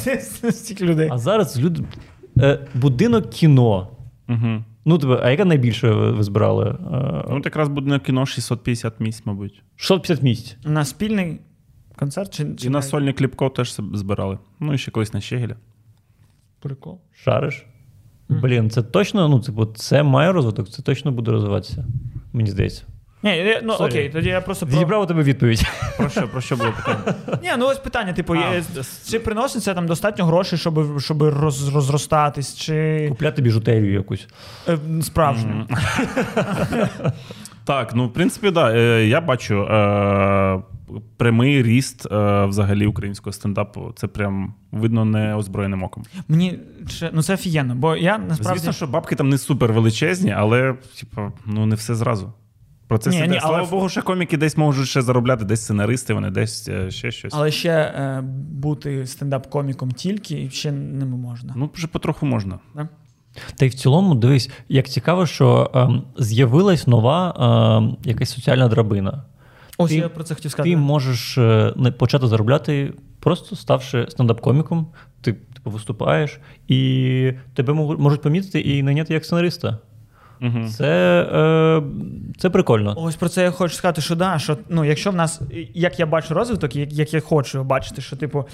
Стільки 0.52 0.86
людей. 0.86 1.10
А 1.12 1.18
зараз 1.18 1.60
люди. 1.60 1.84
Е, 2.38 2.68
будинок 2.76 3.30
кіно. 3.30 3.88
Угу. 4.30 4.64
Ну, 4.86 4.98
тебе, 4.98 5.20
а 5.24 5.30
яка 5.32 5.46
найбільше 5.46 5.92
ви, 5.92 6.12
ви 6.12 6.24
збирали? 6.24 6.70
Е, 6.70 6.78
Ну, 7.30 7.38
от 7.38 7.46
якраз 7.46 7.70
буде 7.70 7.90
на 7.90 8.00
кіно 8.00 8.26
650 8.26 9.00
місць, 9.00 9.22
мабуть. 9.26 9.64
650 9.76 10.24
місць. 10.24 10.58
На 10.66 10.86
спільний 10.86 11.40
концерт 11.96 12.34
чи, 12.34 12.56
чи 12.56 12.68
І 12.68 12.70
на 12.70 12.82
сольний 12.82 13.14
кліпко 13.14 13.50
теж 13.50 13.74
себе 13.74 13.98
збирали. 13.98 14.38
Ну, 14.60 14.74
і 14.74 14.78
ще 14.78 14.92
колись 14.92 15.14
на 15.14 15.22
Щегеля. 15.22 15.56
прикол? 16.60 17.00
Шариш? 17.24 17.66
Блін, 18.30 18.70
це 18.70 18.84
точно, 18.84 19.28
ну, 19.30 19.40
типу, 19.40 19.66
це 19.66 20.04
має 20.04 20.32
розвиток, 20.32 20.70
це 20.70 20.82
точно 20.82 21.12
буде 21.12 21.32
розвиватися. 21.32 21.86
Мені 22.34 22.50
здається. 22.50 22.84
Ні, 23.24 23.38
я- 23.38 23.62
ну 23.64 23.74
Сорі. 23.74 23.90
окей, 23.92 24.10
тоді 24.10 24.30
я 24.30 24.42
просто 24.42 24.68
про... 24.68 25.02
У 25.02 25.06
тебе 25.06 25.24
відповідь. 25.24 25.66
Про 25.98 26.10
що, 26.10 26.28
про 26.28 26.42
що 26.42 26.56
було 26.56 26.72
питання? 26.72 27.16
Ні, 27.44 27.50
ну 27.58 27.66
ось 27.68 27.78
питання, 27.80 28.14
типу, 28.14 28.34
А. 28.34 28.38
є- 28.56 28.64
чи 29.10 29.20
приносить 29.20 29.64
це 29.64 29.74
там 29.74 29.88
достатньо 29.88 30.26
грошей, 30.26 30.60
щоб, 30.60 31.00
щоб 31.02 31.24
роз, 31.24 31.74
розростатись, 31.74 32.56
чи 32.56 33.06
Купляти 33.10 33.42
біжутерію 33.42 33.94
якусь. 33.94 34.28
е, 34.70 34.78
справжню? 35.02 35.68
Так, 37.66 37.96
ну 37.96 38.08
в 38.08 38.14
принципі, 38.14 38.52
да. 38.52 38.76
Е, 38.76 39.08
Я 39.08 39.22
бачу 39.22 39.62
е, 39.64 40.62
прямий 41.18 41.64
ріст 41.64 42.06
е, 42.12 42.46
взагалі 42.46 42.88
українського 42.88 43.34
стендапу. 43.34 43.94
Це 43.96 44.08
прям 44.08 44.54
видно 44.72 45.06
неозброєним 45.06 45.84
оком. 45.84 46.04
Мені 46.28 46.60
ну 47.14 47.22
це 47.24 47.34
офігенно, 47.34 47.76
бо 47.76 47.96
я 47.96 48.18
насправді. 48.18 48.60
Звісно, 48.60 48.74
що 48.74 48.88
бабки 48.88 49.16
там 49.16 49.30
не 49.30 49.38
супер 49.38 49.74
величезні, 49.74 50.32
але 50.38 50.76
типу, 51.00 51.22
ну 51.46 51.66
не 51.66 51.76
все 51.76 51.96
зразу. 51.96 52.34
Процес 52.88 53.14
Ні, 53.14 53.20
іде. 53.20 53.28
ні, 53.28 53.40
Слава 53.40 53.58
але- 53.58 53.70
Богу, 53.70 53.90
ще 53.90 54.02
коміки 54.02 54.38
десь 54.38 54.58
можуть 54.58 54.88
ще 54.88 55.02
заробляти, 55.02 55.46
десь 55.46 55.62
сценаристи, 55.62 56.14
вони 56.14 56.30
десь 56.30 56.68
е, 56.68 56.92
ще 56.92 57.12
щось. 57.12 57.34
Але 57.36 57.52
ще 57.52 57.70
е, 57.70 58.22
бути 58.52 59.06
стендап-коміком 59.06 59.94
тільки 59.94 60.50
ще 60.50 60.72
не 60.72 61.06
можна. 61.06 61.54
Ну, 61.58 61.70
вже 61.74 61.88
потроху 61.88 62.26
можна. 62.26 62.60
Да? 62.76 62.88
Та 63.56 63.66
й 63.66 63.70
в 63.70 63.74
цілому, 63.74 64.16
дивись, 64.16 64.50
як 64.70 64.88
цікаво, 64.90 65.26
що 65.26 65.72
ем, 65.74 66.04
з'явилась 66.18 66.88
нова 66.88 67.34
ем, 67.80 67.98
якась 68.04 68.30
соціальна 68.34 68.68
драбина. 68.68 69.24
Ось 69.78 69.92
Ти- 69.92 69.98
я 69.98 70.10
про 70.10 70.24
це 70.24 70.36
хотів 70.36 70.52
сказати. 70.52 70.70
Ти 70.70 70.78
можеш 70.78 71.38
е, 71.38 71.74
почати 71.98 72.28
заробляти, 72.28 72.94
просто 73.20 73.56
ставши 73.56 73.98
стендап-коміком, 74.18 74.86
ти 75.22 75.34
типу, 75.34 75.70
виступаєш, 75.70 76.40
і 76.68 77.32
тебе 77.54 77.74
можуть 77.74 78.22
помітити 78.22 78.60
і 78.62 78.84
найняти 78.84 79.14
як 79.14 79.26
сценариста. 79.26 79.78
Угу. 80.42 80.68
Це, 80.68 81.22
е, 81.34 81.82
це 82.38 82.50
прикольно. 82.50 82.94
Ось 82.98 83.16
про 83.16 83.30
це 83.30 83.44
я 83.44 83.52
хочу 83.52 83.76
сказати, 83.76 84.02
що 84.02 84.16
да, 84.16 84.40
що 84.40 84.58
ну, 84.70 84.86
якщо 84.86 85.12
в 85.12 85.16
нас, 85.16 85.42
як 85.74 86.00
я 86.00 86.06
бачу 86.06 86.34
розвиток, 86.34 86.76
як, 86.76 86.94
як 86.94 87.14
я 87.14 87.20
хочу 87.22 87.64
бачити, 87.64 88.02
що 88.02 88.16
типу. 88.16 88.46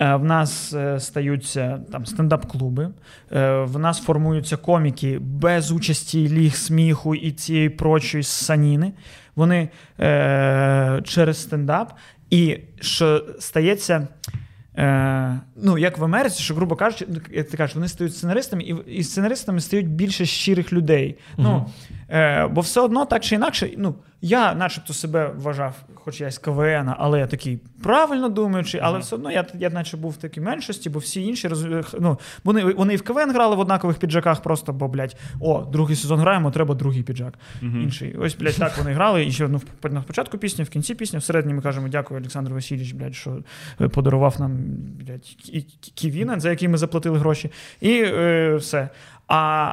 е, 0.00 0.14
В 0.14 0.24
нас 0.24 0.74
е, 0.74 1.00
стаються 1.00 1.80
там 1.92 2.04
стендап-клуби, 2.04 2.88
е, 3.32 3.60
в 3.60 3.78
нас 3.78 4.00
формуються 4.00 4.56
коміки 4.56 5.18
без 5.18 5.70
участі 5.72 6.28
ліг 6.28 6.54
сміху 6.56 7.14
і 7.14 7.30
цієї 7.32 7.68
прочої 7.68 8.22
саніни. 8.22 8.92
Вони 9.36 9.68
е, 10.00 11.00
через 11.04 11.42
стендап. 11.42 11.92
І 12.30 12.58
що 12.80 13.24
стається, 13.38 14.08
е, 14.80 15.40
ну, 15.56 15.78
як 15.78 15.98
в 15.98 16.04
Америці, 16.04 16.42
що, 16.42 16.54
грубо 16.54 16.76
кажучи, 16.76 17.06
ну, 17.08 17.20
як 17.30 17.48
ти 17.48 17.56
кажеш, 17.56 17.74
вони 17.74 17.88
стають 17.88 18.16
сценаристами, 18.16 18.62
і, 18.62 18.76
і 18.86 19.04
сценаристами 19.04 19.60
стають 19.60 19.88
більше 19.88 20.26
щирих 20.26 20.72
людей. 20.72 21.18
Ну, 21.38 21.66
е, 22.10 22.46
бо 22.46 22.60
все 22.60 22.80
одно 22.80 23.04
так 23.04 23.22
чи 23.22 23.34
інакше, 23.34 23.70
ну, 23.78 23.94
я 24.22 24.54
начебто 24.54 24.92
себе 24.92 25.30
вважав, 25.36 25.74
хоч 25.94 26.20
я 26.20 26.26
із 26.28 26.38
КВН, 26.38 26.94
але 26.98 27.18
я 27.18 27.26
такий 27.26 27.58
правильно 27.82 28.28
думаючи, 28.28 28.78
але 28.82 28.98
все 28.98 29.14
одно 29.16 29.30
я, 29.30 29.46
я 29.54 29.70
наче 29.70 29.96
був 29.96 30.10
в 30.12 30.16
такій 30.16 30.40
меншості, 30.40 30.90
бо 30.90 30.98
всі 30.98 31.22
інші 31.22 31.48
роз- 31.48 31.96
ну, 32.00 32.18
вони, 32.44 32.64
вони 32.64 32.94
і 32.94 32.96
в 32.96 33.02
КВН 33.02 33.30
грали 33.30 33.56
в 33.56 33.58
однакових 33.60 33.98
піджаках, 33.98 34.42
просто 34.42 34.72
бо, 34.72 34.88
блядь, 34.88 35.16
о, 35.40 35.60
другий 35.72 35.96
сезон 35.96 36.20
граємо, 36.20 36.50
треба 36.50 36.74
другий 36.74 37.02
піджак. 37.02 37.34
Інший. 37.62 38.16
Ось, 38.18 38.36
блядь, 38.36 38.56
так 38.56 38.78
вони 38.78 38.92
грали. 38.92 39.24
І 39.26 39.32
ще 39.32 39.48
ну, 39.48 39.60
в- 39.82 39.92
на 39.92 40.02
початку 40.02 40.38
пісні, 40.38 40.64
в 40.64 40.68
кінці 40.70 40.94
пісні, 40.94 41.18
всередині 41.18 41.54
ми 41.54 41.62
кажемо 41.62 41.88
дякую, 41.88 42.20
Олександр 42.20 42.52
Васильович, 42.52 42.92
блядь, 42.92 43.14
що 43.14 43.38
е, 43.80 43.88
подарував 43.88 44.36
нам 44.40 44.58
блядь, 45.00 45.20
кі- 45.20 45.54
кі- 45.56 45.92
ківіна, 45.94 46.40
за 46.40 46.50
який 46.50 46.68
ми 46.68 46.78
заплатили 46.78 47.18
гроші. 47.18 47.50
І 47.80 48.02
е, 48.04 48.54
все. 48.56 48.88
А, 49.28 49.72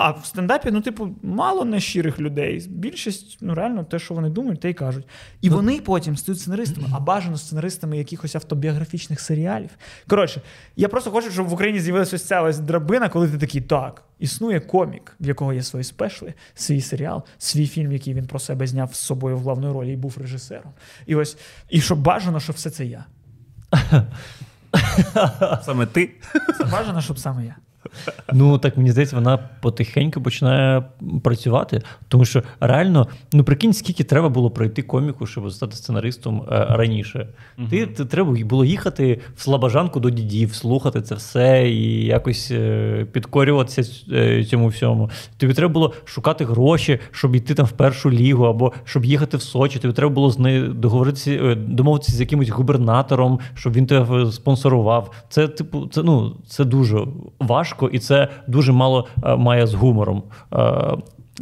а 0.00 0.10
в 0.10 0.26
стендапі, 0.26 0.70
ну, 0.70 0.80
типу, 0.80 1.08
мало 1.22 1.64
нещирих 1.64 2.20
людей. 2.20 2.66
Більшість, 2.68 3.38
ну, 3.40 3.54
реально, 3.54 3.84
те, 3.84 3.98
що 3.98 4.14
вони 4.14 4.30
думають, 4.30 4.60
те 4.60 4.70
й 4.70 4.74
кажуть. 4.74 5.06
І 5.40 5.50
вони 5.50 5.80
потім 5.80 6.16
стають 6.16 6.40
сценаристами, 6.40 6.88
а 6.92 7.00
бажано 7.00 7.36
сценаристами 7.36 7.98
якихось 7.98 8.34
автобіографічних 8.34 9.20
серіалів. 9.20 9.70
Коротше, 10.08 10.42
я 10.76 10.88
просто 10.88 11.10
хочу, 11.10 11.30
щоб 11.30 11.48
в 11.48 11.52
Україні 11.52 11.80
з'явилася 11.80 12.16
ось 12.16 12.24
ця 12.24 12.42
ось 12.42 12.58
драбина, 12.58 13.08
коли 13.08 13.28
ти 13.28 13.38
такий, 13.38 13.60
так, 13.60 14.02
існує 14.18 14.60
комік, 14.60 15.16
в 15.20 15.26
якого 15.26 15.52
є 15.52 15.62
свої 15.62 15.84
спешли, 15.84 16.34
свій 16.54 16.80
серіал, 16.80 17.22
свій 17.38 17.66
фільм, 17.66 17.92
який 17.92 18.14
він 18.14 18.26
про 18.26 18.38
себе 18.38 18.66
зняв 18.66 18.94
з 18.94 18.98
собою 18.98 19.36
в 19.36 19.40
главної 19.40 19.72
ролі 19.72 19.92
і 19.92 19.96
був 19.96 20.18
режисером. 20.18 20.72
І 21.06 21.14
ось, 21.14 21.38
і 21.68 21.80
щоб 21.80 22.02
бажано, 22.02 22.40
щоб 22.40 22.56
все 22.56 22.70
це 22.70 22.86
я. 22.86 23.04
Саме 25.62 25.86
ти. 25.86 26.10
Це 26.58 26.64
бажано, 26.64 27.00
щоб 27.00 27.18
саме 27.18 27.44
я. 27.44 27.56
Ну 28.32 28.58
так 28.58 28.76
мені 28.76 28.90
здається, 28.90 29.16
вона 29.16 29.38
потихеньку 29.60 30.20
починає 30.22 30.82
працювати. 31.22 31.82
Тому 32.08 32.24
що 32.24 32.42
реально, 32.60 33.06
ну 33.32 33.44
прикинь, 33.44 33.72
скільки 33.72 34.04
треба 34.04 34.28
було 34.28 34.50
пройти 34.50 34.82
коміку, 34.82 35.26
щоб 35.26 35.52
стати 35.52 35.76
сценаристом 35.76 36.42
е, 36.52 36.66
раніше. 36.70 37.26
Ти, 37.70 37.86
ти 37.86 38.04
треба 38.04 38.36
було 38.44 38.64
їхати 38.64 39.20
в 39.36 39.42
слабожанку 39.42 40.00
до 40.00 40.10
дідів, 40.10 40.54
слухати 40.54 41.02
це 41.02 41.14
все 41.14 41.68
і 41.70 42.04
якось 42.06 42.50
е, 42.50 43.06
підкорюватися 43.12 44.04
е, 44.12 44.44
цьому 44.50 44.68
всьому. 44.68 45.10
Тобі 45.36 45.54
треба 45.54 45.72
було 45.72 45.92
шукати 46.04 46.44
гроші, 46.44 46.98
щоб 47.10 47.36
йти 47.36 47.54
там 47.54 47.66
в 47.66 47.72
першу 47.72 48.10
лігу, 48.10 48.44
або 48.44 48.72
щоб 48.84 49.04
їхати 49.04 49.36
в 49.36 49.42
Сочі. 49.42 49.78
Тобі 49.78 49.94
треба 49.94 50.14
було 50.14 50.30
з 50.30 50.38
нею 50.38 50.68
договоритися, 50.68 51.30
е, 51.30 51.54
домовитися 51.54 52.12
з 52.12 52.20
якимось 52.20 52.48
губернатором, 52.48 53.38
щоб 53.54 53.72
він 53.72 53.86
тебе 53.86 54.32
спонсорував. 54.32 55.12
Це 55.28 55.48
типу, 55.48 55.86
це 55.86 56.02
ну 56.02 56.36
це 56.46 56.64
дуже 56.64 56.98
важко, 57.38 57.69
і 57.92 57.98
це 57.98 58.28
дуже 58.46 58.72
мало 58.72 59.08
е, 59.24 59.36
має 59.36 59.66
з 59.66 59.74
гумором 59.74 60.22
е, 60.52 60.96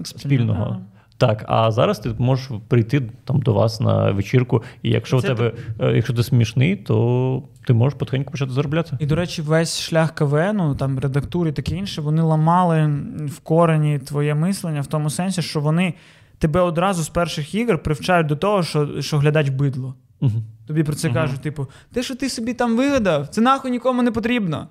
спільного. 0.04 0.76
Так, 1.18 1.44
а 1.48 1.70
зараз 1.70 1.98
ти 1.98 2.10
можеш 2.18 2.50
прийти 2.68 3.02
там 3.24 3.40
до 3.40 3.52
вас 3.52 3.80
на 3.80 4.10
вечірку, 4.10 4.62
і 4.82 4.90
якщо 4.90 5.20
Це 5.20 5.32
в 5.32 5.36
тебе, 5.36 5.52
е, 5.80 5.92
якщо 5.96 6.14
ти 6.14 6.22
смішний, 6.22 6.76
то 6.76 7.42
ти 7.66 7.72
можеш 7.72 7.98
потихеньку 7.98 8.30
почати 8.30 8.52
заробляти. 8.52 8.96
І, 9.00 9.06
до 9.06 9.14
речі, 9.14 9.42
весь 9.42 9.80
шлях 9.80 10.14
КВНу, 10.14 10.74
там 10.74 10.98
редактури 10.98 11.52
таке 11.52 11.76
інше, 11.76 12.00
вони 12.00 12.22
ламали 12.22 12.90
в 13.26 13.38
корені 13.38 13.98
твоє 13.98 14.34
мислення 14.34 14.80
в 14.80 14.86
тому 14.86 15.10
сенсі, 15.10 15.42
що 15.42 15.60
вони 15.60 15.94
тебе 16.38 16.60
одразу 16.60 17.02
з 17.02 17.08
перших 17.08 17.54
ігор 17.54 17.82
привчають 17.82 18.26
до 18.26 18.36
того, 18.36 18.62
що, 18.62 19.02
що 19.02 19.18
глядач 19.18 19.48
бидло. 19.48 19.94
Угу. 20.20 20.42
Тобі 20.66 20.82
про 20.82 20.94
це 20.94 21.10
кажуть, 21.10 21.40
типу, 21.40 21.66
те, 21.92 22.02
що 22.02 22.16
ти 22.16 22.28
собі 22.28 22.54
там 22.54 22.76
вигадав, 22.76 23.28
це 23.28 23.40
нахуй 23.40 23.70
нікому 23.70 24.02
не 24.02 24.10
потрібно. 24.10 24.68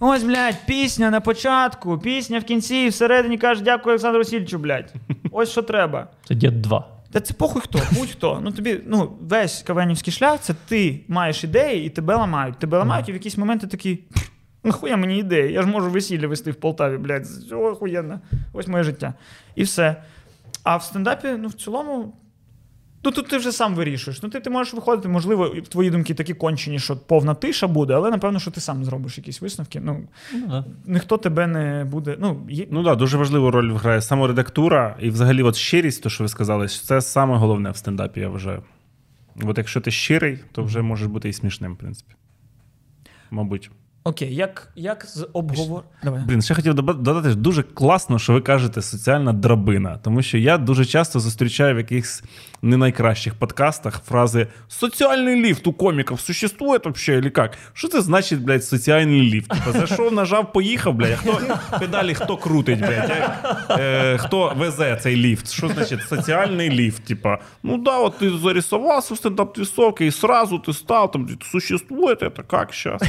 Ось, 0.00 0.22
блядь, 0.24 0.66
пісня 0.66 1.10
на 1.10 1.20
початку, 1.20 1.98
пісня 1.98 2.38
в 2.38 2.44
кінці, 2.44 2.76
і 2.76 2.88
всередині 2.88 3.38
кажеш, 3.38 3.64
дякую 3.64 3.92
Олександру 3.92 4.20
Васильовичу, 4.20 4.58
блядь. 4.58 4.94
Ось 5.30 5.50
що 5.50 5.62
треба. 5.62 6.08
Це 6.28 6.34
дід 6.34 6.62
2. 6.62 6.88
Та 7.12 7.20
це 7.20 7.34
похуй 7.34 7.62
хто, 7.62 7.78
будь-хто. 7.92 8.40
Ну 8.42 8.52
тобі, 8.52 8.80
ну, 8.86 9.12
весь 9.20 9.62
кавенівський 9.62 10.12
шлях 10.12 10.40
це 10.40 10.54
ти 10.68 11.00
маєш 11.08 11.44
ідеї 11.44 11.86
і 11.86 11.88
тебе 11.88 12.14
ламають. 12.16 12.58
Тебе 12.58 12.78
ламають, 12.78 13.08
і 13.08 13.12
в 13.12 13.14
якісь 13.14 13.36
моменти 13.38 13.66
такі. 13.66 13.98
Нахуя 14.64 14.96
мені 14.96 15.18
ідеї? 15.18 15.52
Я 15.52 15.62
ж 15.62 15.68
можу 15.68 15.90
весілля 15.90 16.26
вести 16.26 16.50
в 16.50 16.54
Полтаві, 16.54 16.96
блядь. 16.96 17.26
Охуєнно. 17.52 18.20
Ось 18.52 18.66
моє 18.66 18.84
життя. 18.84 19.14
І 19.54 19.62
все. 19.62 20.02
А 20.62 20.76
в 20.76 20.82
стендапі, 20.82 21.28
ну, 21.38 21.48
в 21.48 21.52
цілому. 21.52 22.12
Ну, 23.04 23.10
тут 23.10 23.28
ти 23.28 23.36
вже 23.36 23.52
сам 23.52 23.74
вирішуєш. 23.74 24.22
Ну, 24.22 24.28
ти, 24.28 24.40
ти 24.40 24.50
можеш 24.50 24.74
виходити, 24.74 25.08
можливо, 25.08 25.48
твої 25.48 25.90
думки 25.90 26.14
такі 26.14 26.34
кончені, 26.34 26.78
що 26.78 26.96
повна 26.96 27.34
тиша 27.34 27.66
буде, 27.66 27.94
але 27.94 28.10
напевно, 28.10 28.38
що 28.38 28.50
ти 28.50 28.60
сам 28.60 28.84
зробиш 28.84 29.18
якісь 29.18 29.40
висновки. 29.40 29.80
Ну, 29.80 30.08
Ну, 30.32 30.46
да. 30.46 30.64
ніхто 30.86 31.16
тебе 31.18 31.46
не 31.46 31.84
буде. 31.84 32.16
Ну, 32.20 32.46
є... 32.50 32.66
Ну 32.70 32.84
так, 32.84 32.92
да, 32.92 32.98
дуже 32.98 33.16
важливу 33.16 33.50
роль 33.50 33.72
грає 33.72 34.02
саморедактура 34.02 34.96
і 35.00 35.10
взагалі 35.10 35.42
от 35.42 35.56
щирість, 35.56 36.02
то 36.02 36.10
що 36.10 36.24
ви 36.24 36.28
сказали, 36.28 36.68
це 36.68 37.00
саме 37.00 37.36
головне 37.36 37.70
в 37.70 37.76
стендапі, 37.76 38.20
я 38.20 38.28
вважаю. 38.28 38.62
От 39.42 39.58
якщо 39.58 39.80
ти 39.80 39.90
щирий, 39.90 40.38
то 40.52 40.62
вже 40.64 40.82
можеш 40.82 41.06
бути 41.06 41.28
і 41.28 41.32
смішним, 41.32 41.74
в 41.74 41.76
принципі. 41.76 42.14
Мабуть. 43.30 43.70
Окей, 44.04 44.34
як, 44.34 44.68
як 44.76 45.04
з 45.06 45.26
обговор. 45.32 45.82
Давай. 46.04 46.22
Блін, 46.26 46.42
ще 46.42 46.54
хотів 46.54 46.74
доба- 46.74 47.02
додати, 47.02 47.28
що 47.30 47.38
дуже 47.38 47.62
класно, 47.62 48.18
що 48.18 48.32
ви 48.32 48.40
кажете 48.40 48.82
соціальна 48.82 49.32
драбина. 49.32 49.98
Тому 50.02 50.22
що 50.22 50.38
я 50.38 50.58
дуже 50.58 50.84
часто 50.84 51.20
зустрічаю 51.20 51.74
в 51.74 51.78
якихось 51.78 52.22
не 52.62 52.76
найкращих 52.76 53.34
подкастах 53.34 54.02
фрази 54.04 54.46
соціальний 54.68 55.42
ліфт 55.44 55.66
у 55.66 55.72
коміків 55.72 56.20
существує 56.20 56.80
взагалі, 56.84 57.20
или 57.20 57.32
як? 57.36 57.58
Що 57.72 57.88
це 57.88 58.00
значить, 58.00 58.40
блядь, 58.42 58.64
соціальний 58.64 59.22
ліфт? 59.22 59.48
Типа, 59.50 59.78
зайшов, 59.78 60.12
нажав, 60.12 60.52
поїхав, 60.52 60.94
блядь, 60.94 61.18
хто 61.18 61.40
педалі 61.80 62.14
хто 62.14 62.36
крутить, 62.36 62.78
блядь? 62.78 63.30
Е, 63.70 64.18
хто 64.18 64.52
везе 64.56 64.98
цей 65.02 65.16
ліфт? 65.16 65.50
Що 65.50 65.68
значить 65.68 66.02
соціальний 66.08 66.70
ліфт? 66.70 67.04
Типа, 67.04 67.38
ну 67.62 67.78
да, 67.78 67.98
от 67.98 68.18
ти 68.18 68.30
зарисувався 68.30 69.14
в 69.14 69.16
стендап 69.16 69.54
твісовки 69.54 70.06
і 70.06 70.10
сразу 70.10 70.58
ти 70.58 70.72
став, 70.72 71.10
там, 71.10 71.28
существує 71.42 72.14
це, 72.16 72.30
як 72.52 72.70
зараз? 72.84 73.02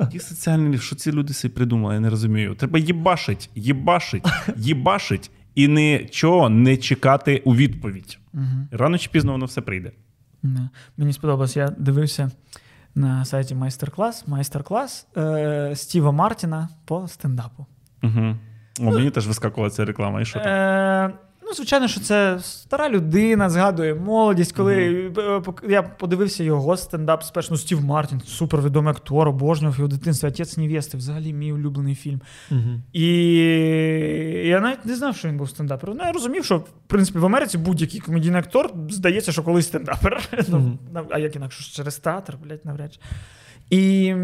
Який 0.00 0.20
соціальний 0.20 0.72
ліфт? 0.72 0.84
Що 0.84 0.96
ці 0.96 1.12
люди 1.12 1.32
собі 1.32 1.54
придумали? 1.54 1.94
Я 1.94 2.00
не 2.00 2.10
розумію. 2.10 2.54
Треба 2.54 2.78
їбашить, 2.78 3.50
їбашить, 3.54 4.26
їбашить 4.56 5.30
і 5.54 5.68
нічого 5.68 6.48
не 6.48 6.76
чекати 6.76 7.42
у 7.44 7.54
відповідь. 7.54 8.18
Рано 8.70 8.98
чи 8.98 9.10
пізно 9.10 9.32
воно 9.32 9.46
все 9.46 9.60
прийде. 9.60 9.92
Да. 10.42 10.70
Мені 10.96 11.12
сподобалось, 11.12 11.56
я 11.56 11.68
дивився 11.68 12.30
на 12.94 13.24
сайті 13.24 13.54
майстер-клас, 13.54 14.28
майстер-клас 14.28 15.06
е, 15.16 15.72
Стіва 15.76 16.12
Мартіна 16.12 16.68
по 16.84 17.08
стендапу. 17.08 17.66
Угу. 18.02 18.36
О, 18.80 18.82
мені 18.82 19.10
теж 19.10 19.26
вискакувала 19.26 19.70
ця 19.70 19.84
реклама. 19.84 20.20
І 20.20 20.24
що 20.24 20.40
там? 20.40 20.52
Е, 20.52 21.12
ну, 21.50 21.54
звичайно, 21.56 21.88
що 21.88 22.00
це 22.00 22.38
стара 22.42 22.88
людина, 22.90 23.50
згадує 23.50 23.94
молодість. 23.94 24.52
Коли 24.52 25.08
пок- 25.16 25.70
я 25.70 25.82
подивився 25.82 26.44
його 26.44 26.76
стендап 26.76 27.22
спеш, 27.22 27.50
ну, 27.50 27.56
Стів 27.56 27.84
Мартін, 27.84 28.20
супервідомий 28.26 28.90
актор, 28.90 29.28
обожнював 29.28 29.76
його 29.78 29.88
дитинство, 29.88 30.28
отець 30.28 30.56
невести, 30.56 30.96
взагалі 30.96 31.32
мій 31.32 31.52
улюблений 31.52 31.94
фільм. 31.94 32.20
І 32.92 33.06
я 34.46 34.60
навіть 34.60 34.84
не 34.86 34.94
знав, 34.96 35.16
що 35.16 35.28
він 35.28 35.36
був 35.36 35.48
стендапером. 35.50 35.96
Ну, 36.00 36.04
я 36.06 36.12
розумів, 36.12 36.44
що 36.44 36.56
в 36.58 36.64
принципі 36.86 37.18
в 37.18 37.26
Америці 37.26 37.58
будь-який 37.58 38.00
комедійний 38.00 38.40
актор 38.40 38.70
здається, 38.90 39.32
що 39.32 39.42
колись 39.42 39.66
стендапер. 39.66 40.22
Ну, 40.48 40.78
нав- 40.92 41.06
а 41.10 41.18
як 41.18 41.36
інакше 41.36 41.72
через 41.76 41.98
театр, 41.98 42.36
блядь, 42.44 42.64
навряд 42.64 42.92
чи. 42.94 43.00
І. 43.70 44.14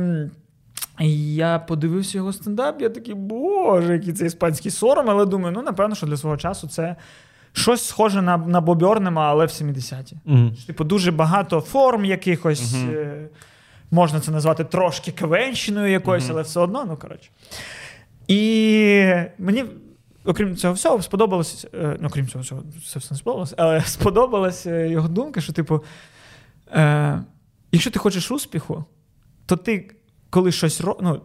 і 1.01 1.35
Я 1.35 1.59
подивився 1.59 2.19
його 2.19 2.33
стендап, 2.33 2.81
я 2.83 2.89
такий, 2.89 3.15
боже, 3.15 3.93
який 3.93 4.13
це 4.13 4.27
іспанський 4.27 4.71
сором, 4.71 5.11
але 5.11 5.27
думаю, 5.27 5.55
ну 5.57 5.63
напевно, 5.63 5.95
що 5.95 6.07
для 6.07 6.17
свого 6.17 6.37
часу 6.37 6.69
це 6.69 6.97
щось 7.53 7.85
схоже 7.89 8.23
на, 8.23 8.37
на 8.37 8.61
Бобі 8.61 8.85
Орнема, 8.85 9.23
але 9.31 9.47
в 9.47 9.49
70-ті. 9.49 10.17
Типу, 10.67 10.85
дуже 10.85 11.13
багато 11.13 11.61
форм 11.61 12.05
якихось. 12.05 12.75
е, 12.75 13.29
Можна 13.91 14.21
це 14.21 14.31
назвати 14.31 14.65
трошки 14.65 15.13
кавенщиною 15.13 15.93
якоюсь, 15.93 16.31
але 16.31 16.43
все 16.43 16.61
одно, 16.61 16.85
ну 16.89 16.97
коротше. 16.97 17.31
І 18.29 19.05
мені, 19.39 19.65
окрім 20.25 20.57
цього 20.57 20.75
всього, 20.75 21.03
сподобалось, 21.03 21.67
е, 21.75 21.97
ну, 22.01 22.09
окрім 22.09 22.29
цього 22.29 22.43
всього, 22.43 22.63
це 22.93 22.99
все 22.99 23.15
не 23.15 23.19
сподобалось, 23.19 23.55
але 23.57 23.81
сподобалась 23.87 24.67
е, 24.67 24.89
його 24.89 25.09
думка, 25.09 25.41
що, 25.41 25.53
типу, 25.53 25.85
е, 26.73 27.23
якщо 27.73 27.91
ти 27.91 27.99
хочеш 27.99 28.31
успіху, 28.31 28.85
то 29.47 29.57
ти, 29.57 29.91
коли 30.37 30.53
щось 30.53 30.81
ро... 30.81 30.99
ну, 31.03 31.23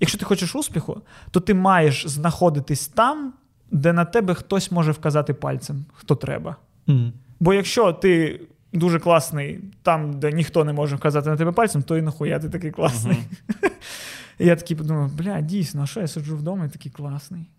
якщо 0.00 0.18
ти 0.18 0.24
хочеш 0.24 0.54
успіху, 0.54 1.02
то 1.30 1.40
ти 1.40 1.54
маєш 1.54 2.08
знаходитись 2.08 2.88
там, 2.88 3.32
де 3.70 3.92
на 3.92 4.04
тебе 4.04 4.34
хтось 4.34 4.70
може 4.70 4.92
вказати 4.92 5.34
пальцем, 5.34 5.84
хто 5.92 6.16
треба. 6.16 6.56
Бо 7.40 7.54
якщо 7.54 7.92
ти 7.92 8.40
дуже 8.72 8.98
класний 8.98 9.60
там, 9.82 10.12
де 10.12 10.32
ніхто 10.32 10.64
не 10.64 10.72
може 10.72 10.96
вказати 10.96 11.30
на 11.30 11.36
тебе 11.36 11.52
пальцем, 11.52 11.82
то 11.82 11.96
і 11.96 12.02
нахуя 12.02 12.38
ти 12.38 12.48
такий 12.48 12.70
класний. 12.70 13.18
І 14.38 14.46
я 14.46 14.56
такий 14.56 14.76
подумав, 14.76 15.14
бля, 15.14 15.40
дійсно, 15.40 15.82
а 15.82 15.86
що 15.86 16.00
я 16.00 16.08
сиджу 16.08 16.36
вдома 16.36 16.64
і 16.64 16.68
такий 16.68 16.92
класний. 16.92 17.50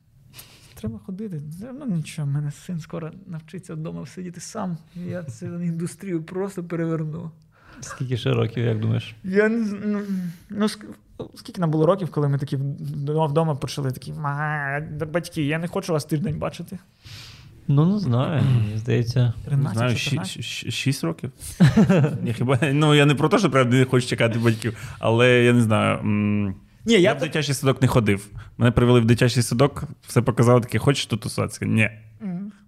Треба 0.75 0.99
ходити. 1.05 1.41
Ну 1.79 1.85
нічого, 1.85 2.27
в 2.27 2.31
мене 2.31 2.51
син 2.51 2.79
скоро 2.79 3.11
навчиться 3.27 3.73
вдома 3.73 4.05
сидіти 4.05 4.39
сам. 4.39 4.77
Я 4.95 5.23
цю 5.23 5.61
індустрію 5.61 6.23
просто 6.23 6.63
переверну. 6.63 7.31
Скільки 7.81 8.17
ще 8.17 8.33
років, 8.33 8.65
як 8.65 8.79
думаєш? 8.79 9.15
Я 9.23 9.49
не 9.49 9.79
ну, 9.85 10.01
ну, 10.49 10.67
скільки 11.35 11.61
нам 11.61 11.71
було 11.71 11.85
років, 11.85 12.11
коли 12.11 12.29
ми 12.29 12.37
такі 12.37 12.57
вдома 12.57 13.55
почали 13.55 13.91
такі 13.91 14.13
батьки, 15.11 15.43
я 15.43 15.59
не 15.59 15.67
хочу 15.67 15.93
вас 15.93 16.05
тиждень 16.05 16.39
бачити. 16.39 16.77
Ну, 17.67 17.85
не 17.85 17.99
знаю, 17.99 18.43
мені 18.43 18.77
здається. 18.77 19.33
13, 19.45 19.77
знаю, 19.77 19.95
14. 19.95 20.43
6 20.73 21.03
років. 21.03 21.31
я, 22.23 22.33
хіба, 22.33 22.59
ну, 22.73 22.95
я 22.95 23.05
не 23.05 23.15
про 23.15 23.29
те, 23.29 23.39
що 23.39 23.49
правда 23.49 23.77
не 23.77 23.85
хочу 23.85 24.07
чекати 24.07 24.39
батьків, 24.39 24.77
але 24.99 25.43
я 25.43 25.53
не 25.53 25.61
знаю. 25.61 25.99
Ні, 26.03 26.93
Я, 26.93 26.99
я 26.99 27.13
в 27.13 27.19
дитячий 27.19 27.55
садок 27.55 27.81
не 27.81 27.87
ходив. 27.87 28.27
Мене 28.57 28.71
привели 28.71 28.99
в 28.99 29.05
дитячий 29.05 29.43
садок, 29.43 29.83
все 30.07 30.21
показали 30.21 30.61
таке, 30.61 30.79
хочеш 30.79 31.05
тут 31.05 31.21
тусуватися? 31.21 31.65
Ні. 31.65 31.89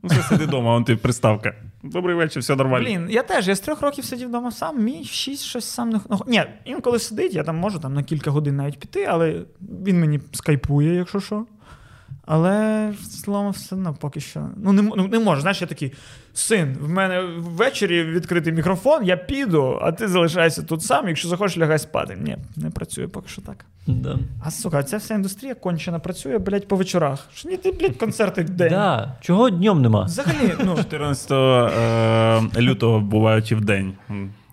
Ну, 0.04 0.10
все 0.10 0.22
сиди 0.22 0.46
вдома, 0.46 0.74
вон 0.74 0.84
ти 0.84 0.96
приставка. 0.96 1.54
Добрий 1.84 2.16
вечір, 2.16 2.42
все 2.42 2.56
нормально. 2.56 2.86
Блін, 2.86 3.08
я 3.10 3.24
теж, 3.24 3.48
я 3.48 3.56
з 3.56 3.60
трьох 3.60 3.82
років 3.82 4.06
сидів 4.06 4.28
вдома 4.28 4.52
сам, 4.52 4.84
мій 4.84 5.04
шість 5.04 5.44
щось 5.44 5.66
сам 5.66 5.90
не 5.90 6.00
ну, 6.10 6.20
Ні, 6.28 6.44
інколи 6.66 7.00
сидить, 7.00 7.34
я 7.34 7.44
там 7.44 7.58
можу 7.58 7.80
там, 7.80 7.94
на 7.94 8.04
кілька 8.04 8.32
годин 8.32 8.56
навіть 8.56 8.80
піти, 8.80 9.06
але 9.10 9.42
він 9.86 10.00
мені 10.00 10.20
скайпує, 10.34 10.96
якщо 10.96 11.20
що. 11.20 11.46
Але 12.30 12.90
в 13.02 13.08
цілому 13.08 13.50
все 13.50 13.76
одно 13.76 13.96
поки 14.00 14.20
що. 14.20 14.50
Ну, 14.64 14.72
не, 14.72 14.82
ну, 14.82 15.08
не 15.08 15.20
можу. 15.20 15.42
Знаєш, 15.42 15.62
я 15.62 15.68
такий 15.68 15.94
син, 16.34 16.78
в 16.82 16.90
мене 16.90 17.22
ввечері 17.38 18.04
відкритий 18.04 18.54
мікрофон, 18.54 19.04
я 19.04 19.18
піду, 19.18 19.80
а 19.82 19.92
ти 19.92 20.08
залишайся 20.08 20.64
тут 20.64 20.84
сам, 20.84 21.08
якщо 21.08 21.28
захочеш, 21.28 21.58
лягай 21.58 21.80
спати. 21.80 22.18
Ні, 22.22 22.38
не 22.56 22.70
працює 22.70 23.08
поки 23.08 23.30
що 23.30 23.42
так. 23.42 23.66
Да. 23.88 24.20
А 24.44 24.52
сука, 24.52 24.84
ця 24.84 24.98
вся 24.98 25.14
індустрія 25.14 25.56
кончена 25.56 26.00
працює, 26.00 26.38
блядь, 26.38 26.68
по 26.68 26.76
вечорах. 26.76 27.28
Що 27.34 27.50
ні, 27.50 27.58
ти, 27.58 27.72
блядь, 27.72 27.98
концерти 27.98 28.42
в 28.42 28.50
день. 28.50 28.70
Да. 28.70 29.16
Чого 29.22 29.50
днем 29.50 29.82
нема? 29.82 30.04
Взагалі, 30.04 30.54
ну. 30.66 30.76
14 30.76 31.32
е, 31.32 32.62
лютого 32.62 33.00
бувають 33.00 33.52
і 33.52 33.56
в 33.56 33.62
день. 33.62 33.94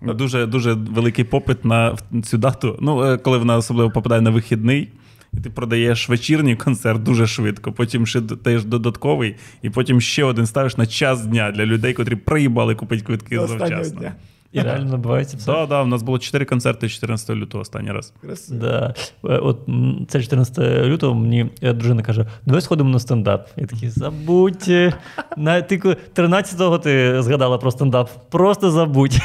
Дуже 0.01 0.45
дуже 0.45 0.73
великий 0.73 1.25
попит 1.25 1.65
на 1.65 1.97
цю 2.23 2.37
дату. 2.37 2.77
Ну, 2.81 3.03
е, 3.03 3.17
коли 3.17 3.37
вона 3.37 3.57
особливо 3.57 3.91
попадає 3.91 4.21
на 4.21 4.29
вихідний, 4.29 4.89
і 5.33 5.37
ти 5.37 5.49
продаєш 5.49 6.09
вечірній 6.09 6.55
концерт 6.55 7.03
дуже 7.03 7.27
швидко, 7.27 7.71
потім 7.71 8.07
ще 8.07 8.21
даєш 8.21 8.63
додатковий, 8.63 9.35
і 9.61 9.69
потім 9.69 10.01
ще 10.01 10.23
один 10.23 10.45
ставиш 10.45 10.77
на 10.77 10.85
час 10.85 11.25
дня 11.25 11.51
для 11.51 11.65
людей, 11.65 11.93
котрі 11.93 12.15
приїбали 12.15 12.75
купити 12.75 13.03
квитки 13.03 13.37
Останнього 13.37 13.67
завчасно. 13.69 13.99
дня. 13.99 14.13
І 14.51 14.59
реально 14.59 14.91
набувається 14.91 15.37
все. 15.37 15.45
Так, 15.51 15.69
да, 15.69 15.83
у 15.83 15.85
нас 15.87 16.03
було 16.03 16.19
4 16.19 16.45
концерти 16.45 16.89
14 16.89 17.29
лютого 17.29 17.61
останній 17.61 17.91
раз. 17.91 18.13
Красиво. 18.21 18.59
Да. 18.59 18.93
Е, 19.25 19.37
От 19.37 19.59
це 20.07 20.21
14 20.21 20.57
лютого 20.85 21.15
мені 21.15 21.49
е, 21.61 21.73
дружина 21.73 22.03
каже: 22.03 22.25
давай 22.45 22.61
сходимо 22.61 22.89
на 22.89 22.99
стендап. 22.99 23.47
Я 23.57 23.65
такий, 23.65 23.89
забудь. 23.89 24.65
е, 24.67 24.93
На, 25.37 25.61
ти 25.61 25.77
13-го 26.15 26.77
ти 26.77 27.21
згадала 27.21 27.57
про 27.57 27.71
стендап. 27.71 28.09
Просто 28.29 28.71
забудь. 28.71 29.17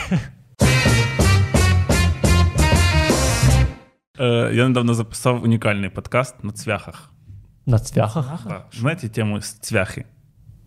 Я 4.55 4.69
недавно 4.69 4.95
записав 4.95 5.45
унікальний 5.45 5.91
подкаст 5.91 6.45
на 6.45 6.53
цвяхах. 6.53 7.11
На 7.67 7.79
цвяхах. 7.79 8.41
Так. 8.49 8.67
Знаєте 8.73 9.09
тему 9.09 9.41
з 9.41 9.53
цвяхи? 9.53 10.05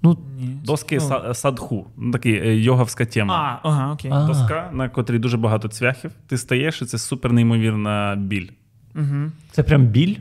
Ну, 0.01 0.17
Ні. 0.39 0.57
Доски 0.65 0.95
Ну. 1.01 1.01
са- 1.09 1.33
садху. 1.33 1.87
Ну, 1.97 2.11
такий 2.11 2.33
е, 2.35 2.55
йоговська 2.55 3.05
тема. 3.05 3.59
А, 3.63 3.69
ага, 3.69 3.93
окей. 3.93 4.11
А. 4.13 4.27
Доска, 4.27 4.69
на 4.73 4.89
котрій 4.89 5.19
дуже 5.19 5.37
багато 5.37 5.67
цвяхів. 5.67 6.11
Ти 6.27 6.37
стаєш, 6.37 6.81
і 6.81 6.85
це 6.85 6.97
супер 6.97 7.33
неймовірна 7.33 8.15
біль. 8.17 8.47
Угу. 8.95 9.31
це 9.51 9.63
прям 9.63 9.85
біль. 9.85 10.15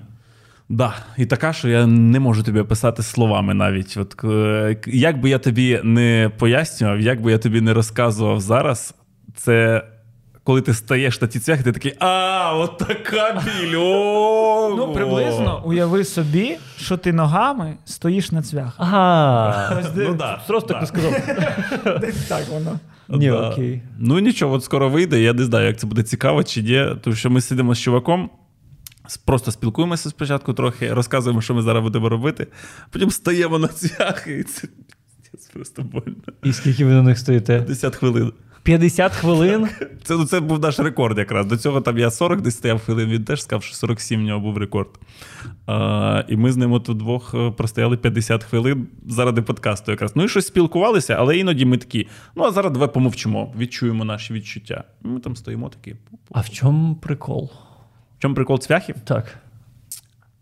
Да, 0.68 0.94
і 1.16 1.26
така, 1.26 1.52
що 1.52 1.68
я 1.68 1.86
не 1.86 2.20
можу 2.20 2.42
тобі 2.42 2.60
описати 2.60 3.02
словами 3.02 3.54
навіть. 3.54 3.96
От, 3.96 4.24
е, 4.24 4.76
як 4.86 5.20
би 5.20 5.28
я 5.30 5.38
тобі 5.38 5.80
не 5.84 6.30
пояснював, 6.38 7.00
як 7.00 7.20
би 7.22 7.32
я 7.32 7.38
тобі 7.38 7.60
не 7.60 7.74
розказував 7.74 8.40
зараз, 8.40 8.94
це 9.34 9.84
коли 10.44 10.60
ти 10.60 10.74
стаєш 10.74 11.20
на 11.20 11.28
ті 11.28 11.38
цвяхи, 11.40 11.62
ти 11.62 11.72
такий, 11.72 11.94
а, 11.98 12.52
от 12.56 12.78
така 12.78 13.42
біль. 13.44 13.72
Ну, 14.76 14.92
приблизно 14.94 15.62
уяви 15.64 16.04
собі, 16.04 16.56
що 16.76 16.96
ти 16.96 17.12
ногами 17.12 17.76
стоїш 17.84 18.32
на 18.32 18.42
цвях. 18.42 18.74
Ага. 18.78 19.82
Ну, 19.96 20.14
да, 20.14 20.40
Просто 20.46 20.68
так 20.74 20.80
не 20.80 20.86
сказав. 20.86 21.12
Десь 22.00 22.26
Так 22.28 22.48
воно. 22.48 22.78
Ні, 23.08 23.28
Да. 23.30 23.50
окей. 23.50 23.82
Ну 23.98 24.18
нічого, 24.18 24.54
от 24.54 24.64
скоро 24.64 24.88
вийде. 24.90 25.20
Я 25.20 25.32
не 25.32 25.44
знаю, 25.44 25.66
як 25.66 25.76
це 25.78 25.86
буде 25.86 26.02
цікаво 26.02 26.44
чи 26.44 26.62
ні. 26.62 26.86
Тому 27.02 27.16
що 27.16 27.30
ми 27.30 27.40
сидимо 27.40 27.74
з 27.74 27.80
чуваком, 27.80 28.30
просто 29.24 29.50
спілкуємося 29.52 30.10
спочатку 30.10 30.52
трохи, 30.52 30.92
розказуємо, 30.94 31.40
що 31.42 31.54
ми 31.54 31.62
зараз 31.62 31.82
будемо 31.82 32.08
робити. 32.08 32.46
Потім 32.90 33.10
стаємо 33.10 33.58
на 33.58 33.68
цвяхи, 33.68 34.32
і 34.38 34.42
це 34.44 34.68
просто 35.52 35.82
больно. 35.82 36.14
І 36.42 36.52
скільки 36.52 36.84
ви 36.84 36.92
на 36.92 37.02
них 37.02 37.18
стоїте? 37.18 37.56
50 37.58 37.96
хвилин. 37.96 38.32
50 38.62 39.12
хвилин. 39.12 39.68
Це, 40.04 40.16
ну, 40.16 40.24
це 40.24 40.40
був 40.40 40.60
наш 40.60 40.78
рекорд 40.78 41.18
якраз. 41.18 41.46
До 41.46 41.56
цього 41.56 41.80
там 41.80 41.98
я 41.98 42.10
40 42.10 42.40
десь 42.40 42.56
стояв 42.56 42.80
хвилин, 42.80 43.10
він 43.10 43.24
теж 43.24 43.42
сказав, 43.42 43.62
що 43.62 43.74
47 43.74 44.20
в 44.20 44.22
нього 44.24 44.40
був 44.40 44.58
рекорд. 44.58 44.88
А, 45.66 46.24
і 46.28 46.36
ми 46.36 46.52
з 46.52 46.56
ним 46.56 46.72
от 46.72 46.88
вдвох 46.88 47.34
е, 47.34 47.50
простояли 47.50 47.96
50 47.96 48.44
хвилин 48.44 48.86
заради 49.06 49.42
подкасту 49.42 49.90
якраз. 49.90 50.16
Ну 50.16 50.24
і 50.24 50.28
щось 50.28 50.46
спілкувалися, 50.46 51.14
але 51.18 51.38
іноді 51.38 51.64
ми 51.64 51.76
такі, 51.78 52.08
ну 52.34 52.44
а 52.44 52.50
зараз 52.52 52.72
давай 52.72 52.92
помовчимо, 52.92 53.54
відчуємо 53.58 54.04
наші 54.04 54.34
відчуття. 54.34 54.84
Ми 55.02 55.20
там 55.20 55.36
стоїмо 55.36 55.68
такі. 55.68 55.96
А 56.32 56.40
в 56.40 56.50
чому 56.50 56.94
прикол? 56.94 57.50
В 58.18 58.22
чому 58.22 58.34
прикол 58.34 58.58
цвяхів? 58.58 58.94
Так. 59.04 59.38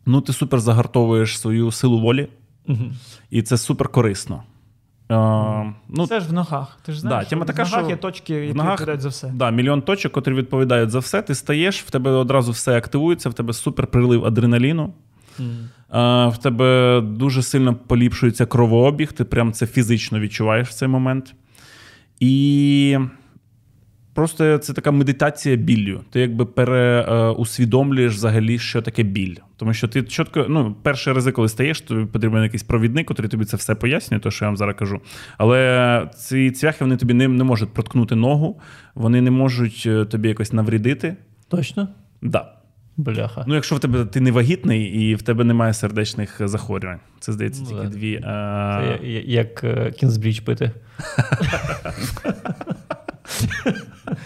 Ну, 0.07 0.21
ти 0.21 0.33
супер 0.33 0.61
загартовуєш 0.61 1.39
свою 1.39 1.73
силу 1.73 2.01
волі, 2.01 2.29
Угу. 2.69 2.85
і 3.31 3.43
це 3.43 3.59
супер 3.59 3.89
корисно. 3.89 4.43
Е, 5.11 5.73
ну, 5.89 6.07
Це 6.07 6.21
ж 6.21 6.29
в 6.29 6.33
ногах. 6.33 6.79
Ти 6.83 6.93
ж 6.93 7.01
знаєш, 7.01 7.25
Да, 7.25 7.31
тема 7.31 7.45
така, 7.45 7.63
в 7.63 7.67
ногах 7.67 7.81
що 7.85 7.91
є 7.91 7.97
точки, 7.97 8.35
які 8.35 8.53
в 8.53 8.57
ногах- 8.57 8.71
відповідають 8.71 9.01
за 9.01 9.09
все. 9.09 9.33
Да, 9.35 9.51
мільйон 9.51 9.83
точок, 9.83 10.13
котрі 10.13 10.35
відповідають 10.35 10.91
за 10.91 10.99
все. 10.99 11.23
Ти 11.23 11.35
стаєш, 11.35 11.83
в 11.83 11.91
тебе 11.91 12.11
одразу 12.11 12.53
все 12.53 12.77
активується, 12.79 13.29
в 13.29 13.35
тебе 13.35 13.53
супер 13.53 13.87
прилив 13.87 14.25
адреналіну. 14.25 14.93
А, 15.89 16.29
в 16.29 16.39
тебе 16.39 17.01
дуже 17.01 17.43
сильно 17.43 17.75
поліпшується 17.75 18.47
кровообіг, 18.47 19.13
ти 19.13 19.25
прям 19.25 19.53
це 19.53 19.67
фізично 19.67 20.21
відчуваєш 20.21 20.69
в 20.69 20.73
цей 20.75 20.89
момент. 20.89 21.35
І 22.21 22.99
просто 24.21 24.59
це 24.59 24.73
така 24.73 24.91
медитація 24.91 25.57
біллю. 25.57 26.01
Ти 26.11 26.21
якби 26.21 26.47
переусвідомлюєш 26.47 28.15
взагалі, 28.15 28.59
що 28.59 28.83
таке 28.83 29.03
біль. 29.03 29.37
Тому 29.57 29.75
що 29.75 29.89
ти 29.89 30.03
чітко, 30.03 30.47
ну, 30.49 30.77
перші 30.83 31.13
рази, 31.13 31.33
коли 31.33 31.49
стаєш, 31.49 31.81
тобі 31.81 32.05
потрібен 32.05 32.43
якийсь 32.43 32.63
провідник, 32.63 33.11
який 33.11 33.29
тобі 33.29 33.45
це 33.45 33.57
все 33.57 33.75
пояснює, 33.75 34.21
то 34.21 34.31
що 34.31 34.45
я 34.45 34.49
вам 34.49 34.57
зараз 34.57 34.77
кажу. 34.79 35.01
Але 35.39 36.09
ці 36.17 36.51
цвяхи 36.51 36.85
вони 36.85 36.97
тобі 36.97 37.15
не, 37.15 37.29
не 37.29 37.45
можуть 37.45 37.73
проткнути 37.73 38.15
ногу, 38.15 38.61
вони 38.95 39.21
не 39.21 39.31
можуть 39.31 39.83
е, 39.87 40.05
тобі 40.05 40.29
якось 40.29 40.53
наврідити. 40.53 41.17
Точно? 41.49 41.89
Да. 42.23 42.53
Бляха. 42.97 43.45
Ну, 43.47 43.55
якщо 43.55 43.77
в 43.77 43.81
тебе 43.81 44.05
ти 44.05 44.21
не 44.21 44.31
вагітний 44.31 44.83
і 44.83 45.15
в 45.15 45.23
тебе 45.23 45.45
немає 45.45 45.75
сердечних 45.75 46.41
захворювань. 46.45 47.01
Це 47.21 47.33
здається 47.33 47.63
Ну, 47.63 47.69
тільки 47.69 47.89
дві. 47.89 48.19
Це 48.23 48.27
А... 48.29 48.99
я- 49.03 49.11
я- 49.11 49.23
як 49.27 49.65
е, 49.65 49.91
кінзбріч 49.91 50.41
пити. 50.41 50.71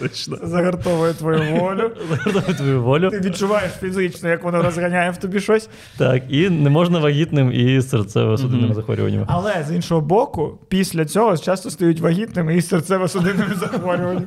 Точно. 0.09 0.37
Це 0.37 0.47
загартовує 0.47 1.13
твою 1.15 1.55
волю. 1.61 1.91
Загартовує 2.09 2.55
твою 2.57 2.83
волю. 2.83 3.11
Ти 3.11 3.21
відчуваєш 3.21 3.73
фізично, 3.81 4.29
як 4.29 4.45
воно 4.45 4.63
розганяє 4.63 5.11
в 5.11 5.17
тобі 5.17 5.41
щось. 5.41 5.69
Так, 5.99 6.23
і 6.29 6.51
не 6.51 6.71
можна 6.71 6.99
вагітним 6.99 7.53
і 7.53 7.79
серцево-судинними 7.79 8.75
захворюваннями. 8.75 9.27
Але 9.29 9.65
з 9.69 9.73
іншого 9.75 10.01
боку, 10.01 10.59
після 10.69 11.05
цього 11.05 11.37
часто 11.37 11.71
стають 11.71 12.01
вагітними 12.01 12.57
і 12.57 12.61
серцево-судинними 12.61 13.55
захворюваннями. 13.61 14.27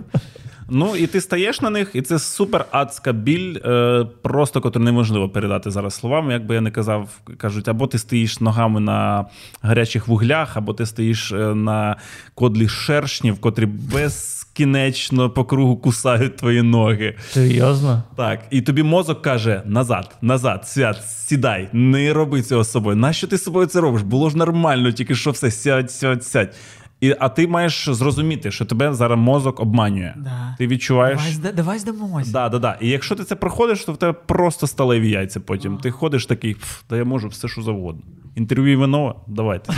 Ну 0.69 0.95
і 0.95 1.07
ти 1.07 1.21
стаєш 1.21 1.61
на 1.61 1.69
них, 1.69 1.91
і 1.93 2.01
це 2.01 2.19
супер 2.19 2.65
адська 2.71 3.11
біль, 3.11 3.57
е, 3.65 4.05
просто 4.21 4.61
котру 4.61 4.83
неможливо 4.83 5.29
передати 5.29 5.71
зараз 5.71 5.93
словами. 5.93 6.33
Як 6.33 6.45
би 6.45 6.55
я 6.55 6.61
не 6.61 6.71
казав, 6.71 7.09
кажуть, 7.37 7.67
або 7.67 7.87
ти 7.87 7.97
стоїш 7.97 8.39
ногами 8.39 8.79
на 8.79 9.25
гарячих 9.61 10.07
вуглях, 10.07 10.57
або 10.57 10.73
ти 10.73 10.85
стоїш 10.85 11.31
е, 11.31 11.35
на 11.55 11.95
кодлі 12.35 12.67
шершнів, 12.67 13.41
котрі 13.41 13.65
безкінечно 13.65 15.29
по 15.29 15.45
кругу 15.45 15.77
кусають 15.77 16.37
твої 16.37 16.61
ноги. 16.61 17.15
Серйозно? 17.29 18.03
Так, 18.15 18.39
і 18.51 18.61
тобі 18.61 18.83
мозок 18.83 19.21
каже: 19.21 19.61
назад, 19.65 20.15
назад, 20.21 20.67
свят, 20.67 21.03
сідай, 21.07 21.69
не 21.73 22.13
роби 22.13 22.41
цього 22.41 22.63
з 22.63 22.71
собою. 22.71 22.95
Нащо 22.95 23.27
ти 23.27 23.37
з 23.37 23.43
собою 23.43 23.67
це 23.67 23.81
робиш? 23.81 24.01
Було 24.01 24.29
ж 24.29 24.37
нормально, 24.37 24.91
тільки 24.91 25.15
що 25.15 25.31
все, 25.31 25.51
сядь, 25.51 25.91
сядь, 25.91 26.23
сядь. 26.23 26.55
І, 27.01 27.15
а 27.19 27.29
ти 27.29 27.47
маєш 27.47 27.89
зрозуміти, 27.91 28.51
що 28.51 28.65
тебе 28.65 28.93
зараз 28.93 29.19
мозок 29.19 29.59
обманює. 29.59 30.13
Да. 30.17 30.55
Ти 30.57 30.67
відчуваєш. 30.67 31.17
Давай, 31.19 31.33
зда- 31.33 31.55
давай 31.55 31.79
здамося. 31.79 32.31
Да, 32.31 32.49
да, 32.49 32.59
да. 32.59 32.77
І 32.81 32.89
якщо 32.89 33.15
ти 33.15 33.23
це 33.23 33.35
проходиш, 33.35 33.85
то 33.85 33.93
в 33.93 33.97
тебе 33.97 34.13
просто 34.13 34.67
сталеві 34.67 35.09
яйця 35.09 35.39
потім. 35.39 35.77
Ти 35.77 35.91
ходиш 35.91 36.25
такий, 36.25 36.53
«Пф, 36.53 36.81
та 36.87 36.97
я 36.97 37.05
можу 37.05 37.27
все, 37.27 37.47
що 37.47 37.61
завгодно. 37.61 38.01
Інтерв'ю 38.35 38.73
Іванова? 38.73 39.15
Давайте. 39.27 39.73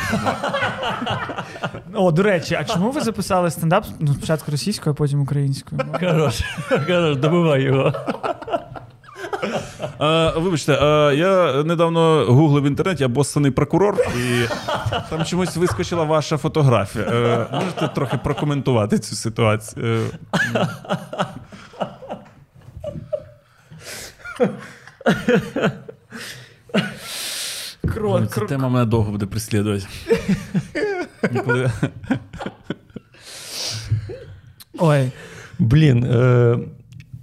О, 1.94 2.12
до 2.12 2.24
речі, 2.24 2.56
а 2.60 2.64
чому 2.64 2.92
ви 2.92 3.02
записали 3.02 3.52
стендап 3.52 3.86
ну, 4.00 4.14
спочатку 4.14 4.52
російською, 4.52 4.94
а 4.94 4.98
потім 4.98 5.22
українською? 5.22 5.82
Хорош, 6.00 6.42
хорош, 6.70 7.18
добивай 7.18 7.64
його. 7.64 7.94
Е, 10.02 10.32
вибачте, 10.40 10.74
е, 10.74 11.16
я 11.16 11.64
недавно 11.64 12.26
гуглив 12.30 12.64
в 12.64 12.68
інтернеті 12.68 13.06
обоссаний 13.06 13.52
прокурор, 13.52 13.98
і 14.18 14.44
там 15.10 15.26
чомусь 15.26 15.56
вискочила 15.56 16.04
ваша 16.04 16.38
фотографія. 16.38 17.06
Е, 17.06 17.48
можете 17.52 17.88
трохи 17.88 18.18
прокоментувати 18.24 19.00
цю 19.00 19.16
ситуацію? 19.16 19.86
Е, 20.34 20.40
Кро, 27.94 28.20
ну, 28.20 28.26
ця 28.26 28.42
кро- 28.42 28.48
тема 28.48 28.70
мене 28.70 28.86
довго 28.86 29.12
буде 29.12 29.26
преслідувати. 29.26 29.86
Ніколи- 31.32 31.72
Ой, 34.80 35.12
Блін, 35.60 36.04
е, 36.04 36.58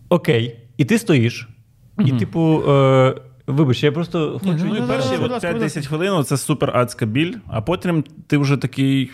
окей. 0.08 0.60
І 0.76 0.84
ти 0.84 0.98
стоїш. 0.98 1.48
І, 1.98 2.12
типу, 2.12 2.62
е, 2.70 3.14
вибач, 3.46 3.82
я 3.82 3.92
просто 3.92 4.32
хочу. 4.44 4.64
ну, 4.64 4.64
Ну, 4.70 4.76
і 4.76 4.80
ну, 4.80 4.86
перші 4.86 5.08
от 5.22 5.44
5-10 5.44 5.86
хвилин 5.86 6.24
це 6.24 6.36
супер 6.36 6.76
адська 6.76 7.06
біль, 7.06 7.34
а 7.48 7.60
потім 7.60 8.04
ти 8.26 8.38
вже 8.38 8.56
такий 8.56 9.10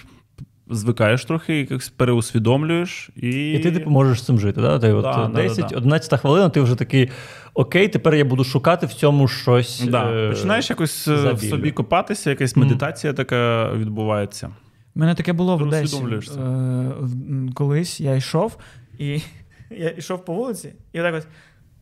звикаєш 0.70 1.24
трохи, 1.24 1.58
якось 1.58 1.88
переусвідомлюєш. 1.88 3.10
І, 3.16 3.52
І 3.52 3.58
ти 3.58 3.72
типу 3.72 3.90
можеш 3.90 4.20
з 4.22 4.26
цим 4.26 4.40
жити. 4.40 4.60
Да? 4.60 4.78
Ти 4.78 4.92
от 4.92 5.02
Да, 5.02 5.12
да, 5.12 5.26
да, 5.28 5.42
10, 5.42 5.66
да. 5.70 5.76
11 5.76 6.20
хвилина, 6.20 6.48
ти 6.48 6.60
вже 6.60 6.74
такий, 6.74 7.10
окей, 7.54 7.88
тепер 7.88 8.14
я 8.14 8.24
буду 8.24 8.44
шукати 8.44 8.86
в 8.86 8.92
цьому 8.94 9.28
щось. 9.28 9.84
Да. 9.90 10.10
е, 10.12 10.28
Починаєш 10.30 10.70
якось 10.70 11.08
е, 11.08 11.32
в 11.32 11.40
собі 11.40 11.70
копатися, 11.70 12.30
якась 12.30 12.56
медитація 12.56 13.12
така 13.12 13.72
відбувається. 13.72 14.50
У 14.94 15.00
мене 15.00 15.14
таке 15.14 15.32
було 15.32 15.56
в 15.56 15.62
Одесі. 15.62 15.84
Усвідомлюєш. 15.84 16.28
Е, 16.28 16.32
в- 17.00 17.12
м, 17.12 17.50
колись 17.54 18.00
я 18.00 18.14
йшов, 18.14 18.56
і 18.98 19.20
я 19.70 19.90
йшов 19.90 20.24
по 20.24 20.34
вулиці, 20.34 20.72
і 20.92 21.00
отак 21.00 21.14
ось 21.14 21.24
е, 21.24 21.28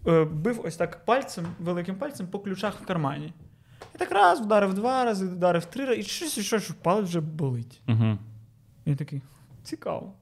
бив 0.05 0.61
ось 0.65 0.77
так 0.77 1.05
пальцем, 1.05 1.47
великим 1.59 1.95
пальцем 1.95 2.27
по 2.27 2.39
ключах 2.39 2.81
в 2.83 2.87
кармані. 2.87 3.33
І 3.95 3.99
так 3.99 4.11
раз 4.13 4.41
вдарив 4.41 4.75
два 4.75 5.05
рази, 5.05 5.27
вдарив 5.27 5.65
три 5.65 5.85
рази, 5.85 6.01
і 6.01 6.03
щось, 6.03 6.39
і 6.39 6.43
щось, 6.43 6.71
палець 6.83 7.09
вже 7.09 7.21
болить. 7.21 7.81
Угу. 7.89 8.19
І 8.85 8.91
я 8.91 8.97
такий, 8.97 9.23
цікаво. 9.63 10.13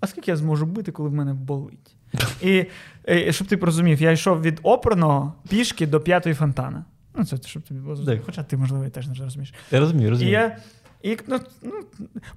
А 0.00 0.06
скільки 0.06 0.30
я 0.30 0.36
зможу 0.36 0.66
бити, 0.66 0.92
коли 0.92 1.08
в 1.08 1.12
мене 1.12 1.34
болить? 1.34 1.96
І, 2.42 2.66
е, 3.08 3.32
щоб 3.32 3.48
ти 3.48 3.56
порозумів, 3.56 4.02
я 4.02 4.10
йшов 4.10 4.42
від 4.42 4.60
оперного 4.62 5.34
пішки 5.48 5.86
до 5.86 6.00
п'ятої 6.00 6.34
фонтана. 6.34 6.84
Ну, 7.14 7.24
це 7.24 7.36
щоб 7.44 7.62
тобі 7.62 7.80
було 7.80 7.96
зрозуміло. 7.96 8.22
Хоча 8.26 8.42
ти, 8.42 8.56
можливо, 8.56 8.84
і 8.84 8.90
теж 8.90 9.08
не 9.08 9.14
розумієш. 9.14 9.54
Я 9.70 9.80
розумію, 9.80 10.06
І 10.06 10.10
розумію. 10.10 10.32
я, 10.32 10.58
і, 11.02 11.18
ну, 11.26 11.40
ну, 11.62 11.72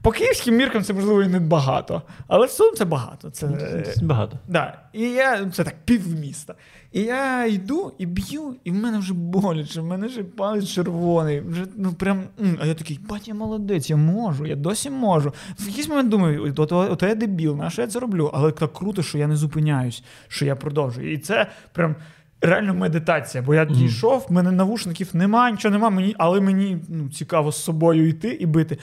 по 0.02 0.11
київським 0.11 0.56
міркам 0.57 0.84
це 0.84 0.94
можливо 0.94 1.23
і 1.23 1.27
не 1.27 1.40
багато, 1.40 2.02
але 2.27 2.45
в 2.45 2.49
цілому 2.49 2.76
це 2.76 2.85
багато. 2.85 3.30
Це, 3.30 3.48
Це 3.95 4.06
багато. 4.06 4.40
да. 4.48 4.80
І 4.94 5.02
я, 5.02 5.49
це 5.49 5.64
так, 5.64 5.76
півміста. 5.85 6.56
І 6.91 7.02
я 7.02 7.45
йду 7.45 7.94
і 7.98 8.06
б'ю, 8.06 8.56
і 8.64 8.72
в 8.72 8.73
мене 8.73 8.98
вже 8.98 9.14
боляче, 9.14 9.81
в 9.81 9.85
мене 9.85 10.07
вже 10.07 10.23
палець 10.23 10.69
червоний. 10.69 11.41
Вже, 11.41 11.65
ну, 11.77 11.94
прям. 11.94 12.23
А 12.61 12.65
я 12.65 12.73
такий, 12.73 12.99
бать, 13.10 13.27
я 13.27 13.34
молодець, 13.34 13.90
я 13.90 13.95
можу, 13.95 14.45
я 14.45 14.56
досі 14.56 14.90
можу. 14.90 15.34
В 15.60 15.68
якийсь 15.68 15.90
момент 15.90 16.10
думаю, 16.10 16.53
ото, 16.57 16.77
ото 16.77 17.07
я 17.07 17.15
дебіл, 17.15 17.56
на 17.56 17.69
що 17.69 17.81
я 17.81 17.88
це 17.88 17.99
роблю? 17.99 18.31
Але 18.34 18.52
так 18.52 18.73
круто, 18.73 19.03
що 19.03 19.18
я 19.18 19.27
не 19.27 19.35
зупиняюсь, 19.35 20.03
що 20.27 20.45
я 20.45 20.56
продовжую. 20.56 21.14
І 21.14 21.18
це 21.18 21.48
прям. 21.72 21.95
Реально 22.43 22.73
медитація, 22.73 23.43
бо 23.43 23.55
я 23.55 23.65
дійшов, 23.65 24.25
в 24.29 24.31
мене 24.31 24.51
навушників 24.51 25.09
немає, 25.13 25.51
нічого 25.51 25.71
нема, 25.71 25.89
мені, 25.89 26.15
але 26.17 26.41
мені 26.41 26.77
ну, 26.89 27.09
цікаво 27.09 27.51
з 27.51 27.63
собою 27.63 28.07
йти 28.07 28.27
і 28.29 28.45
бити. 28.45 28.77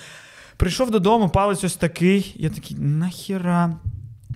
Прийшов 0.56 0.90
додому, 0.90 1.28
палець 1.28 1.64
ось 1.64 1.76
такий. 1.76 2.34
Я 2.36 2.50
такий, 2.50 2.76
нахіра. 2.76 3.76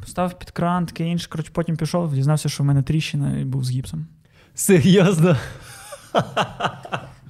Поставив 0.01 0.35
під 0.35 0.51
кран, 0.51 0.87
таке 0.87 1.05
інше. 1.05 1.29
Коротше, 1.29 1.51
потім 1.55 1.77
пішов, 1.77 2.15
дізнався, 2.15 2.49
що 2.49 2.63
в 2.63 2.67
мене 2.67 2.83
тріщина 2.83 3.39
і 3.39 3.45
був 3.45 3.65
з 3.65 3.71
гіпсом. 3.71 4.07
Серйозно. 4.55 5.37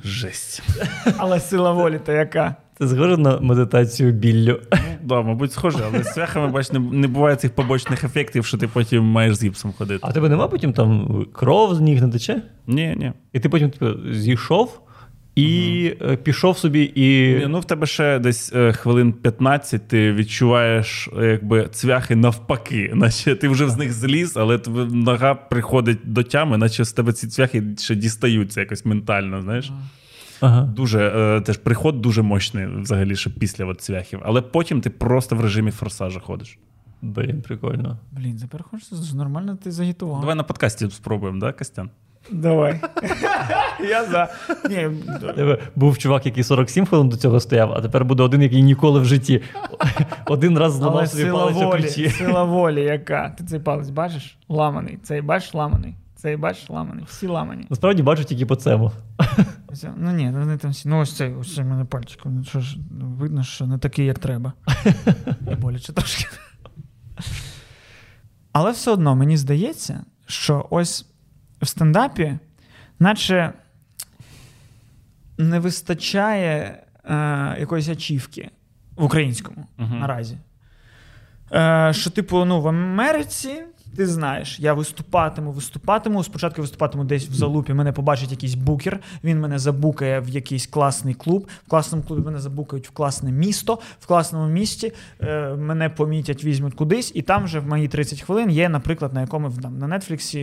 Жесть. 0.04 0.62
Але 1.16 1.40
сила 1.40 1.72
волі 1.72 2.00
та 2.04 2.12
яка. 2.12 2.56
Це 2.78 2.88
схоже 2.88 3.16
на 3.16 3.40
медитацію 3.40 4.12
біллю. 4.12 4.60
Да, 5.02 5.22
мабуть, 5.22 5.52
схоже, 5.52 5.78
але 5.86 6.05
з 6.05 6.14
цвяхами, 6.14 6.48
бач, 6.48 6.72
не, 6.72 6.78
не 6.78 7.09
буває 7.09 7.36
цих 7.36 7.51
побочних 7.51 8.05
ефектів, 8.05 8.46
що 8.46 8.59
ти 8.59 8.68
потім 8.68 9.05
маєш 9.05 9.34
з 9.34 9.44
гіпсом 9.44 9.72
ходити. 9.72 10.01
А 10.02 10.12
тебе 10.12 10.28
нема 10.28 10.48
потім 10.48 10.72
там 10.72 11.24
кров 11.32 11.74
з 11.74 11.80
ніг 11.80 12.02
не 12.02 12.09
тече? 12.09 12.42
Ні, 12.66 12.94
ні. 12.98 13.12
І 13.32 13.40
ти 13.40 13.48
потім 13.48 13.70
типу, 13.70 14.12
зійшов 14.12 14.80
і 15.34 15.92
е, 16.02 16.16
пішов 16.16 16.59
собі 16.59 16.92
і. 16.94 17.34
Ні, 17.38 17.46
Ну, 17.48 17.60
в 17.60 17.64
тебе 17.64 17.86
ще 17.86 18.18
десь 18.18 18.52
е, 18.55 18.72
хвилин 18.72 19.12
15 19.12 19.88
ти 19.88 20.12
відчуваєш 20.12 21.09
якби 21.22 21.68
цвяхи 21.72 22.16
навпаки, 22.16 22.90
наче 22.94 23.34
ти 23.34 23.48
вже 23.48 23.68
з 23.68 23.76
них 23.76 23.92
зліз, 23.92 24.36
але 24.36 24.60
нога 24.90 25.34
приходить 25.34 25.98
до 26.05 26.22
тями, 26.22 26.59
наче 26.59 26.84
з 26.84 26.92
тебе 26.92 27.12
ці 27.12 27.26
цвяхи 27.26 27.62
ще 27.78 27.94
дістаються 27.94 28.60
якось 28.60 28.84
ментально, 28.84 29.42
знаєш. 29.42 29.72
Ага. 30.44 30.62
Дуже 30.62 31.00
е, 31.00 31.40
теж 31.40 31.58
приход 31.58 32.00
дуже 32.00 32.22
мощний 32.22 32.66
взагалі, 32.66 33.16
ще 33.16 33.30
після 33.30 33.64
от 33.64 33.80
цвяхів. 33.80 34.20
Але 34.24 34.42
потім 34.42 34.80
ти 34.80 34.90
просто 34.90 35.36
в 35.36 35.40
режимі 35.40 35.70
форсажа 35.70 36.20
ходиш. 36.20 36.58
Блін, 37.02 37.42
прикольно. 37.42 37.98
Блін, 38.12 38.36
тепер 38.36 38.62
хочеться 38.62 39.16
нормально 39.16 39.58
ти 39.62 39.70
загітував. 39.72 40.20
Давай 40.20 40.36
на 40.36 40.42
подкасті 40.42 40.90
спробуємо, 40.90 41.40
да, 41.40 41.52
Костян? 41.52 41.90
Давай. 42.30 42.80
Я 43.90 44.04
за. 44.04 44.28
Ні, 44.70 44.88
був 45.76 45.98
чувак, 45.98 46.26
який 46.26 46.44
47 46.44 46.86
хвилин 46.86 47.08
до 47.08 47.16
цього 47.16 47.40
стояв, 47.40 47.72
а 47.72 47.80
тепер 47.80 48.04
буде 48.04 48.22
один, 48.22 48.42
який 48.42 48.62
ніколи 48.62 49.00
в 49.00 49.04
житті. 49.04 49.42
Один 50.26 50.58
раз 50.58 50.72
але 50.72 50.80
зламав 50.80 51.08
собі 51.08 51.22
сила 51.22 51.38
палець 51.38 51.56
у 51.56 51.66
волі, 51.66 51.82
ключі. 51.82 52.08
сила 52.10 52.44
волі, 52.44 52.82
яка. 52.84 53.30
Ти 53.30 53.44
цей 53.44 53.60
палець 53.60 53.90
бачиш? 53.90 54.38
Ламаний. 54.48 54.98
Цей 55.02 55.20
бачиш 55.20 55.54
ламаний. 55.54 55.94
Цей 56.24 56.36
бачиш, 56.36 56.70
ламаний, 56.70 57.05
всі 57.09 57.26
ламані. 57.26 57.66
Насправді 57.70 58.02
бачу 58.02 58.24
тільки 58.24 58.46
по 58.46 58.56
цьому. 58.56 58.92
Ну 59.96 60.12
ні, 60.12 60.30
ну, 60.30 60.38
вони 60.38 60.56
там 60.56 60.70
всі. 60.70 60.88
Ну 60.88 60.98
ось 61.01 61.16
цей, 61.16 61.34
ось 61.34 61.55
цей 61.55 61.64
мене 61.64 61.84
пальчик. 61.84 62.20
Ну, 62.24 62.44
що 62.44 62.60
ж, 62.60 62.78
ну, 62.90 63.06
видно, 63.06 63.44
що 63.44 63.66
не 63.66 63.78
такий, 63.78 64.06
як 64.06 64.18
треба. 64.18 64.52
І 65.52 65.55
боляче 65.55 65.92
трошки. 65.92 66.26
Але 68.52 68.70
все 68.70 68.90
одно 68.90 69.16
мені 69.16 69.36
здається, 69.36 70.05
що 70.26 70.66
ось 70.70 71.06
в 71.60 71.66
стендапі, 71.66 72.38
наче 72.98 73.52
не 75.38 75.59
вистачає 75.59 76.82
е, 77.05 77.56
якоїсь 77.60 77.88
ачівки 77.88 78.51
в 78.96 79.05
українському 79.05 79.66
Мгм. 79.76 79.98
наразі. 79.98 80.38
Е, 81.52 81.92
що, 81.94 82.10
типу, 82.10 82.44
ну, 82.44 82.60
в 82.60 82.68
Америці. 82.68 83.64
Ти 83.96 84.06
знаєш, 84.06 84.60
я 84.60 84.72
виступатиму, 84.74 85.52
виступатиму. 85.52 86.24
Спочатку 86.24 86.62
виступатиму 86.62 87.04
десь 87.04 87.28
в 87.28 87.32
залупі. 87.34 87.74
Мене 87.74 87.92
побачить 87.92 88.30
якийсь 88.30 88.54
букер. 88.54 89.00
Він 89.24 89.40
мене 89.40 89.58
забукає 89.58 90.20
в 90.20 90.28
якийсь 90.28 90.66
класний 90.66 91.14
клуб. 91.14 91.48
В 91.66 91.70
класному 91.70 92.04
клубі 92.04 92.22
мене 92.22 92.38
забукають 92.38 92.88
в 92.88 92.90
класне 92.90 93.32
місто. 93.32 93.78
В 94.00 94.06
класному 94.06 94.52
місті 94.52 94.92
е, 95.20 95.54
мене 95.54 95.88
помітять, 95.90 96.44
візьмуть 96.44 96.74
кудись, 96.74 97.12
і 97.14 97.22
там 97.22 97.44
вже 97.44 97.58
в 97.60 97.66
мої 97.66 97.88
30 97.88 98.20
хвилин 98.20 98.50
є, 98.50 98.68
наприклад, 98.68 99.14
на 99.14 99.20
якому 99.20 99.50
там 99.50 99.78
на 99.78 99.98
Нетфліксі 99.98 100.40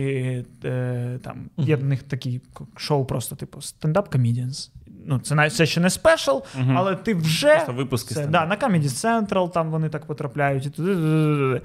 е, 0.64 1.18
там 1.24 1.36
є 1.56 1.76
в 1.76 1.84
них 1.84 2.02
такі 2.02 2.40
шоу, 2.76 3.04
просто 3.04 3.36
типу 3.36 3.60
стендап 3.60 4.14
comedians. 4.14 4.70
Ну, 5.06 5.18
це 5.18 5.34
навіть 5.34 5.54
це 5.54 5.66
ще 5.66 5.80
не 5.80 5.90
спешл, 5.90 6.36
Мгм. 6.58 6.76
але 6.78 6.96
ти 6.96 7.14
вже 7.14 7.54
Просто 7.54 7.72
випуски 7.72 8.14
це, 8.14 8.26
да, 8.26 8.46
на 8.46 8.56
Comedy 8.56 8.84
Central 8.88 9.50
там 9.52 9.70
вони 9.70 9.88
так 9.88 10.06
потрапляють. 10.06 10.66
І, 10.66 10.70
туди. 10.70 11.60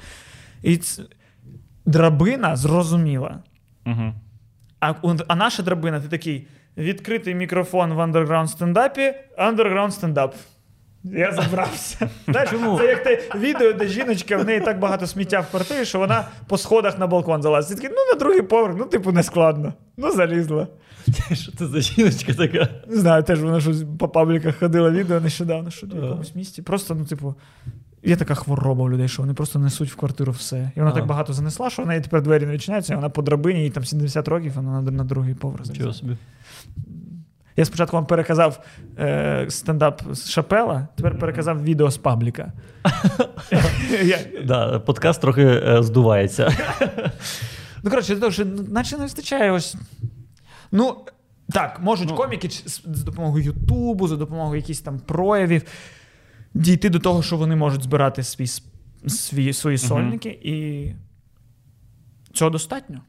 і 0.64 0.78
ц... 0.78 1.04
драбина 1.88 2.56
зрозуміла. 2.56 3.40
Угу. 3.86 4.14
А, 4.80 4.94
а 5.28 5.36
наша 5.36 5.64
драбина, 5.64 6.00
ти 6.00 6.08
такий 6.08 6.48
відкритий 6.78 7.36
мікрофон 7.36 7.94
в 7.94 8.02
андерграунд 8.02 8.50
стендапі, 8.50 9.14
андерграунд 9.38 9.94
стендап. 9.94 10.36
Я 11.04 11.32
забрався. 11.32 12.10
Знаєш, 12.28 12.50
Чому? 12.50 12.78
Це 12.78 12.86
як 12.86 13.04
те 13.04 13.22
відео, 13.36 13.74
де 13.74 13.88
жіночка, 13.88 14.38
в 14.38 14.46
неї 14.46 14.62
так 14.62 14.80
багато 14.80 15.08
сміття 15.08 15.40
в 15.40 15.50
квартирі, 15.50 15.86
що 15.86 16.00
вона 16.00 16.28
по 16.48 16.58
сходах 16.58 17.00
на 17.00 17.08
балкон 17.08 17.42
залазить. 17.42 17.78
Такий, 17.78 17.96
ну 17.98 18.14
на 18.14 18.20
другий 18.20 18.42
поверх, 18.42 18.76
ну, 18.78 18.86
типу, 18.86 19.12
не 19.12 19.24
складно. 19.24 19.74
Ну, 19.98 20.12
залізла. 20.12 20.68
Що 21.34 21.52
це 21.52 21.68
за 21.68 21.82
жіночка 21.82 22.34
така? 22.34 22.68
Не 22.88 22.98
знаю, 22.98 23.24
теж 23.24 23.44
вона 23.44 23.62
щось 23.62 23.84
по 24.00 24.10
пабліках 24.10 24.56
ходила 24.60 24.92
відео 24.92 25.20
нещодавно, 25.20 25.72
що 25.72 25.88
в 25.88 26.04
якомусь 26.04 26.36
місті. 26.36 26.62
Просто, 26.62 26.96
ну, 26.96 27.06
типу, 27.06 27.36
є 28.08 28.16
така 28.16 28.36
хвороба 28.36 28.84
у 28.84 28.90
людей, 28.90 29.08
що 29.08 29.22
вони 29.22 29.34
просто 29.34 29.60
несуть 29.60 29.92
в 29.92 29.96
квартиру 29.96 30.32
все. 30.32 30.72
І 30.76 30.80
вона 30.80 30.92
Ага. 30.92 31.00
так 31.00 31.08
багато 31.08 31.34
занесла, 31.34 31.70
що 31.70 31.84
в 31.84 31.88
неї 31.88 32.02
тепер 32.02 32.22
двері 32.22 32.46
не 32.46 32.54
відчиняються, 32.54 32.94
і 32.94 32.96
вона 32.96 33.10
по 33.10 33.22
драбині, 33.22 33.64
їй 33.64 33.70
там 33.70 33.86
70 33.86 34.28
років, 34.28 34.54
вона 34.56 34.82
на, 34.82 34.92
на 34.92 35.04
другий 35.04 35.36
поверх. 35.36 35.74
Чого 35.74 35.94
собі? 35.94 36.18
Я 37.56 37.66
спочатку 37.66 37.98
вам 37.98 38.06
переказав 38.06 38.60
е, 39.00 39.46
стендап 39.50 40.02
з 40.12 40.30
Шапела, 40.30 40.88
тепер 40.96 41.20
переказав 41.20 41.64
відео 41.64 41.92
з 41.92 41.98
пабліка. 41.98 42.52
Да, 44.46 44.80
подкаст 44.80 45.22
трохи 45.22 45.42
е, 45.44 45.84
здувається. 45.84 46.58
Ну, 47.84 47.90
коротше, 47.90 48.32
що 48.32 48.46
ну, 48.46 48.66
наче 48.70 48.98
не 48.98 49.04
вистачає 49.04 49.52
ось. 49.52 49.76
Ну, 50.72 50.98
так, 51.50 51.80
можуть 51.82 52.12
коміки 52.12 52.50
з, 52.50 52.82
з 52.86 53.04
допомогою 53.04 53.44
Ютубу, 53.44 54.08
за 54.08 54.16
допомогою 54.16 54.56
якихось 54.56 54.82
там 54.82 55.00
проявів 55.00 55.64
дійти 56.58 56.90
до 56.90 57.00
того, 57.00 57.24
що 57.24 57.38
вони 57.38 57.56
можуть 57.56 57.84
збирати 57.84 58.24
свій, 58.24 58.48
свій, 59.08 59.54
свої 59.54 59.78
сольники, 59.78 60.40
і 60.44 60.92
цього 62.34 62.52
достатньо. 62.52 63.02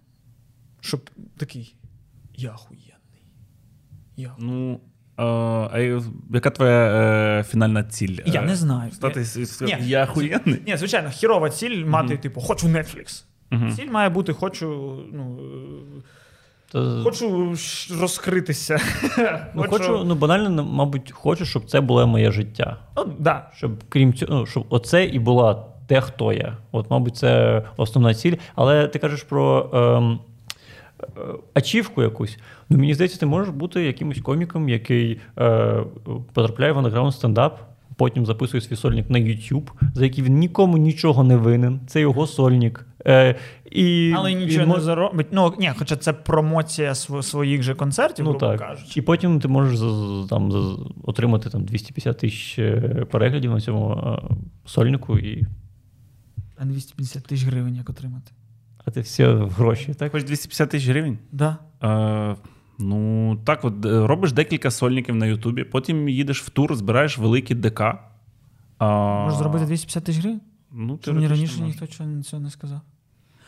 Щоб 0.81 1.11
такий. 1.37 1.75
Я 2.35 2.51
охуєнний. 2.53 2.93
Я 4.17 4.35
Ну, 4.39 4.81
а 5.17 6.01
яка 6.35 6.51
твоя 6.51 6.85
е, 7.41 7.45
фінальна 7.45 7.85
ціль? 7.85 8.19
Я 8.27 8.43
Е, 8.43 8.47
не 8.47 8.57
знаю. 8.57 8.93
Стати 8.93 9.25
Я- 9.67 9.79
я 9.79 10.05
охуєнний. 10.05 10.63
Ні, 10.67 10.77
звичайно, 10.77 11.11
хірова 11.11 11.51
ціль 11.51 11.85
мати, 11.85 12.17
типу, 12.17 12.41
хочу 12.41 12.67
Netflix. 12.67 13.25
Мгм. 13.51 13.73
Ціль 13.73 13.91
має 13.91 14.09
бути, 14.09 14.33
хочу. 14.33 14.69
Ну, 15.13 15.39
То- 16.73 17.01
хочу 17.05 17.57
розкритися. 18.01 18.79
Ну, 19.55 19.65
хочу, 19.69 20.05
ну 20.05 20.15
банально, 20.15 20.65
мабуть, 20.65 21.13
хочу, 21.13 21.45
щоб 21.45 21.71
це 21.71 21.81
було 21.81 22.07
моє 22.07 22.31
життя. 22.31 22.77
Ну, 22.97 23.05
да. 23.19 23.51
Щоб 23.57 23.71
крім 23.89 24.15
цього, 24.15 24.35
ну, 24.35 24.47
щоб 24.47 24.65
оце 24.69 25.05
і 25.05 25.19
була 25.19 25.65
те, 25.87 26.01
хто 26.01 26.33
я. 26.33 26.57
От, 26.73 26.91
мабуть, 26.91 27.17
це 27.17 27.63
основна 27.77 28.15
ціль. 28.15 28.35
Але 28.55 28.89
ти 28.89 28.99
кажеш 28.99 29.23
про 29.23 29.71
ем, 29.73 30.19
е, 31.03 31.07
ачівку 31.55 32.03
якусь. 32.03 32.39
Ну, 32.69 32.79
мені 32.79 32.95
здається, 32.95 33.21
ти 33.21 33.27
можеш 33.27 33.49
бути 33.55 33.85
якимось 33.85 34.21
коміком, 34.21 34.69
який 34.69 35.21
е, 35.39 35.83
потрапляє 36.35 36.73
в 36.73 36.79
андеграунд 36.79 37.15
стендап. 37.15 37.68
Потім 37.99 38.27
записує 38.27 38.61
свій 38.61 38.77
сольник 38.77 39.11
на 39.11 39.19
YouTube, 39.19 39.71
за 39.95 40.05
який 40.05 40.25
він 40.25 40.39
нікому 40.39 40.77
нічого 40.79 41.25
не 41.25 41.37
винен. 41.37 41.81
Це 41.87 42.01
його 42.01 42.27
сольник. 42.27 42.87
Е, 43.07 43.35
і 43.71 44.13
Але 44.17 44.35
нічого 44.35 44.67
мож- 44.67 44.77
не 44.79 44.85
заробить. 44.85 45.27
Ну, 45.31 45.55
ні, 45.59 45.71
хоча 45.79 45.97
це 45.97 46.13
промоція 46.13 46.95
своїх 46.95 47.63
же 47.63 47.75
концертів, 47.75 48.25
Ну 48.25 48.31
грубо 48.31 48.47
так. 48.47 48.59
кажучи. 48.59 49.01
І 49.01 49.03
потім 49.03 49.41
ти 49.41 49.49
можеш 49.49 49.81
там, 50.31 50.53
отримати 51.05 51.51
там, 51.51 51.65
250 51.65 52.19
тисяч 52.19 52.59
е, 52.59 52.81
переглядів 53.11 53.51
на 53.51 53.61
цьому 53.61 53.93
е, 53.93 54.35
сольнику, 54.67 55.19
і... 55.19 55.47
А 56.59 56.65
250 56.65 57.23
тисяч 57.27 57.47
гривень 57.47 57.75
як 57.77 57.91
отримати. 57.91 58.33
а 58.85 58.91
це 58.91 59.01
все 59.01 59.33
в 59.33 59.51
гроші, 59.51 59.95
так? 59.95 60.13
Хоч 60.13 60.25
250 60.25 60.71
тисяч 60.71 60.89
гривень? 60.89 61.19
Да. 61.33 61.57
Е, 61.83 62.37
ну, 62.79 63.37
так, 63.45 63.65
от 63.65 63.87
е, 63.87 64.07
робиш 64.07 64.33
декілька 64.33 64.71
сольників 64.71 65.15
на 65.15 65.27
Ютубі, 65.27 65.65
потім 65.65 66.09
їдеш 66.09 66.43
в 66.43 66.51
тур, 66.51 66.75
збираєш 66.75 67.19
великі 67.19 67.55
ДК. 67.55 67.81
А, 68.79 69.23
Можеш 69.25 69.39
зробити 69.39 69.67
250 69.67 70.05
тисяч 70.05 70.21
гривень? 70.21 70.41
Ну, 70.73 70.99
Що 71.03 71.15
мені 71.15 71.29
раніше 71.29 71.61
ніхто 71.61 71.87
цього 71.87 72.43
не 72.43 72.51
сказав. 72.51 72.81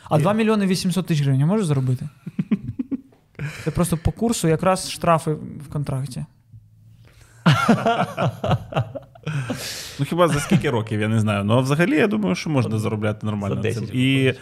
А 0.09 0.17
2 0.19 0.33
мільйони 0.33 0.65
800 0.65 1.07
тисяч 1.07 1.23
гривень 1.23 1.39
я 1.39 1.45
можу 1.45 1.63
заробити? 1.63 2.09
Це 3.63 3.71
просто 3.71 3.97
по 3.97 4.11
курсу 4.11 4.47
якраз 4.47 4.91
штрафи 4.91 5.33
в 5.33 5.67
контракті. 5.69 6.25
Ну, 9.99 10.05
хіба 10.05 10.27
за 10.27 10.39
скільки 10.39 10.69
років, 10.69 11.01
я 11.01 11.07
не 11.07 11.19
знаю. 11.19 11.43
Ну, 11.43 11.53
а 11.53 11.59
взагалі, 11.59 11.95
я 11.95 12.07
думаю, 12.07 12.35
що 12.35 12.49
можна 12.49 12.79
заробляти 12.79 13.25
нормально. 13.25 13.55
За 13.55 13.61
10 13.61 13.87
цим. 13.87 13.97
І 13.99 14.33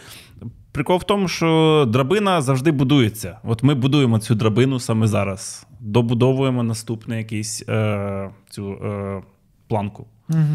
прикол 0.72 0.96
в 0.96 1.04
тому, 1.04 1.28
що 1.28 1.86
драбина 1.88 2.42
завжди 2.42 2.70
будується. 2.70 3.38
От 3.44 3.62
ми 3.62 3.74
будуємо 3.74 4.18
цю 4.18 4.34
драбину 4.34 4.80
саме 4.80 5.06
зараз. 5.06 5.66
Добудовуємо 5.80 6.62
наступну 6.62 7.18
якийсь 7.18 7.64
е, 7.68 8.30
цю 8.50 8.72
е, 8.72 9.22
планку. 9.68 10.06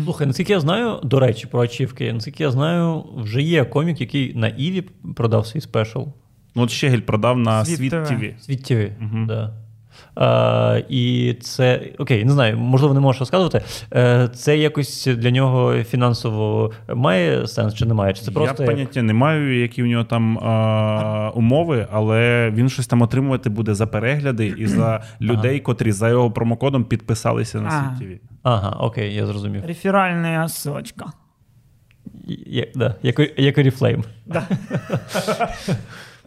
Слухай, 0.03 0.27
наскільки 0.27 0.53
я 0.53 0.59
знаю, 0.59 0.99
до 1.03 1.19
речі, 1.19 1.47
про 1.47 1.61
ачівки, 1.61 2.13
наскільки 2.13 2.43
я 2.43 2.51
знаю, 2.51 3.03
вже 3.17 3.41
є 3.41 3.65
комік, 3.65 4.01
який 4.01 4.33
на 4.33 4.47
Іві 4.47 4.81
продав 5.15 5.47
свій 5.47 5.61
спешл. 5.61 6.03
Ну, 6.55 6.63
от 6.63 6.69
Щегель 6.69 6.99
продав 6.99 7.37
на 7.37 7.65
Світ 7.65 7.77
Світ. 7.77 7.91
ТВ. 7.91 8.43
Світ 8.43 8.63
ТВ. 8.63 8.91
Угу. 9.01 9.25
Да. 9.27 9.53
А, 10.15 10.81
і 10.89 11.33
це 11.41 11.81
окей, 11.97 12.25
не 12.25 12.31
знаю, 12.31 12.57
можливо, 12.57 12.93
не 12.93 12.99
можеш 12.99 13.19
розказувати. 13.19 13.61
Е, 13.93 14.29
Це 14.35 14.57
якось 14.57 15.05
для 15.17 15.31
нього 15.31 15.83
фінансово 15.83 16.71
має 16.95 17.47
сенс 17.47 17.73
чи 17.73 17.85
немає? 17.85 18.13
Чи 18.13 18.21
це 18.21 18.31
просто 18.31 18.63
я 18.63 18.69
як- 18.69 18.75
поняття 18.77 19.01
не 19.01 19.13
маю, 19.13 19.61
які 19.61 19.83
у 19.83 19.85
нього 19.85 20.03
там 20.03 20.37
е, 20.37 21.29
умови, 21.35 21.87
але 21.91 22.51
він 22.55 22.69
щось 22.69 22.87
там 22.87 23.01
отримувати 23.01 23.49
буде 23.49 23.75
за 23.75 23.87
перегляди 23.87 24.53
і 24.57 24.67
за 24.67 25.03
людей, 25.21 25.59
котрі 25.59 25.91
за 25.91 26.09
його 26.09 26.31
промокодом 26.31 26.83
підписалися 26.83 27.61
на 27.61 27.67
Ага. 27.69 27.95
Світ 27.99 28.21
Ага, 28.43 28.69
окей, 28.79 29.13
я 29.15 29.25
зрозумів. 29.25 29.65
Реферальна 29.65 30.49
сочка. 30.49 31.05
Як, 32.47 32.67
да, 32.75 32.95
як, 33.03 33.19
як 33.37 33.57
Oriflame. 33.57 34.03
А, 34.33 34.41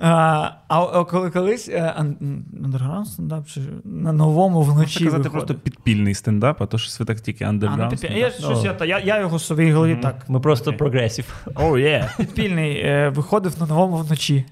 а 0.01 1.05
коли 1.11 1.31
колись 1.31 1.69
е, 1.69 1.95
андерграунд 1.97 3.07
стендап 3.07 3.47
чи 3.47 3.61
на 3.85 4.13
новому 4.13 4.63
вночі 4.63 5.05
Можна 5.05 5.19
казати 5.19 5.31
просто 5.31 5.55
підпільний 5.55 6.15
стендап, 6.15 6.63
а 6.63 6.67
то 6.67 6.79
щось 6.79 7.01
ви 7.01 7.07
так 7.07 7.21
тільки 7.21 7.45
А, 7.45 7.53
ну, 7.53 7.61
підпіль- 7.61 8.17
я, 8.17 8.31
щось, 8.31 8.65
я, 8.65 8.77
я, 8.85 8.99
я 8.99 9.21
його 9.21 9.37
в 9.37 9.41
своїй 9.41 9.73
голові 9.73 9.99
так. 10.03 10.25
Ми 10.29 10.41
просто 10.41 10.73
прогресів. 10.73 11.47
О, 11.55 11.79
є. 11.79 12.11
Підпільний 12.17 12.77
е, 12.77 13.13
виходив 13.15 13.61
на 13.61 13.67
новому 13.67 13.97
вночі. 13.97 14.45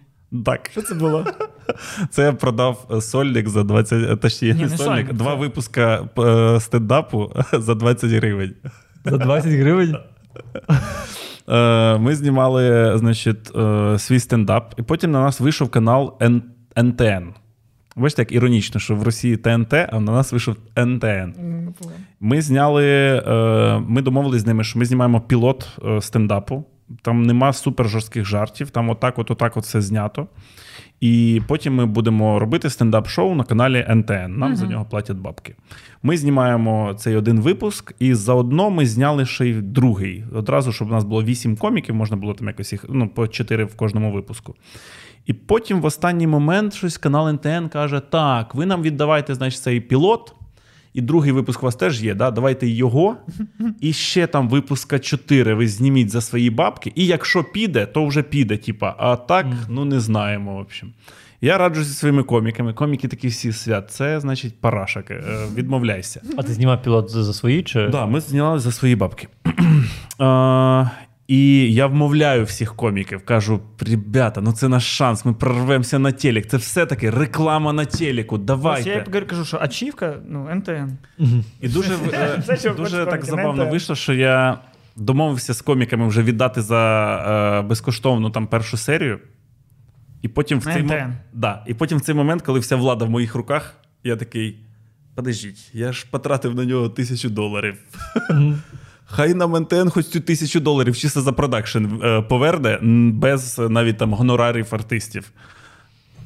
Так. 0.45 0.71
Що 0.73 0.83
це 0.83 0.95
було? 0.95 1.25
Це 2.11 2.23
я 2.23 2.33
продав 2.33 2.87
е, 2.91 3.01
сольник 3.01 3.49
за 3.49 3.65
20, 3.65 4.11
е, 4.11 4.17
точніше, 4.17 4.55
не 4.55 4.63
не 4.63 4.69
сольник, 4.69 4.85
сольник, 4.85 5.13
два 5.13 5.33
це- 5.33 5.39
випуска 5.39 6.09
стендапу 6.61 7.33
за 7.53 7.75
20 7.75 8.11
гривень. 8.11 8.55
За 9.05 9.17
20 9.17 9.53
гривень. 9.53 9.97
Е, 11.49 11.99
Ми 11.99 12.15
знімали, 12.15 12.93
значить, 12.99 13.57
е, 13.57 13.99
свій 13.99 14.21
стендап, 14.21 14.75
і 14.79 14.83
потім 14.83 15.11
на 15.11 15.21
нас 15.21 15.41
вийшов 15.41 15.71
канал 15.71 16.19
НТН. 16.79 17.25
Бачите, 17.97 18.23
як 18.23 18.33
іронічно, 18.33 18.81
що 18.81 18.95
в 18.95 19.03
Росії 19.03 19.37
ТНТ, 19.37 19.75
а 19.75 20.01
на 20.01 20.13
нас 20.13 20.33
вийшов 20.33 20.57
НТН. 20.79 21.33
Ми 22.21 22.43
зняли, 22.43 22.87
е, 23.27 23.83
ми 23.89 24.03
домовились 24.03 24.43
з 24.43 24.47
ними, 24.47 24.65
що 24.65 24.79
ми 24.79 24.85
знімаємо 24.85 25.21
пілот 25.21 25.79
стендапу. 26.01 26.65
Там 27.03 27.23
нема 27.23 27.53
супер 27.53 27.89
жорстких 27.89 28.25
жартів, 28.25 28.71
там 28.71 28.91
отак, 28.91 29.19
от, 29.19 29.31
отак 29.31 29.57
от 29.57 29.65
все 29.65 29.81
знято. 29.81 30.27
І 31.01 31.43
потім 31.49 31.75
ми 31.75 31.87
будемо 31.87 32.39
робити 32.39 32.71
стендап-шоу 32.71 33.35
на 33.35 33.45
каналі 33.45 33.87
НТН. 33.89 34.13
Нам 34.13 34.53
uh-huh. 34.53 34.55
за 34.55 34.67
нього 34.67 34.85
платять 34.85 35.17
бабки. 35.17 35.57
Ми 36.03 36.17
знімаємо 36.17 36.95
цей 36.99 37.17
один 37.17 37.41
випуск, 37.41 37.95
і 37.99 38.15
заодно 38.15 38.71
ми 38.71 38.87
зняли 38.87 39.27
ще 39.27 39.47
й 39.47 39.55
другий. 39.55 40.25
Одразу, 40.35 40.73
щоб 40.73 40.89
у 40.89 40.93
нас 40.93 41.05
було 41.05 41.23
вісім 41.23 41.57
коміків, 41.57 41.95
можна 41.95 42.17
було 42.17 42.35
там 42.35 42.49
якось 42.49 42.73
їх 42.73 42.85
ну, 42.89 43.09
по 43.09 43.29
чотири 43.29 43.65
в 43.65 43.77
кожному 43.77 44.13
випуску. 44.13 44.55
І 45.27 45.33
потім 45.33 45.81
в 45.81 45.85
останній 45.85 46.27
момент 46.27 46.75
щось 46.75 46.99
канал 46.99 47.29
НТН 47.29 47.69
каже: 47.73 48.01
Так, 48.01 48.55
ви 48.55 48.67
нам 48.67 48.83
віддавайте, 48.83 49.35
значить, 49.35 49.61
цей 49.61 49.81
пілот. 49.81 50.35
І 50.97 51.01
другий 51.01 51.33
випуск 51.33 51.63
у 51.63 51.67
вас 51.67 51.77
теж 51.77 52.03
є. 52.03 52.15
да? 52.15 52.31
Давайте 52.31 52.67
його. 52.69 53.17
І 53.81 53.93
ще 53.93 54.27
там 54.27 54.49
випуска 54.49 54.99
4 54.99 55.55
ви 55.55 55.69
зніміть 55.69 56.11
за 56.11 56.21
свої 56.21 56.51
бабки. 56.51 56.93
І 56.95 57.07
якщо 57.07 57.45
піде, 57.45 57.87
то 57.87 58.07
вже 58.07 58.23
піде. 58.23 58.57
Типа, 58.57 58.95
а 58.99 59.17
так, 59.17 59.47
ну 59.69 59.85
не 59.85 60.01
знаємо. 60.01 60.55
в 60.55 60.59
общем. 60.59 60.93
Я 61.41 61.59
раджу 61.59 61.83
зі 61.85 61.95
своїми 61.95 62.23
коміками. 62.23 62.73
Коміки 62.73 63.09
такі 63.09 63.29
всі 63.29 63.53
свят. 63.53 63.91
Це 63.91 64.21
значить 64.21 64.61
парашак. 64.61 65.11
Е, 65.11 65.23
відмовляйся. 65.55 66.21
А 66.37 66.43
ти 66.43 66.53
знімав 66.53 66.83
пілот 66.83 67.11
за 67.11 67.33
свої? 67.33 67.63
чи? 67.63 67.79
Так, 67.79 67.91
да, 67.91 68.07
ми 68.07 68.21
зняли 68.21 68.59
за 68.59 68.73
свої 68.73 68.97
бабки. 68.97 69.29
і 71.29 71.73
я 71.73 71.87
вмовляю 71.87 72.45
всіх 72.45 72.75
коміків, 72.75 73.25
кажу: 73.25 73.61
ребята, 73.81 74.41
ну 74.41 74.53
це 74.53 74.69
наш 74.69 74.97
шанс, 74.97 75.25
ми 75.25 75.33
прорвемося 75.33 75.99
на 75.99 76.13
телек. 76.13 76.47
Це 76.47 76.57
все-таки 76.57 77.11
реклама 77.11 77.73
на 77.73 77.85
телеку. 77.85 78.39
Давайте. 78.39 79.05
Я 79.15 79.21
кажу, 79.21 79.45
що 79.45 79.59
ачівка, 79.61 80.15
ну, 80.29 80.49
НТН. 80.51 80.91
І 81.61 81.69
дуже 81.69 81.95
е, 82.13 82.75
дуже 82.77 83.07
так 83.07 83.25
забавно 83.25 83.67
вийшло, 83.67 83.95
що 83.95 84.15
я 84.15 84.59
домовився 84.97 85.55
з 85.55 85.63
коміками 85.63 86.09
вже 86.09 86.23
віддати 86.23 86.63
за 86.63 87.17
е, 87.59 87.63
безкоштовну 87.63 88.31
там 88.31 88.47
першу 88.47 88.77
серію. 88.77 89.19
І 90.23 90.29
потім 90.29 90.59
в 90.59 90.65
цей 90.65 90.83
м... 90.83 91.17
да, 91.33 91.65
і 91.67 91.75
потім 91.75 91.99
в 91.99 92.01
цей 92.01 92.15
момент, 92.15 92.43
коли 92.43 92.59
вся 92.59 92.77
влада 92.77 93.05
в 93.05 93.11
моїх 93.11 93.35
руках, 93.35 93.75
я 94.05 94.17
такий. 94.17 94.59
Подождіть, 95.15 95.71
я 95.73 95.93
ж 95.93 96.07
потратив 96.11 96.55
на 96.55 96.65
нього 96.65 96.89
тисячу 96.89 97.31
доларів. 97.31 97.79
Хай 99.09 99.35
нам 99.35 99.51
ментен 99.51 99.91
хоч 99.91 100.07
цю 100.07 100.21
тисячу 100.21 100.61
доларів 100.61 100.97
чисто 100.97 101.21
за 101.21 101.33
продакшн 101.33 101.85
е, 102.03 102.23
поверне 102.23 102.79
без 103.13 103.59
навіть 103.59 103.99
там 103.99 104.15
гонорарів 104.15 104.67
артистів. 104.71 105.31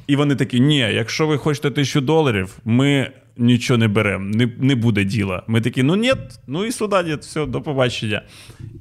І 0.07 0.15
вони 0.15 0.35
такі: 0.35 0.59
ні, 0.59 0.77
якщо 0.77 1.27
ви 1.27 1.37
хочете 1.37 1.71
тисячу 1.71 2.01
доларів, 2.01 2.57
ми 2.65 3.11
нічого 3.37 3.77
не 3.77 3.87
беремо, 3.87 4.25
не 4.25 4.49
не 4.59 4.75
буде 4.75 5.03
діла. 5.03 5.43
Ми 5.47 5.61
такі, 5.61 5.83
ну 5.83 5.95
ні, 5.95 6.13
ну 6.47 6.65
і 6.65 6.71
сюди, 6.71 7.03
ні, 7.03 7.15
все, 7.15 7.45
до 7.45 7.61
побачення. 7.61 8.21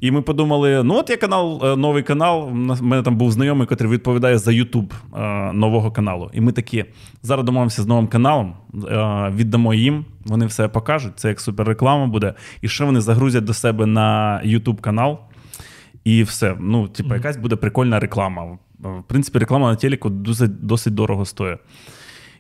І 0.01 0.11
ми 0.11 0.23
подумали: 0.23 0.83
ну, 0.83 0.95
от 0.95 1.11
є 1.11 1.17
канал, 1.17 1.61
е, 1.65 1.77
новий 1.77 2.03
канал. 2.03 2.49
У 2.49 2.85
мене 2.85 3.03
там 3.03 3.17
був 3.17 3.33
знайомий, 3.33 3.67
який 3.71 3.87
відповідає 3.87 4.39
за 4.39 4.53
Ютуб 4.53 4.95
е, 5.17 5.53
нового 5.53 5.91
каналу. 5.91 6.31
І 6.35 6.41
ми 6.41 6.53
такі 6.53 6.85
зараз 7.23 7.45
домовимося 7.45 7.83
з 7.83 7.87
новим 7.87 8.07
каналом, 8.07 8.55
е, 8.75 9.33
віддамо 9.37 9.75
їм, 9.75 10.05
вони 10.25 10.47
все 10.47 10.69
покажуть. 10.69 11.13
Це 11.17 11.29
як 11.29 11.41
суперреклама 11.41 12.07
буде. 12.07 12.35
І 12.63 12.69
ще 12.69 12.85
вони 12.85 13.01
загрузять 13.01 13.45
до 13.45 13.55
себе 13.55 13.87
на 13.87 14.41
Ютуб 14.45 14.81
канал. 14.81 15.19
І 16.05 16.23
все. 16.23 16.57
Ну, 16.61 16.89
типу, 16.89 17.15
якась 17.15 17.37
буде 17.37 17.57
прикольна 17.57 18.01
реклама. 18.01 18.59
В 18.79 19.03
принципі, 19.07 19.39
реклама 19.39 19.71
на 19.71 19.77
телеку 19.77 20.11
досить, 20.11 20.67
досить 20.67 20.95
дорого 20.95 21.25
стоїть. 21.25 21.59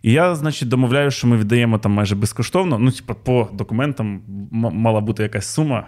І 0.02 0.12
я, 0.12 0.34
значить, 0.34 0.68
домовляю, 0.68 1.10
що 1.10 1.26
ми 1.26 1.36
віддаємо 1.36 1.78
там 1.78 1.92
майже 1.92 2.14
безкоштовно. 2.14 2.78
Ну, 2.78 2.90
типу, 2.90 3.14
по 3.14 3.48
документам 3.52 4.22
мала 4.52 5.00
бути 5.00 5.22
якась 5.22 5.46
сума. 5.46 5.86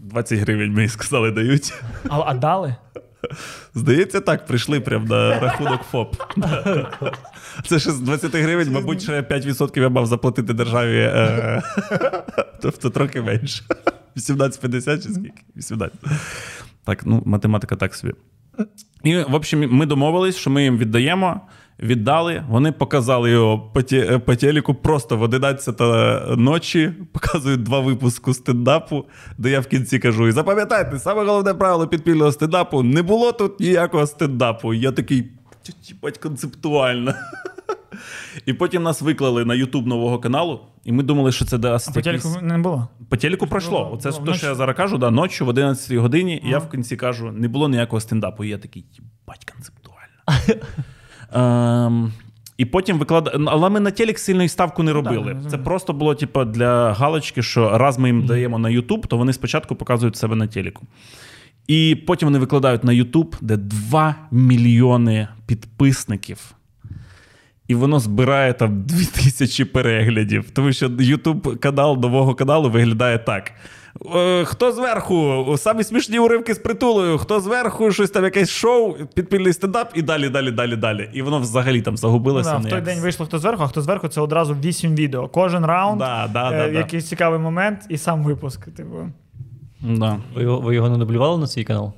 20 0.00 0.38
гривень 0.38 0.72
мені 0.72 0.88
сказали, 0.88 1.30
дають. 1.30 1.72
А, 2.08 2.22
а 2.26 2.34
дали? 2.34 2.76
Здається, 3.74 4.20
так, 4.20 4.46
прийшли 4.46 4.80
прямо 4.80 5.06
на 5.06 5.40
рахунок 5.40 5.82
ФОП. 5.82 6.16
Це 7.66 7.78
ще 7.78 7.90
з 7.90 8.00
20 8.00 8.34
гривень, 8.34 8.72
мабуть, 8.72 9.02
ще 9.02 9.20
5% 9.20 9.80
я 9.80 9.88
мав 9.88 10.06
заплатити 10.06 10.54
державі. 10.54 10.98
Е, 10.98 11.62
тобто 12.62 12.90
трохи 12.90 13.22
менше. 13.22 13.64
18,50 14.16 15.02
чи 15.02 15.08
скільки? 15.08 15.42
18. 15.56 15.98
Так, 16.84 17.06
ну, 17.06 17.22
математика 17.26 17.76
так 17.76 17.94
собі. 17.94 18.12
І, 19.02 19.16
в 19.16 19.34
общем, 19.34 19.68
ми 19.70 19.86
домовились, 19.86 20.36
що 20.36 20.50
ми 20.50 20.62
їм 20.62 20.78
віддаємо 20.78 21.40
віддали. 21.78 22.44
Вони 22.48 22.72
показали 22.72 23.30
його 23.30 23.58
по, 23.58 23.82
ті, 23.82 24.20
по 24.26 24.36
телеку 24.36 24.74
просто 24.74 25.16
в 25.16 25.22
11 25.22 25.80
ночі. 26.38 26.92
Показують 27.12 27.62
два 27.62 27.80
випуски 27.80 28.34
стендапу, 28.34 29.04
де 29.38 29.50
я 29.50 29.60
в 29.60 29.66
кінці 29.66 29.98
кажу: 29.98 30.28
і 30.28 30.32
запам'ятайте, 30.32 30.98
саме 30.98 31.24
головне 31.24 31.54
правило 31.54 31.88
підпільного 31.88 32.32
стендапу 32.32 32.82
не 32.82 33.02
було 33.02 33.32
тут 33.32 33.60
ніякого 33.60 34.06
стендапу. 34.06 34.74
Я 34.74 34.92
такий 34.92 35.30
бать, 36.02 36.18
концептуально. 36.18 37.14
І 38.46 38.52
потім 38.52 38.82
нас 38.82 39.02
виклали 39.02 39.44
на 39.44 39.54
Ютуб 39.54 39.86
нового 39.86 40.18
каналу, 40.18 40.60
і 40.84 40.92
ми 40.92 41.02
думали, 41.02 41.32
що 41.32 41.44
це 41.44 41.58
дасть. 41.58 41.88
А 41.88 41.92
По 41.92 42.00
телеку 42.00 42.28
не 42.42 42.58
було. 42.58 42.88
По 43.08 43.16
телеку 43.16 43.46
пройшло. 43.46 43.90
Оце 43.92 44.12
те, 44.12 44.34
що 44.34 44.46
я 44.46 44.54
зараз 44.54 44.76
кажу, 44.76 44.98
да, 44.98 45.10
ночі 45.10 45.44
в 45.44 45.48
11 45.48 45.96
годині, 45.96 46.42
і 46.44 46.48
я 46.48 46.58
в 46.58 46.70
кінці 46.70 46.96
кажу, 46.96 47.32
не 47.32 47.48
було 47.48 47.68
ніякого 47.68 48.00
стендапу. 48.00 48.44
І 48.44 48.48
я 48.48 48.58
такий, 48.58 48.84
бать, 49.26 49.44
концептуально. 49.44 50.64
Ем, 51.34 52.12
І 52.56 52.64
потім 52.64 52.98
виклад... 52.98 53.36
Але 53.46 53.70
ми 53.70 53.80
на 53.80 53.90
телек 53.90 54.18
сильної 54.18 54.48
ставку 54.48 54.82
не 54.82 54.92
робили. 54.92 55.36
Ну, 55.42 55.50
Це 55.50 55.58
просто 55.58 55.92
було 55.92 56.14
типу, 56.14 56.44
для 56.44 56.92
галочки, 56.92 57.42
що 57.42 57.78
раз 57.78 57.98
ми 57.98 58.08
їм 58.08 58.26
даємо 58.26 58.58
на 58.58 58.70
Ютуб, 58.70 59.06
то 59.06 59.16
вони 59.16 59.32
спочатку 59.32 59.74
показують 59.74 60.16
себе 60.16 60.36
на 60.36 60.46
телеку. 60.46 60.86
І 61.66 61.96
потім 62.06 62.26
вони 62.26 62.38
викладають 62.38 62.84
на 62.84 62.92
Ютуб, 62.92 63.36
де 63.40 63.56
2 63.56 64.14
мільйони 64.30 65.28
підписників. 65.46 66.54
І 67.68 67.74
воно 67.74 68.00
збирає 68.00 68.52
там 68.52 68.82
2000 68.82 69.64
переглядів. 69.64 70.50
Тому 70.50 70.72
що 70.72 70.90
Ютуб 70.98 71.60
канал 71.60 71.98
нового 72.00 72.34
каналу 72.34 72.70
виглядає 72.70 73.18
так. 73.18 73.52
Е, 74.14 74.44
хто 74.44 74.72
зверху? 74.72 75.54
Самі 75.58 75.84
смішні 75.84 76.18
уривки 76.18 76.54
з 76.54 76.58
притулою, 76.58 77.18
хто 77.18 77.40
зверху, 77.40 77.92
щось 77.92 78.10
там 78.10 78.24
якесь 78.24 78.50
шоу, 78.50 78.94
підпільний 79.14 79.52
стендап, 79.52 79.90
і 79.94 80.02
далі, 80.02 80.28
далі, 80.28 80.50
далі, 80.50 80.76
далі. 80.76 81.10
І 81.12 81.22
воно 81.22 81.38
взагалі 81.38 81.82
там 81.82 81.96
загубилося. 81.96 82.54
Ну, 82.54 82.60
да, 82.60 82.68
в 82.68 82.70
той 82.70 82.80
день 82.80 83.00
вийшло 83.00 83.26
хто 83.26 83.38
зверху, 83.38 83.62
а 83.62 83.66
хто 83.66 83.82
зверху 83.82 84.08
це 84.08 84.20
одразу 84.20 84.54
вісім 84.54 84.94
відео. 84.94 85.28
Кожен 85.28 85.66
раунд, 85.66 85.98
да, 85.98 86.30
да, 86.32 86.52
е, 86.52 86.70
да, 86.72 86.78
якийсь 86.78 87.08
цікавий 87.08 87.38
момент, 87.38 87.78
і 87.88 87.98
сам 87.98 88.24
випуск. 88.24 88.64
Типу. 88.64 88.96
Да. 89.80 90.16
Ви, 90.34 90.44
ви 90.44 90.74
його 90.74 90.88
не 90.88 90.98
дублювали 90.98 91.38
на 91.38 91.46
свій 91.46 91.64
канал? 91.64 91.92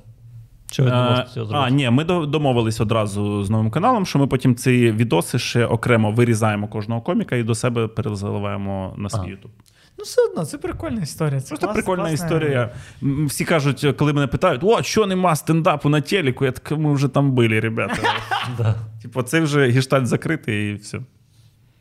Чи 0.71 0.83
ви 0.83 0.89
а, 0.89 1.19
е, 1.19 1.25
цього 1.33 1.45
зробити? 1.45 1.67
А, 1.67 1.69
ні, 1.69 1.89
ми 1.89 2.03
домовились 2.03 2.81
одразу 2.81 3.43
з 3.43 3.49
новим 3.49 3.71
каналом, 3.71 4.05
що 4.05 4.19
ми 4.19 4.27
потім 4.27 4.55
ці 4.55 4.91
відоси 4.91 5.39
ще 5.39 5.65
окремо 5.65 6.11
вирізаємо 6.11 6.67
кожного 6.67 7.01
коміка 7.01 7.35
і 7.35 7.43
до 7.43 7.55
себе 7.55 7.87
перезаливаємо 7.87 8.93
на 8.97 9.09
свій 9.09 9.19
YouTube. 9.19 9.49
Ну, 9.97 10.03
все 10.03 10.21
одно, 10.29 10.45
це 10.45 10.57
прикольна 10.57 11.01
історія. 11.01 11.41
Це 11.41 11.47
Просто 11.47 11.65
клас, 11.65 11.75
прикольна 11.75 12.03
класна... 12.03 12.25
історія. 12.25 12.69
Всі 13.01 13.45
кажуть, 13.45 13.85
коли 13.97 14.13
мене 14.13 14.27
питають, 14.27 14.63
о, 14.63 14.83
що 14.83 15.05
нема 15.05 15.35
стендапу 15.35 15.89
на 15.89 16.01
телеку, 16.01 16.45
я 16.45 16.51
так, 16.51 16.77
ми 16.77 16.93
вже 16.93 17.07
там 17.07 17.31
були, 17.31 17.59
ребята. 17.59 17.97
Типу, 19.01 19.21
це 19.21 19.41
вже 19.41 19.69
гештальт 19.69 20.07
закритий 20.07 20.71
і 20.71 20.75
все. 20.75 20.99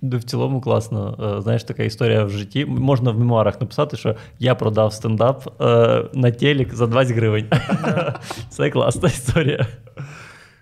В 0.03 0.23
цілому 0.23 0.61
класно. 0.61 1.35
Е, 1.39 1.43
знаєш, 1.43 1.65
така 1.65 1.83
історія 1.83 2.25
в 2.25 2.31
житті. 2.31 2.67
Можна 2.67 3.11
в 3.11 3.19
мемуарах 3.19 3.61
написати, 3.61 3.97
що 3.97 4.17
я 4.39 4.55
продав 4.55 4.93
стендап 4.93 5.63
е, 5.63 6.05
на 6.15 6.31
телек 6.31 6.75
за 6.75 6.87
20 6.87 7.17
гривень. 7.17 7.51
Це 8.49 8.71
класна 8.71 9.09
історія. 9.09 9.67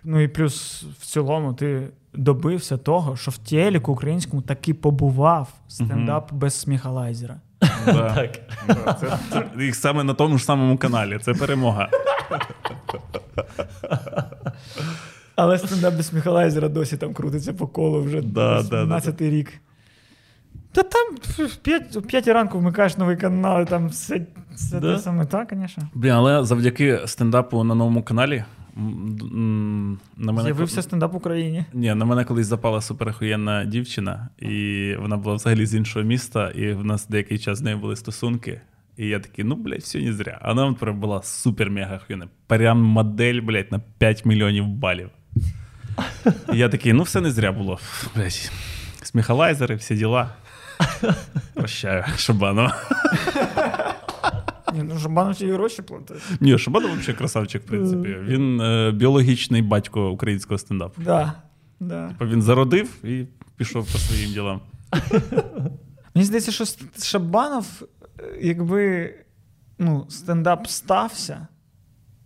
Ну 0.04 0.20
і 0.20 0.28
плюс 0.28 0.84
в 1.00 1.06
цілому 1.06 1.54
ти 1.54 1.88
добився 2.14 2.76
того, 2.76 3.16
що 3.16 3.30
в 3.30 3.38
телеку 3.38 3.92
українському 3.92 4.42
таки 4.42 4.74
побував 4.74 5.48
стендап 5.68 6.32
без 6.32 6.54
сміхалайзера. 6.54 7.40
Так. 8.14 8.30
Це, 9.32 9.44
їх 9.64 9.76
саме 9.76 10.04
на 10.04 10.14
тому 10.14 10.38
ж 10.38 10.44
самому 10.44 10.78
каналі. 10.78 11.18
Це 11.22 11.34
перемога. 11.34 11.88
Але 15.36 15.58
стендап 15.58 15.94
без 15.94 16.12
Міхалайзера 16.12 16.68
досі 16.68 16.96
там 16.96 17.14
крутиться 17.14 17.52
по 17.52 17.66
колу 17.66 18.02
вже 18.02 18.22
да, 18.22 18.62
17 18.62 19.16
да, 19.16 19.24
рік. 19.24 19.52
Та 20.72 20.82
там 20.82 21.16
в 21.48 21.56
5, 21.56 22.06
5 22.06 22.28
ранку 22.28 22.58
вмикаєш 22.58 22.96
новий 22.96 23.16
канал, 23.16 23.62
і 23.62 23.64
там 23.64 23.88
все 23.88 24.26
все 24.54 24.80
да? 24.80 24.94
те 24.94 25.02
саме 25.02 25.24
так, 25.24 25.52
звісно. 25.56 25.88
Блін, 25.94 26.12
але 26.12 26.44
завдяки 26.44 27.00
стендапу 27.06 27.64
на 27.64 27.74
новому 27.74 28.02
каналі. 28.02 28.44
На 28.76 30.32
мене 30.32 30.42
З'явився 30.42 30.82
стендап 30.82 31.12
в 31.12 31.16
Україні. 31.16 31.64
Ні, 31.72 31.94
на 31.94 32.04
мене 32.04 32.24
колись 32.24 32.46
запала 32.46 32.80
суперахуєнна 32.80 33.64
дівчина, 33.64 34.28
і 34.38 34.94
вона 34.98 35.16
була 35.16 35.34
взагалі 35.34 35.66
з 35.66 35.74
іншого 35.74 36.04
міста, 36.04 36.50
і 36.50 36.72
в 36.72 36.84
нас 36.84 37.08
деякий 37.08 37.38
час 37.38 37.58
з 37.58 37.62
нею 37.62 37.78
були 37.78 37.96
стосунки. 37.96 38.60
І 38.96 39.06
я 39.06 39.20
такий, 39.20 39.44
ну, 39.44 39.54
блядь, 39.54 39.80
все 39.80 39.98
не 39.98 40.12
зря. 40.12 40.38
А 40.42 40.52
вона 40.52 40.72
прям 40.72 41.00
була 41.00 41.18
супер-мега 41.18 41.94
ахуєнна. 41.94 42.28
Прям 42.46 42.82
модель, 42.82 43.40
блядь, 43.40 43.72
на 43.72 43.80
5 43.98 44.24
мільйонів 44.24 44.66
балів. 44.66 45.10
І 46.52 46.58
я 46.58 46.68
такий, 46.68 46.92
ну, 46.92 47.02
все 47.02 47.20
не 47.20 47.30
зря 47.30 47.52
було. 47.52 47.78
Блядь, 48.16 48.52
Сміхалайзери, 49.02 49.74
всі 49.74 49.94
діла. 49.96 50.30
Прощаю, 51.54 52.04
Шабанова. 52.16 52.74
Ні, 54.74 54.82
ну 54.82 54.98
Шабанов 54.98 55.34
ті 55.34 55.52
гроші 55.52 55.82
платить. 55.82 56.22
Ні, 56.40 56.58
Шабанов 56.58 56.90
взагалі 56.90 57.18
красавчик, 57.18 57.62
в 57.62 57.66
принципі. 57.66 58.16
Він 58.22 58.60
е, 58.60 58.92
біологічний 58.92 59.62
батько 59.62 60.10
українського 60.10 60.58
стендапу. 60.58 61.02
Да, 61.02 61.32
да. 61.80 62.08
Типа 62.08 62.26
він 62.26 62.42
зародив 62.42 63.04
і 63.04 63.26
пішов 63.56 63.92
по 63.92 63.98
своїм 63.98 64.32
ділам. 64.32 64.60
Мені 66.14 66.24
здається, 66.26 66.52
що 66.52 66.64
Шабанов, 67.02 67.82
е, 68.20 68.38
якби 68.42 69.14
ну, 69.78 70.06
стендап 70.08 70.66
стався 70.68 71.46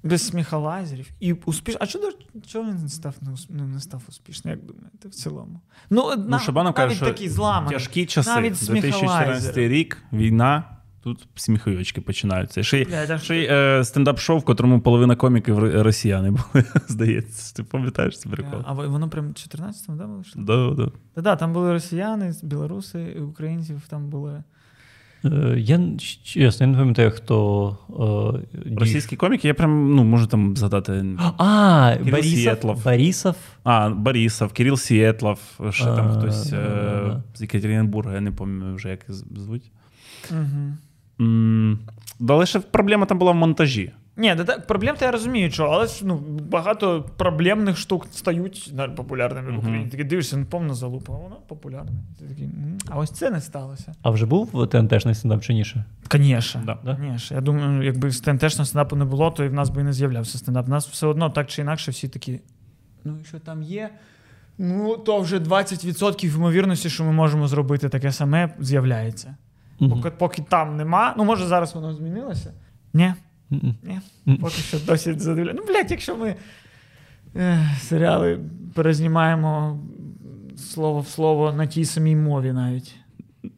без 0.02 0.26
сміхолазерів 0.26 1.10
і 1.20 1.32
успішно. 1.32 1.78
А 1.82 1.86
чого, 1.86 2.12
чого 2.46 2.70
він 2.70 2.76
не 2.82 2.88
став, 2.88 3.14
не, 3.20 3.30
ну, 3.48 3.64
не 3.64 3.80
став 3.80 4.02
успішним, 4.08 4.54
як 4.54 4.66
думаєте, 4.66 5.08
в 5.08 5.10
цілому? 5.10 5.60
Ну, 5.90 6.16
на, 6.16 6.38
Шабанов 6.38 6.74
навіть 6.76 6.88
каже, 6.88 6.96
що 6.96 7.06
такий 7.06 7.28
зламаний. 7.28 7.78
Тяжкі 7.78 8.06
часи. 8.06 8.30
Навіть 8.30 8.52
2014 8.52 9.00
сміхолазери. 9.00 9.68
рік, 9.68 10.02
війна. 10.12 10.77
Тут 11.08 11.28
сміхуючки 11.34 12.00
починаються. 12.00 12.62
Ще 12.62 12.78
й, 12.80 12.86
а 12.92 13.34
й 13.34 13.46
е, 13.50 13.84
стендап-шоу, 13.84 14.38
в 14.38 14.44
котрому 14.44 14.80
половина 14.80 15.16
коміків 15.16 15.82
росіяни 15.82 16.30
були, 16.30 16.64
здається. 16.88 17.56
Ти 17.56 17.62
пам'ятаєш 17.62 18.18
це 18.18 18.28
прикол? 18.28 18.60
А 18.64 18.72
воно 18.72 19.08
прям 19.08 19.28
14-му, 19.28 19.96
да, 19.96 20.06
вийшло? 20.06 20.42
Да, 20.42 20.84
да. 20.84 20.90
Та 21.14 21.22
да, 21.22 21.36
там 21.36 21.52
були 21.52 21.72
росіяни, 21.72 22.32
білоруси, 22.42 23.16
українців 23.20 23.82
там 23.88 24.08
були. 24.08 24.42
Е, 25.24 25.54
Я 25.58 25.80
чесно, 26.22 26.66
я 26.66 26.72
не 26.72 26.78
пам'ятаю, 26.78 27.10
хто. 27.10 27.78
е, 28.66 28.76
Російські 28.76 29.16
коміки, 29.16 29.48
я 29.48 29.54
прям 29.54 29.94
ну, 29.94 30.04
можу 30.04 30.26
там 30.26 30.56
згадати. 30.56 31.04
А, 31.38 31.94
Кирил 31.96 32.10
Борисов. 32.10 32.30
Сієтлов. 32.38 32.84
Борисов. 32.84 33.36
А, 33.64 33.90
Борисов, 33.90 34.52
Кирил 34.52 34.76
Сієтлов, 34.76 35.60
ще 35.70 35.84
там 35.84 36.18
хтось 36.18 36.50
да, 36.50 36.56
е, 36.56 36.60
да, 36.60 37.08
да. 37.08 37.22
з 37.34 37.42
Екатеринбурга, 37.42 38.14
я 38.14 38.20
не 38.20 38.32
пам'ятаю 38.32 38.74
вже, 38.74 38.88
як 38.88 39.04
звуть. 39.08 39.70
Угу. 40.30 40.72
Да, 42.20 42.34
але 42.34 42.46
ще 42.46 42.60
проблема 42.60 43.06
там 43.06 43.18
була 43.18 43.32
в 43.32 43.34
монтажі. 43.34 43.92
Ні, 44.16 44.34
да, 44.34 44.44
так, 44.44 44.66
проблем 44.66 44.96
то 44.98 45.04
я 45.04 45.10
розумію, 45.10 45.50
що, 45.50 45.64
але 45.64 45.86
ж 45.86 46.00
ну, 46.06 46.16
багато 46.50 47.04
проблемних 47.16 47.76
штук 47.76 48.06
стають 48.12 48.70
на- 48.74 48.88
популярними 48.88 49.50
в 49.50 49.58
Україні. 49.58 49.86
Такі 49.90 50.04
дивишся, 50.04 50.36
ну, 50.36 50.44
повна 50.44 50.74
залупа, 50.74 51.12
а 51.12 51.16
вона 51.16 51.36
популярна. 51.48 51.90
Ти 52.18 52.24
такий, 52.24 52.44
«М, 52.44 52.78
а 52.90 52.98
ось 52.98 53.10
це 53.10 53.30
не 53.30 53.40
сталося. 53.40 53.94
А 54.02 54.10
вже 54.10 54.26
був 54.26 54.68
ТНТшний 54.68 55.14
стендап 55.14 55.42
чи 55.42 55.54
ніше? 55.54 55.84
Звісно. 56.12 56.62
Да. 56.66 56.78
Да? 56.84 57.16
Я 57.30 57.40
думаю, 57.40 57.82
якби 57.82 58.12
стендапного 58.12 58.64
стендапу 58.64 58.96
не 58.96 59.04
було, 59.04 59.30
то 59.30 59.44
і 59.44 59.48
в 59.48 59.52
нас 59.54 59.70
би 59.70 59.80
і 59.80 59.84
не 59.84 59.92
з'являвся 59.92 60.38
стендап. 60.38 60.66
У 60.66 60.70
нас 60.70 60.88
все 60.88 61.06
одно 61.06 61.30
так 61.30 61.46
чи 61.46 61.62
інакше 61.62 61.90
всі 61.90 62.08
такі. 62.08 62.40
Ну, 63.04 63.14
якщо 63.18 63.38
там 63.38 63.62
є, 63.62 63.90
ну 64.58 64.96
то 64.96 65.20
вже 65.20 65.38
20% 65.38 66.36
ймовірності, 66.36 66.90
що 66.90 67.04
ми 67.04 67.12
можемо 67.12 67.48
зробити 67.48 67.88
таке 67.88 68.12
саме, 68.12 68.54
з'являється. 68.60 69.36
Поки, 69.78 70.10
поки 70.10 70.42
там 70.42 70.76
нема, 70.76 71.14
ну 71.16 71.24
може 71.24 71.46
зараз 71.46 71.74
воно 71.74 71.94
змінилося? 71.94 72.52
Ні, 72.94 73.14
ні. 73.50 74.00
Поки 74.40 74.54
що 74.54 74.78
досі 74.86 75.14
задивляє. 75.18 75.56
Ну, 75.60 75.64
блядь, 75.68 75.90
якщо 75.90 76.16
ми 76.16 76.34
е, 77.36 77.70
серіали 77.80 78.40
перезнімаємо 78.74 79.80
слово 80.56 81.00
в 81.00 81.08
слово 81.08 81.52
на 81.52 81.66
тій 81.66 81.84
самій 81.84 82.16
мові 82.16 82.52
навіть. 82.52 82.96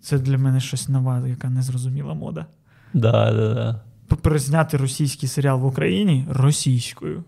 Це 0.00 0.18
для 0.18 0.38
мене 0.38 0.60
щось 0.60 0.88
нова, 0.88 1.28
яка 1.28 1.50
незрозуміла 1.50 2.14
мода. 2.14 2.46
Да, 2.94 3.32
да, 3.32 3.54
да. 3.54 3.80
Перезняти 4.16 4.76
російський 4.76 5.28
серіал 5.28 5.60
в 5.60 5.64
Україні 5.64 6.26
російською. 6.30 7.24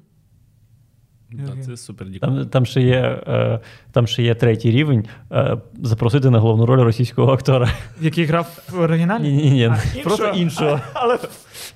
Це 1.66 1.76
супер. 1.76 2.06
Там, 2.20 2.46
там, 2.46 2.66
ще 2.66 2.82
є, 2.82 3.22
е, 3.26 3.60
там 3.92 4.06
ще 4.06 4.22
є 4.22 4.34
третій 4.34 4.70
рівень 4.70 5.04
е, 5.32 5.56
запросити 5.82 6.30
на 6.30 6.38
головну 6.38 6.66
роль 6.66 6.80
російського 6.80 7.32
актора. 7.32 7.68
Який 8.00 8.24
грав 8.24 8.62
в 8.70 8.80
оригіналі? 8.80 9.22
Ні, 9.22 9.32
ні, 9.42 9.50
ні. 9.50 9.64
А, 9.64 9.78
Просто 10.04 10.28
іншого. 10.36 10.80
Але 10.92 11.18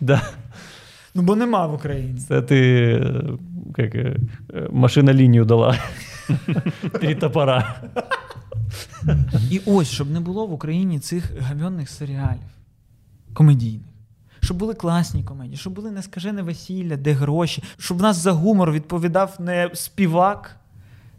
Да. 0.01 0.23
ну 1.15 1.23
бо 1.23 1.37
нема 1.37 1.67
в 1.67 1.75
Україні. 1.75 2.19
Це 2.19 2.43
ти 2.43 2.59
е, 3.79 3.83
як, 3.83 4.17
машина 4.71 5.15
лінію 5.15 5.45
дала. 5.45 5.79
Три 6.93 7.15
топора. 7.15 7.75
І 9.51 9.61
ось, 9.67 9.91
щоб 9.91 10.11
не 10.11 10.21
було 10.21 10.47
в 10.47 10.53
Україні 10.53 10.99
цих 10.99 11.41
гамьонних 11.41 11.89
серіалів 11.89 12.41
комедійних. 13.33 13.83
Щоб 14.47 14.57
були 14.57 14.75
класні 14.75 15.25
комедії, 15.25 15.57
щоб 15.57 15.73
були 15.73 15.91
нескажене 15.91 16.43
весілля, 16.43 16.97
де 16.97 17.13
гроші, 17.13 17.63
щоб 17.79 18.01
нас 18.01 18.17
за 18.17 18.33
гумор 18.33 18.73
відповідав 18.73 19.37
не 19.39 19.71
співак 19.75 20.57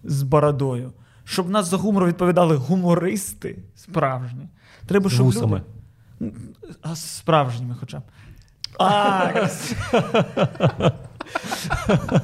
з 0.04 0.24
бородою, 0.24 0.94
щоб 1.24 1.50
нас 1.50 1.68
за 1.68 1.78
гумор 1.78 2.06
відповідали 2.06 2.56
гумористи 2.56 3.58
справжні. 3.76 4.48
Треба, 4.86 5.10
щоб 5.10 5.26
вусами. 5.26 5.62
Люди... 6.22 6.34
А 6.82 6.96
справжніми 6.96 7.76
хоча 7.80 8.00
б. 8.00 8.02
А, 8.80 9.48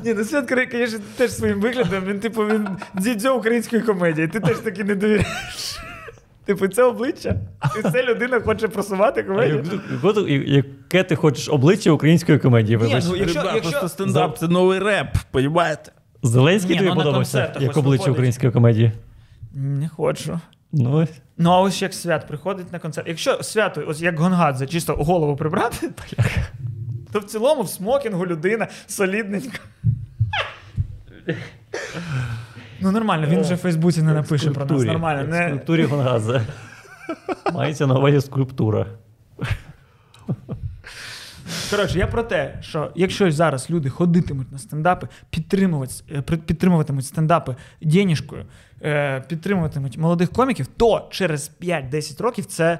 Ні, 0.03 0.13
ну 0.13 0.23
Свят, 0.23 0.69
звісно, 0.71 0.99
теж 1.17 1.31
своїм 1.31 1.61
виглядом, 1.61 2.03
він, 2.05 2.19
типу, 2.19 2.45
він 2.45 2.67
дзідзьо 2.97 3.35
української 3.37 3.81
комедії. 3.81 4.27
Ти 4.27 4.39
теж 4.39 4.57
таки 4.57 4.83
не 4.83 4.95
довіряєш. 4.95 5.79
Типу, 6.45 6.67
це 6.67 6.83
обличчя. 6.83 7.35
І 7.79 7.81
це 7.91 8.03
людина 8.03 8.39
хоче 8.41 8.67
просувати 8.67 9.23
комедію. 9.23 9.63
Яке- 10.45 11.03
ти 11.03 11.15
хочеш 11.15 11.49
обличчя 11.49 11.91
української 11.91 12.39
комедії? 12.39 12.77
Ні, 12.77 12.83
ну, 13.07 13.15
якщо- 13.15 13.39
Ребята, 13.39 13.55
якщо- 13.55 13.71
просто 13.71 13.89
стендап 13.89 14.37
це 14.37 14.47
новий 14.47 14.79
реп, 14.79 15.07
понімаєте? 15.31 15.91
Зеленський 16.23 16.71
Ні, 16.71 16.77
тобі 16.77 16.89
ну, 16.89 16.95
на 16.95 17.03
подобався 17.03 17.37
концертах 17.37 17.61
як 17.61 17.71
ось 17.71 17.77
обличчя 17.77 17.91
виходить. 18.01 18.13
української 18.13 18.51
комедії? 18.51 18.91
Не 19.53 19.87
хочу. 19.89 20.39
Ну. 20.71 21.07
Ну, 21.37 21.49
а 21.51 21.61
ось 21.61 21.81
як 21.81 21.93
свят 21.93 22.27
приходить 22.27 22.71
на 22.73 22.79
концерт. 22.79 23.07
Якщо 23.07 23.43
свято, 23.43 23.83
ось 23.87 24.01
як 24.01 24.19
Гонгадзе, 24.19 24.67
чисто 24.67 24.95
голову 24.95 25.35
прибрати, 25.35 25.89
то 27.11 27.19
в 27.19 27.23
цілому 27.23 27.61
в 27.61 27.69
смокінгу 27.69 28.25
людина 28.25 28.67
солідненька. 28.87 29.59
Ну, 32.81 32.91
нормально, 32.91 33.27
він 33.27 33.41
вже 33.41 33.55
в 33.55 33.57
Фейсбуці 33.57 34.01
не 34.01 34.13
напише 34.13 34.51
про 34.51 34.65
нас. 34.65 34.83
Нормально. 34.83 35.35
Як 35.35 35.45
в 35.45 35.49
скульптурі 35.49 35.83
Гонгадзе. 35.83 36.41
Мається 37.53 37.87
на 37.87 37.95
увазі 37.95 38.21
скульптура. 38.21 38.85
Коротше, 41.71 41.99
я 41.99 42.07
про 42.07 42.23
те, 42.23 42.57
що 42.61 42.91
якщо 42.95 43.31
зараз 43.31 43.69
люди 43.69 43.89
ходитимуть 43.89 44.51
на 44.51 44.57
стендапи, 44.57 45.07
підтримувати, 45.29 45.93
е, 46.11 46.21
підтримуватимуть 46.21 47.05
стендапи 47.05 47.55
денежкою, 47.81 48.45
е, 48.83 49.21
підтримуватимуть 49.27 49.97
молодих 49.97 50.31
коміків, 50.31 50.67
то 50.67 51.07
через 51.11 51.51
5-10 51.59 52.21
років 52.21 52.45
це, 52.45 52.79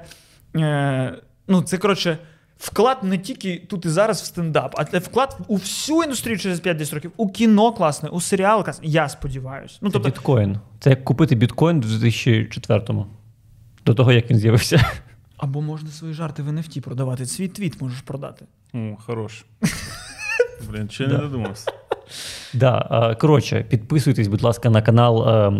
е, 0.56 1.14
ну, 1.48 1.62
це 1.62 1.78
коротше. 1.78 2.18
Вклад 2.58 2.98
не 3.02 3.18
тільки 3.18 3.62
тут 3.68 3.84
і 3.84 3.88
зараз 3.88 4.22
в 4.22 4.24
стендап, 4.24 4.74
а 4.78 4.84
це 4.84 4.98
вклад 4.98 5.38
у 5.48 5.56
всю 5.56 6.02
індустрію 6.02 6.38
через 6.38 6.60
5-10 6.60 6.94
років. 6.94 7.12
У 7.16 7.28
кіно 7.28 7.72
класне, 7.72 8.08
у 8.08 8.20
серіал 8.20 8.64
класне. 8.64 8.86
Я 8.88 9.08
сподіваюся. 9.08 9.78
Ну, 9.80 9.90
тобто, 9.90 10.08
біткоін. 10.08 10.58
Це 10.80 10.90
як 10.90 11.04
купити 11.04 11.34
біткоін 11.34 11.80
в 11.80 11.84
2004-му. 11.84 13.06
До 13.86 13.94
того, 13.94 14.12
як 14.12 14.30
він 14.30 14.38
з'явився. 14.38 14.84
або 15.36 15.62
можна 15.62 15.90
свої 15.90 16.14
жарти 16.14 16.42
в 16.42 16.48
NFT 16.48 16.80
продавати. 16.80 17.26
Свій 17.26 17.48
твіт 17.48 17.80
можеш 17.82 18.00
продати. 18.00 18.44
О, 18.74 18.96
хорош. 19.06 19.44
Блін, 20.70 20.88
чи 20.88 21.06
не 21.06 21.18
додумався? 21.18 21.72
Да, 22.54 23.16
коротше, 23.20 23.64
підписуйтесь, 23.68 24.28
будь 24.28 24.42
ласка, 24.42 24.70
на 24.70 24.82
канал 24.82 25.28
е, 25.28 25.52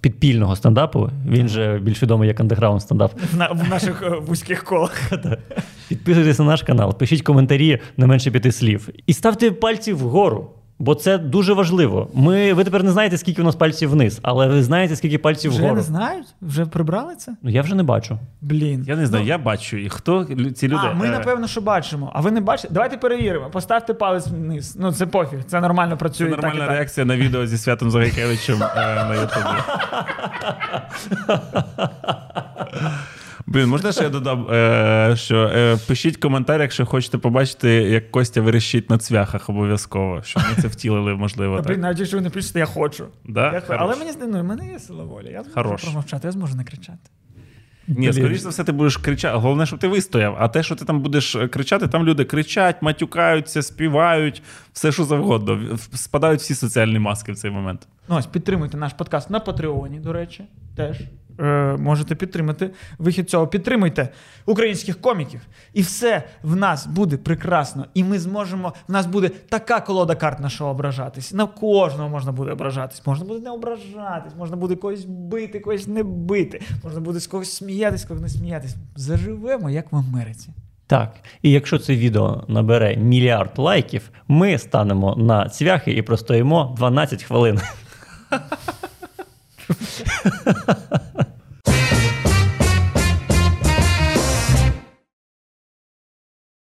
підпільного 0.00 0.56
стендапу. 0.56 1.10
Він 1.28 1.48
же 1.48 1.78
більш 1.82 2.02
відомий 2.02 2.28
як 2.28 2.40
андеграунд 2.40 2.82
стендап. 2.82 3.12
В, 3.52 3.68
наших 3.68 4.02
е, 4.02 4.08
вузьких 4.08 4.64
колах. 4.64 5.12
Підписуйтесь 5.88 6.38
на 6.38 6.44
наш 6.44 6.62
канал, 6.62 6.98
пишіть 6.98 7.22
коментарі 7.22 7.78
не 7.96 8.06
менше 8.06 8.30
п'яти 8.30 8.52
слів. 8.52 8.88
І 9.06 9.12
ставте 9.12 9.50
пальці 9.50 9.92
вгору, 9.92 10.50
бо 10.80 10.94
це 10.94 11.18
дуже 11.18 11.52
важливо. 11.52 12.10
Ми, 12.14 12.52
ви 12.52 12.64
тепер 12.64 12.84
не 12.84 12.90
знаєте, 12.90 13.18
скільки 13.18 13.42
у 13.42 13.44
нас 13.44 13.56
пальців 13.56 13.90
вниз, 13.90 14.18
але 14.22 14.46
ви 14.46 14.62
знаєте, 14.62 14.96
скільки 14.96 15.18
пальців 15.18 15.50
Вже 15.50 15.60
вгору. 15.60 15.76
не 15.76 15.82
знають? 15.82 16.26
Вже 16.42 16.66
прибрали 16.66 17.14
це? 17.14 17.36
Ну 17.42 17.50
я 17.50 17.62
вже 17.62 17.74
не 17.74 17.82
бачу. 17.82 18.18
Блін. 18.40 18.84
Я 18.88 18.96
не 18.96 19.06
знаю, 19.06 19.26
я 19.26 19.38
бачу. 19.38 19.76
І 19.76 19.88
хто 19.88 20.24
ці 20.54 20.68
люди? 20.68 20.82
А, 20.90 20.94
ми 20.94 21.06
Е, 21.06 21.10
напевно, 21.10 21.46
що 21.46 21.60
бачимо. 21.60 22.10
А 22.14 22.20
ви 22.20 22.30
не 22.30 22.40
бачите? 22.40 22.68
Давайте 22.74 22.96
перевіримо. 22.96 23.50
Поставте 23.50 23.94
палець 23.94 24.26
вниз. 24.26 24.76
Ну, 24.80 24.92
це 24.92 25.06
пофіг, 25.06 25.44
це 25.44 25.60
нормально 25.60 25.96
працює. 25.96 26.26
і 26.26 26.30
нормальна 26.30 26.54
так, 26.54 26.64
і 26.64 26.66
так. 26.66 26.70
реакція 26.76 27.06
на 27.06 27.16
відео 27.16 27.46
зі 27.46 27.58
Святом 27.58 27.90
Загайкевичем 27.90 28.62
е, 28.62 29.04
на 29.08 29.14
Ютубі. 29.14 29.62
Блін, 33.46 33.68
можна 33.68 33.92
ще 33.92 34.02
я 34.02 34.08
додам, 34.08 34.46
е, 34.50 35.14
що 35.16 35.36
е, 35.36 35.76
пишіть 35.88 36.16
в 36.16 36.20
коментарях, 36.20 36.62
якщо 36.62 36.86
хочете 36.86 37.18
побачити, 37.18 37.70
як 37.70 38.10
Костя 38.10 38.40
верещить 38.40 38.90
на 38.90 38.98
цвяхах 38.98 39.48
обов'язково, 39.48 40.22
щоб 40.22 40.42
ми 40.50 40.62
це 40.62 40.68
втілили, 40.68 41.14
можливо. 41.14 41.56
Та, 41.56 41.62
Так? 41.62 41.72
Блін, 41.72 41.80
навіть 41.80 41.98
якщо 41.98 42.16
ви 42.16 42.22
не 42.22 42.30
пишете, 42.30 42.58
я 42.58 42.66
хочу. 42.66 43.06
Да? 43.24 43.52
Я 43.52 43.62
Але 43.68 43.96
мені 43.96 44.10
ну, 44.20 44.40
в 44.40 44.44
мене 44.44 44.72
є 44.72 44.78
сила 44.78 45.04
волі. 45.04 45.30
Я 45.32 45.42
зможу 45.42 45.76
промовчати, 45.84 46.28
я 46.28 46.32
зможу 46.32 46.56
не 46.56 46.64
кричати. 46.64 47.10
Ні, 47.88 48.12
скоріш 48.12 48.40
за 48.40 48.48
все, 48.48 48.64
ти 48.64 48.72
будеш 48.72 48.96
кричати. 48.96 49.38
Головне, 49.38 49.66
щоб 49.66 49.78
ти 49.78 49.88
вистояв. 49.88 50.36
А 50.38 50.48
те, 50.48 50.62
що 50.62 50.76
ти 50.76 50.84
там 50.84 51.00
будеш 51.00 51.34
е, 51.34 51.48
кричати, 51.48 51.88
там 51.88 52.04
люди 52.04 52.24
кричать, 52.24 52.82
матюкаються, 52.82 53.62
співають, 53.62 54.42
все 54.72 54.92
що 54.92 55.04
завгодно. 55.04 55.78
Спадають 55.94 56.40
всі 56.40 56.54
соціальні 56.54 56.98
маски 56.98 57.32
в 57.32 57.36
цей 57.36 57.50
момент. 57.50 57.88
Ну, 58.08 58.16
ось 58.16 58.26
підтримуйте 58.26 58.76
наш 58.76 58.92
подкаст 58.92 59.30
на 59.30 59.40
Патреоні, 59.40 60.00
до 60.00 60.12
речі. 60.12 60.44
Теж. 60.76 60.96
Е, 61.40 61.76
можете 61.78 62.14
підтримати 62.14 62.70
вихід 62.98 63.30
цього. 63.30 63.46
Підтримуйте 63.46 64.08
українських 64.46 65.00
коміків. 65.00 65.40
І 65.72 65.82
все 65.82 66.22
в 66.42 66.56
нас 66.56 66.86
буде 66.86 67.16
прекрасно. 67.16 67.86
І 67.94 68.04
ми 68.04 68.18
зможемо. 68.18 68.72
В 68.88 68.92
нас 68.92 69.06
буде 69.06 69.28
така 69.28 69.80
колода 69.80 70.14
карт, 70.14 70.40
на 70.40 70.48
що 70.48 70.66
ображатись. 70.66 71.32
На 71.32 71.46
кожного 71.46 72.08
можна 72.08 72.32
буде 72.32 72.52
ображатись. 72.52 73.06
Можна 73.06 73.24
буде 73.24 73.40
не 73.40 73.50
ображатись, 73.50 74.32
можна 74.38 74.56
буде 74.56 74.76
когось 74.76 75.04
бити, 75.04 75.60
когось 75.60 75.86
не 75.86 76.02
бити. 76.02 76.62
Можна 76.84 77.00
буде 77.00 77.20
з 77.20 77.26
когось 77.26 77.52
сміятись, 77.52 78.04
когось 78.04 78.22
не 78.22 78.28
сміятись. 78.28 78.76
Заживемо, 78.96 79.70
як 79.70 79.92
в 79.92 79.96
Америці. 79.96 80.50
Так, 80.90 81.14
і 81.42 81.50
якщо 81.50 81.78
це 81.78 81.96
відео 81.96 82.44
набере 82.48 82.96
мільярд 82.96 83.50
лайків, 83.56 84.10
ми 84.28 84.58
станемо 84.58 85.16
на 85.16 85.48
цвяхи 85.48 85.92
і 85.92 86.02
простоїмо 86.02 86.74
12 86.76 87.22
хвилин. 87.22 87.60